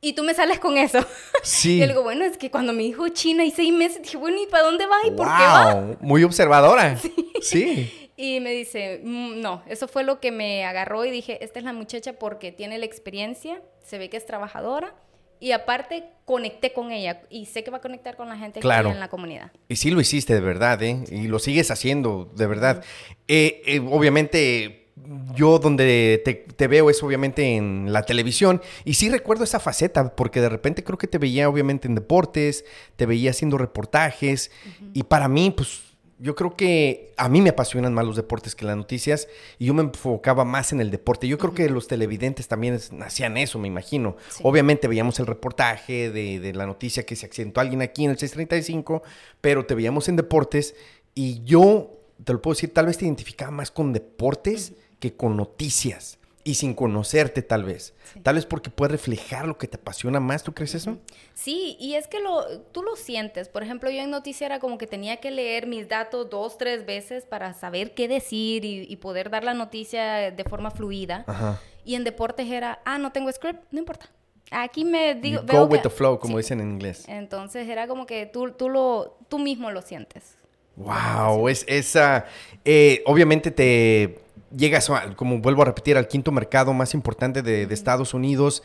Y 0.00 0.12
tú 0.12 0.22
me 0.22 0.32
sales 0.34 0.58
con 0.60 0.76
eso. 0.78 1.04
Sí. 1.42 1.80
Y 1.82 1.86
digo, 1.86 2.02
bueno, 2.02 2.24
es 2.24 2.36
que 2.38 2.50
cuando 2.50 2.72
me 2.72 2.82
dijo 2.84 3.08
China 3.08 3.44
y 3.44 3.50
seis 3.50 3.72
meses, 3.72 4.02
dije, 4.02 4.16
bueno, 4.16 4.36
¿y 4.42 4.46
para 4.46 4.64
dónde 4.64 4.86
va 4.86 4.96
y 5.06 5.10
por 5.10 5.26
qué 5.26 5.42
va? 5.42 5.74
Wow, 5.74 5.96
muy 6.00 6.22
observadora. 6.24 6.96
Sí. 7.42 8.10
Y 8.16 8.40
me 8.40 8.50
dice, 8.50 9.00
"Mm, 9.04 9.40
no, 9.40 9.62
eso 9.68 9.86
fue 9.86 10.02
lo 10.02 10.18
que 10.18 10.32
me 10.32 10.64
agarró 10.64 11.04
y 11.04 11.10
dije, 11.12 11.42
esta 11.44 11.60
es 11.60 11.64
la 11.64 11.72
muchacha 11.72 12.14
porque 12.14 12.50
tiene 12.50 12.76
la 12.78 12.84
experiencia, 12.84 13.62
se 13.84 13.96
ve 13.96 14.10
que 14.10 14.16
es 14.16 14.26
trabajadora 14.26 14.92
y 15.38 15.52
aparte 15.52 16.02
conecté 16.24 16.72
con 16.72 16.90
ella 16.90 17.22
y 17.30 17.46
sé 17.46 17.62
que 17.62 17.70
va 17.70 17.76
a 17.78 17.80
conectar 17.80 18.16
con 18.16 18.28
la 18.28 18.36
gente 18.36 18.58
Claro. 18.58 18.88
aquí 18.88 18.94
en 18.96 19.00
la 19.00 19.08
comunidad. 19.08 19.52
Y 19.68 19.76
sí 19.76 19.92
lo 19.92 20.00
hiciste 20.00 20.34
de 20.34 20.40
verdad, 20.40 20.82
¿eh? 20.82 21.04
Y 21.12 21.28
lo 21.28 21.38
sigues 21.38 21.70
haciendo 21.70 22.24
de 22.34 22.46
verdad. 22.48 22.84
Eh, 23.28 23.62
eh, 23.66 23.78
obviamente, 23.88 24.87
yo 25.34 25.58
donde 25.58 26.20
te, 26.24 26.34
te 26.34 26.66
veo 26.68 26.90
es 26.90 27.02
obviamente 27.02 27.56
en 27.56 27.92
la 27.92 28.02
televisión. 28.02 28.60
Y 28.84 28.94
sí 28.94 29.08
recuerdo 29.08 29.44
esa 29.44 29.60
faceta, 29.60 30.14
porque 30.16 30.40
de 30.40 30.48
repente 30.48 30.84
creo 30.84 30.98
que 30.98 31.06
te 31.06 31.18
veía 31.18 31.48
obviamente 31.48 31.88
en 31.88 31.94
deportes, 31.94 32.64
te 32.96 33.06
veía 33.06 33.30
haciendo 33.30 33.58
reportajes. 33.58 34.50
Y 34.92 35.04
para 35.04 35.28
mí, 35.28 35.52
pues 35.56 35.82
yo 36.20 36.34
creo 36.34 36.56
que 36.56 37.12
a 37.16 37.28
mí 37.28 37.40
me 37.40 37.50
apasionan 37.50 37.94
más 37.94 38.04
los 38.04 38.16
deportes 38.16 38.56
que 38.56 38.64
las 38.64 38.76
noticias. 38.76 39.28
Y 39.58 39.66
yo 39.66 39.74
me 39.74 39.82
enfocaba 39.82 40.44
más 40.44 40.72
en 40.72 40.80
el 40.80 40.90
deporte. 40.90 41.28
Yo 41.28 41.38
creo 41.38 41.54
que 41.54 41.68
los 41.70 41.86
televidentes 41.86 42.48
también 42.48 42.74
es- 42.74 42.90
hacían 43.00 43.36
eso, 43.36 43.58
me 43.60 43.68
imagino. 43.68 44.16
Sí. 44.28 44.40
Obviamente 44.44 44.88
veíamos 44.88 45.20
el 45.20 45.26
reportaje 45.26 46.10
de, 46.10 46.40
de 46.40 46.52
la 46.54 46.66
noticia 46.66 47.06
que 47.06 47.14
se 47.14 47.24
accidentó 47.26 47.60
alguien 47.60 47.82
aquí 47.82 48.04
en 48.04 48.10
el 48.10 48.18
635, 48.18 49.02
pero 49.40 49.64
te 49.64 49.74
veíamos 49.76 50.08
en 50.08 50.16
deportes 50.16 50.74
y 51.14 51.42
yo, 51.44 51.92
te 52.24 52.32
lo 52.32 52.42
puedo 52.42 52.54
decir, 52.56 52.74
tal 52.74 52.86
vez 52.86 52.98
te 52.98 53.04
identificaba 53.04 53.50
más 53.52 53.70
con 53.70 53.92
deportes 53.92 54.72
que 55.00 55.14
con 55.14 55.36
noticias 55.36 56.18
y 56.44 56.54
sin 56.54 56.72
conocerte 56.74 57.42
tal 57.42 57.64
vez. 57.64 57.94
Sí. 58.12 58.20
Tal 58.20 58.36
vez 58.36 58.46
porque 58.46 58.70
puede 58.70 58.92
reflejar 58.92 59.46
lo 59.46 59.58
que 59.58 59.68
te 59.68 59.76
apasiona 59.76 60.18
más, 60.18 60.42
¿tú 60.42 60.54
crees 60.54 60.74
eso? 60.74 60.96
Sí, 61.34 61.76
y 61.78 61.94
es 61.94 62.06
que 62.08 62.20
lo, 62.20 62.60
tú 62.72 62.82
lo 62.82 62.96
sientes. 62.96 63.48
Por 63.50 63.62
ejemplo, 63.62 63.90
yo 63.90 64.00
en 64.00 64.10
noticia 64.10 64.46
era 64.46 64.58
como 64.58 64.78
que 64.78 64.86
tenía 64.86 65.18
que 65.18 65.30
leer 65.30 65.66
mis 65.66 65.88
datos 65.88 66.30
dos, 66.30 66.56
tres 66.56 66.86
veces 66.86 67.26
para 67.26 67.52
saber 67.52 67.92
qué 67.94 68.08
decir 68.08 68.64
y, 68.64 68.86
y 68.88 68.96
poder 68.96 69.28
dar 69.28 69.44
la 69.44 69.52
noticia 69.52 70.30
de 70.30 70.44
forma 70.44 70.70
fluida. 70.70 71.24
Ajá. 71.26 71.60
Y 71.84 71.96
en 71.96 72.04
deportes 72.04 72.50
era, 72.50 72.80
ah, 72.86 72.96
no 72.98 73.12
tengo 73.12 73.30
script, 73.30 73.62
no 73.70 73.78
importa. 73.78 74.08
Aquí 74.50 74.84
me 74.86 75.14
digo... 75.16 75.42
Veo 75.44 75.66
go 75.66 75.66
with 75.72 75.80
que- 75.82 75.88
the 75.90 75.94
flow, 75.94 76.18
como 76.18 76.38
Sí. 76.38 76.44
dicen 76.44 76.60
en 76.60 76.70
inglés. 76.70 77.04
Entonces 77.08 77.68
era 77.68 77.86
como 77.86 78.06
que 78.06 78.24
tú, 78.24 78.52
tú, 78.52 78.70
lo, 78.70 79.18
tú 79.28 79.38
mismo 79.38 79.70
lo 79.70 79.82
sientes. 79.82 80.36
Wow, 80.76 81.48
es 81.48 81.64
esa. 81.68 82.24
eh, 82.64 83.02
obviamente 83.04 83.50
te 83.50 84.18
llegas, 84.56 84.88
a- 84.90 85.14
como 85.16 85.38
vuelvo 85.38 85.62
a 85.62 85.66
repetir, 85.66 85.96
al 85.96 86.08
quinto 86.08 86.32
mercado 86.32 86.72
más 86.72 86.94
importante 86.94 87.42
de, 87.42 87.66
de 87.66 87.74
Estados 87.74 88.14
Unidos. 88.14 88.62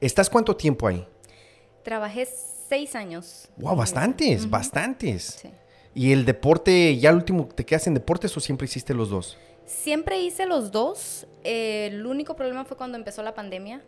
¿Estás 0.00 0.28
cuánto 0.30 0.56
tiempo 0.56 0.86
ahí? 0.88 1.06
Trabajé 1.82 2.26
seis 2.68 2.94
años. 2.94 3.48
Wow, 3.56 3.76
bastantes, 3.76 4.48
bastantes. 4.50 5.38
Sí. 5.42 5.50
¿Y 5.94 6.12
el 6.12 6.24
deporte, 6.26 6.96
ya 6.98 7.10
el 7.10 7.16
último, 7.16 7.46
te 7.46 7.64
quedas 7.64 7.86
en 7.86 7.94
deportes 7.94 8.36
o 8.36 8.40
siempre 8.40 8.66
hiciste 8.66 8.92
los 8.92 9.08
dos? 9.08 9.38
Siempre 9.64 10.20
hice 10.20 10.44
los 10.46 10.70
dos. 10.70 11.26
Eh, 11.44 11.88
el 11.92 12.04
único 12.06 12.36
problema 12.36 12.64
fue 12.64 12.76
cuando 12.76 12.98
empezó 12.98 13.22
la 13.22 13.34
pandemia. 13.34 13.82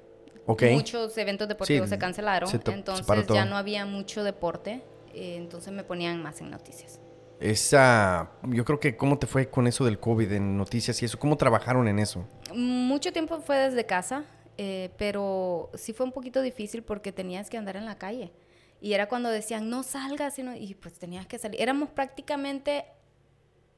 Ok. 0.46 0.62
Muchos 0.72 1.16
eventos 1.18 1.46
deportivos 1.46 1.88
Sí, 1.88 1.94
se 1.94 1.98
cancelaron. 1.98 2.48
se 2.48 2.58
to- 2.58 2.70
se 2.70 2.76
entonces 2.78 3.26
ya 3.28 3.44
no 3.44 3.56
había 3.56 3.84
mucho 3.84 4.24
deporte. 4.24 4.82
eh, 5.14 5.36
entonces 5.36 5.72
me 5.72 5.82
ponían 5.84 6.22
más 6.22 6.40
en 6.40 6.50
noticias. 6.50 7.00
Esa, 7.40 8.30
yo 8.48 8.64
creo 8.64 8.80
que, 8.80 8.96
¿cómo 8.96 9.18
te 9.18 9.26
fue 9.26 9.48
con 9.48 9.66
eso 9.66 9.84
del 9.84 10.00
COVID 10.00 10.32
en 10.32 10.56
noticias 10.56 11.00
y 11.02 11.04
eso? 11.04 11.18
¿Cómo 11.18 11.36
trabajaron 11.36 11.86
en 11.86 11.98
eso? 12.00 12.26
Mucho 12.54 13.12
tiempo 13.12 13.40
fue 13.40 13.56
desde 13.56 13.86
casa, 13.86 14.24
eh, 14.56 14.90
pero 14.98 15.70
sí 15.74 15.92
fue 15.92 16.04
un 16.04 16.12
poquito 16.12 16.42
difícil 16.42 16.82
porque 16.82 17.12
tenías 17.12 17.48
que 17.48 17.56
andar 17.56 17.76
en 17.76 17.84
la 17.84 17.96
calle. 17.96 18.32
Y 18.80 18.92
era 18.92 19.08
cuando 19.08 19.28
decían, 19.30 19.70
no 19.70 19.82
salgas, 19.84 20.34
sino, 20.34 20.54
y 20.56 20.74
pues 20.74 20.94
tenías 20.98 21.26
que 21.26 21.38
salir. 21.38 21.60
Éramos 21.60 21.90
prácticamente 21.90 22.84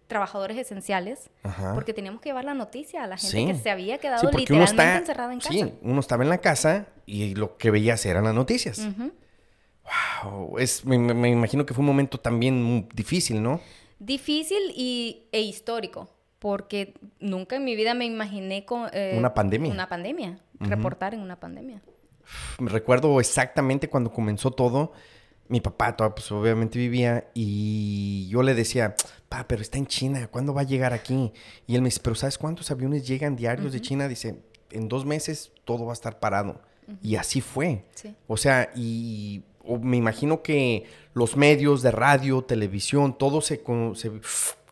trabajadores 0.07 0.57
esenciales 0.59 1.31
Ajá. 1.45 1.73
porque 1.75 1.93
teníamos 1.95 2.21
que 2.21 2.31
llevar 2.31 2.45
la 2.45 2.55
noticia 2.55 3.05
a 3.05 3.07
la 3.07 3.17
gente 3.17 3.37
Sí. 3.37 3.47
que 3.47 3.55
se 3.55 3.71
había 3.71 3.99
quedado 3.99 4.29
Sí, 4.29 4.37
literalmente 4.37 4.73
está, 4.83 4.97
encerrada 4.99 5.33
en 5.33 5.39
casa. 5.39 5.53
sí, 5.53 5.75
uno 5.83 6.01
estaba 6.01 6.25
en 6.25 6.31
la 6.31 6.39
casa 6.39 6.87
y 7.07 7.35
lo 7.37 7.57
que 7.59 7.71
veías 7.71 8.05
eran 8.07 8.25
las 8.25 8.35
noticias. 8.35 8.79
Ujú. 8.81 9.13
Wow, 10.23 10.59
es, 10.59 10.85
me, 10.85 10.99
me- 10.99 11.31
imagino 11.31 11.67
que 11.67 11.75
fue 11.75 11.81
un 11.83 11.87
momento 11.87 12.19
también 12.19 12.63
muy 12.63 12.87
difícil, 12.95 13.43
¿no? 13.43 13.61
Difícil 13.99 14.59
y, 14.77 15.27
e 15.33 15.41
histórico, 15.41 16.09
porque 16.39 16.95
nunca 17.19 17.57
en 17.57 17.65
mi 17.65 17.75
vida 17.77 17.95
me 17.95 18.07
imaginé 18.07 18.65
con... 18.65 18.89
eh, 18.93 19.15
Una 19.19 19.35
pandemia. 19.35 19.73
Una 19.73 19.89
pandemia, 19.89 20.39
reportar 20.61 21.15
en 21.15 21.21
una 21.21 21.39
pandemia. 21.41 21.83
Me 22.59 22.71
recuerdo 22.71 23.19
exactamente 23.21 23.89
cuando 23.89 24.13
comenzó 24.13 24.51
todo. 24.51 24.93
Mi 25.49 25.61
papá 25.61 25.97
todavía, 25.97 26.15
pues, 26.15 26.31
obviamente 26.31 26.79
vivía 26.79 27.29
y 27.35 28.29
yo 28.29 28.45
le 28.45 28.55
decía, 28.55 28.95
pa, 29.29 29.49
pero 29.49 29.63
está 29.63 29.79
en 29.79 29.87
China, 29.87 30.29
¿cuándo 30.29 30.55
va 30.55 30.61
a 30.61 30.65
llegar 30.65 30.93
aquí? 30.93 31.33
Y 31.67 31.75
él 31.75 31.83
me 31.83 31.89
dice, 31.89 32.01
pero 32.05 32.15
¿sabes 32.15 32.39
cuántos 32.39 32.71
aviones 32.71 33.05
llegan 33.09 33.35
diarios 33.35 33.73
de 33.73 33.81
China? 33.81 34.07
Dice, 34.07 34.45
en 34.71 34.89
dos 34.89 35.05
meses 35.05 35.51
todo 35.65 35.85
va 35.87 35.93
a 35.93 35.95
estar 35.95 36.21
parado. 36.21 36.63
Y 37.03 37.17
así 37.17 37.41
fue. 37.41 37.85
Sí. 37.97 38.15
O 38.29 38.37
sea, 38.37 38.71
y 38.77 39.43
o 39.71 39.79
me 39.79 39.97
imagino 39.97 40.43
que 40.43 40.85
los 41.15 41.37
medios 41.37 41.83
de 41.83 41.91
radio, 41.91 42.43
televisión, 42.43 43.17
todo 43.17 43.41
se, 43.41 43.61
co- 43.63 43.95
se- 43.95 44.11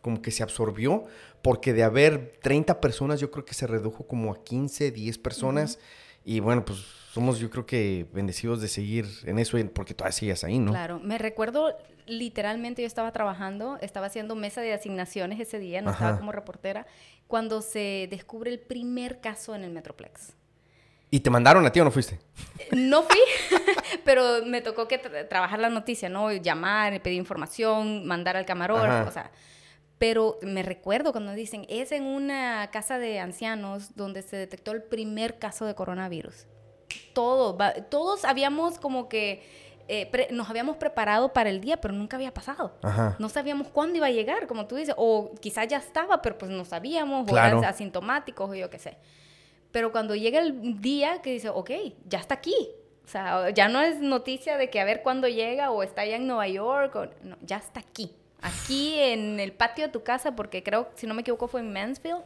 como 0.03 0.21
que 0.23 0.31
se 0.31 0.43
absorbió, 0.43 1.05
porque 1.43 1.73
de 1.73 1.83
haber 1.85 2.35
30 2.43 2.81
personas, 2.81 3.21
yo 3.21 3.31
creo 3.31 3.45
que 3.45 3.55
se 3.55 3.67
redujo 3.67 4.07
como 4.07 4.33
a 4.33 4.43
15, 4.45 4.91
10 4.91 5.19
personas. 5.19 5.79
Y 6.25 6.41
bueno, 6.41 6.65
pues 6.65 6.79
somos 7.13 7.39
yo 7.39 7.49
creo 7.49 7.65
que 7.65 8.07
bendecidos 8.13 8.61
de 8.61 8.69
seguir 8.69 9.07
en 9.25 9.39
eso, 9.39 9.57
porque 9.73 9.95
todavía 9.95 10.13
sigues 10.13 10.45
ahí, 10.45 10.59
¿no? 10.59 10.73
Claro, 10.73 10.99
me 11.01 11.17
recuerdo 11.19 11.75
literalmente 12.07 12.83
yo 12.83 12.87
estaba 12.87 13.13
trabajando, 13.13 13.79
estaba 13.81 14.07
haciendo 14.07 14.35
mesa 14.35 14.61
de 14.63 14.73
asignaciones 14.73 15.39
ese 15.41 15.59
día, 15.59 15.81
no 15.83 15.91
estaba 15.91 16.19
como 16.19 16.33
reportera, 16.33 16.87
cuando 17.27 17.61
se 17.63 18.09
descubre 18.11 18.51
el 18.51 18.59
primer 18.61 19.21
caso 19.21 19.55
en 19.55 19.63
el 19.65 19.71
Metroplex. 19.71 20.33
¿Y 21.11 21.21
te 21.21 21.31
mandaron 21.31 21.65
a 21.65 21.73
ti 21.73 21.81
o 21.81 21.85
no 21.85 21.91
fuiste? 21.91 22.19
No 22.73 23.03
fui, 23.03 23.19
pero 24.05 24.45
me 24.45 24.61
tocó 24.61 24.87
que 24.89 25.01
tra- 25.03 25.27
trabajar 25.29 25.59
la 25.59 25.71
noticia, 25.71 26.09
¿no? 26.09 26.31
Llamar, 26.33 27.01
pedir 27.03 27.17
información, 27.17 28.07
mandar 28.07 28.37
al 28.37 28.45
camarógrafo, 28.45 28.93
Ajá. 29.01 29.09
o 29.09 29.13
sea. 29.13 29.31
Pero 29.99 30.39
me 30.43 30.63
recuerdo 30.63 31.11
cuando 31.13 31.33
dicen, 31.33 31.67
es 31.69 31.91
en 31.93 32.05
una 32.05 32.69
casa 32.71 32.99
de 32.99 33.19
ancianos 33.21 33.97
donde 33.97 34.23
se 34.23 34.37
detectó 34.37 34.71
el 34.73 34.83
primer 34.83 35.39
caso 35.39 35.65
de 35.65 35.75
coronavirus. 35.75 36.47
Todo, 37.15 37.57
todos 37.91 38.25
habíamos 38.25 38.79
como 38.79 39.09
que, 39.09 39.43
eh, 39.89 40.29
nos 40.31 40.49
habíamos 40.51 40.77
preparado 40.77 41.33
para 41.33 41.51
el 41.51 41.61
día, 41.61 41.81
pero 41.81 41.95
nunca 41.95 42.17
había 42.17 42.33
pasado. 42.33 42.77
Ajá. 42.83 43.17
No 43.19 43.29
sabíamos 43.29 43.69
cuándo 43.69 43.97
iba 43.97 44.07
a 44.07 44.11
llegar, 44.11 44.47
como 44.47 44.67
tú 44.67 44.77
dices, 44.77 44.95
o 44.97 45.33
quizás 45.41 45.67
ya 45.67 45.79
estaba, 45.79 46.23
pero 46.23 46.39
pues 46.39 46.51
no 46.51 46.65
sabíamos, 46.65 47.27
Claro. 47.27 47.57
o 47.57 47.61
eran 47.61 47.71
asintomáticos, 47.71 48.51
o 48.51 48.55
yo 48.55 48.71
qué 48.71 48.79
sé. 48.79 48.99
Pero 49.73 49.93
cuando 49.93 50.15
llega 50.15 50.41
el 50.41 50.81
día 50.81 51.21
que 51.23 51.33
dice, 51.33 51.51
ok, 51.51 51.71
ya 52.09 52.19
está 52.19 52.35
aquí. 52.35 52.55
O 53.05 53.09
sea, 53.09 53.51
ya 53.51 53.69
no 53.69 53.81
es 53.81 54.01
noticia 54.01 54.57
de 54.57 54.71
que 54.71 54.81
a 54.81 54.85
ver 54.85 55.03
cuándo 55.03 55.29
llega 55.29 55.71
o 55.71 55.83
está 55.83 56.03
allá 56.03 56.17
en 56.17 56.27
Nueva 56.27 56.49
York, 56.49 56.95
o, 56.97 57.07
no, 57.23 57.37
ya 57.43 57.57
está 57.57 57.81
aquí. 57.81 58.13
Aquí 58.41 58.99
en 58.99 59.41
el 59.41 59.53
patio 59.53 59.87
de 59.87 59.93
tu 59.93 60.03
casa, 60.03 60.37
porque 60.37 60.63
creo, 60.63 60.91
si 60.95 61.07
no 61.07 61.15
me 61.15 61.23
equivoco, 61.23 61.49
fue 61.49 61.61
en 61.61 61.73
Mansfield. 61.73 62.23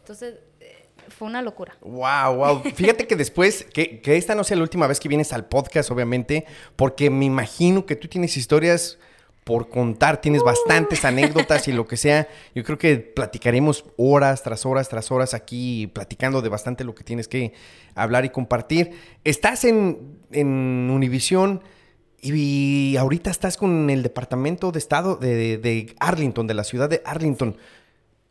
Entonces, 0.00 0.34
eh, 0.60 0.86
fue 1.08 1.28
una 1.28 1.42
locura. 1.42 1.76
Wow, 1.80 2.36
wow. 2.36 2.62
Fíjate 2.74 3.06
que 3.06 3.16
después, 3.16 3.64
que, 3.72 4.00
que 4.00 4.16
esta 4.16 4.34
no 4.34 4.44
sea 4.44 4.56
la 4.56 4.62
última 4.62 4.86
vez 4.86 5.00
que 5.00 5.08
vienes 5.08 5.32
al 5.32 5.46
podcast, 5.46 5.90
obviamente, 5.90 6.44
porque 6.74 7.08
me 7.10 7.24
imagino 7.24 7.86
que 7.86 7.96
tú 7.96 8.08
tienes 8.08 8.36
historias 8.36 8.98
por 9.46 9.68
contar, 9.68 10.20
tienes 10.20 10.42
bastantes 10.42 11.04
anécdotas 11.04 11.68
y 11.68 11.72
lo 11.72 11.86
que 11.86 11.96
sea. 11.96 12.26
Yo 12.52 12.64
creo 12.64 12.78
que 12.78 12.96
platicaremos 12.96 13.84
horas 13.96 14.42
tras 14.42 14.66
horas 14.66 14.88
tras 14.88 15.12
horas 15.12 15.34
aquí 15.34 15.86
platicando 15.86 16.42
de 16.42 16.48
bastante 16.48 16.82
lo 16.82 16.96
que 16.96 17.04
tienes 17.04 17.28
que 17.28 17.52
hablar 17.94 18.24
y 18.24 18.30
compartir. 18.30 18.90
Estás 19.22 19.64
en, 19.64 20.18
en 20.32 20.48
Univisión 20.90 21.62
y 22.20 22.96
ahorita 22.98 23.30
estás 23.30 23.56
con 23.56 23.88
el 23.88 24.02
departamento 24.02 24.72
de 24.72 24.80
estado 24.80 25.14
de, 25.14 25.36
de- 25.36 25.58
de 25.58 25.94
Arlington, 26.00 26.48
de 26.48 26.54
la 26.54 26.64
ciudad 26.64 26.90
de 26.90 27.00
Arlington. 27.04 27.56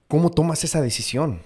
¿Cómo 0.10 0.32
tomas 0.32 0.66
esa 0.66 0.82
decisión? 0.82 1.40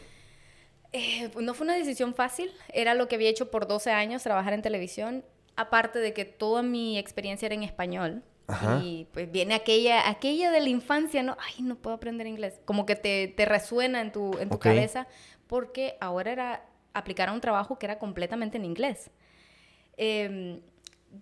Eh, 0.93 1.29
no 1.39 1.53
fue 1.53 1.65
una 1.65 1.75
decisión 1.75 2.15
fácil, 2.15 2.49
era 2.73 2.95
lo 2.95 3.07
que 3.07 3.17
había 3.17 3.29
hecho 3.29 3.51
por 3.51 3.67
12 3.67 3.91
años, 3.91 4.23
trabajar 4.23 4.53
en 4.53 4.63
televisión, 4.63 5.23
aparte 5.55 5.99
de 5.99 6.13
que 6.13 6.25
toda 6.25 6.63
mi 6.63 6.97
experiencia 6.97 7.45
era 7.45 7.53
en 7.53 7.61
español. 7.61 8.23
Ajá. 8.49 8.81
Y 8.83 9.07
pues 9.13 9.31
viene 9.31 9.53
aquella, 9.53 10.09
aquella 10.09 10.51
de 10.51 10.59
la 10.59 10.69
infancia, 10.69 11.21
¿no? 11.23 11.37
Ay, 11.39 11.63
no 11.63 11.75
puedo 11.75 11.95
aprender 11.95 12.27
inglés. 12.27 12.59
Como 12.65 12.85
que 12.85 12.95
te, 12.95 13.27
te 13.27 13.45
resuena 13.45 14.01
en 14.01 14.11
tu, 14.11 14.37
en 14.39 14.49
tu 14.49 14.59
cabeza, 14.59 15.07
porque 15.47 15.97
ahora 16.01 16.31
era 16.31 16.65
aplicar 16.93 17.29
a 17.29 17.33
un 17.33 17.41
trabajo 17.41 17.77
que 17.77 17.85
era 17.85 17.99
completamente 17.99 18.57
en 18.57 18.65
inglés. 18.65 19.11
Em, 19.97 20.61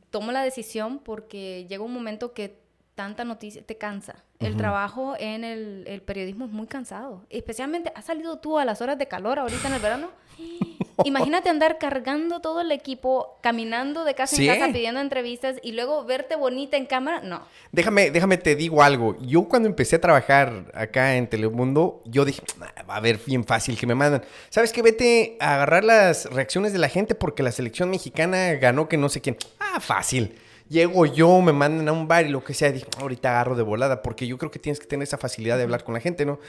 tomo 0.10 0.32
la 0.32 0.42
decisión 0.42 1.00
porque 1.00 1.66
llega 1.68 1.84
un 1.84 1.94
momento 1.94 2.34
que 2.34 2.62
tanta 2.96 3.24
noticia, 3.24 3.62
te 3.62 3.78
cansa. 3.78 4.24
El 4.40 4.56
trabajo 4.56 5.16
en 5.20 5.44
el, 5.44 5.84
el, 5.88 6.02
periodismo 6.02 6.46
es 6.46 6.52
muy 6.52 6.68
cansado. 6.68 7.26
Especialmente, 7.30 7.92
has 7.96 8.06
salido 8.06 8.40
tú 8.40 8.58
a 8.58 8.66
las 8.66 8.82
horas 8.82 8.98
de 8.98 9.08
calor 9.08 9.38
ahorita 9.40 9.68
en 9.68 9.74
el 9.76 9.82
verano. 9.82 10.10
Imagínate 11.04 11.50
andar 11.50 11.78
cargando 11.78 12.40
todo 12.40 12.62
el 12.62 12.72
equipo, 12.72 13.38
caminando 13.42 14.04
de 14.04 14.16
casa 14.16 14.36
en 14.42 14.48
casa 14.48 14.74
pidiendo 14.74 15.00
entrevistas 15.00 15.58
y 15.62 15.74
luego 15.74 16.04
verte 16.06 16.36
bonita 16.36 16.78
en 16.78 16.86
cámara. 16.86 17.22
No. 17.22 17.42
Déjame, 17.72 18.10
déjame 18.10 18.38
te 18.38 18.56
digo 18.56 18.82
algo. 18.82 19.18
Yo 19.22 19.44
cuando 19.44 19.70
empecé 19.70 19.98
a 19.98 20.02
trabajar 20.02 20.72
acá 20.74 21.16
en 21.16 21.28
Telemundo, 21.28 22.02
yo 22.06 22.26
dije, 22.26 22.42
va 22.90 22.96
a 22.96 23.00
ver 23.00 23.20
bien 23.26 23.44
fácil 23.44 23.78
que 23.78 23.86
me 23.86 23.96
mandan. 23.96 24.24
¿Sabes 24.50 24.72
qué? 24.72 24.82
Vete 24.82 25.38
a 25.40 25.56
agarrar 25.56 25.84
las 25.84 26.26
reacciones 26.26 26.74
de 26.74 26.80
la 26.80 26.90
gente 26.90 27.16
porque 27.16 27.44
la 27.44 27.52
selección 27.52 27.90
mexicana 27.90 28.54
ganó 28.54 28.90
que 28.90 28.98
no 28.98 29.10
sé 29.10 29.22
quién. 29.22 29.38
Ah, 29.60 29.80
fácil. 29.80 30.36
Llego 30.70 31.06
yo, 31.06 31.42
me 31.42 31.54
mandan 31.54 31.88
a 31.88 31.94
un 31.94 32.10
bar 32.10 32.26
y 32.26 32.30
lo 32.30 32.44
que 32.44 32.54
sea, 32.54 32.72
dije, 32.72 32.88
ahorita 33.00 33.30
agarro 33.30 33.56
de 33.56 33.64
volada, 33.64 34.02
porque 34.02 34.28
yo 34.28 34.38
creo 34.38 34.52
que 34.52 34.60
tienes 34.60 34.80
que 34.82 34.86
tener 34.86 35.04
esa 35.04 35.18
facilidad 35.18 35.56
de 35.56 35.64
hablar 35.64 35.86
con 35.86 35.94
la 35.94 36.02
gente, 36.02 36.26
¿no? 36.26 36.40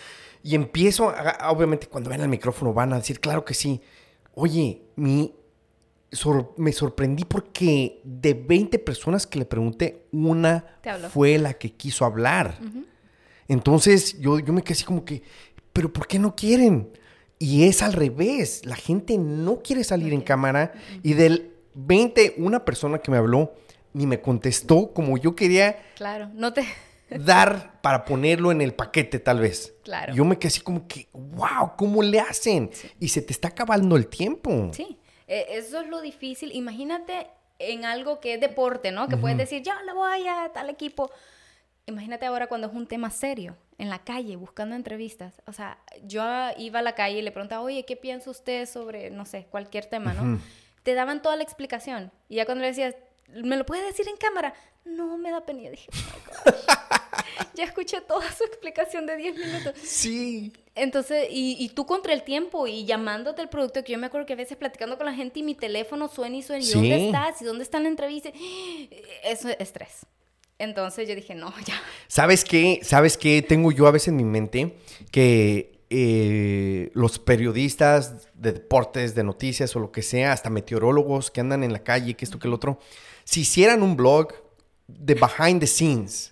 Y 0.43 0.55
empiezo, 0.55 1.13
obviamente 1.49 1.87
cuando 1.87 2.11
ven 2.11 2.21
al 2.21 2.29
micrófono 2.29 2.73
van 2.73 2.93
a 2.93 2.97
decir, 2.97 3.21
claro 3.21 3.45
que 3.45 3.55
sí. 3.55 3.81
Oye, 4.35 4.83
mi, 4.97 5.35
me 6.57 6.73
sorprendí 6.73 7.25
porque 7.25 8.01
de 8.05 8.35
20 8.35 8.79
personas 8.79 9.27
que 9.27 9.39
le 9.39 9.45
pregunté, 9.45 10.07
una 10.13 10.65
fue 11.11 11.39
la 11.39 11.55
que 11.55 11.73
quiso 11.73 12.05
hablar. 12.05 12.59
Entonces 13.47 14.19
yo, 14.21 14.39
yo 14.39 14.53
me 14.53 14.63
quedé 14.63 14.75
así 14.75 14.85
como 14.85 15.05
que, 15.05 15.23
pero 15.73 15.93
¿por 15.93 16.07
qué 16.07 16.19
no 16.19 16.35
quieren? 16.35 16.91
Y 17.39 17.65
es 17.65 17.83
al 17.83 17.93
revés, 17.93 18.65
la 18.65 18.77
gente 18.77 19.17
no 19.17 19.61
quiere 19.63 19.85
salir 19.85 20.13
en 20.13 20.23
cámara 20.23 20.73
y 21.03 21.15
del 21.15 21.53
20, 21.75 22.35
una 22.39 22.65
persona 22.65 22.99
que 22.99 23.11
me 23.11 23.17
habló, 23.17 23.55
ni 23.93 24.07
me 24.07 24.21
contestó 24.21 24.93
como 24.93 25.17
yo 25.19 25.37
quería. 25.37 25.79
Claro, 25.97 26.31
no 26.35 26.53
te... 26.53 26.65
dar 27.11 27.81
para 27.81 28.05
ponerlo 28.05 28.53
en 28.53 28.61
el 28.61 28.75
paquete 28.75 29.19
tal 29.19 29.41
vez. 29.41 29.75
Claro. 29.85 30.15
Yo 30.15 30.25
me 30.25 30.39
quedé 30.39 30.49
así 30.49 30.61
como 30.61 30.87
que, 30.87 31.09
wow, 31.13 31.73
¿cómo 31.77 32.03
le 32.03 32.21
hacen? 32.21 32.71
Y 32.99 33.09
se 33.09 33.23
te 33.23 33.33
está 33.33 33.49
acabando 33.49 33.97
el 33.97 34.09
tiempo. 34.09 34.71
Sí, 34.73 34.99
e, 35.27 35.47
eso 35.51 35.81
es 35.81 35.89
lo 35.89 36.01
difícil. 36.01 36.53
Imagínate 36.53 37.29
en 37.59 37.85
algo 37.85 38.21
que 38.21 38.35
es 38.35 38.41
deporte, 38.41 38.93
¿no? 38.93 39.09
Que 39.09 39.17
puedes 39.17 39.37
decir, 39.37 39.63
ya 39.63 39.83
le 39.83 39.93
voy 39.93 40.27
a 40.29 40.51
tal 40.53 40.71
equipo. 40.71 41.11
Imagínate 41.87 42.27
ahora 42.27 42.47
cuando 42.47 42.69
es 42.69 42.75
un 42.75 42.87
tema 42.87 43.11
serio, 43.11 43.57
en 43.79 43.89
la 43.89 44.01
calle, 44.01 44.37
buscando 44.37 44.77
entrevistas. 44.77 45.43
O 45.47 45.53
sea, 45.53 45.79
yo 46.05 46.23
iba 46.59 46.81
a 46.81 46.83
la 46.83 46.95
calle 46.95 47.19
y 47.19 47.23
le 47.23 47.33
preguntaba, 47.33 47.63
oye, 47.63 47.85
¿qué 47.85 47.97
piensa 47.97 48.31
usted 48.31 48.67
sobre, 48.67 49.11
no 49.11 49.25
sé, 49.25 49.47
cualquier 49.51 49.87
tema, 49.87 50.13
¿no? 50.13 50.41
Te 50.83 50.95
daban 50.95 51.23
toda 51.23 51.37
la 51.37 51.43
explicación. 51.43 52.13
Y 52.29 52.37
ya 52.37 52.45
cuando 52.45 52.63
le 52.63 52.69
decías, 52.69 52.95
¿me 53.35 53.57
lo 53.57 53.65
puede 53.67 53.85
decir 53.87 54.09
en 54.09 54.17
cámara? 54.17 54.55
No, 54.85 55.19
me 55.19 55.31
da 55.31 55.45
pena. 55.45 55.71
dije, 55.71 55.89
oh 56.47 56.53
ya 57.55 57.65
escuché 57.65 58.01
toda 58.01 58.31
su 58.33 58.45
explicación 58.45 59.07
de 59.07 59.17
10 59.17 59.37
minutos. 59.37 59.75
Sí. 59.83 60.53
Entonces, 60.75 61.27
y, 61.31 61.71
tú 61.75 61.87
contra 61.87 62.13
el 62.13 62.23
tiempo 62.23 62.67
y 62.67 62.85
llamándote 62.85 63.43
el 63.43 63.49
producto, 63.49 63.83
que 63.85 63.93
yo 63.93 63.99
me 63.99 64.07
acuerdo 64.07 64.27
que 64.27 64.33
a 64.33 64.37
veces 64.37 64.57
platicando 64.57 64.97
con 64.97 65.07
la 65.07 65.15
gente 65.15 65.41
y 65.41 65.43
mi 65.43 65.55
teléfono 65.55 66.09
suena 66.09 66.37
y 66.37 66.43
suena, 66.43 66.65
¿y 66.65 66.71
dónde 66.71 67.07
estás? 67.07 67.43
¿Y 67.43 67.45
dónde 67.45 67.65
está 67.65 67.81
la 67.81 67.89
entrevista? 67.89 68.31
Eso 69.25 69.49
es 69.49 69.57
estrés. 69.59 70.07
Entonces 70.59 71.09
yo 71.09 71.15
dije, 71.15 71.35
no, 71.35 71.53
ya. 71.67 71.81
¿Sabes 72.09 72.45
qué? 72.45 72.81
¿Sabes 72.83 73.17
qué? 73.17 73.43
Tengo 73.43 73.73
yo 73.73 73.87
a 73.87 73.91
veces 73.91 74.09
en 74.09 74.17
mi 74.17 74.25
mente 74.25 74.77
que 75.11 75.79
eh, 75.91 76.91
los 76.95 77.19
periodistas 77.19 78.29
de 78.35 78.53
deportes, 78.53 79.15
de 79.15 79.25
noticias 79.25 79.75
o 79.77 79.81
lo 79.81 79.93
que 79.93 80.03
sea, 80.03 80.33
hasta 80.33 80.51
meteorólogos 80.51 81.31
que 81.31 81.41
andan 81.41 81.65
en 81.65 81.73
la 81.73 81.83
calle, 81.83 82.15
que 82.15 82.25
esto, 82.25 82.39
que 82.39 82.49
el 82.49 82.55
otro, 82.55 82.79
si 83.29 83.43
hicieran 83.43 83.83
un 83.83 83.95
blog 83.95 84.33
de 84.87 85.13
behind 85.13 85.61
the 85.61 85.67
scenes, 85.67 86.31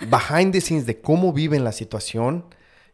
behind 0.00 0.52
the 0.52 0.60
scenes 0.62 0.86
de 0.86 0.98
cómo 0.98 1.34
viven 1.34 1.64
la 1.64 1.72
situación, 1.72 2.46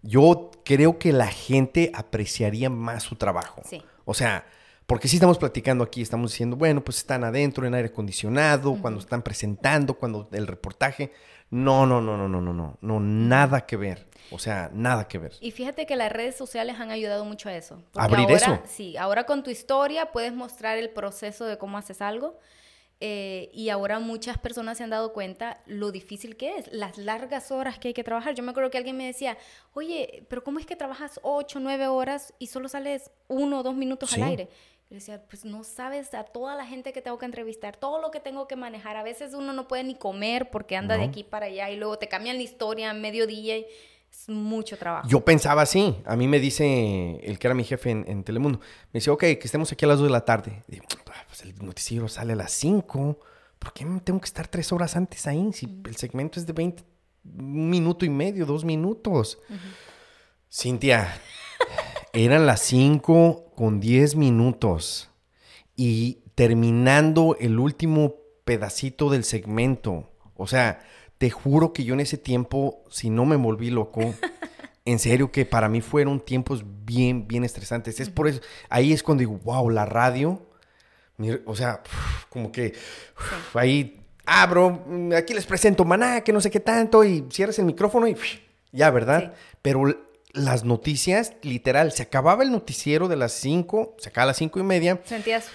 yo 0.02 0.50
creo 0.64 0.98
que 0.98 1.12
la 1.12 1.28
gente 1.28 1.92
apreciaría 1.94 2.70
más 2.70 3.04
su 3.04 3.14
trabajo. 3.14 3.62
O 4.04 4.14
sea, 4.14 4.44
porque 4.84 5.06
si 5.06 5.14
estamos 5.14 5.38
platicando 5.38 5.84
aquí, 5.84 6.02
estamos 6.02 6.32
diciendo, 6.32 6.56
bueno, 6.56 6.82
pues 6.82 6.96
están 6.96 7.22
adentro 7.22 7.64
en 7.68 7.74
aire 7.74 7.90
acondicionado, 7.90 8.76
cuando 8.82 8.98
están 8.98 9.22
presentando, 9.22 9.94
cuando 9.94 10.28
el 10.32 10.48
reportaje. 10.48 11.12
No, 11.50 11.86
no, 11.86 12.00
no, 12.00 12.16
no, 12.16 12.28
no, 12.28 12.40
no, 12.40 12.52
no, 12.52 12.78
no, 12.80 13.00
nada 13.00 13.64
que 13.64 13.76
ver. 13.76 14.08
O 14.32 14.40
sea, 14.40 14.70
nada 14.74 15.06
que 15.06 15.18
ver. 15.18 15.34
Y 15.40 15.52
fíjate 15.52 15.86
que 15.86 15.94
las 15.94 16.10
redes 16.10 16.34
sociales 16.34 16.80
han 16.80 16.90
ayudado 16.90 17.24
mucho 17.24 17.48
a 17.48 17.54
eso. 17.54 17.80
Abrir 17.94 18.28
eso. 18.32 18.60
Sí, 18.66 18.96
ahora 18.96 19.22
con 19.24 19.44
tu 19.44 19.50
historia 19.50 20.10
puedes 20.10 20.32
mostrar 20.32 20.78
el 20.78 20.90
proceso 20.90 21.44
de 21.44 21.58
cómo 21.58 21.78
haces 21.78 22.02
algo. 22.02 22.36
Eh, 23.02 23.50
y 23.54 23.70
ahora 23.70 23.98
muchas 23.98 24.36
personas 24.36 24.76
se 24.76 24.84
han 24.84 24.90
dado 24.90 25.14
cuenta 25.14 25.62
lo 25.64 25.90
difícil 25.90 26.36
que 26.36 26.58
es, 26.58 26.70
las 26.70 26.98
largas 26.98 27.50
horas 27.50 27.78
que 27.78 27.88
hay 27.88 27.94
que 27.94 28.04
trabajar. 28.04 28.34
Yo 28.34 28.42
me 28.42 28.50
acuerdo 28.50 28.70
que 28.70 28.76
alguien 28.76 28.98
me 28.98 29.06
decía, 29.06 29.38
oye, 29.72 30.26
pero 30.28 30.44
¿cómo 30.44 30.58
es 30.58 30.66
que 30.66 30.76
trabajas 30.76 31.18
8, 31.22 31.60
9 31.60 31.86
horas 31.86 32.34
y 32.38 32.48
solo 32.48 32.68
sales 32.68 33.10
uno 33.26 33.60
o 33.60 33.62
dos 33.62 33.74
minutos 33.74 34.12
al 34.12 34.24
aire? 34.24 34.48
Yo 34.90 34.96
decía, 34.96 35.22
pues 35.28 35.44
no 35.44 35.64
sabes 35.64 36.12
a 36.14 36.24
toda 36.24 36.56
la 36.56 36.66
gente 36.66 36.92
que 36.92 37.00
tengo 37.00 37.16
que 37.16 37.24
entrevistar, 37.24 37.76
todo 37.76 38.02
lo 38.02 38.10
que 38.10 38.20
tengo 38.20 38.46
que 38.46 38.56
manejar. 38.56 38.96
A 38.96 39.02
veces 39.02 39.32
uno 39.32 39.52
no 39.52 39.66
puede 39.66 39.84
ni 39.84 39.94
comer 39.94 40.50
porque 40.50 40.76
anda 40.76 40.98
de 40.98 41.04
aquí 41.04 41.24
para 41.24 41.46
allá 41.46 41.70
y 41.70 41.76
luego 41.76 41.96
te 41.96 42.08
cambian 42.08 42.36
la 42.36 42.42
historia 42.42 42.90
a 42.90 42.94
mediodía 42.94 43.56
y 43.56 43.66
es 44.22 44.28
mucho 44.28 44.76
trabajo. 44.76 45.08
Yo 45.08 45.24
pensaba 45.24 45.62
así. 45.62 45.96
A 46.04 46.16
mí 46.16 46.28
me 46.28 46.40
dice 46.40 47.20
el 47.22 47.38
que 47.38 47.46
era 47.46 47.54
mi 47.54 47.64
jefe 47.64 47.90
en, 47.90 48.24
Telemundo, 48.24 48.58
me 48.92 48.98
dice, 48.98 49.10
ok, 49.10 49.20
que 49.20 49.42
estemos 49.42 49.72
aquí 49.72 49.84
a 49.84 49.88
las 49.88 49.98
2 49.98 50.08
de 50.08 50.12
la 50.12 50.24
tarde. 50.24 50.62
Y 50.68 50.72
digo, 50.72 50.84
ah, 51.06 51.24
pues 51.26 51.42
el 51.42 51.54
noticiero 51.64 52.08
sale 52.08 52.34
a 52.34 52.36
las 52.36 52.52
5. 52.52 53.18
¿Por 53.58 53.72
qué 53.72 53.86
tengo 54.04 54.20
que 54.20 54.26
estar 54.26 54.48
tres 54.48 54.72
horas 54.72 54.96
antes 54.96 55.26
ahí? 55.26 55.52
Si 55.52 55.82
el 55.84 55.96
segmento 55.96 56.38
es 56.38 56.46
de 56.46 56.52
20, 56.52 56.82
un 57.38 57.70
minuto 57.70 58.04
y 58.04 58.10
medio, 58.10 58.46
dos 58.46 58.64
minutos. 58.64 59.38
Cintia, 60.50 61.20
eran 62.12 62.46
las 62.46 62.60
5 62.62 63.52
con 63.54 63.80
10 63.80 64.16
minutos. 64.16 65.10
Y 65.76 66.22
terminando 66.34 67.36
el 67.38 67.58
último 67.58 68.16
pedacito 68.44 69.10
del 69.10 69.24
segmento. 69.24 70.10
O 70.36 70.46
sea, 70.46 70.80
te 71.20 71.28
juro 71.28 71.74
que 71.74 71.84
yo 71.84 71.92
en 71.92 72.00
ese 72.00 72.16
tiempo, 72.16 72.82
si 72.88 73.10
no 73.10 73.26
me 73.26 73.36
volví 73.36 73.68
loco, 73.68 74.00
en 74.86 74.98
serio 74.98 75.30
que 75.30 75.44
para 75.44 75.68
mí 75.68 75.82
fueron 75.82 76.18
tiempos 76.18 76.64
bien, 76.86 77.28
bien 77.28 77.44
estresantes. 77.44 78.00
Es 78.00 78.08
por 78.08 78.26
eso, 78.26 78.40
ahí 78.70 78.94
es 78.94 79.02
cuando 79.02 79.20
digo, 79.20 79.38
wow, 79.44 79.68
la 79.68 79.84
radio, 79.84 80.40
o 81.44 81.54
sea, 81.54 81.82
como 82.30 82.50
que 82.50 82.72
ahí 83.52 84.00
abro, 84.24 84.82
mm, 84.86 85.12
aquí 85.12 85.34
les 85.34 85.44
presento 85.44 85.84
maná, 85.84 86.22
que 86.22 86.32
no 86.32 86.40
sé 86.40 86.50
qué 86.50 86.58
tanto, 86.58 87.04
y 87.04 87.26
cierras 87.30 87.58
el 87.58 87.66
micrófono 87.66 88.08
y 88.08 88.16
ya, 88.72 88.90
¿verdad? 88.90 89.34
Pero 89.60 89.94
las 90.32 90.64
noticias, 90.64 91.34
literal, 91.42 91.92
se 91.92 92.04
acababa 92.04 92.44
el 92.44 92.50
noticiero 92.50 93.08
de 93.08 93.16
las 93.16 93.32
5, 93.32 93.96
se 93.98 94.08
acaba 94.08 94.22
a 94.22 94.26
las 94.28 94.38
cinco 94.38 94.58
y 94.58 94.62
media. 94.62 94.98
Sentías. 95.04 95.48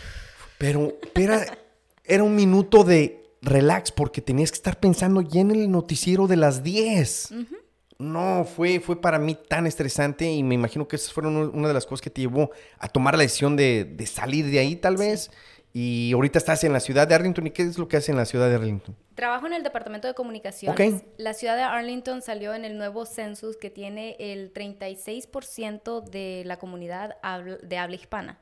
Pero 0.60 0.94
era, 1.16 1.44
era 2.04 2.22
un 2.22 2.36
minuto 2.36 2.84
de 2.84 3.25
relax 3.46 3.92
porque 3.92 4.22
tenías 4.22 4.52
que 4.52 4.56
estar 4.56 4.80
pensando 4.80 5.22
ya 5.22 5.42
en 5.42 5.52
el 5.52 5.72
noticiero 5.72 6.28
de 6.28 6.36
las 6.36 6.64
10. 6.64 7.34
No, 7.98 8.44
fue, 8.44 8.82
fue 8.82 9.00
para 9.00 9.20
mí 9.20 9.38
tan 9.48 9.66
estresante 9.68 10.30
y 10.30 10.44
me 10.44 10.56
imagino 10.56 10.88
que 10.88 10.98
esas 10.98 11.14
fueron 11.14 11.38
una 11.38 11.68
de 11.68 11.74
las 11.74 11.86
cosas 11.86 12.02
que 12.02 12.10
te 12.10 12.22
llevó 12.22 12.52
a 12.78 12.90
tomar 12.90 13.16
la 13.16 13.24
decisión 13.24 13.56
de, 13.56 13.96
salir 14.06 14.46
de 14.48 14.60
ahí 14.60 14.76
tal 14.76 14.98
vez. 14.98 15.32
Y 15.72 16.12
ahorita 16.14 16.40
estás 16.40 16.64
en 16.64 16.72
la 16.72 16.80
ciudad 16.80 17.06
de 17.06 17.16
Arlington. 17.16 17.48
¿Y 17.48 17.52
qué 17.52 17.64
es 17.64 17.78
lo 17.78 17.90
que 17.90 17.98
hace 17.98 18.12
en 18.12 18.18
la 18.18 18.26
ciudad 18.26 18.50
de 18.50 18.56
Arlington? 18.56 18.96
Trabajo 19.14 19.46
en 19.48 19.54
el 19.54 19.64
departamento 19.64 20.08
de 20.08 20.14
comunicaciones. 20.14 21.04
La 21.18 21.34
ciudad 21.34 21.58
de 21.58 21.64
Arlington 21.64 22.22
salió 22.22 22.54
en 22.54 22.64
el 22.64 22.78
nuevo 22.78 23.06
census 23.06 23.58
que 23.58 23.70
tiene 23.70 24.16
el 24.20 24.54
36% 24.54 26.04
de 26.04 26.44
la 26.46 26.58
comunidad 26.58 27.18
de 27.62 27.78
habla 27.78 27.96
hispana. 27.96 28.40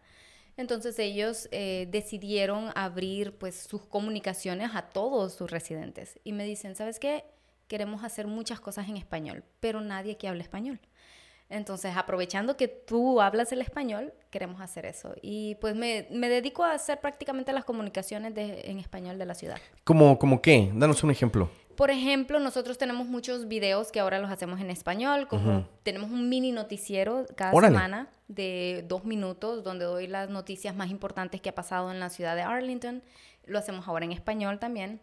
Entonces 0.56 1.00
ellos 1.00 1.48
eh, 1.52 1.88
decidieron 1.92 2.72
abrir 2.76 3.38
pues 3.38 3.56
sus 3.56 3.86
comunicaciones 3.86 4.72
a 4.76 4.84
todos 4.84 5.34
sus 5.34 5.50
residentes 5.50 6.20
y 6.24 6.34
me 6.34 6.46
dicen, 6.46 6.76
¿sabes 6.76 7.00
qué? 7.00 7.26
Queremos 7.68 8.04
hacer 8.04 8.28
muchas 8.28 8.60
cosas 8.60 8.88
en 8.88 8.98
español, 8.98 9.44
pero 9.60 9.82
nadie 9.82 10.18
que 10.18 10.28
hable 10.28 10.44
español. 10.44 10.80
Entonces, 11.50 11.96
aprovechando 11.96 12.58
que 12.58 12.68
tú 12.68 13.22
hablas 13.22 13.52
el 13.52 13.62
español, 13.62 14.14
queremos 14.32 14.60
hacer 14.60 14.86
eso. 14.86 15.14
Y 15.22 15.56
pues 15.56 15.76
me, 15.76 16.04
dedico 16.10 16.64
a 16.64 16.72
hacer 16.72 17.00
prácticamente 17.00 17.54
las 17.54 17.64
comunicaciones 17.64 18.34
en 18.36 18.80
español 18.80 19.20
de 19.20 19.26
la 19.26 19.36
ciudad. 19.36 19.58
¿Cómo, 19.84 20.18
¿Cómo 20.18 20.42
qué? 20.42 20.72
Danos 20.74 21.04
un 21.04 21.12
ejemplo. 21.12 21.50
Por 21.76 21.90
ejemplo, 21.92 22.40
nosotros 22.40 22.78
tenemos 22.78 23.08
muchos 23.08 23.48
videos 23.48 23.92
que 23.92 24.00
ahora 24.00 24.20
los 24.20 24.30
hacemos 24.32 24.60
en 24.62 24.70
español, 24.70 25.28
como 25.28 25.68
tenemos 25.84 26.12
un 26.12 26.30
mini 26.30 26.52
noticiero 26.52 27.26
cada 27.36 27.52
semana 27.52 28.10
de 28.28 28.86
dos 28.88 29.06
minutos 29.06 29.64
donde 29.64 29.86
doy 29.86 30.08
las 30.08 30.30
noticias 30.30 30.76
más 30.76 30.90
importantes 30.90 31.42
que 31.42 31.50
ha 31.50 31.56
pasado 31.56 31.92
en 31.92 32.00
la 32.00 32.10
ciudad 32.10 32.36
de 32.36 32.44
Arlington. 32.44 33.04
Lo 33.46 33.60
hacemos 33.60 33.88
ahora 33.88 34.06
en 34.06 34.12
español 34.12 34.60
también. 34.60 35.02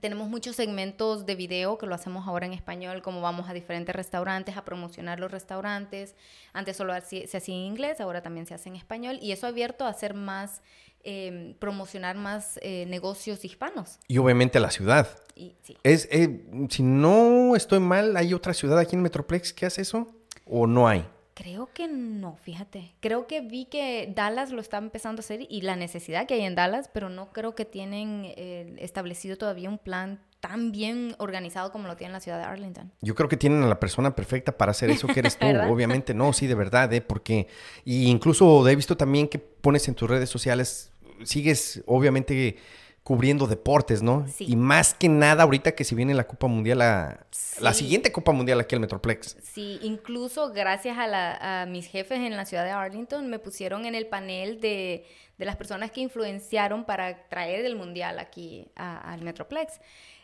Tenemos 0.00 0.28
muchos 0.28 0.56
segmentos 0.56 1.26
de 1.26 1.34
video 1.34 1.78
que 1.78 1.86
lo 1.86 1.94
hacemos 1.94 2.26
ahora 2.26 2.46
en 2.46 2.52
español, 2.52 3.02
como 3.02 3.20
vamos 3.20 3.48
a 3.48 3.52
diferentes 3.52 3.94
restaurantes 3.94 4.56
a 4.56 4.64
promocionar 4.64 5.20
los 5.20 5.30
restaurantes. 5.30 6.14
Antes 6.52 6.76
solo 6.76 6.92
se 7.00 7.24
hacía 7.24 7.54
en 7.54 7.62
inglés, 7.62 8.00
ahora 8.00 8.22
también 8.22 8.46
se 8.46 8.54
hace 8.54 8.68
en 8.68 8.76
español 8.76 9.18
y 9.20 9.32
eso 9.32 9.46
ha 9.46 9.50
abierto 9.50 9.84
a 9.84 9.88
hacer 9.88 10.14
más 10.14 10.62
em, 11.02 11.54
promocionar 11.54 12.16
más 12.16 12.58
eh, 12.62 12.86
negocios 12.86 13.44
hispanos. 13.44 13.98
Y 14.08 14.18
obviamente 14.18 14.58
la 14.60 14.70
ciudad. 14.70 15.08
Y, 15.34 15.54
sí. 15.62 15.76
Es, 15.82 16.08
eh, 16.10 16.44
si 16.70 16.82
no 16.82 17.56
estoy 17.56 17.80
mal, 17.80 18.16
¿hay 18.16 18.34
otra 18.34 18.54
ciudad 18.54 18.78
aquí 18.78 18.96
en 18.96 19.02
Metroplex 19.02 19.52
que 19.52 19.66
hace 19.66 19.82
eso? 19.82 20.08
¿O 20.46 20.66
no 20.66 20.88
hay? 20.88 21.06
Creo 21.34 21.68
que 21.74 21.88
no, 21.88 22.36
fíjate. 22.36 22.94
Creo 23.00 23.26
que 23.26 23.40
vi 23.40 23.64
que 23.64 24.12
Dallas 24.14 24.52
lo 24.52 24.60
está 24.60 24.78
empezando 24.78 25.18
a 25.18 25.22
hacer 25.22 25.46
y 25.48 25.62
la 25.62 25.74
necesidad 25.74 26.26
que 26.26 26.34
hay 26.34 26.42
en 26.42 26.54
Dallas, 26.54 26.88
pero 26.92 27.08
no 27.08 27.32
creo 27.32 27.56
que 27.56 27.64
tienen 27.64 28.22
eh, 28.36 28.76
establecido 28.78 29.36
todavía 29.36 29.68
un 29.68 29.78
plan 29.78 30.20
tan 30.38 30.70
bien 30.70 31.16
organizado 31.18 31.72
como 31.72 31.88
lo 31.88 31.96
tiene 31.96 32.12
la 32.12 32.20
ciudad 32.20 32.38
de 32.38 32.44
Arlington. 32.44 32.92
Yo 33.00 33.14
creo 33.14 33.28
que 33.28 33.36
tienen 33.36 33.62
a 33.62 33.66
la 33.66 33.80
persona 33.80 34.14
perfecta 34.14 34.56
para 34.56 34.70
hacer 34.70 34.90
eso 34.90 35.08
que 35.08 35.20
eres 35.20 35.36
tú. 35.38 35.46
Obviamente, 35.46 36.14
no, 36.14 36.32
sí, 36.32 36.46
de 36.46 36.54
verdad, 36.54 36.92
¿eh? 36.92 37.00
Porque, 37.00 37.48
y 37.84 38.06
incluso 38.06 38.68
he 38.68 38.76
visto 38.76 38.96
también 38.96 39.26
que 39.26 39.38
pones 39.38 39.88
en 39.88 39.94
tus 39.94 40.08
redes 40.08 40.30
sociales, 40.30 40.92
sigues 41.24 41.82
obviamente 41.86 42.58
cubriendo 43.04 43.46
deportes, 43.46 44.02
¿no? 44.02 44.26
Sí. 44.28 44.46
Y 44.48 44.56
más 44.56 44.94
que 44.94 45.08
nada 45.10 45.42
ahorita 45.44 45.72
que 45.74 45.84
si 45.84 45.94
viene 45.94 46.14
la 46.14 46.26
Copa 46.26 46.46
Mundial, 46.46 46.78
la, 46.78 47.26
la 47.60 47.74
siguiente 47.74 48.10
Copa 48.10 48.32
Mundial 48.32 48.58
aquí 48.60 48.74
al 48.74 48.80
Metroplex. 48.80 49.36
Sí, 49.42 49.78
incluso 49.82 50.50
gracias 50.52 50.96
a, 50.98 51.06
la- 51.06 51.62
a 51.62 51.66
mis 51.66 51.86
jefes 51.86 52.18
en 52.20 52.34
la 52.36 52.46
ciudad 52.46 52.64
de 52.64 52.70
Arlington 52.70 53.28
me 53.28 53.38
pusieron 53.38 53.84
en 53.84 53.94
el 53.94 54.06
panel 54.06 54.58
de, 54.58 55.04
de 55.36 55.44
las 55.44 55.54
personas 55.56 55.90
que 55.90 56.00
influenciaron 56.00 56.84
para 56.84 57.28
traer 57.28 57.66
el 57.66 57.76
mundial 57.76 58.18
aquí 58.18 58.68
a- 58.74 59.12
al 59.12 59.20
Metroplex. 59.20 59.80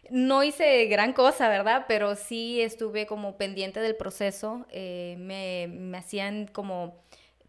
No 0.08 0.42
hice 0.42 0.86
gran 0.86 1.12
cosa, 1.12 1.50
¿verdad? 1.50 1.84
Pero 1.86 2.16
sí 2.16 2.62
estuve 2.62 3.06
como 3.06 3.36
pendiente 3.36 3.80
del 3.80 3.94
proceso. 3.94 4.64
eh, 4.70 5.16
me, 5.18 5.68
me 5.68 5.98
hacían 5.98 6.46
como 6.50 6.98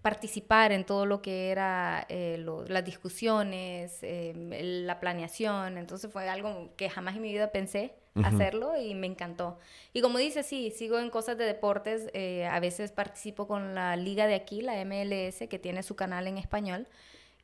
participar 0.01 0.71
en 0.71 0.83
todo 0.85 1.05
lo 1.05 1.21
que 1.21 1.51
era 1.51 2.05
eh, 2.09 2.37
lo- 2.39 2.65
las 2.65 2.83
discusiones, 2.83 4.01
eh, 4.03 4.31
el- 4.31 4.87
la 4.87 4.99
planeación. 4.99 5.77
Entonces 5.77 6.11
fue 6.11 6.27
algo 6.29 6.69
que 6.75 6.89
jamás 6.89 7.15
en 7.15 7.21
mi 7.21 7.31
vida 7.31 7.51
pensé 7.51 7.93
hacerlo 8.25 8.75
y 8.77 8.93
me 8.93 9.07
encantó. 9.07 9.57
Y 9.93 10.01
como 10.01 10.17
dice, 10.17 10.43
sí, 10.43 10.71
sigo 10.71 10.99
en 10.99 11.09
cosas 11.09 11.37
de 11.37 11.45
deportes. 11.45 12.09
eh, 12.13 12.45
a 12.45 12.59
veces 12.59 12.91
participo 12.91 13.47
con 13.47 13.73
la 13.75 13.95
liga 13.95 14.27
de 14.27 14.35
aquí, 14.35 14.61
la 14.61 14.75
MLS, 14.83 15.47
que 15.47 15.59
tiene 15.59 15.81
su 15.83 15.95
canal 15.95 16.27
en 16.27 16.37
español. 16.37 16.87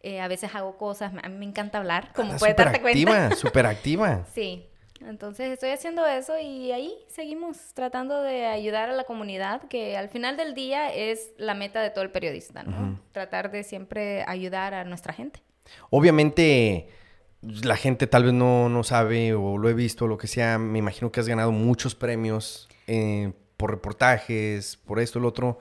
Eh, 0.01 0.19
a 0.19 0.27
veces 0.27 0.53
hago 0.55 0.77
cosas, 0.77 1.13
a 1.23 1.29
mí 1.29 1.37
me 1.37 1.45
encanta 1.45 1.77
hablar, 1.79 2.11
como 2.13 2.33
Ah, 2.33 2.35
puedes 2.37 2.55
darte 2.55 2.81
cuenta. 2.81 3.11
activa, 3.11 3.35
súper 3.35 3.65
activa. 3.67 4.25
Sí, 4.33 4.67
entonces 5.01 5.51
estoy 5.51 5.69
haciendo 5.69 6.05
eso 6.05 6.39
y 6.39 6.71
ahí 6.71 6.93
seguimos 7.07 7.57
tratando 7.73 8.21
de 8.21 8.45
ayudar 8.45 8.89
a 8.89 8.93
la 8.93 9.03
comunidad, 9.03 9.63
que 9.67 9.97
al 9.97 10.09
final 10.09 10.37
del 10.37 10.53
día 10.53 10.93
es 10.93 11.31
la 11.37 11.53
meta 11.53 11.81
de 11.81 11.89
todo 11.89 12.03
el 12.03 12.11
periodista, 12.11 12.63
¿no? 12.63 12.99
Tratar 13.11 13.51
de 13.51 13.63
siempre 13.63 14.23
ayudar 14.27 14.73
a 14.73 14.83
nuestra 14.83 15.13
gente. 15.13 15.41
Obviamente, 15.89 16.87
la 17.41 17.75
gente 17.75 18.07
tal 18.07 18.23
vez 18.23 18.33
no, 18.33 18.69
no 18.69 18.83
sabe 18.83 19.33
o 19.33 19.57
lo 19.57 19.69
he 19.69 19.73
visto, 19.73 20.07
lo 20.07 20.17
que 20.17 20.27
sea. 20.27 20.57
Me 20.57 20.79
imagino 20.79 21.11
que 21.11 21.19
has 21.19 21.27
ganado 21.27 21.51
muchos 21.51 21.95
premios 21.95 22.67
eh, 22.87 23.33
por 23.57 23.71
reportajes, 23.71 24.77
por 24.77 24.99
esto, 24.99 25.19
lo 25.19 25.27
otro. 25.27 25.59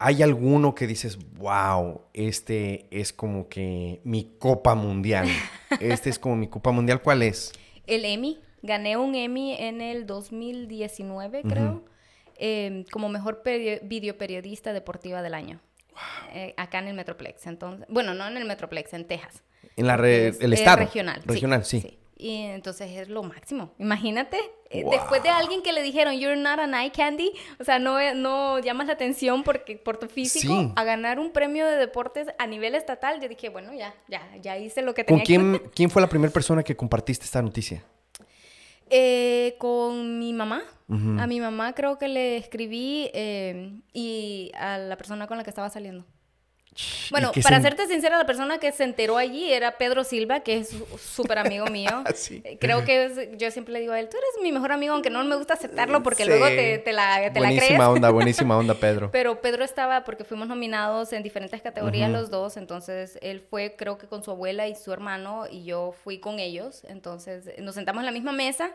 ¿Hay 0.00 0.22
alguno 0.22 0.74
que 0.74 0.86
dices, 0.86 1.18
wow, 1.34 2.02
este 2.12 2.86
es 2.90 3.12
como 3.12 3.48
que 3.48 4.00
mi 4.04 4.36
copa 4.38 4.74
mundial? 4.74 5.28
Este 5.80 6.08
es 6.08 6.18
como 6.18 6.34
mi 6.34 6.48
copa 6.48 6.72
mundial. 6.72 7.02
¿Cuál 7.02 7.22
es? 7.22 7.52
El 7.86 8.06
Emmy, 8.06 8.40
gané 8.62 8.96
un 8.96 9.14
Emmy 9.14 9.54
en 9.58 9.80
el 9.80 10.06
2019, 10.06 11.42
creo, 11.42 11.84
eh, 12.36 12.84
como 12.90 13.08
mejor 13.08 13.42
perio- 13.42 13.80
videoperiodista 13.82 14.72
deportiva 14.72 15.22
del 15.22 15.34
año. 15.34 15.60
Eh, 16.32 16.54
acá 16.56 16.78
en 16.78 16.88
el 16.88 16.94
Metroplex, 16.94 17.46
entonces, 17.46 17.86
bueno, 17.88 18.14
no 18.14 18.26
en 18.28 18.36
el 18.36 18.44
Metroplex, 18.44 18.92
en 18.94 19.04
Texas. 19.06 19.42
En 19.76 19.86
la 19.86 19.96
re- 19.96 20.28
Es- 20.28 20.40
el 20.40 20.52
es 20.52 20.60
estado. 20.60 20.76
regional. 20.78 21.22
Regional, 21.24 21.64
sí. 21.64 21.98
Y 22.20 22.42
entonces 22.42 22.90
es 22.96 23.08
lo 23.08 23.22
máximo. 23.22 23.74
Imagínate, 23.78 24.38
eh, 24.70 24.82
Wow. 24.82 24.92
después 24.92 25.22
de 25.22 25.28
alguien 25.28 25.62
que 25.62 25.72
le 25.72 25.82
dijeron, 25.82 26.14
you're 26.18 26.36
not 26.40 26.58
an 26.58 26.74
eye 26.74 26.90
candy, 26.90 27.32
o 27.60 27.64
sea, 27.64 27.78
no, 27.78 27.98
eh, 28.00 28.12
no 28.14 28.58
llamas 28.58 28.88
la 28.88 28.94
atención 28.94 29.44
porque, 29.44 29.76
por 29.76 29.98
tu 29.98 30.08
físico, 30.08 30.52
Sí. 30.52 30.72
a 30.74 30.82
ganar 30.84 31.20
un 31.20 31.30
premio 31.32 31.64
de 31.66 31.76
deportes 31.76 32.26
a 32.38 32.46
nivel 32.48 32.74
estatal, 32.74 33.20
yo 33.20 33.28
dije, 33.28 33.48
bueno, 33.50 33.72
ya, 33.72 33.94
ya, 34.08 34.20
ya 34.40 34.58
hice 34.58 34.82
lo 34.82 34.94
que 34.94 35.04
¿Con 35.04 35.22
tenía 35.22 35.24
quién, 35.58 35.70
quién 35.74 35.90
fue 35.90 36.02
la 36.02 36.08
primera 36.08 36.32
persona 36.32 36.62
que 36.64 36.76
compartiste 36.76 37.24
esta 37.24 37.40
noticia? 37.40 37.84
Eh, 38.90 39.56
con 39.58 40.18
mi 40.18 40.32
mamá. 40.32 40.62
A 40.90 41.26
mi 41.26 41.38
mamá 41.38 41.74
creo 41.74 41.98
que 41.98 42.08
le 42.08 42.38
escribí 42.38 43.10
eh, 43.12 43.78
y 43.92 44.50
a 44.54 44.78
la 44.78 44.96
persona 44.96 45.26
con 45.26 45.36
la 45.36 45.44
que 45.44 45.50
estaba 45.50 45.68
saliendo. 45.68 46.06
Bueno, 47.10 47.30
¿Y 47.30 47.32
qué 47.32 47.42
para 47.42 47.58
sen- 47.58 47.62
serte 47.62 47.86
sincera, 47.86 48.18
la 48.18 48.26
persona 48.26 48.58
que 48.58 48.70
se 48.72 48.84
enteró 48.84 49.16
allí 49.16 49.52
era 49.52 49.78
Pedro 49.78 50.04
Silva, 50.04 50.40
que 50.40 50.58
es 50.58 50.74
súper 51.00 51.38
amigo 51.38 51.66
mío. 51.66 52.04
Sí. 52.14 52.40
Eh, 52.44 52.58
Creo 52.60 52.84
que 52.84 53.04
es- 53.06 53.36
yo 53.38 53.50
siempre 53.50 53.72
le 53.74 53.80
digo 53.80 53.92
a 53.92 54.00
él, 54.00 54.08
tú 54.08 54.16
eres 54.16 54.42
mi 54.42 54.52
mejor 54.52 54.72
amigo, 54.72 54.92
aunque 54.94 55.10
no 55.10 55.22
me 55.24 55.36
gusta 55.36 55.54
aceptarlo 55.54 56.02
porque 56.02 56.24
Sí. 56.24 56.28
luego 56.28 56.46
te, 56.46 56.78
te 56.78 56.92
la, 56.92 57.32
te 57.32 57.40
la 57.40 57.48
crees. 57.48 57.60
Buenísima 57.62 57.90
onda, 57.90 58.10
buenísima 58.10 58.56
onda, 58.58 58.74
Pedro. 58.74 59.10
Pero 59.10 59.40
Pedro 59.40 59.64
estaba, 59.64 60.04
porque 60.04 60.24
fuimos 60.24 60.46
nominados 60.48 61.12
en 61.12 61.22
diferentes 61.22 61.60
categorías 61.62 62.10
los 62.10 62.30
dos, 62.30 62.56
entonces 62.56 63.18
él 63.22 63.40
fue 63.40 63.74
creo 63.76 63.98
que 63.98 64.06
con 64.06 64.22
su 64.22 64.30
abuela 64.30 64.68
y 64.68 64.74
su 64.74 64.92
hermano 64.92 65.46
y 65.50 65.64
yo 65.64 65.92
fui 66.04 66.18
con 66.20 66.38
ellos, 66.38 66.84
entonces 66.88 67.50
nos 67.58 67.74
sentamos 67.74 68.00
en 68.02 68.06
la 68.06 68.12
misma 68.12 68.32
mesa 68.32 68.70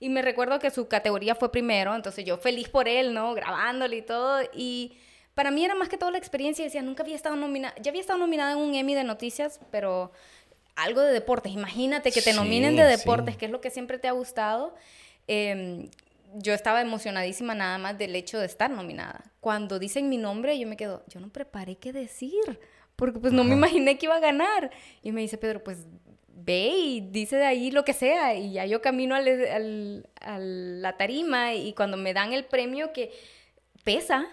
y 0.00 0.08
me 0.08 0.22
recuerdo 0.22 0.58
que 0.58 0.70
su 0.70 0.88
categoría 0.88 1.34
fue 1.34 1.52
primero, 1.52 1.94
entonces 1.94 2.24
yo 2.24 2.36
feliz 2.38 2.68
por 2.68 2.88
él, 2.88 3.14
¿no? 3.14 3.34
Grabándole 3.34 3.96
y 3.96 4.02
todo 4.02 4.40
y 4.52 4.98
para 5.34 5.50
mí 5.50 5.64
era 5.64 5.74
más 5.74 5.88
que 5.88 5.96
todo 5.98 6.10
la 6.10 6.18
experiencia, 6.18 6.64
decía, 6.64 6.82
nunca 6.82 7.02
había 7.02 7.16
estado 7.16 7.36
nominada, 7.36 7.74
ya 7.80 7.90
había 7.90 8.00
estado 8.00 8.18
nominada 8.18 8.52
en 8.52 8.58
un 8.58 8.74
Emmy 8.74 8.94
de 8.94 9.04
noticias, 9.04 9.60
pero 9.70 10.12
algo 10.76 11.00
de 11.00 11.12
deportes, 11.12 11.52
imagínate 11.52 12.10
que 12.12 12.22
te 12.22 12.30
Sí, 12.32 12.36
nominen 12.36 12.76
de 12.76 12.82
sí. 12.84 12.98
deportes, 12.98 13.36
que 13.36 13.46
es 13.46 13.50
lo 13.50 13.60
que 13.60 13.70
siempre 13.70 13.98
te 13.98 14.08
ha 14.08 14.12
gustado. 14.12 14.74
Em, 15.26 15.88
yo 16.36 16.52
estaba 16.52 16.80
emocionadísima 16.80 17.54
nada 17.54 17.78
más 17.78 17.96
del 17.96 18.16
hecho 18.16 18.38
de 18.40 18.46
estar 18.46 18.70
nominada. 18.70 19.24
Cuando 19.40 19.78
dicen 19.78 20.08
mi 20.08 20.16
nombre, 20.18 20.58
yo 20.58 20.66
me 20.66 20.76
quedo, 20.76 21.04
yo 21.08 21.20
no 21.20 21.28
preparé 21.28 21.76
qué 21.76 21.92
decir, 21.92 22.58
porque 22.96 23.20
pues 23.20 23.32
no 23.32 23.44
me 23.44 23.54
imaginé 23.54 23.98
que 23.98 24.06
iba 24.06 24.16
a 24.16 24.20
ganar. 24.20 24.70
Y 25.02 25.12
me 25.12 25.20
dice 25.20 25.38
Pedro, 25.38 25.62
pues 25.62 25.86
ve 26.36 26.72
y 26.76 27.00
dice 27.02 27.36
de 27.36 27.46
ahí 27.46 27.70
lo 27.70 27.84
que 27.84 27.92
sea. 27.92 28.34
Y 28.34 28.52
ya 28.52 28.66
yo 28.66 28.82
camino 28.82 29.14
al, 29.14 29.28
al- 29.28 30.08
a 30.20 30.38
la 30.40 30.96
tarima 30.96 31.54
y 31.54 31.72
cuando 31.72 31.96
me 31.96 32.12
dan 32.12 32.32
el 32.32 32.44
premio 32.44 32.92
que 32.92 33.12
pesa, 33.84 34.26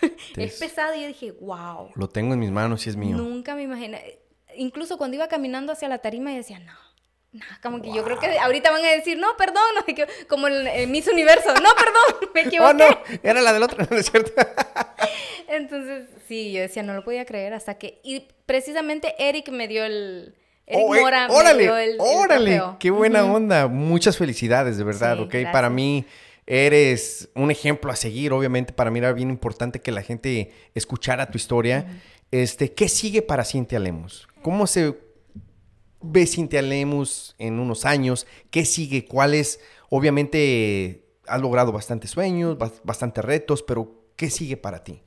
es 0.02 0.54
Es- 0.54 0.58
pesado, 0.60 0.94
y 0.94 1.02
yo 1.02 1.06
dije, 1.08 1.32
wow. 1.40 1.90
Lo 1.94 2.08
tengo 2.08 2.34
en 2.34 2.40
mis 2.40 2.50
manos 2.50 2.86
y 2.86 2.90
es 2.90 2.96
mío. 2.96 3.16
Nunca 3.16 3.54
me 3.54 3.62
imaginé. 3.62 4.18
Incluso 4.56 4.98
cuando 4.98 5.16
iba 5.16 5.28
caminando 5.28 5.72
hacia 5.72 5.88
la 5.88 5.98
tarima, 5.98 6.30
yo 6.32 6.38
decía, 6.38 6.58
no. 6.58 6.72
No, 7.32 7.44
como 7.62 7.82
que 7.82 7.92
yo 7.92 8.02
creo 8.02 8.18
que 8.18 8.38
ahorita 8.38 8.70
van 8.70 8.82
a 8.82 8.88
decir, 8.88 9.18
no, 9.18 9.36
perdón, 9.36 9.62
no 9.74 9.82
sé 9.84 9.94
qué", 9.94 10.06
como 10.26 10.46
el, 10.46 10.66
el 10.68 10.88
Miss 10.88 11.06
Universo, 11.06 11.52
no, 11.54 11.68
perdón, 11.74 12.30
me 12.34 12.40
equivoqué. 12.42 12.70
Oh, 12.70 12.72
no, 12.72 13.18
era 13.22 13.42
la 13.42 13.52
del 13.52 13.62
otro, 13.62 13.84
¿no 13.90 13.96
es 13.96 14.06
cierto? 14.10 14.32
Entonces, 15.48 16.08
sí, 16.26 16.52
yo 16.52 16.60
decía, 16.62 16.82
no 16.82 16.94
lo 16.94 17.04
podía 17.04 17.24
creer 17.26 17.52
hasta 17.52 17.74
que, 17.74 18.00
y 18.02 18.26
precisamente 18.46 19.14
Eric 19.18 19.50
me 19.50 19.68
dio 19.68 19.84
el, 19.84 20.34
Eric 20.66 20.84
Oh, 20.88 20.94
eh, 20.94 21.00
Mora 21.00 21.28
me 21.28 21.34
órale, 21.34 21.62
dio 21.62 21.76
el, 21.76 21.96
órale, 21.98 22.62
qué 22.78 22.90
buena 22.90 23.24
onda. 23.24 23.68
Muchas 23.68 24.16
felicidades, 24.16 24.78
de 24.78 24.84
verdad, 24.84 25.16
Sí, 25.16 25.22
¿ok? 25.22 25.28
gracias. 25.30 25.52
Para 25.52 25.68
mí 25.70 26.04
eres 26.46 27.28
un 27.34 27.50
ejemplo 27.50 27.90
a 27.90 27.96
seguir, 27.96 28.32
obviamente 28.32 28.72
para 28.72 28.90
mí 28.90 28.98
era 29.00 29.12
bien 29.12 29.30
importante 29.30 29.80
que 29.80 29.90
la 29.92 30.02
gente 30.02 30.52
escuchara 30.74 31.30
tu 31.30 31.36
historia. 31.36 32.00
Este, 32.30 32.72
¿qué 32.72 32.88
sigue 32.88 33.22
para 33.22 33.44
Cintia 33.44 33.78
Lemus? 33.78 34.28
¿Cómo 34.42 34.66
se 34.66 34.96
ve 36.00 36.26
Cintia 36.26 36.62
Lemus 36.62 37.34
en 37.38 37.58
unos 37.58 37.84
años? 37.84 38.26
¿Qué 38.50 38.64
sigue? 38.64 39.04
¿Cuáles? 39.06 39.60
Obviamente 39.90 41.04
has 41.26 41.40
logrado 41.40 41.72
bastantes 41.72 42.10
sueños, 42.10 42.56
bas- 42.58 42.80
bastantes 42.84 43.24
retos, 43.24 43.62
pero 43.62 44.04
¿qué 44.16 44.30
sigue 44.30 44.56
para 44.56 44.84
ti? 44.84 45.02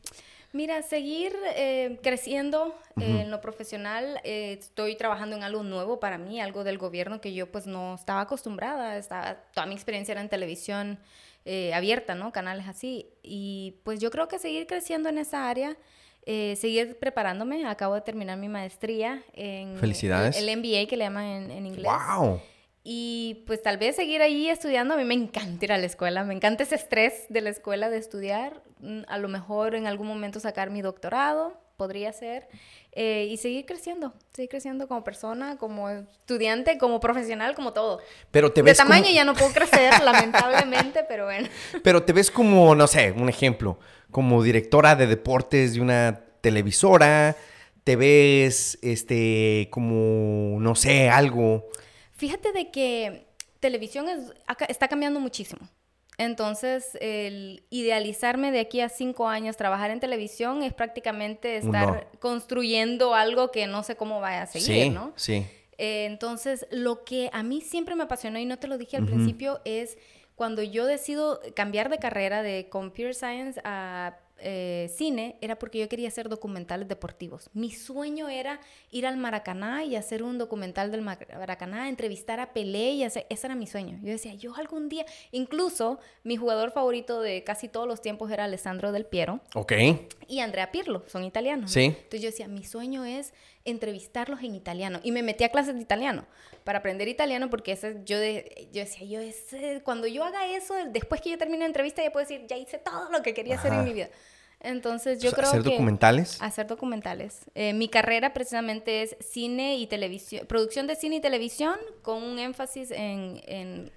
Mira, 0.52 0.82
seguir 0.82 1.32
eh, 1.56 2.00
creciendo 2.02 2.74
eh, 3.00 3.22
en 3.22 3.30
lo 3.32 3.40
profesional. 3.40 4.20
eh, 4.24 4.58
estoy 4.60 4.96
trabajando 4.96 5.36
en 5.36 5.44
algo 5.44 5.62
nuevo 5.64 6.00
para 6.00 6.18
mí, 6.18 6.42
algo 6.42 6.64
del 6.64 6.80
gobierno 6.80 7.22
que 7.22 7.34
yo 7.34 7.52
pues 7.52 7.68
no 7.68 7.96
estaba 7.96 8.22
acostumbrada. 8.22 8.98
Estaba, 8.98 9.36
toda 9.54 9.68
mi 9.68 9.76
experiencia 9.76 10.14
era 10.14 10.22
en 10.22 10.30
televisión 10.30 11.00
eh, 11.46 11.74
abierta, 11.74 12.16
¿no? 12.16 12.32
Canales 12.32 12.68
así. 12.68 13.08
Y 13.24 13.76
pues 13.84 14.00
yo 14.00 14.12
creo 14.12 14.28
que 14.28 14.40
seguir 14.40 14.68
creciendo 14.68 15.10
en 15.10 15.18
esa 15.18 15.50
área, 15.50 15.78
eh, 16.26 16.56
seguir 16.58 16.98
preparándome. 17.00 17.66
Acabo 17.66 17.96
de 17.96 18.02
terminar 18.02 18.38
mi 18.38 18.50
maestría 18.50 19.24
en 19.34 19.78
Felicidades. 19.78 20.38
El, 20.38 20.50
el 20.50 20.58
MBA 20.58 20.88
que 20.88 20.98
le 20.98 21.06
llaman 21.06 21.26
en, 21.26 21.52
en 21.52 21.66
inglés. 21.66 21.92
¡Wow! 22.16 22.40
Y 22.84 23.44
pues 23.46 23.62
tal 23.62 23.78
vez 23.78 23.96
seguir 23.96 24.22
ahí 24.22 24.50
estudiando. 24.50 24.94
A 24.94 24.98
mí 24.98 25.04
me 25.04 25.14
encanta 25.14 25.66
ir 25.66 25.72
a 25.74 25.78
la 25.78 25.86
escuela, 25.86 26.24
me 26.24 26.34
encanta 26.34 26.64
ese 26.64 26.76
estrés 26.76 27.26
de 27.30 27.42
la 27.42 27.50
escuela 27.50 27.90
de 27.90 27.98
estudiar. 27.98 28.64
Mm, 28.80 29.02
A 29.08 29.18
lo 29.18 29.28
mejor 29.28 29.76
en 29.76 29.86
algún 29.86 30.08
momento 30.08 30.40
sacar 30.40 30.70
mi 30.70 30.82
doctorado, 30.82 31.60
podría 31.80 32.12
ser. 32.14 32.48
Eh, 32.92 33.28
y 33.32 33.38
seguir 33.38 33.66
creciendo, 33.66 34.14
seguir 34.34 34.50
creciendo 34.50 34.88
como 34.88 35.04
persona, 35.04 35.58
como 35.58 35.90
estudiante, 35.90 36.78
como 36.78 37.00
profesional, 37.00 37.56
como 37.56 37.72
todo. 37.72 38.00
Pero 38.32 38.52
te 38.52 38.62
de 38.62 38.66
ves 38.66 38.78
tamaño 38.78 39.04
como... 39.04 39.16
ya 39.16 39.24
no 39.24 39.34
puedo 39.34 39.54
crecer, 39.54 39.94
lamentablemente, 40.04 41.06
pero 41.08 41.26
bueno. 41.26 41.48
Pero 41.82 42.04
te 42.04 42.12
ves 42.14 42.30
como, 42.30 42.76
no 42.76 42.88
sé, 42.88 43.12
un 43.14 43.30
ejemplo, 43.30 43.80
como 44.12 44.44
directora 44.44 44.96
de 44.96 45.08
deportes 45.08 45.74
de 45.76 45.82
una 45.82 46.20
televisora, 46.42 47.38
te 47.86 47.96
ves, 47.96 48.78
este, 48.82 49.70
como, 49.72 50.60
no 50.60 50.76
sé, 50.76 51.10
algo? 51.10 51.68
Fíjate 52.18 52.52
de 52.52 52.70
que 52.72 53.28
televisión 53.62 54.10
es- 54.10 54.34
está 54.68 54.88
cambiando 54.90 55.20
muchísimo. 55.22 55.62
Entonces, 56.20 56.98
el 57.00 57.64
idealizarme 57.70 58.52
de 58.52 58.60
aquí 58.60 58.82
a 58.82 58.90
cinco 58.90 59.30
años, 59.30 59.56
trabajar 59.56 59.90
en 59.90 60.02
televisión, 60.02 60.62
es 60.64 60.74
prácticamente 60.74 61.56
estar 61.56 61.88
No. 62.14 62.20
construyendo 62.20 63.16
algo 63.16 63.52
que 63.52 63.66
no 63.68 63.84
sé 63.84 63.96
cómo 63.96 64.20
vaya 64.20 64.42
a 64.42 64.46
seguir, 64.46 64.84
sí, 64.84 64.90
¿no? 64.90 65.14
sí. 65.16 65.46
Eh, 65.78 66.04
entonces, 66.06 66.68
lo 66.72 67.06
que 67.06 67.30
a 67.32 67.42
mí 67.42 67.62
siempre 67.62 67.96
me 67.96 68.04
apasionó, 68.04 68.38
y 68.38 68.44
no 68.46 68.60
te 68.60 68.68
lo 68.68 68.78
dije 68.78 68.98
al 68.98 69.06
principio, 69.06 69.62
es 69.64 69.98
cuando 70.36 70.62
yo 70.62 70.86
decido 70.86 71.40
cambiar 71.56 71.90
de 71.90 72.00
carrera 72.00 72.44
de 72.44 72.68
Computer 72.70 73.16
Science 73.16 73.62
a 73.64 74.18
eh, 74.42 74.90
cine, 74.96 75.38
era 75.42 75.58
porque 75.58 75.80
yo 75.80 75.90
quería 75.90 76.08
hacer 76.08 76.30
documentales 76.30 76.88
deportivos. 76.88 77.50
Mi 77.54 77.72
sueño 77.72 78.30
era 78.30 78.60
ir 78.92 79.06
al 79.06 79.18
Maracaná 79.18 79.84
y 79.84 79.96
hacer 79.96 80.24
un 80.24 80.38
documental 80.38 80.92
del 80.92 81.02
Mar- 81.02 81.28
Maracaná, 81.38 81.90
entrevistar 81.90 82.40
a 82.40 82.54
Pelé 82.54 82.92
y 82.92 83.04
hacer... 83.04 83.26
Ese 83.30 83.48
era 83.48 83.56
mi 83.56 83.68
sueño. 83.68 84.00
Yo 84.02 84.10
decía, 84.12 84.34
yo 84.34 84.56
algún 84.56 84.90
día... 84.90 85.06
Incluso, 85.32 86.00
mi 86.24 86.38
jugador 86.38 86.72
favorito 86.72 87.22
de 87.22 87.44
casi 87.44 87.68
todos 87.68 87.88
los 87.88 88.02
tiempos 88.02 88.32
era 88.32 88.46
Alessandro 88.46 88.92
Del 88.92 89.06
Piero 89.06 89.42
Ok. 89.56 89.74
Y 90.30 90.42
Andrea 90.42 90.72
Pirlo, 90.72 91.04
son 91.08 91.24
italianos. 91.24 91.64
¿no? 91.64 91.74
Sí. 91.74 91.86
Entonces 91.86 92.22
yo 92.22 92.30
decía, 92.30 92.48
mi 92.48 92.64
sueño 92.64 93.04
es 93.04 93.34
entrevistarlos 93.66 94.42
en 94.42 94.54
italiano. 94.54 95.00
Y 95.04 95.12
me 95.12 95.24
metí 95.24 95.44
a 95.44 95.50
clases 95.50 95.76
de 95.76 95.82
italiano 95.82 96.26
para 96.64 96.80
aprender 96.80 97.08
italiano 97.08 97.50
porque 97.50 97.72
ese, 97.72 98.02
yo, 98.06 98.20
de, 98.20 98.70
yo 98.72 98.82
decía, 98.82 99.08
yo 99.08 99.20
ese, 99.20 99.82
cuando 99.84 100.06
yo 100.06 100.24
haga 100.24 100.46
eso, 100.48 100.76
después 100.92 101.20
que 101.22 101.32
yo 101.32 101.38
termine 101.38 101.60
la 101.60 101.66
entrevista, 101.66 102.04
ya 102.04 102.12
puedo 102.12 102.26
decir, 102.26 102.46
ya 102.48 102.58
hice 102.58 102.78
todo 102.78 103.10
lo 103.12 103.24
que 103.24 103.34
quería 103.34 103.56
hacer 103.56 103.74
en 103.74 103.84
mi 103.84 103.92
vida. 103.92 104.10
Entonces 104.62 105.20
yo 105.20 105.30
O 105.30 105.32
sea, 105.32 105.38
creo 105.38 105.50
¿Hacer 105.50 105.64
que... 105.64 105.70
documentales? 105.72 106.38
Hacer 106.42 106.68
documentales. 106.68 107.40
Eh, 107.56 107.74
mi 107.74 107.88
carrera 107.88 108.34
precisamente 108.34 109.02
es 109.02 109.16
cine 109.22 109.78
y 109.78 109.88
televisión, 109.88 110.46
producción 110.48 110.86
de 110.86 110.96
cine 110.96 111.16
y 111.16 111.22
televisión 111.22 111.76
con 112.02 112.22
un 112.22 112.38
énfasis 112.38 112.92
en, 112.92 113.42
en 113.48 113.92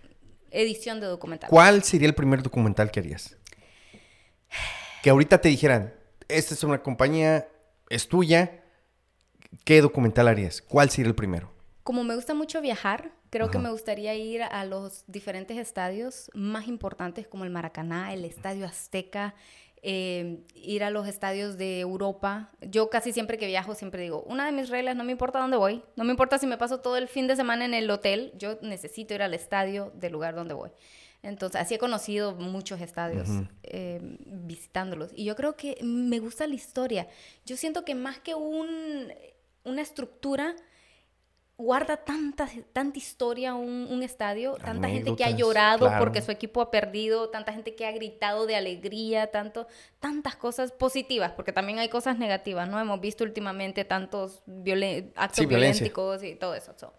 edición 0.50 1.00
de 1.00 1.06
documentales. 1.09 1.50
¿Cuál 1.50 1.82
sería 1.82 2.09
el 2.09 2.14
primer 2.14 2.42
documental 2.42 2.90
que 2.90 3.00
harías? 3.00 3.36
Que 5.02 5.10
ahorita 5.10 5.40
te 5.40 5.48
dijeran, 5.48 5.92
esta 6.28 6.54
es 6.54 6.64
una 6.64 6.82
compañía, 6.82 7.48
es 7.88 8.08
tuya, 8.08 8.62
¿qué 9.64 9.80
documental 9.80 10.28
harías? 10.28 10.62
¿Cuál 10.62 10.90
sería 10.90 11.08
el 11.08 11.14
primero? 11.14 11.50
Como 11.82 12.04
me 12.04 12.14
gusta 12.14 12.34
mucho 12.34 12.60
viajar, 12.60 13.12
creo 13.30 13.50
que 13.50 13.58
me 13.58 13.70
gustaría 13.70 14.14
ir 14.14 14.42
a 14.42 14.64
los 14.64 15.04
diferentes 15.06 15.58
estadios 15.58 16.30
más 16.34 16.68
importantes 16.68 17.26
como 17.26 17.44
el 17.44 17.50
Maracaná, 17.50 18.12
el 18.12 18.24
Estadio 18.24 18.66
Azteca, 18.66 19.34
eh, 19.84 20.44
ir 20.54 20.84
a 20.84 20.90
los 20.90 21.08
estadios 21.08 21.58
de 21.58 21.80
Europa. 21.80 22.52
Yo 22.60 22.88
casi 22.88 23.12
siempre 23.12 23.36
que 23.36 23.48
viajo 23.48 23.74
siempre 23.74 24.02
digo, 24.02 24.22
una 24.28 24.46
de 24.46 24.52
mis 24.52 24.68
reglas, 24.68 24.94
no 24.94 25.02
me 25.02 25.10
importa 25.10 25.40
dónde 25.40 25.56
voy, 25.56 25.82
no 25.96 26.04
me 26.04 26.12
importa 26.12 26.38
si 26.38 26.46
me 26.46 26.56
paso 26.56 26.78
todo 26.78 26.96
el 26.96 27.08
fin 27.08 27.26
de 27.26 27.34
semana 27.34 27.64
en 27.64 27.74
el 27.74 27.90
hotel, 27.90 28.32
yo 28.36 28.58
necesito 28.62 29.14
ir 29.14 29.22
al 29.22 29.34
estadio 29.34 29.90
del 29.96 30.12
lugar 30.12 30.36
donde 30.36 30.54
voy. 30.54 30.70
Entonces, 31.22 31.60
así 31.60 31.74
he 31.74 31.78
conocido 31.78 32.34
muchos 32.34 32.80
estadios 32.80 33.28
Ujú. 33.28 33.46
eh, 33.62 34.00
visitándolos. 34.26 35.10
Y 35.14 35.24
yo 35.24 35.36
creo 35.36 35.56
que 35.56 35.78
me 35.82 36.18
gusta 36.18 36.46
la 36.46 36.54
historia. 36.54 37.06
Yo 37.44 37.56
siento 37.56 37.84
que 37.84 37.94
más 37.94 38.18
que 38.18 38.34
un, 38.34 39.12
una 39.64 39.82
estructura, 39.82 40.56
guarda 41.56 41.96
tanta, 41.98 42.48
tanta 42.72 42.98
historia 42.98 43.54
un, 43.54 43.86
un 43.88 44.02
estadio, 44.02 44.54
tanta 44.54 44.88
gente 44.88 45.14
que 45.14 45.22
ha 45.22 45.26
Anécdotas, 45.28 45.38
llorado 45.38 45.86
claro. 45.86 45.98
porque 46.04 46.20
su 46.22 46.32
equipo 46.32 46.60
ha 46.60 46.72
perdido, 46.72 47.28
tanta 47.28 47.52
gente 47.52 47.76
que 47.76 47.86
ha 47.86 47.92
gritado 47.92 48.46
de 48.46 48.56
alegría, 48.56 49.28
tanto, 49.30 49.68
tantas 50.00 50.34
cosas 50.34 50.72
positivas, 50.72 51.30
porque 51.32 51.52
también 51.52 51.78
hay 51.78 51.88
cosas 51.88 52.18
negativas, 52.18 52.68
¿no? 52.68 52.80
Hemos 52.80 53.00
visto 53.00 53.22
últimamente 53.22 53.84
tantos 53.84 54.42
violen- 54.46 55.12
actos 55.14 55.38
Sí, 55.38 55.46
violentos 55.46 56.22
y 56.24 56.34
todo 56.34 56.54
eso. 56.56 56.72
so. 56.76 56.92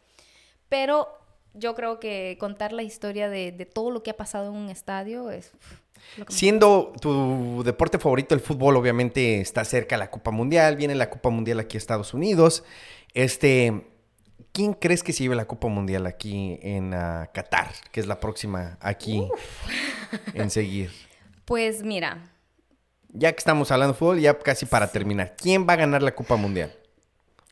Pero 0.70 1.10
yo 1.54 1.76
creo 1.76 2.00
que 2.00 2.38
contar 2.40 2.74
la 2.74 2.84
historia 2.84 3.30
de, 3.30 3.52
de 3.52 3.66
todo 3.66 3.92
lo 3.92 4.04
que 4.04 4.12
ha 4.12 4.18
pasado 4.18 4.50
en 4.52 4.56
un 4.58 4.70
estadio 4.70 5.30
es... 5.32 5.52
uf, 5.54 5.72
lo 6.18 6.26
que 6.26 6.34
me- 6.34 6.38
Siendo 6.38 6.94
tu 7.00 7.62
deporte 7.64 8.00
favorito 8.00 8.34
el 8.36 8.42
fútbol, 8.42 8.76
obviamente 8.76 9.40
está 9.42 9.64
cerca 9.66 9.96
la 9.98 10.10
Copa 10.12 10.32
Mundial, 10.32 10.76
viene 10.76 10.96
la 10.96 11.10
Copa 11.10 11.30
Mundial 11.30 11.60
aquí 11.60 11.78
a 11.78 11.80
Estados 11.80 12.14
Unidos. 12.14 12.64
Este, 13.14 13.86
¿quién 14.52 14.74
crees 14.74 15.04
que 15.04 15.14
se 15.14 15.24
lleve 15.24 15.36
la 15.36 15.46
Copa 15.46 15.68
Mundial 15.68 16.06
aquí 16.08 16.60
en 16.62 16.94
ah, 16.94 17.30
Qatar, 17.34 17.72
que 17.92 18.00
es 18.00 18.08
la 18.08 18.20
próxima 18.20 18.78
aquí 18.82 19.28
en 20.34 20.50
seguir? 20.50 20.92
Pues 21.46 21.84
mira, 21.84 22.32
Ya 23.10 23.32
que 23.34 23.38
estamos 23.40 23.70
hablando 23.70 23.94
de 23.94 24.00
fútbol, 24.00 24.20
ya 24.22 24.40
casi 24.40 24.66
para 24.66 24.92
terminar, 24.92 25.36
¿quién 25.36 25.68
va 25.68 25.74
a 25.74 25.76
ganar 25.76 26.02
la 26.02 26.16
Copa 26.16 26.36
Mundial? 26.38 26.74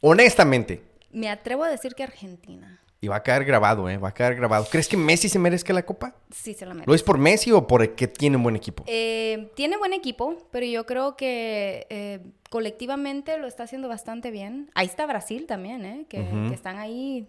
Honestamente. 0.02 0.82
me 1.11 1.30
atrevo 1.30 1.64
a 1.65 1.69
decir 1.69 1.94
que 1.94 2.03
Argentina 2.03 2.82
Y 3.03 3.07
va 3.07 3.15
a 3.15 3.23
quedar 3.23 3.44
grabado, 3.44 3.90
¿eh? 3.90 3.98
Va 3.98 4.10
a 4.10 4.14
quedar 4.14 4.36
grabado. 4.36 4.68
¿Crees 4.69 4.88
que 4.88 4.95
Messi 4.95 5.28
se 5.28 5.40
merezca 5.40 5.73
la 5.73 5.82
Copa? 5.82 6.14
sí 6.30 6.53
se 6.53 6.68
la 6.68 6.76
merece. 6.76 6.88
¿Lo 6.88 6.94
es 6.94 7.02
por 7.02 7.18
Messi 7.18 7.52
o 7.52 7.65
por 7.65 7.95
que 7.95 8.07
tiene 8.07 8.38
un 8.38 8.44
buen 8.44 8.56
equipo? 8.56 8.84
Eh, 8.86 9.49
tiene 9.56 9.76
buen 9.78 9.94
equipo, 9.94 10.38
pero 10.52 10.68
yo 10.68 10.86
creo 10.86 11.18
que 11.18 11.88
eh, 11.90 12.19
colectivamente 12.52 13.40
lo 13.40 13.48
está 13.48 13.64
haciendo 13.64 13.88
bastante 13.88 14.30
bien. 14.30 14.69
Ahí 14.76 14.86
está 14.86 15.07
Brasil 15.07 15.48
también, 15.48 15.84
¿eh? 15.84 16.06
que, 16.07 16.53
están 16.53 16.78
ahí. 16.78 17.28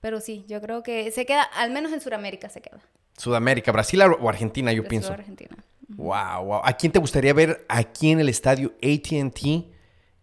Pero 0.00 0.18
sí, 0.22 0.46
yo 0.48 0.62
creo 0.62 0.82
que 0.82 1.10
se 1.10 1.26
queda, 1.26 1.42
al 1.42 1.72
menos 1.72 1.92
en 1.92 2.00
Sudamérica 2.00 2.48
se 2.48 2.62
queda. 2.62 2.80
Sudamérica, 3.18 3.70
Brasil 3.70 4.00
o 4.00 4.28
Argentina, 4.30 4.72
yo 4.72 4.80
Brasil 4.80 4.88
pienso. 4.88 5.12
Argentina. 5.12 5.56
Wow, 5.88 6.44
wow. 6.46 6.60
¿A 6.64 6.72
quién 6.72 6.90
te 6.90 6.98
gustaría 6.98 7.34
ver 7.34 7.66
aquí 7.68 8.10
en 8.10 8.20
el 8.20 8.30
estadio 8.30 8.72
ATT 8.82 9.66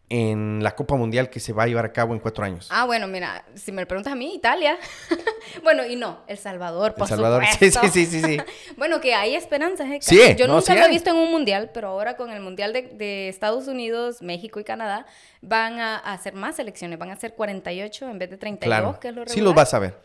en 0.10 0.64
la 0.64 0.76
Copa 0.76 0.96
Mundial 0.96 1.30
que 1.30 1.40
se 1.40 1.54
va 1.54 1.64
a 1.64 1.68
llevar 1.68 1.86
a 1.86 1.94
cabo 1.94 2.14
en 2.14 2.20
cuatro 2.20 2.44
años? 2.44 2.68
Ah, 2.72 2.86
bueno, 2.86 3.08
mira, 3.08 3.46
si 3.56 3.72
me 3.72 3.82
lo 3.82 3.88
preguntas 3.88 4.12
a 4.12 4.16
mí, 4.16 4.34
Italia. 4.34 4.78
bueno, 5.64 5.86
y 5.86 5.96
no, 5.96 6.22
El 6.28 6.38
Salvador, 6.38 6.94
por 6.96 7.04
El 7.04 7.10
Salvador. 7.10 7.44
Sí, 7.60 7.72
supuesto. 7.72 7.94
sí, 7.94 8.06
sí, 8.06 8.22
sí, 8.22 8.38
sí. 8.38 8.38
bueno, 8.78 9.00
que 9.02 9.14
hay 9.14 9.36
esperanzas, 9.36 9.88
¿eh? 9.90 10.00
Sí, 10.02 10.20
Yo 10.38 10.48
no, 10.48 10.56
nunca 10.56 10.74
sí 10.74 10.80
lo 10.80 10.86
he 10.86 10.90
visto 10.90 11.12
en 11.12 11.18
un 11.18 11.32
mundial, 11.32 11.70
pero 11.74 11.90
ahora 11.90 12.18
con 12.18 12.32
el 12.32 12.42
mundial 12.42 12.74
de, 12.74 12.84
de 12.84 13.30
Estados 13.30 13.68
Unidos, 13.68 14.22
México 14.22 14.60
y 14.60 14.64
Canadá, 14.64 15.06
van 15.42 15.80
a, 15.80 15.98
a 15.98 16.14
hacer 16.14 16.34
más 16.34 16.56
selecciones. 16.56 16.98
Van 16.98 17.12
a 17.12 17.16
ser 17.16 17.36
48 17.36 18.10
en 18.10 18.18
vez 18.20 18.30
de 18.32 18.38
32, 18.38 18.66
Claro. 18.80 19.00
que 19.00 19.10
es 19.10 19.14
lo 19.14 19.22
regular. 19.22 19.36
Sí 19.36 19.42
los 19.42 19.54
vas 19.54 19.74
a 19.74 19.80
ver. 19.80 19.96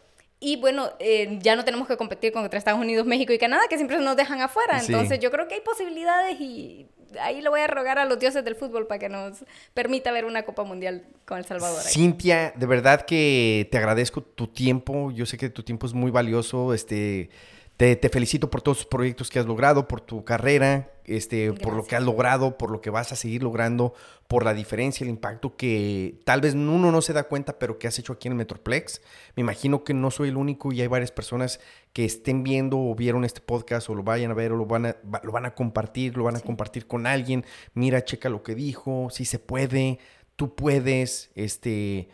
Y 0.41 0.57
bueno, 0.57 0.91
eh, 0.99 1.39
ya 1.41 1.57
no 1.57 1.65
tenemos 1.65 1.89
que 1.89 1.97
competir 1.97 2.31
contra 2.31 2.59
Estados 2.59 2.79
Unidos, 2.81 3.07
México 3.07 3.33
y 3.33 3.39
Canadá, 3.39 3.63
que 3.71 3.77
siempre 3.77 3.97
nos 3.99 4.15
dejan 4.17 4.43
afuera. 4.43 4.79
Sí. 4.81 4.93
Entonces 4.93 5.19
yo 5.19 5.31
creo 5.31 5.49
que 5.49 5.55
hay 5.55 5.61
posibilidades 5.63 6.39
y 6.39 6.87
ahí 7.21 7.41
le 7.41 7.49
voy 7.49 7.61
a 7.61 7.67
rogar 7.67 7.99
a 7.99 8.05
los 8.05 8.19
dioses 8.19 8.45
del 8.45 8.55
fútbol 8.55 8.87
para 8.87 8.99
que 8.99 9.09
nos 9.09 9.45
permita 9.73 10.13
ver 10.13 10.25
una 10.25 10.45
Copa 10.45 10.65
Mundial 10.65 11.05
con 11.25 11.39
El 11.39 11.45
Salvador. 11.45 11.81
ahí. 11.81 11.93
Cintia, 11.93 12.53
de 12.57 12.67
verdad 12.67 13.07
que 13.07 13.69
te 13.71 13.79
agradezco 13.79 14.23
tu 14.23 14.47
tiempo. 14.47 15.11
Yo 15.11 15.27
sé 15.27 15.39
que 15.39 15.51
tu 15.51 15.63
tiempo 15.63 15.87
es 15.87 15.95
muy 15.95 16.11
valioso. 16.11 16.75
Este, 16.75 17.31
te, 17.77 17.97
te 17.97 18.09
felicito 18.09 18.51
por 18.51 18.63
todos 18.63 18.79
los 18.79 18.87
proyectos 18.87 19.31
que 19.31 19.39
has 19.39 19.47
logrado, 19.47 19.89
por 19.89 20.01
tu 20.01 20.25
carrera, 20.25 20.93
este, 21.05 21.53
por 21.53 21.75
lo 21.75 21.85
que 21.85 21.97
has 21.97 22.03
logrado, 22.03 22.57
por 22.57 22.71
lo 22.71 22.81
que 22.81 22.91
vas 22.91 23.13
a 23.13 23.17
seguir 23.17 23.43
logrando, 23.43 23.95
por 24.29 24.45
la 24.45 24.55
diferencia, 24.55 25.05
el 25.05 25.11
impacto 25.11 25.57
que 25.57 26.21
tal 26.25 26.41
vez 26.41 26.55
uno 26.55 26.91
no 26.91 27.03
se 27.03 27.13
da 27.13 27.25
cuenta, 27.25 27.59
pero 27.59 27.79
que 27.79 27.87
has 27.87 27.99
hecho 27.99 28.13
aquí 28.13 28.29
en 28.29 28.33
el 28.33 28.39
Metroplex. 28.39 29.03
Me 29.37 29.43
imagino 29.43 29.85
que 29.85 29.93
no 29.93 30.11
soy 30.11 30.29
el 30.29 30.37
único 30.37 30.73
y 30.73 30.81
hay 30.81 30.87
varias 30.87 31.11
personas 31.11 31.61
que 31.93 32.05
estén 32.05 32.43
viendo 32.43 32.79
o 32.79 32.95
vieron 32.95 33.25
este 33.25 33.41
podcast 33.41 33.91
o 33.91 33.95
lo 33.95 34.03
vayan 34.03 34.31
a 34.31 34.35
ver 34.35 34.53
o 34.53 34.57
lo 34.57 34.67
van 34.67 34.87
a, 34.87 34.97
lo 35.23 35.33
van 35.33 35.47
a 35.47 35.55
compartir, 35.55 36.17
lo 36.17 36.25
van 36.25 36.37
a 36.37 36.41
compartir 36.41 36.87
con 36.87 37.07
alguien. 37.07 37.45
Mira, 37.75 38.05
checa 38.05 38.29
lo 38.29 38.43
que 38.43 38.55
dijo, 38.55 39.09
si 39.11 39.25
se 39.25 39.39
puede, 39.39 39.99
tú 40.37 40.55
puedes, 40.55 41.31
este... 41.35 42.09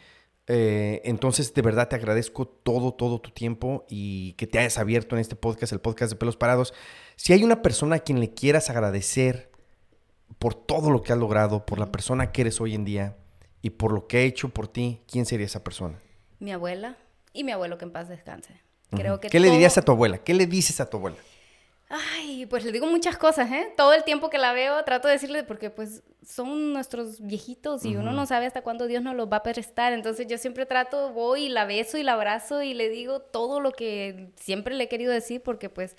eh, 0.52 1.00
entonces, 1.04 1.54
de 1.54 1.62
verdad 1.62 1.86
te 1.86 1.94
agradezco 1.94 2.44
todo, 2.44 2.92
todo 2.92 3.20
tu 3.20 3.30
tiempo 3.30 3.86
y 3.88 4.32
que 4.32 4.48
te 4.48 4.58
hayas 4.58 4.78
abierto 4.78 5.14
en 5.14 5.20
este 5.20 5.36
podcast, 5.36 5.72
el 5.72 5.78
podcast 5.78 6.10
de 6.10 6.18
Pelos 6.18 6.36
Parados. 6.36 6.74
Si 7.14 7.32
hay 7.32 7.44
una 7.44 7.62
persona 7.62 7.96
a 7.96 7.98
quien 8.00 8.18
le 8.18 8.34
quieras 8.34 8.68
agradecer 8.68 9.52
por 10.40 10.54
todo 10.54 10.90
lo 10.90 11.02
que 11.02 11.12
has 11.12 11.18
logrado, 11.20 11.64
por 11.66 11.78
la 11.78 11.92
persona 11.92 12.32
que 12.32 12.40
eres 12.40 12.60
hoy 12.60 12.74
en 12.74 12.84
día 12.84 13.16
y 13.62 13.70
por 13.70 13.92
lo 13.92 14.08
que 14.08 14.16
ha 14.16 14.22
hecho 14.22 14.48
por 14.48 14.66
ti, 14.66 15.02
¿quién 15.06 15.24
sería 15.24 15.46
esa 15.46 15.62
persona? 15.62 16.00
Mi 16.40 16.50
abuela 16.50 16.96
y 17.32 17.44
mi 17.44 17.52
abuelo 17.52 17.78
que 17.78 17.84
en 17.84 17.92
paz 17.92 18.08
descanse. 18.08 18.60
Creo 18.90 19.20
que 19.20 19.28
¿Qué 19.28 19.38
le 19.38 19.50
dirías 19.50 19.78
a 19.78 19.82
tu 19.82 19.92
abuela? 19.92 20.18
¿Qué 20.18 20.34
le 20.34 20.48
dices 20.48 20.80
a 20.80 20.90
tu 20.90 20.96
abuela? 20.96 21.18
Ay, 21.92 22.46
pues 22.46 22.64
le 22.64 22.70
digo 22.70 22.86
muchas 22.86 23.18
cosas, 23.18 23.50
¿eh? 23.50 23.72
Todo 23.76 23.94
el 23.94 24.04
tiempo 24.04 24.30
que 24.30 24.38
la 24.38 24.52
veo 24.52 24.84
trato 24.84 25.08
de 25.08 25.14
decirle 25.14 25.42
porque 25.42 25.70
pues 25.70 26.04
son 26.24 26.72
nuestros 26.72 27.20
viejitos 27.20 27.84
y 27.84 27.96
uno 27.96 28.12
no 28.12 28.26
sabe 28.26 28.46
hasta 28.46 28.62
cuándo 28.62 28.86
Dios 28.86 29.02
nos 29.02 29.16
los 29.16 29.26
va 29.26 29.38
a 29.38 29.42
prestar. 29.42 29.92
Entonces 29.92 30.28
yo 30.28 30.38
siempre 30.38 30.66
trato, 30.66 31.12
voy 31.12 31.46
y 31.46 31.48
la 31.48 31.64
beso 31.64 31.98
y 31.98 32.04
la 32.04 32.12
abrazo 32.12 32.62
y 32.62 32.74
le 32.74 32.88
digo 32.90 33.18
todo 33.18 33.58
lo 33.58 33.72
que 33.72 34.30
siempre 34.36 34.76
le 34.76 34.84
he 34.84 34.88
querido 34.88 35.12
decir 35.12 35.42
porque 35.42 35.68
pues 35.68 35.96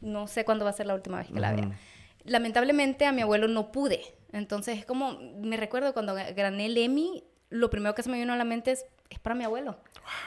no 0.00 0.28
sé 0.28 0.46
cuándo 0.46 0.64
va 0.64 0.70
a 0.70 0.74
ser 0.74 0.86
la 0.86 0.94
última 0.94 1.18
vez 1.18 1.28
que 1.30 1.38
la 1.38 1.52
vea. 1.52 1.78
Lamentablemente 2.24 3.04
a 3.04 3.12
mi 3.12 3.20
abuelo 3.20 3.46
no 3.46 3.70
pude. 3.70 4.00
Entonces 4.32 4.78
es 4.78 4.86
como, 4.86 5.18
me 5.42 5.58
recuerdo 5.58 5.92
cuando 5.92 6.14
gané 6.14 6.66
el 6.66 6.78
Emmy, 6.78 7.22
lo 7.54 7.70
primero 7.70 7.94
que 7.94 8.02
se 8.02 8.10
me 8.10 8.18
vino 8.18 8.32
a 8.32 8.36
la 8.36 8.44
mente 8.44 8.72
es, 8.72 8.84
es 9.10 9.18
para 9.18 9.34
mi 9.34 9.44
abuelo. 9.44 9.76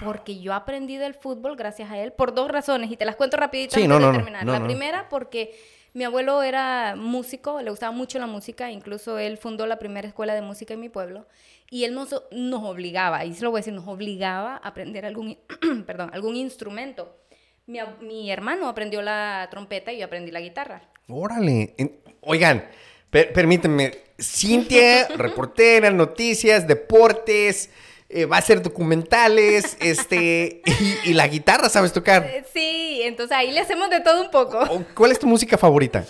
Porque 0.04 0.40
yo 0.40 0.54
aprendí 0.54 0.98
del 0.98 1.14
fútbol 1.14 1.56
gracias 1.56 1.92
a 1.92 1.98
él 2.00 2.14
por 2.14 2.34
dos 2.34 2.50
razones 2.50 2.90
y 2.92 2.98
te 2.98 3.06
las 3.06 3.16
cuento 3.16 3.38
rapidito 3.38 3.76
Sí, 3.76 3.84
antes 3.84 3.90
no, 3.90 3.96
de 3.96 4.02
no, 4.02 4.12
no, 4.12 4.18
terminar. 4.18 4.46
no, 4.46 4.54
la 4.54 4.64
primera 4.64 5.10
porque 5.10 5.56
Mi 5.94 6.04
abuelo 6.04 6.44
era 6.44 6.96
músico, 6.96 7.62
le 7.62 7.70
gustaba 7.70 7.92
mucho 7.92 8.20
la 8.20 8.28
música, 8.28 8.72
incluso 8.72 9.18
él 9.18 9.38
fundó 9.38 9.66
la 9.66 9.78
primera 9.80 10.08
escuela 10.08 10.34
de 10.36 10.42
música 10.42 10.74
en 10.74 10.80
mi 10.80 10.90
pueblo 10.90 11.26
y 11.70 11.84
él 11.84 11.94
nos, 11.94 12.16
nos 12.32 12.64
obligaba, 12.64 13.26
y 13.26 13.34
se 13.34 13.44
lo 13.44 13.52
voy 13.52 13.60
a 13.60 13.62
decir, 13.62 13.74
nos 13.74 13.88
obligaba 13.88 14.54
a 14.54 14.68
aprender 14.68 15.06
algún, 15.06 15.38
perdón, 15.86 16.12
algún 16.14 16.36
instrumento. 16.36 17.18
Mi, 17.66 17.80
mi, 18.02 18.32
hermano 18.32 18.70
aprendió 18.70 19.02
la 19.02 19.48
trompeta 19.52 19.92
y 19.92 20.00
yo 20.00 20.06
aprendí 20.06 20.32
la 20.32 20.40
guitarra. 20.40 20.84
Órale. 21.10 21.76
Oigan, 22.22 22.64
permítanme, 23.10 23.92
Cintia, 24.20 25.08
reportera, 25.18 25.92
noticias, 25.92 26.68
deportes, 26.68 27.70
eh, 28.10 28.26
va 28.26 28.38
a 28.38 28.40
hacer 28.40 28.62
documentales, 28.62 29.78
este, 29.80 30.62
y, 31.04 31.14
la 31.14 31.28
guitarra 31.28 31.70
sabes 31.70 31.94
tocar. 31.94 32.24
Eh, 32.26 32.46
sí, 32.54 33.02
entonces 33.04 33.36
ahí 33.36 33.52
le 33.52 33.60
hacemos 33.60 33.90
de 33.90 34.02
todo 34.02 34.22
un 34.22 34.32
poco. 34.32 34.86
¿Cuál 34.96 35.12
es 35.12 35.20
tu 35.20 35.28
música 35.28 35.58
favorita? 35.58 36.06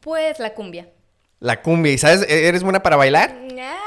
Pues 0.00 0.38
la 0.38 0.54
cumbia. 0.54 0.88
La 1.44 1.60
cumbia, 1.60 1.92
¿y 1.92 1.98
sabes, 1.98 2.22
e-, 2.22 2.48
eres 2.48 2.62
buena 2.62 2.82
para 2.82 2.96
bailar? 2.96 3.38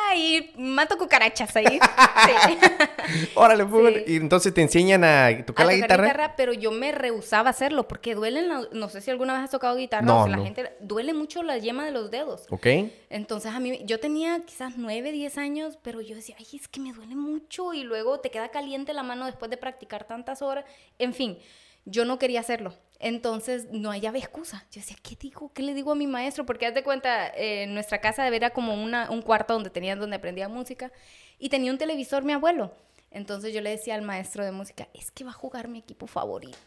Ay, 0.10 0.52
mato 0.58 0.96
cucarachas 0.96 1.56
ahí. 1.56 1.66
Órale, 3.34 4.04
y 4.06 4.18
entonces 4.18 4.54
te 4.54 4.62
enseñan 4.62 5.04
a 5.04 5.44
tocar 5.44 5.66
la 5.66 5.74
guitarra? 5.74 6.36
Pero 6.38 6.54
yo 6.54 6.70
me 6.70 6.92
rehusaba 6.92 7.50
hacerlo 7.50 7.88
porque 7.88 8.14
duelen, 8.14 8.48
no 8.72 8.90
sé 8.90 9.02
si 9.02 9.10
alguna 9.10 9.34
vez 9.34 9.42
has 9.42 9.50
tocado 9.50 9.76
guitarra, 9.76 10.06
no, 10.06 10.26
o 10.26 10.28
la 10.28 10.38
gente, 10.38 10.72
duele 10.82 11.16
mucho 11.16 11.42
la 11.42 11.58
yema 11.58 11.84
de 11.84 11.90
los 11.90 12.12
dedos. 12.12 12.46
Ok. 12.52 12.68
Entonces 13.10 13.52
a 13.52 13.60
mí, 13.60 13.82
yo 13.86 14.00
tenía 14.00 14.40
quizás 14.46 14.74
9, 14.78 15.12
10 15.12 15.38
años, 15.40 15.80
pero 15.82 16.00
yo 16.02 16.16
decía, 16.16 16.36
ay, 16.38 16.46
es 16.54 16.68
que 16.68 16.80
me 16.80 16.94
duele 16.94 17.16
mucho 17.16 17.74
y 17.74 17.82
luego 17.82 18.20
te 18.20 18.30
queda 18.30 18.50
caliente 18.50 18.94
la 18.94 19.02
mano 19.02 19.26
después 19.26 19.50
de 19.50 19.58
practicar 19.58 20.04
tantas 20.04 20.44
horas. 20.44 20.64
En 21.00 21.12
fin, 21.12 21.40
yo 21.86 22.06
no 22.06 22.20
quería 22.20 22.42
hacerlo. 22.42 22.76
Entonces 23.00 23.68
no 23.72 23.92
hallaba 23.92 24.18
excusa. 24.18 24.66
Yo 24.72 24.82
decía, 24.82 24.98
¿qué 25.04 25.16
digo? 25.20 25.52
¿Qué 25.54 25.62
le 25.62 25.74
digo 25.74 25.92
a 25.92 25.96
mi 25.96 26.08
maestro? 26.08 26.46
Porque 26.46 26.66
haz 26.66 26.74
de 26.74 26.84
cuenta, 26.84 27.28
eh, 27.36 27.68
nuestra 27.68 28.02
casa 28.02 28.28
era 28.28 28.50
como 28.50 28.74
una, 28.74 29.12
un 29.12 29.22
cuarto 29.22 29.54
donde 29.54 29.70
tenía 29.70 29.96
donde 29.96 30.16
aprendía 30.16 30.50
música 30.50 30.92
y 31.38 31.50
tenía 31.50 31.72
un 31.72 31.78
televisor 31.78 32.24
mi 32.24 32.34
abuelo. 32.34 32.72
Entonces 33.12 33.54
yo 33.54 33.62
le 33.62 33.70
decía 33.70 33.96
al 33.96 34.02
maestro 34.02 34.44
de 34.44 34.52
música, 34.52 34.88
es 34.94 35.12
que 35.12 35.24
va 35.24 35.30
a 35.30 35.34
jugar 35.34 35.68
mi 35.68 35.80
equipo 35.80 36.08
favorito. 36.08 36.58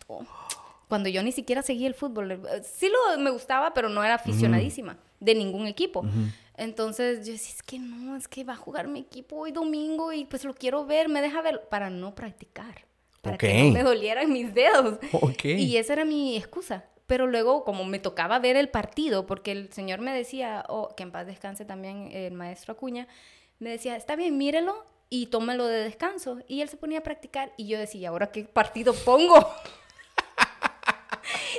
Cuando 0.88 1.08
yo 1.08 1.22
ni 1.22 1.32
siquiera 1.32 1.62
seguía 1.62 1.86
el 1.86 1.94
fútbol. 1.94 2.32
Eh, 2.32 2.40
sí 2.64 2.88
lo, 2.88 3.18
me 3.20 3.30
gustaba, 3.30 3.74
pero 3.74 3.88
no 3.88 4.02
era 4.02 4.14
aficionadísima 4.14 4.98
de 5.18 5.34
ningún 5.34 5.66
equipo. 5.66 6.04
Entonces 6.56 7.26
yo 7.26 7.32
decía, 7.32 7.54
es 7.54 7.62
que 7.62 7.78
no, 7.78 8.16
es 8.16 8.28
que 8.28 8.44
va 8.44 8.52
a 8.52 8.56
jugar 8.56 8.86
mi 8.86 9.00
equipo 9.00 9.36
hoy 9.36 9.52
domingo 9.52 10.12
y 10.12 10.26
pues 10.26 10.44
lo 10.44 10.54
quiero 10.54 10.84
ver, 10.86 11.08
me 11.08 11.22
deja 11.22 11.42
ver 11.42 11.68
para 11.68 11.90
no 11.90 12.14
practicar 12.14 12.89
para 13.20 13.38
que 13.38 13.64
no 13.64 13.72
me 13.72 13.82
dolieran 13.82 14.32
mis 14.32 14.54
dedos. 14.54 14.98
Y 15.42 15.76
esa 15.76 15.94
era 15.94 16.04
mi 16.04 16.36
excusa. 16.36 16.84
Pero 17.06 17.26
luego, 17.26 17.64
como 17.64 17.84
me 17.84 17.98
tocaba 17.98 18.38
ver 18.38 18.56
el 18.56 18.68
partido, 18.68 19.26
porque 19.26 19.50
el 19.50 19.72
señor 19.72 20.00
me 20.00 20.14
decía, 20.14 20.64
oh, 20.68 20.94
que 20.96 21.02
en 21.02 21.10
paz 21.10 21.26
descanse 21.26 21.64
también 21.64 22.10
el 22.12 22.34
maestro 22.34 22.72
Acuña, 22.72 23.08
me 23.58 23.70
decía, 23.70 23.96
está 23.96 24.14
bien, 24.14 24.38
mírelo 24.38 24.84
y 25.08 25.26
tómelo 25.26 25.66
de 25.66 25.82
descanso. 25.82 26.38
Y 26.46 26.60
él 26.60 26.68
se 26.68 26.76
ponía 26.76 27.00
a 27.00 27.02
practicar 27.02 27.52
y 27.56 27.66
yo 27.66 27.78
decía, 27.78 28.10
¿ahora 28.10 28.30
qué 28.30 28.44
partido 28.44 28.94
pongo? 28.94 29.34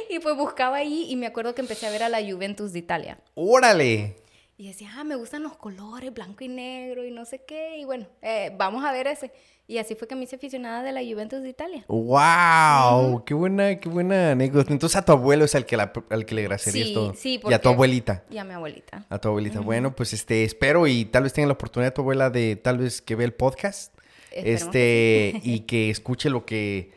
y 0.09 0.19
pues 0.19 0.37
buscaba 0.37 0.77
ahí 0.77 1.07
y 1.09 1.17
me 1.17 1.27
acuerdo 1.27 1.53
que 1.53 1.61
empecé 1.61 1.85
a 1.85 1.91
ver 1.91 2.03
a 2.03 2.09
la 2.09 2.21
Juventus 2.21 2.71
de 2.71 2.79
Italia. 2.79 3.17
¡Órale! 3.35 4.15
Y 4.57 4.67
decía, 4.67 4.91
ah, 4.95 5.03
me 5.03 5.15
gustan 5.15 5.43
los 5.43 5.57
colores, 5.57 6.13
blanco 6.13 6.43
y 6.43 6.47
negro 6.47 7.03
y 7.03 7.11
no 7.11 7.25
sé 7.25 7.43
qué. 7.43 7.77
Y 7.77 7.83
bueno, 7.83 8.07
eh, 8.21 8.53
vamos 8.57 8.85
a 8.85 8.91
ver 8.91 9.07
ese. 9.07 9.31
Y 9.71 9.77
así 9.77 9.95
fue 9.95 10.05
que 10.05 10.15
me 10.15 10.25
hice 10.25 10.35
aficionada 10.35 10.83
de 10.83 10.91
la 10.91 10.99
Juventus 10.99 11.41
de 11.41 11.47
Italia. 11.47 11.85
¡Wow! 11.87 13.23
¡Qué 13.23 13.33
buena, 13.33 13.79
qué 13.79 13.87
buena 13.87 14.31
anécdota! 14.31 14.73
Entonces 14.73 14.97
a 14.97 15.05
tu 15.05 15.13
abuelo 15.13 15.45
es 15.45 15.55
al 15.55 15.65
que, 15.65 15.77
al 15.77 16.25
que 16.25 16.35
le 16.35 16.41
agradecerías 16.41 16.89
sí, 16.89 16.93
todo. 16.93 17.13
Sí, 17.13 17.39
porque... 17.41 17.53
Y 17.53 17.55
a 17.55 17.61
tu 17.61 17.69
abuelita. 17.69 18.25
Y 18.29 18.37
a 18.37 18.43
mi 18.43 18.53
abuelita. 18.53 19.05
A 19.07 19.17
tu 19.19 19.29
abuelita. 19.29 19.61
Bueno, 19.61 19.95
pues 19.95 20.11
este, 20.11 20.43
espero 20.43 20.87
y 20.87 21.05
tal 21.05 21.23
vez 21.23 21.31
tenga 21.31 21.47
la 21.47 21.53
oportunidad 21.53 21.93
tu 21.93 22.01
abuela 22.01 22.29
de 22.29 22.57
tal 22.57 22.79
vez 22.79 23.01
que 23.01 23.15
vea 23.15 23.23
el 23.23 23.33
podcast. 23.33 23.97
este, 24.31 25.39
y 25.41 25.61
que 25.61 25.89
escuche 25.89 26.29
lo 26.29 26.45
que 26.45 26.91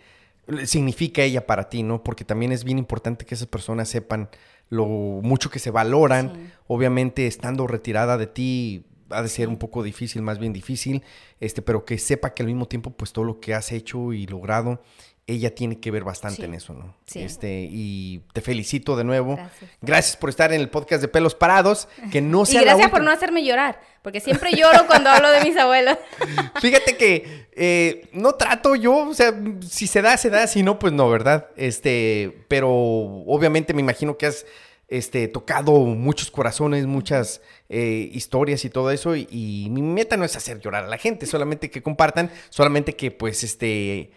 significa 0.64 1.22
ella 1.22 1.46
para 1.46 1.68
ti, 1.68 1.84
¿no? 1.84 2.02
Porque 2.02 2.24
también 2.24 2.50
es 2.50 2.64
bien 2.64 2.78
importante 2.78 3.24
que 3.24 3.36
esas 3.36 3.46
personas 3.46 3.88
sepan 3.88 4.30
lo 4.68 4.86
mucho 4.86 5.48
que 5.48 5.60
se 5.60 5.70
valoran. 5.70 6.52
Obviamente, 6.66 7.28
estando 7.28 7.68
retirada 7.68 8.18
de 8.18 8.26
ti, 8.26 8.84
ha 9.10 9.22
de 9.22 9.28
ser 9.28 9.48
un 9.48 9.56
poco 9.56 9.82
difícil, 9.82 10.22
más 10.22 10.38
bien 10.38 10.52
difícil, 10.52 11.02
este, 11.40 11.62
pero 11.62 11.84
que 11.84 11.98
sepa 11.98 12.34
que 12.34 12.42
al 12.42 12.46
mismo 12.46 12.66
tiempo, 12.66 12.90
pues 12.90 13.12
todo 13.12 13.24
lo 13.24 13.40
que 13.40 13.54
has 13.54 13.72
hecho 13.72 14.12
y 14.12 14.26
logrado, 14.26 14.80
ella 15.26 15.54
tiene 15.54 15.80
que 15.80 15.90
ver 15.90 16.04
bastante 16.04 16.44
en 16.44 16.52
eso, 16.52 16.74
¿no? 16.74 16.94
Sí. 17.06 17.22
Este, 17.22 17.66
y 17.70 18.22
te 18.34 18.42
felicito 18.42 18.94
de 18.94 19.04
nuevo. 19.04 19.36
Gracias. 19.36 19.70
Gracias 19.80 20.16
por 20.18 20.28
estar 20.28 20.52
en 20.52 20.60
el 20.60 20.68
podcast 20.68 21.00
de 21.00 21.08
Pelos 21.08 21.34
Parados. 21.34 21.88
Que 22.12 22.20
no 22.20 22.44
sea 22.44 22.60
y 22.60 22.64
gracias 22.64 22.90
por 22.90 23.02
no 23.02 23.10
hacerme 23.10 23.42
llorar, 23.42 23.80
porque 24.02 24.20
siempre 24.20 24.52
lloro 24.52 24.86
cuando 24.86 25.08
hablo 25.08 25.30
de 25.30 25.42
mis 25.42 25.56
abuelos. 25.56 25.96
Fíjate 26.60 26.98
que 26.98 27.46
eh, 27.52 28.08
no 28.12 28.34
trato 28.34 28.74
yo, 28.74 29.08
o 29.08 29.14
sea, 29.14 29.34
si 29.66 29.86
se 29.86 30.02
da, 30.02 30.18
se 30.18 30.28
da, 30.28 30.46
si 30.46 30.62
no, 30.62 30.78
pues 30.78 30.92
no, 30.92 31.08
¿verdad? 31.08 31.46
Este, 31.56 32.44
pero 32.48 32.70
obviamente 32.70 33.72
me 33.72 33.80
imagino 33.80 34.18
que 34.18 34.26
has 34.26 34.44
este, 34.88 35.28
tocado 35.28 35.72
muchos 35.80 36.30
corazones, 36.30 36.86
muchas 36.86 37.40
eh, 37.68 38.10
historias 38.12 38.64
y 38.64 38.70
todo 38.70 38.90
eso. 38.90 39.16
Y, 39.16 39.68
mi 39.70 39.82
meta 39.82 40.16
no 40.16 40.24
es 40.24 40.36
hacer 40.36 40.60
llorar 40.60 40.84
a 40.84 40.88
la 40.88 40.98
gente, 40.98 41.26
solamente 41.26 41.70
que 41.70 41.82
compartan, 41.82 42.30
solamente 42.50 42.96
que 42.96 43.10
pues 43.10 43.44
este 43.44 44.10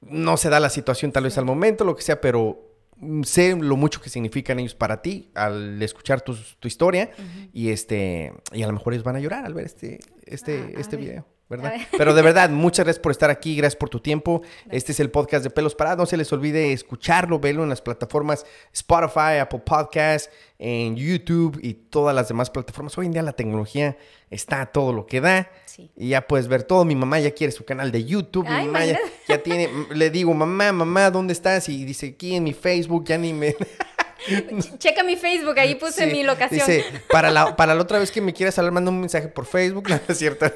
no 0.00 0.36
se 0.36 0.50
da 0.50 0.60
la 0.60 0.68
situación 0.68 1.12
tal 1.12 1.24
vez 1.24 1.38
al 1.38 1.46
momento, 1.46 1.84
lo 1.84 1.96
que 1.96 2.02
sea, 2.02 2.20
pero 2.20 2.74
sé 3.22 3.56
lo 3.56 3.76
mucho 3.76 4.00
que 4.00 4.10
significan 4.10 4.58
ellos 4.58 4.74
para 4.74 5.02
ti 5.02 5.30
al 5.34 5.82
escuchar 5.82 6.20
tu, 6.20 6.36
historia 6.62 7.10
y 7.52 7.70
este 7.70 8.32
y 8.52 8.62
a 8.62 8.66
lo 8.66 8.72
mejor 8.72 8.92
ellos 8.92 9.04
van 9.04 9.16
a 9.16 9.20
llorar 9.20 9.44
al 9.44 9.54
ver 9.54 9.66
este 9.66 10.00
este 10.26 10.74
ah, 10.76 10.80
este 10.80 10.96
video. 10.96 11.26
¿Verdad? 11.48 11.74
Pero 11.96 12.14
de 12.14 12.22
verdad, 12.22 12.50
muchas 12.50 12.84
gracias 12.84 13.02
por 13.02 13.12
estar 13.12 13.30
aquí, 13.30 13.56
gracias 13.56 13.76
por 13.76 13.88
tu 13.88 14.00
tiempo. 14.00 14.42
Este 14.70 14.92
es 14.92 15.00
el 15.00 15.10
podcast 15.10 15.44
de 15.44 15.50
Pelos 15.50 15.74
Parados. 15.74 15.98
No 15.98 16.06
se 16.06 16.16
les 16.16 16.32
olvide 16.32 16.72
escucharlo, 16.72 17.38
verlo 17.38 17.62
en 17.62 17.68
las 17.68 17.82
plataformas 17.82 18.46
Spotify, 18.72 19.38
Apple 19.40 19.62
Podcasts, 19.64 20.30
en 20.58 20.96
YouTube 20.96 21.58
y 21.62 21.74
todas 21.74 22.14
las 22.14 22.28
demás 22.28 22.50
plataformas. 22.50 22.96
Hoy 22.98 23.06
en 23.06 23.12
día 23.12 23.22
la 23.22 23.32
tecnología 23.32 23.96
está 24.30 24.66
todo 24.66 24.92
lo 24.92 25.06
que 25.06 25.20
da. 25.20 25.50
Y 25.96 26.10
ya 26.10 26.26
puedes 26.26 26.48
ver 26.48 26.62
todo. 26.62 26.84
Mi 26.84 26.94
mamá 26.94 27.18
ya 27.20 27.32
quiere 27.32 27.52
su 27.52 27.64
canal 27.64 27.90
de 27.90 28.04
YouTube. 28.04 28.48
mi 28.48 28.66
mamá 28.66 28.80
ya, 29.28 29.42
tiene, 29.42 29.68
le 29.92 30.10
digo, 30.10 30.32
mamá, 30.34 30.72
mamá, 30.72 31.10
¿dónde 31.10 31.32
estás? 31.32 31.68
Y 31.68 31.84
dice, 31.84 32.14
aquí 32.14 32.36
en 32.36 32.44
mi 32.44 32.52
Facebook, 32.52 33.04
ya 33.06 33.18
ni 33.18 33.32
me... 33.32 33.54
Checa 34.78 35.02
mi 35.02 35.16
Facebook, 35.16 35.58
ahí 35.58 35.74
puse 35.74 36.06
mi 36.06 36.22
locación. 36.22 36.66
Dice, 36.66 36.84
para 37.10 37.30
la, 37.30 37.56
para 37.56 37.74
la 37.74 37.82
otra 37.82 37.98
vez 37.98 38.10
que 38.10 38.20
me 38.20 38.32
quieras 38.32 38.58
hablar, 38.58 38.72
manda 38.72 38.90
un 38.90 39.00
mensaje 39.00 39.28
por 39.28 39.46
Facebook. 39.46 39.88
Cierto, 40.12 40.46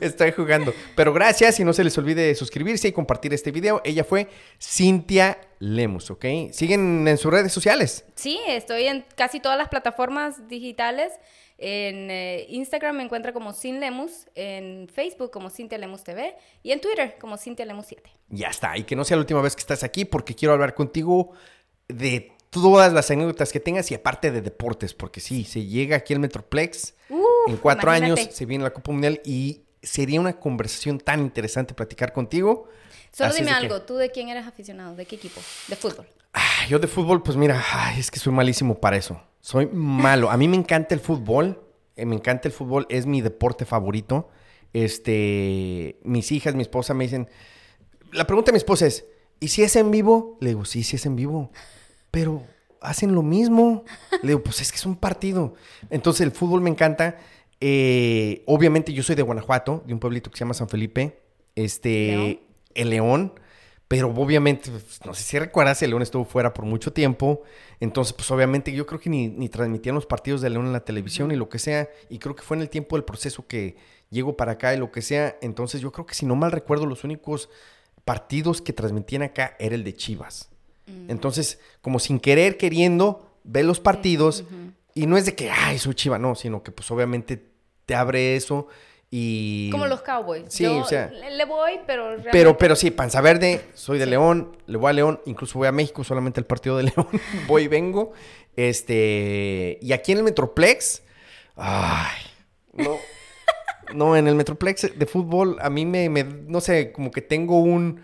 estoy 0.00 0.32
jugando. 0.32 0.74
Pero 0.94 1.12
gracias 1.12 1.58
y 1.60 1.64
no 1.64 1.72
se 1.72 1.84
les 1.84 1.96
olvide 1.98 2.34
suscribirse 2.34 2.88
y 2.88 2.92
compartir 2.92 3.32
este 3.34 3.50
video. 3.50 3.80
Ella 3.84 4.04
fue 4.04 4.28
Cintia 4.60 5.38
Lemus, 5.58 6.10
¿ok? 6.10 6.24
¿Siguen 6.52 7.06
en 7.06 7.18
sus 7.18 7.32
redes 7.32 7.52
sociales? 7.52 8.04
Sí, 8.14 8.38
estoy 8.46 8.84
en 8.84 9.04
casi 9.16 9.40
todas 9.40 9.58
las 9.58 9.68
plataformas 9.68 10.48
digitales. 10.48 11.12
En 11.60 12.08
eh, 12.08 12.46
Instagram 12.50 12.96
me 12.96 13.02
encuentra 13.02 13.32
como 13.32 13.52
Sin 13.52 13.80
Lemus, 13.80 14.28
en 14.36 14.88
Facebook 14.88 15.32
como 15.32 15.50
Cintia 15.50 15.76
Lemus 15.76 16.04
TV 16.04 16.36
y 16.62 16.70
en 16.70 16.80
Twitter 16.80 17.16
como 17.20 17.36
Cintia 17.36 17.66
Lemus 17.66 17.86
7. 17.86 18.08
Ya 18.28 18.48
está, 18.48 18.76
y 18.78 18.84
que 18.84 18.94
no 18.94 19.04
sea 19.04 19.16
la 19.16 19.22
última 19.22 19.42
vez 19.42 19.56
que 19.56 19.60
estás 19.60 19.82
aquí 19.82 20.04
porque 20.04 20.36
quiero 20.36 20.54
hablar 20.54 20.74
contigo 20.74 21.32
de 21.88 22.32
todas 22.50 22.92
las 22.92 23.10
anécdotas 23.10 23.52
que 23.52 23.60
tengas 23.60 23.90
y 23.90 23.94
aparte 23.94 24.30
de 24.30 24.40
deportes, 24.40 24.94
porque 24.94 25.20
sí, 25.20 25.44
se 25.44 25.64
llega 25.64 25.96
aquí 25.96 26.14
al 26.14 26.20
Metroplex 26.20 26.94
en 27.46 27.56
cuatro 27.56 27.90
años, 27.90 28.18
se 28.30 28.46
viene 28.46 28.64
la 28.64 28.72
Copa 28.72 28.92
Mundial 28.92 29.20
y 29.24 29.62
sería 29.82 30.20
una 30.20 30.38
conversación 30.38 30.98
tan 30.98 31.20
interesante 31.20 31.74
platicar 31.74 32.12
contigo. 32.12 32.68
Solo 33.12 33.34
dime 33.34 33.50
algo, 33.50 33.82
¿tú 33.82 33.96
de 33.96 34.10
quién 34.10 34.28
eres 34.28 34.46
aficionado? 34.46 34.94
¿De 34.94 35.06
qué 35.06 35.16
equipo? 35.16 35.40
¿De 35.66 35.76
fútbol? 35.76 36.06
Ah, 36.32 36.66
yo 36.68 36.78
de 36.78 36.86
fútbol, 36.86 37.22
pues 37.22 37.36
mira, 37.36 37.62
es 37.96 38.10
que 38.10 38.18
soy 38.18 38.32
malísimo 38.32 38.80
para 38.80 38.96
eso. 38.96 39.20
Soy 39.40 39.66
malo. 39.66 40.30
A 40.30 40.36
mí 40.36 40.46
me 40.46 40.56
encanta 40.56 40.94
el 40.94 41.00
fútbol, 41.00 41.62
eh, 41.96 42.04
me 42.04 42.16
encanta 42.16 42.48
el 42.48 42.52
fútbol, 42.52 42.86
es 42.90 43.06
mi 43.06 43.20
deporte 43.20 43.64
favorito. 43.64 44.28
Este, 44.72 45.98
mis 46.02 46.30
hijas, 46.32 46.54
mi 46.54 46.62
esposa 46.62 46.92
me 46.92 47.04
dicen, 47.04 47.28
la 48.12 48.26
pregunta 48.26 48.50
de 48.50 48.54
mi 48.54 48.58
esposa 48.58 48.86
es, 48.86 49.06
¿y 49.40 49.48
si 49.48 49.62
es 49.62 49.74
en 49.76 49.90
vivo? 49.90 50.36
Le 50.40 50.50
digo, 50.50 50.64
sí, 50.64 50.82
sí 50.82 50.96
es 50.96 51.06
en 51.06 51.16
vivo 51.16 51.50
pero 52.18 52.42
hacen 52.80 53.14
lo 53.14 53.22
mismo. 53.22 53.84
Le 54.22 54.30
digo, 54.30 54.42
pues 54.42 54.60
es 54.60 54.72
que 54.72 54.76
es 54.76 54.86
un 54.86 54.96
partido. 54.96 55.54
Entonces 55.88 56.22
el 56.22 56.32
fútbol 56.32 56.60
me 56.60 56.68
encanta. 56.68 57.16
Eh, 57.60 58.42
obviamente 58.46 58.92
yo 58.92 59.04
soy 59.04 59.14
de 59.14 59.22
Guanajuato, 59.22 59.84
de 59.86 59.94
un 59.94 60.00
pueblito 60.00 60.28
que 60.28 60.36
se 60.36 60.40
llama 60.40 60.54
San 60.54 60.68
Felipe. 60.68 61.20
Este, 61.54 62.42
el 62.74 62.90
León. 62.90 63.34
Pero 63.86 64.08
obviamente, 64.08 64.68
pues, 64.68 64.98
no 65.06 65.14
sé 65.14 65.22
si 65.22 65.38
recuerdas, 65.38 65.80
el 65.82 65.90
León 65.90 66.02
estuvo 66.02 66.24
fuera 66.24 66.52
por 66.52 66.64
mucho 66.64 66.92
tiempo. 66.92 67.42
Entonces, 67.78 68.12
pues 68.14 68.28
obviamente 68.32 68.72
yo 68.72 68.84
creo 68.84 68.98
que 68.98 69.10
ni, 69.10 69.28
ni 69.28 69.48
transmitían 69.48 69.94
los 69.94 70.04
partidos 70.04 70.40
de 70.40 70.50
León 70.50 70.66
en 70.66 70.72
la 70.72 70.84
televisión 70.84 71.30
y 71.30 71.36
lo 71.36 71.48
que 71.48 71.60
sea. 71.60 71.88
Y 72.10 72.18
creo 72.18 72.34
que 72.34 72.42
fue 72.42 72.56
en 72.56 72.62
el 72.62 72.68
tiempo 72.68 72.96
del 72.96 73.04
proceso 73.04 73.46
que 73.46 73.76
llego 74.10 74.36
para 74.36 74.52
acá 74.52 74.74
y 74.74 74.76
lo 74.76 74.90
que 74.90 75.02
sea. 75.02 75.36
Entonces 75.40 75.80
yo 75.80 75.92
creo 75.92 76.04
que 76.04 76.16
si 76.16 76.26
no 76.26 76.34
mal 76.34 76.50
recuerdo, 76.50 76.84
los 76.84 77.04
únicos 77.04 77.48
partidos 78.04 78.60
que 78.60 78.72
transmitían 78.72 79.22
acá 79.22 79.54
era 79.60 79.76
el 79.76 79.84
de 79.84 79.94
Chivas. 79.94 80.50
Entonces, 81.08 81.58
como 81.80 81.98
sin 81.98 82.20
querer, 82.20 82.56
queriendo, 82.56 83.30
ve 83.44 83.62
los 83.62 83.80
partidos 83.80 84.44
y 84.94 85.06
no 85.06 85.16
es 85.16 85.24
de 85.26 85.34
que, 85.34 85.50
ay, 85.50 85.78
soy 85.78 85.94
chiva, 85.94 86.18
no, 86.18 86.34
sino 86.34 86.62
que 86.62 86.70
pues 86.72 86.90
obviamente 86.90 87.42
te 87.86 87.94
abre 87.94 88.36
eso 88.36 88.66
y... 89.10 89.70
Como 89.70 89.86
los 89.86 90.02
Cowboys. 90.02 90.44
Sí, 90.48 90.64
Yo 90.64 90.78
o 90.78 90.84
sea... 90.84 91.10
Le, 91.10 91.44
voy, 91.46 91.80
pero 91.86 92.04
realmente... 92.08 92.30
Pero, 92.32 92.58
pero 92.58 92.76
sí, 92.76 92.90
panza 92.90 93.20
verde, 93.22 93.62
soy 93.74 93.98
de 93.98 94.04
León, 94.06 94.56
le 94.66 94.76
voy 94.76 94.90
a 94.90 94.92
León, 94.92 95.20
incluso 95.24 95.58
voy 95.58 95.68
a 95.68 95.72
México 95.72 96.04
solamente 96.04 96.40
al 96.40 96.46
partido 96.46 96.76
de 96.76 96.82
León, 96.94 97.08
voy 97.46 97.62
y 97.64 97.68
vengo. 97.68 98.12
Este, 98.54 99.78
y 99.80 99.92
aquí 99.92 100.12
en 100.12 100.18
el 100.18 100.24
Metroplex, 100.24 101.02
ay, 101.56 102.16
no, 102.74 102.96
no, 103.94 104.16
en 104.16 104.28
el 104.28 104.34
Metroplex 104.34 104.98
de 104.98 105.06
fútbol 105.06 105.56
a 105.62 105.70
mí 105.70 105.86
me, 105.86 106.10
me- 106.10 106.24
no 106.24 106.60
sé, 106.60 106.92
como 106.92 107.10
que 107.10 107.22
tengo 107.22 107.60
un 107.60 108.02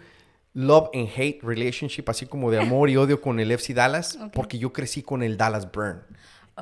love 0.55 0.89
and 0.95 1.09
hate 1.15 1.41
relationship, 1.43 2.05
así 2.09 2.27
como 2.27 2.51
de 2.51 2.61
amor 2.61 2.89
y 2.89 2.97
odio 2.97 3.21
con 3.21 3.41
el 3.41 3.51
FC 3.51 3.75
Dallas, 3.75 4.19
porque 4.33 4.59
yo 4.59 4.73
crecí 4.73 5.03
con 5.03 5.23
el 5.23 5.37
Dallas 5.37 5.71
Burn. 5.71 6.03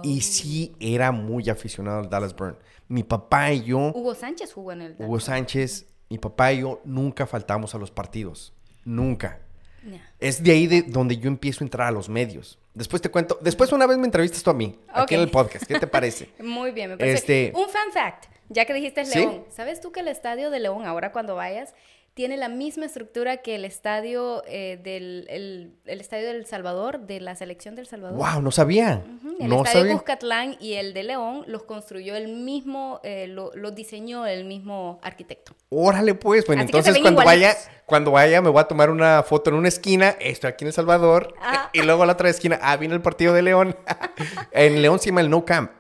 Y 0.03 0.23
sí 0.23 0.75
era 0.81 1.13
muy 1.13 1.49
aficionado 1.51 2.01
al 2.01 2.09
Dallas 2.11 2.35
Burn. 2.35 2.57
Mi 2.89 3.03
papá 3.05 3.53
y 3.53 3.65
yo... 3.65 3.93
Hugo 3.95 4.15
Sánchez 4.15 4.53
jugó 4.53 4.73
en 4.73 4.83
el... 4.83 4.97
Hugo 4.99 5.21
Sánchez, 5.21 5.87
mi 6.09 6.19
papá 6.19 6.53
y 6.53 6.61
yo 6.61 6.81
nunca 6.85 7.27
faltamos 7.27 7.75
a 7.75 7.79
los 7.79 7.91
partidos. 7.91 8.53
Nunca. 8.85 9.41
Es 10.19 10.43
de 10.43 10.53
ahí 10.53 10.67
de 10.67 10.83
donde 10.83 11.17
yo 11.17 11.29
empiezo 11.29 11.65
a 11.65 11.67
entrar 11.67 11.89
a 11.89 11.91
los 11.91 12.09
medios. 12.09 12.59
Después 12.75 13.03
te 13.03 13.11
cuento. 13.11 13.39
Después 13.41 13.73
una 13.73 13.87
vez 13.87 13.99
me 13.99 14.05
entrevistas 14.05 14.43
tú 14.43 14.51
a 14.51 14.55
mí, 14.55 14.79
aquí 14.89 15.15
en 15.15 15.21
el 15.23 15.31
podcast. 15.31 15.67
¿Qué 15.67 15.79
te 15.79 15.87
parece? 15.87 16.31
Muy 16.43 16.71
bien, 16.71 16.91
me 16.91 16.97
parece. 16.97 17.49
Este- 17.49 17.59
Un 17.59 17.65
fun 17.65 17.93
fact, 17.93 18.27
ya 18.49 18.65
que 18.65 18.73
dijiste 18.75 19.05
¿Sí? 19.05 19.19
León. 19.19 19.45
¿Sabes 19.51 19.81
tú 19.81 19.91
que 19.93 20.01
el 20.01 20.09
estadio 20.09 20.51
de 20.51 20.61
León, 20.61 20.87
ahora 20.87 21.13
cuando 21.13 21.35
vayas, 21.35 21.75
tiene 22.15 22.37
la 22.37 22.49
misma 22.49 22.85
estructura 22.85 23.39
que 23.39 23.55
el 23.55 23.65
estadio 23.65 24.43
eh, 24.47 24.79
del 24.83 25.27
el, 25.31 25.75
el 25.87 26.01
estadio 26.01 26.27
del 26.27 26.45
Salvador, 26.45 27.01
de 27.01 27.21
la 27.21 27.35
selección 27.37 27.75
del 27.75 27.87
Salvador? 27.87 28.19
wow, 28.19 28.43
no 28.43 28.51
sabía. 28.51 29.03
El 29.41 29.49
no 29.49 29.65
estadio 29.65 29.81
sabía. 29.81 29.93
Cuscatlán 29.95 30.57
y 30.61 30.75
el 30.75 30.93
de 30.93 31.05
León 31.05 31.45
los 31.47 31.63
construyó 31.63 32.15
el 32.15 32.29
mismo, 32.29 33.01
eh, 33.03 33.27
lo, 33.29 33.51
lo 33.55 33.71
diseñó 33.71 34.27
el 34.27 34.45
mismo 34.45 35.01
arquitecto. 35.03 35.55
Órale, 35.71 36.15
pues. 36.15 36.47
Bueno, 36.47 36.63
Así 36.63 36.69
entonces 36.69 36.99
cuando 37.01 37.25
vaya, 37.25 37.57
cuando 37.87 38.11
vaya, 38.11 38.43
me 38.43 38.51
voy 38.51 38.61
a 38.61 38.65
tomar 38.65 38.91
una 38.91 39.23
foto 39.23 39.51
en 39.51 39.57
una 39.57 39.69
esquina. 39.69 40.11
Estoy 40.21 40.49
aquí 40.49 40.65
en 40.65 40.69
El 40.69 40.75
Salvador. 40.75 41.35
Ah. 41.41 41.71
Y 41.73 41.81
luego 41.83 42.03
a 42.03 42.07
la 42.07 42.13
otra 42.13 42.29
esquina, 42.29 42.59
ah, 42.63 42.77
viene 42.77 42.95
el 42.95 43.03
partido 43.03 43.33
de 43.33 43.43
León. 43.43 43.75
en 44.53 44.83
León 44.83 44.99
se 44.99 45.07
llama 45.07 45.23
el 45.23 45.31
No 45.31 45.45
Camp. 45.45 45.71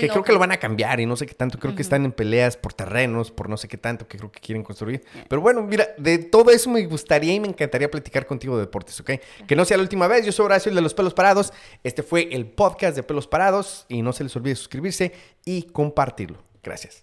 Que 0.00 0.08
creo 0.08 0.22
que 0.22 0.32
lo 0.32 0.38
van 0.38 0.52
a 0.52 0.58
cambiar 0.58 1.00
y 1.00 1.06
no 1.06 1.16
sé 1.16 1.26
qué 1.26 1.34
tanto. 1.34 1.58
Creo 1.58 1.74
que 1.74 1.82
están 1.82 2.04
en 2.04 2.12
peleas 2.12 2.56
por 2.56 2.72
terrenos, 2.72 3.30
por 3.30 3.48
no 3.48 3.56
sé 3.56 3.68
qué 3.68 3.76
tanto 3.76 4.06
que 4.06 4.18
creo 4.18 4.30
que 4.30 4.40
quieren 4.40 4.62
construir. 4.62 5.02
Pero 5.28 5.40
bueno, 5.40 5.62
mira, 5.62 5.88
de 5.98 6.18
todo 6.18 6.50
eso 6.50 6.70
me 6.70 6.84
gustaría 6.86 7.34
y 7.34 7.40
me 7.40 7.48
encantaría 7.48 7.90
platicar 7.90 8.26
contigo 8.26 8.56
de 8.56 8.62
deportes, 8.62 9.00
¿ok? 9.00 9.12
Que 9.46 9.56
no 9.56 9.64
sea 9.64 9.76
la 9.76 9.82
última 9.82 10.06
vez. 10.06 10.24
Yo 10.26 10.32
soy 10.32 10.46
Horacio, 10.46 10.70
el 10.70 10.76
de 10.76 10.82
los 10.82 10.94
pelos 10.94 11.14
parados. 11.14 11.52
Este 11.82 12.02
fue 12.02 12.28
el 12.32 12.46
podcast 12.46 12.96
de 12.96 13.02
pelos 13.02 13.26
parados. 13.26 13.86
Y 13.88 14.02
no 14.02 14.12
se 14.12 14.24
les 14.24 14.34
olvide 14.36 14.54
suscribirse 14.56 15.12
y 15.44 15.62
compartirlo. 15.64 16.38
Gracias. 16.62 17.02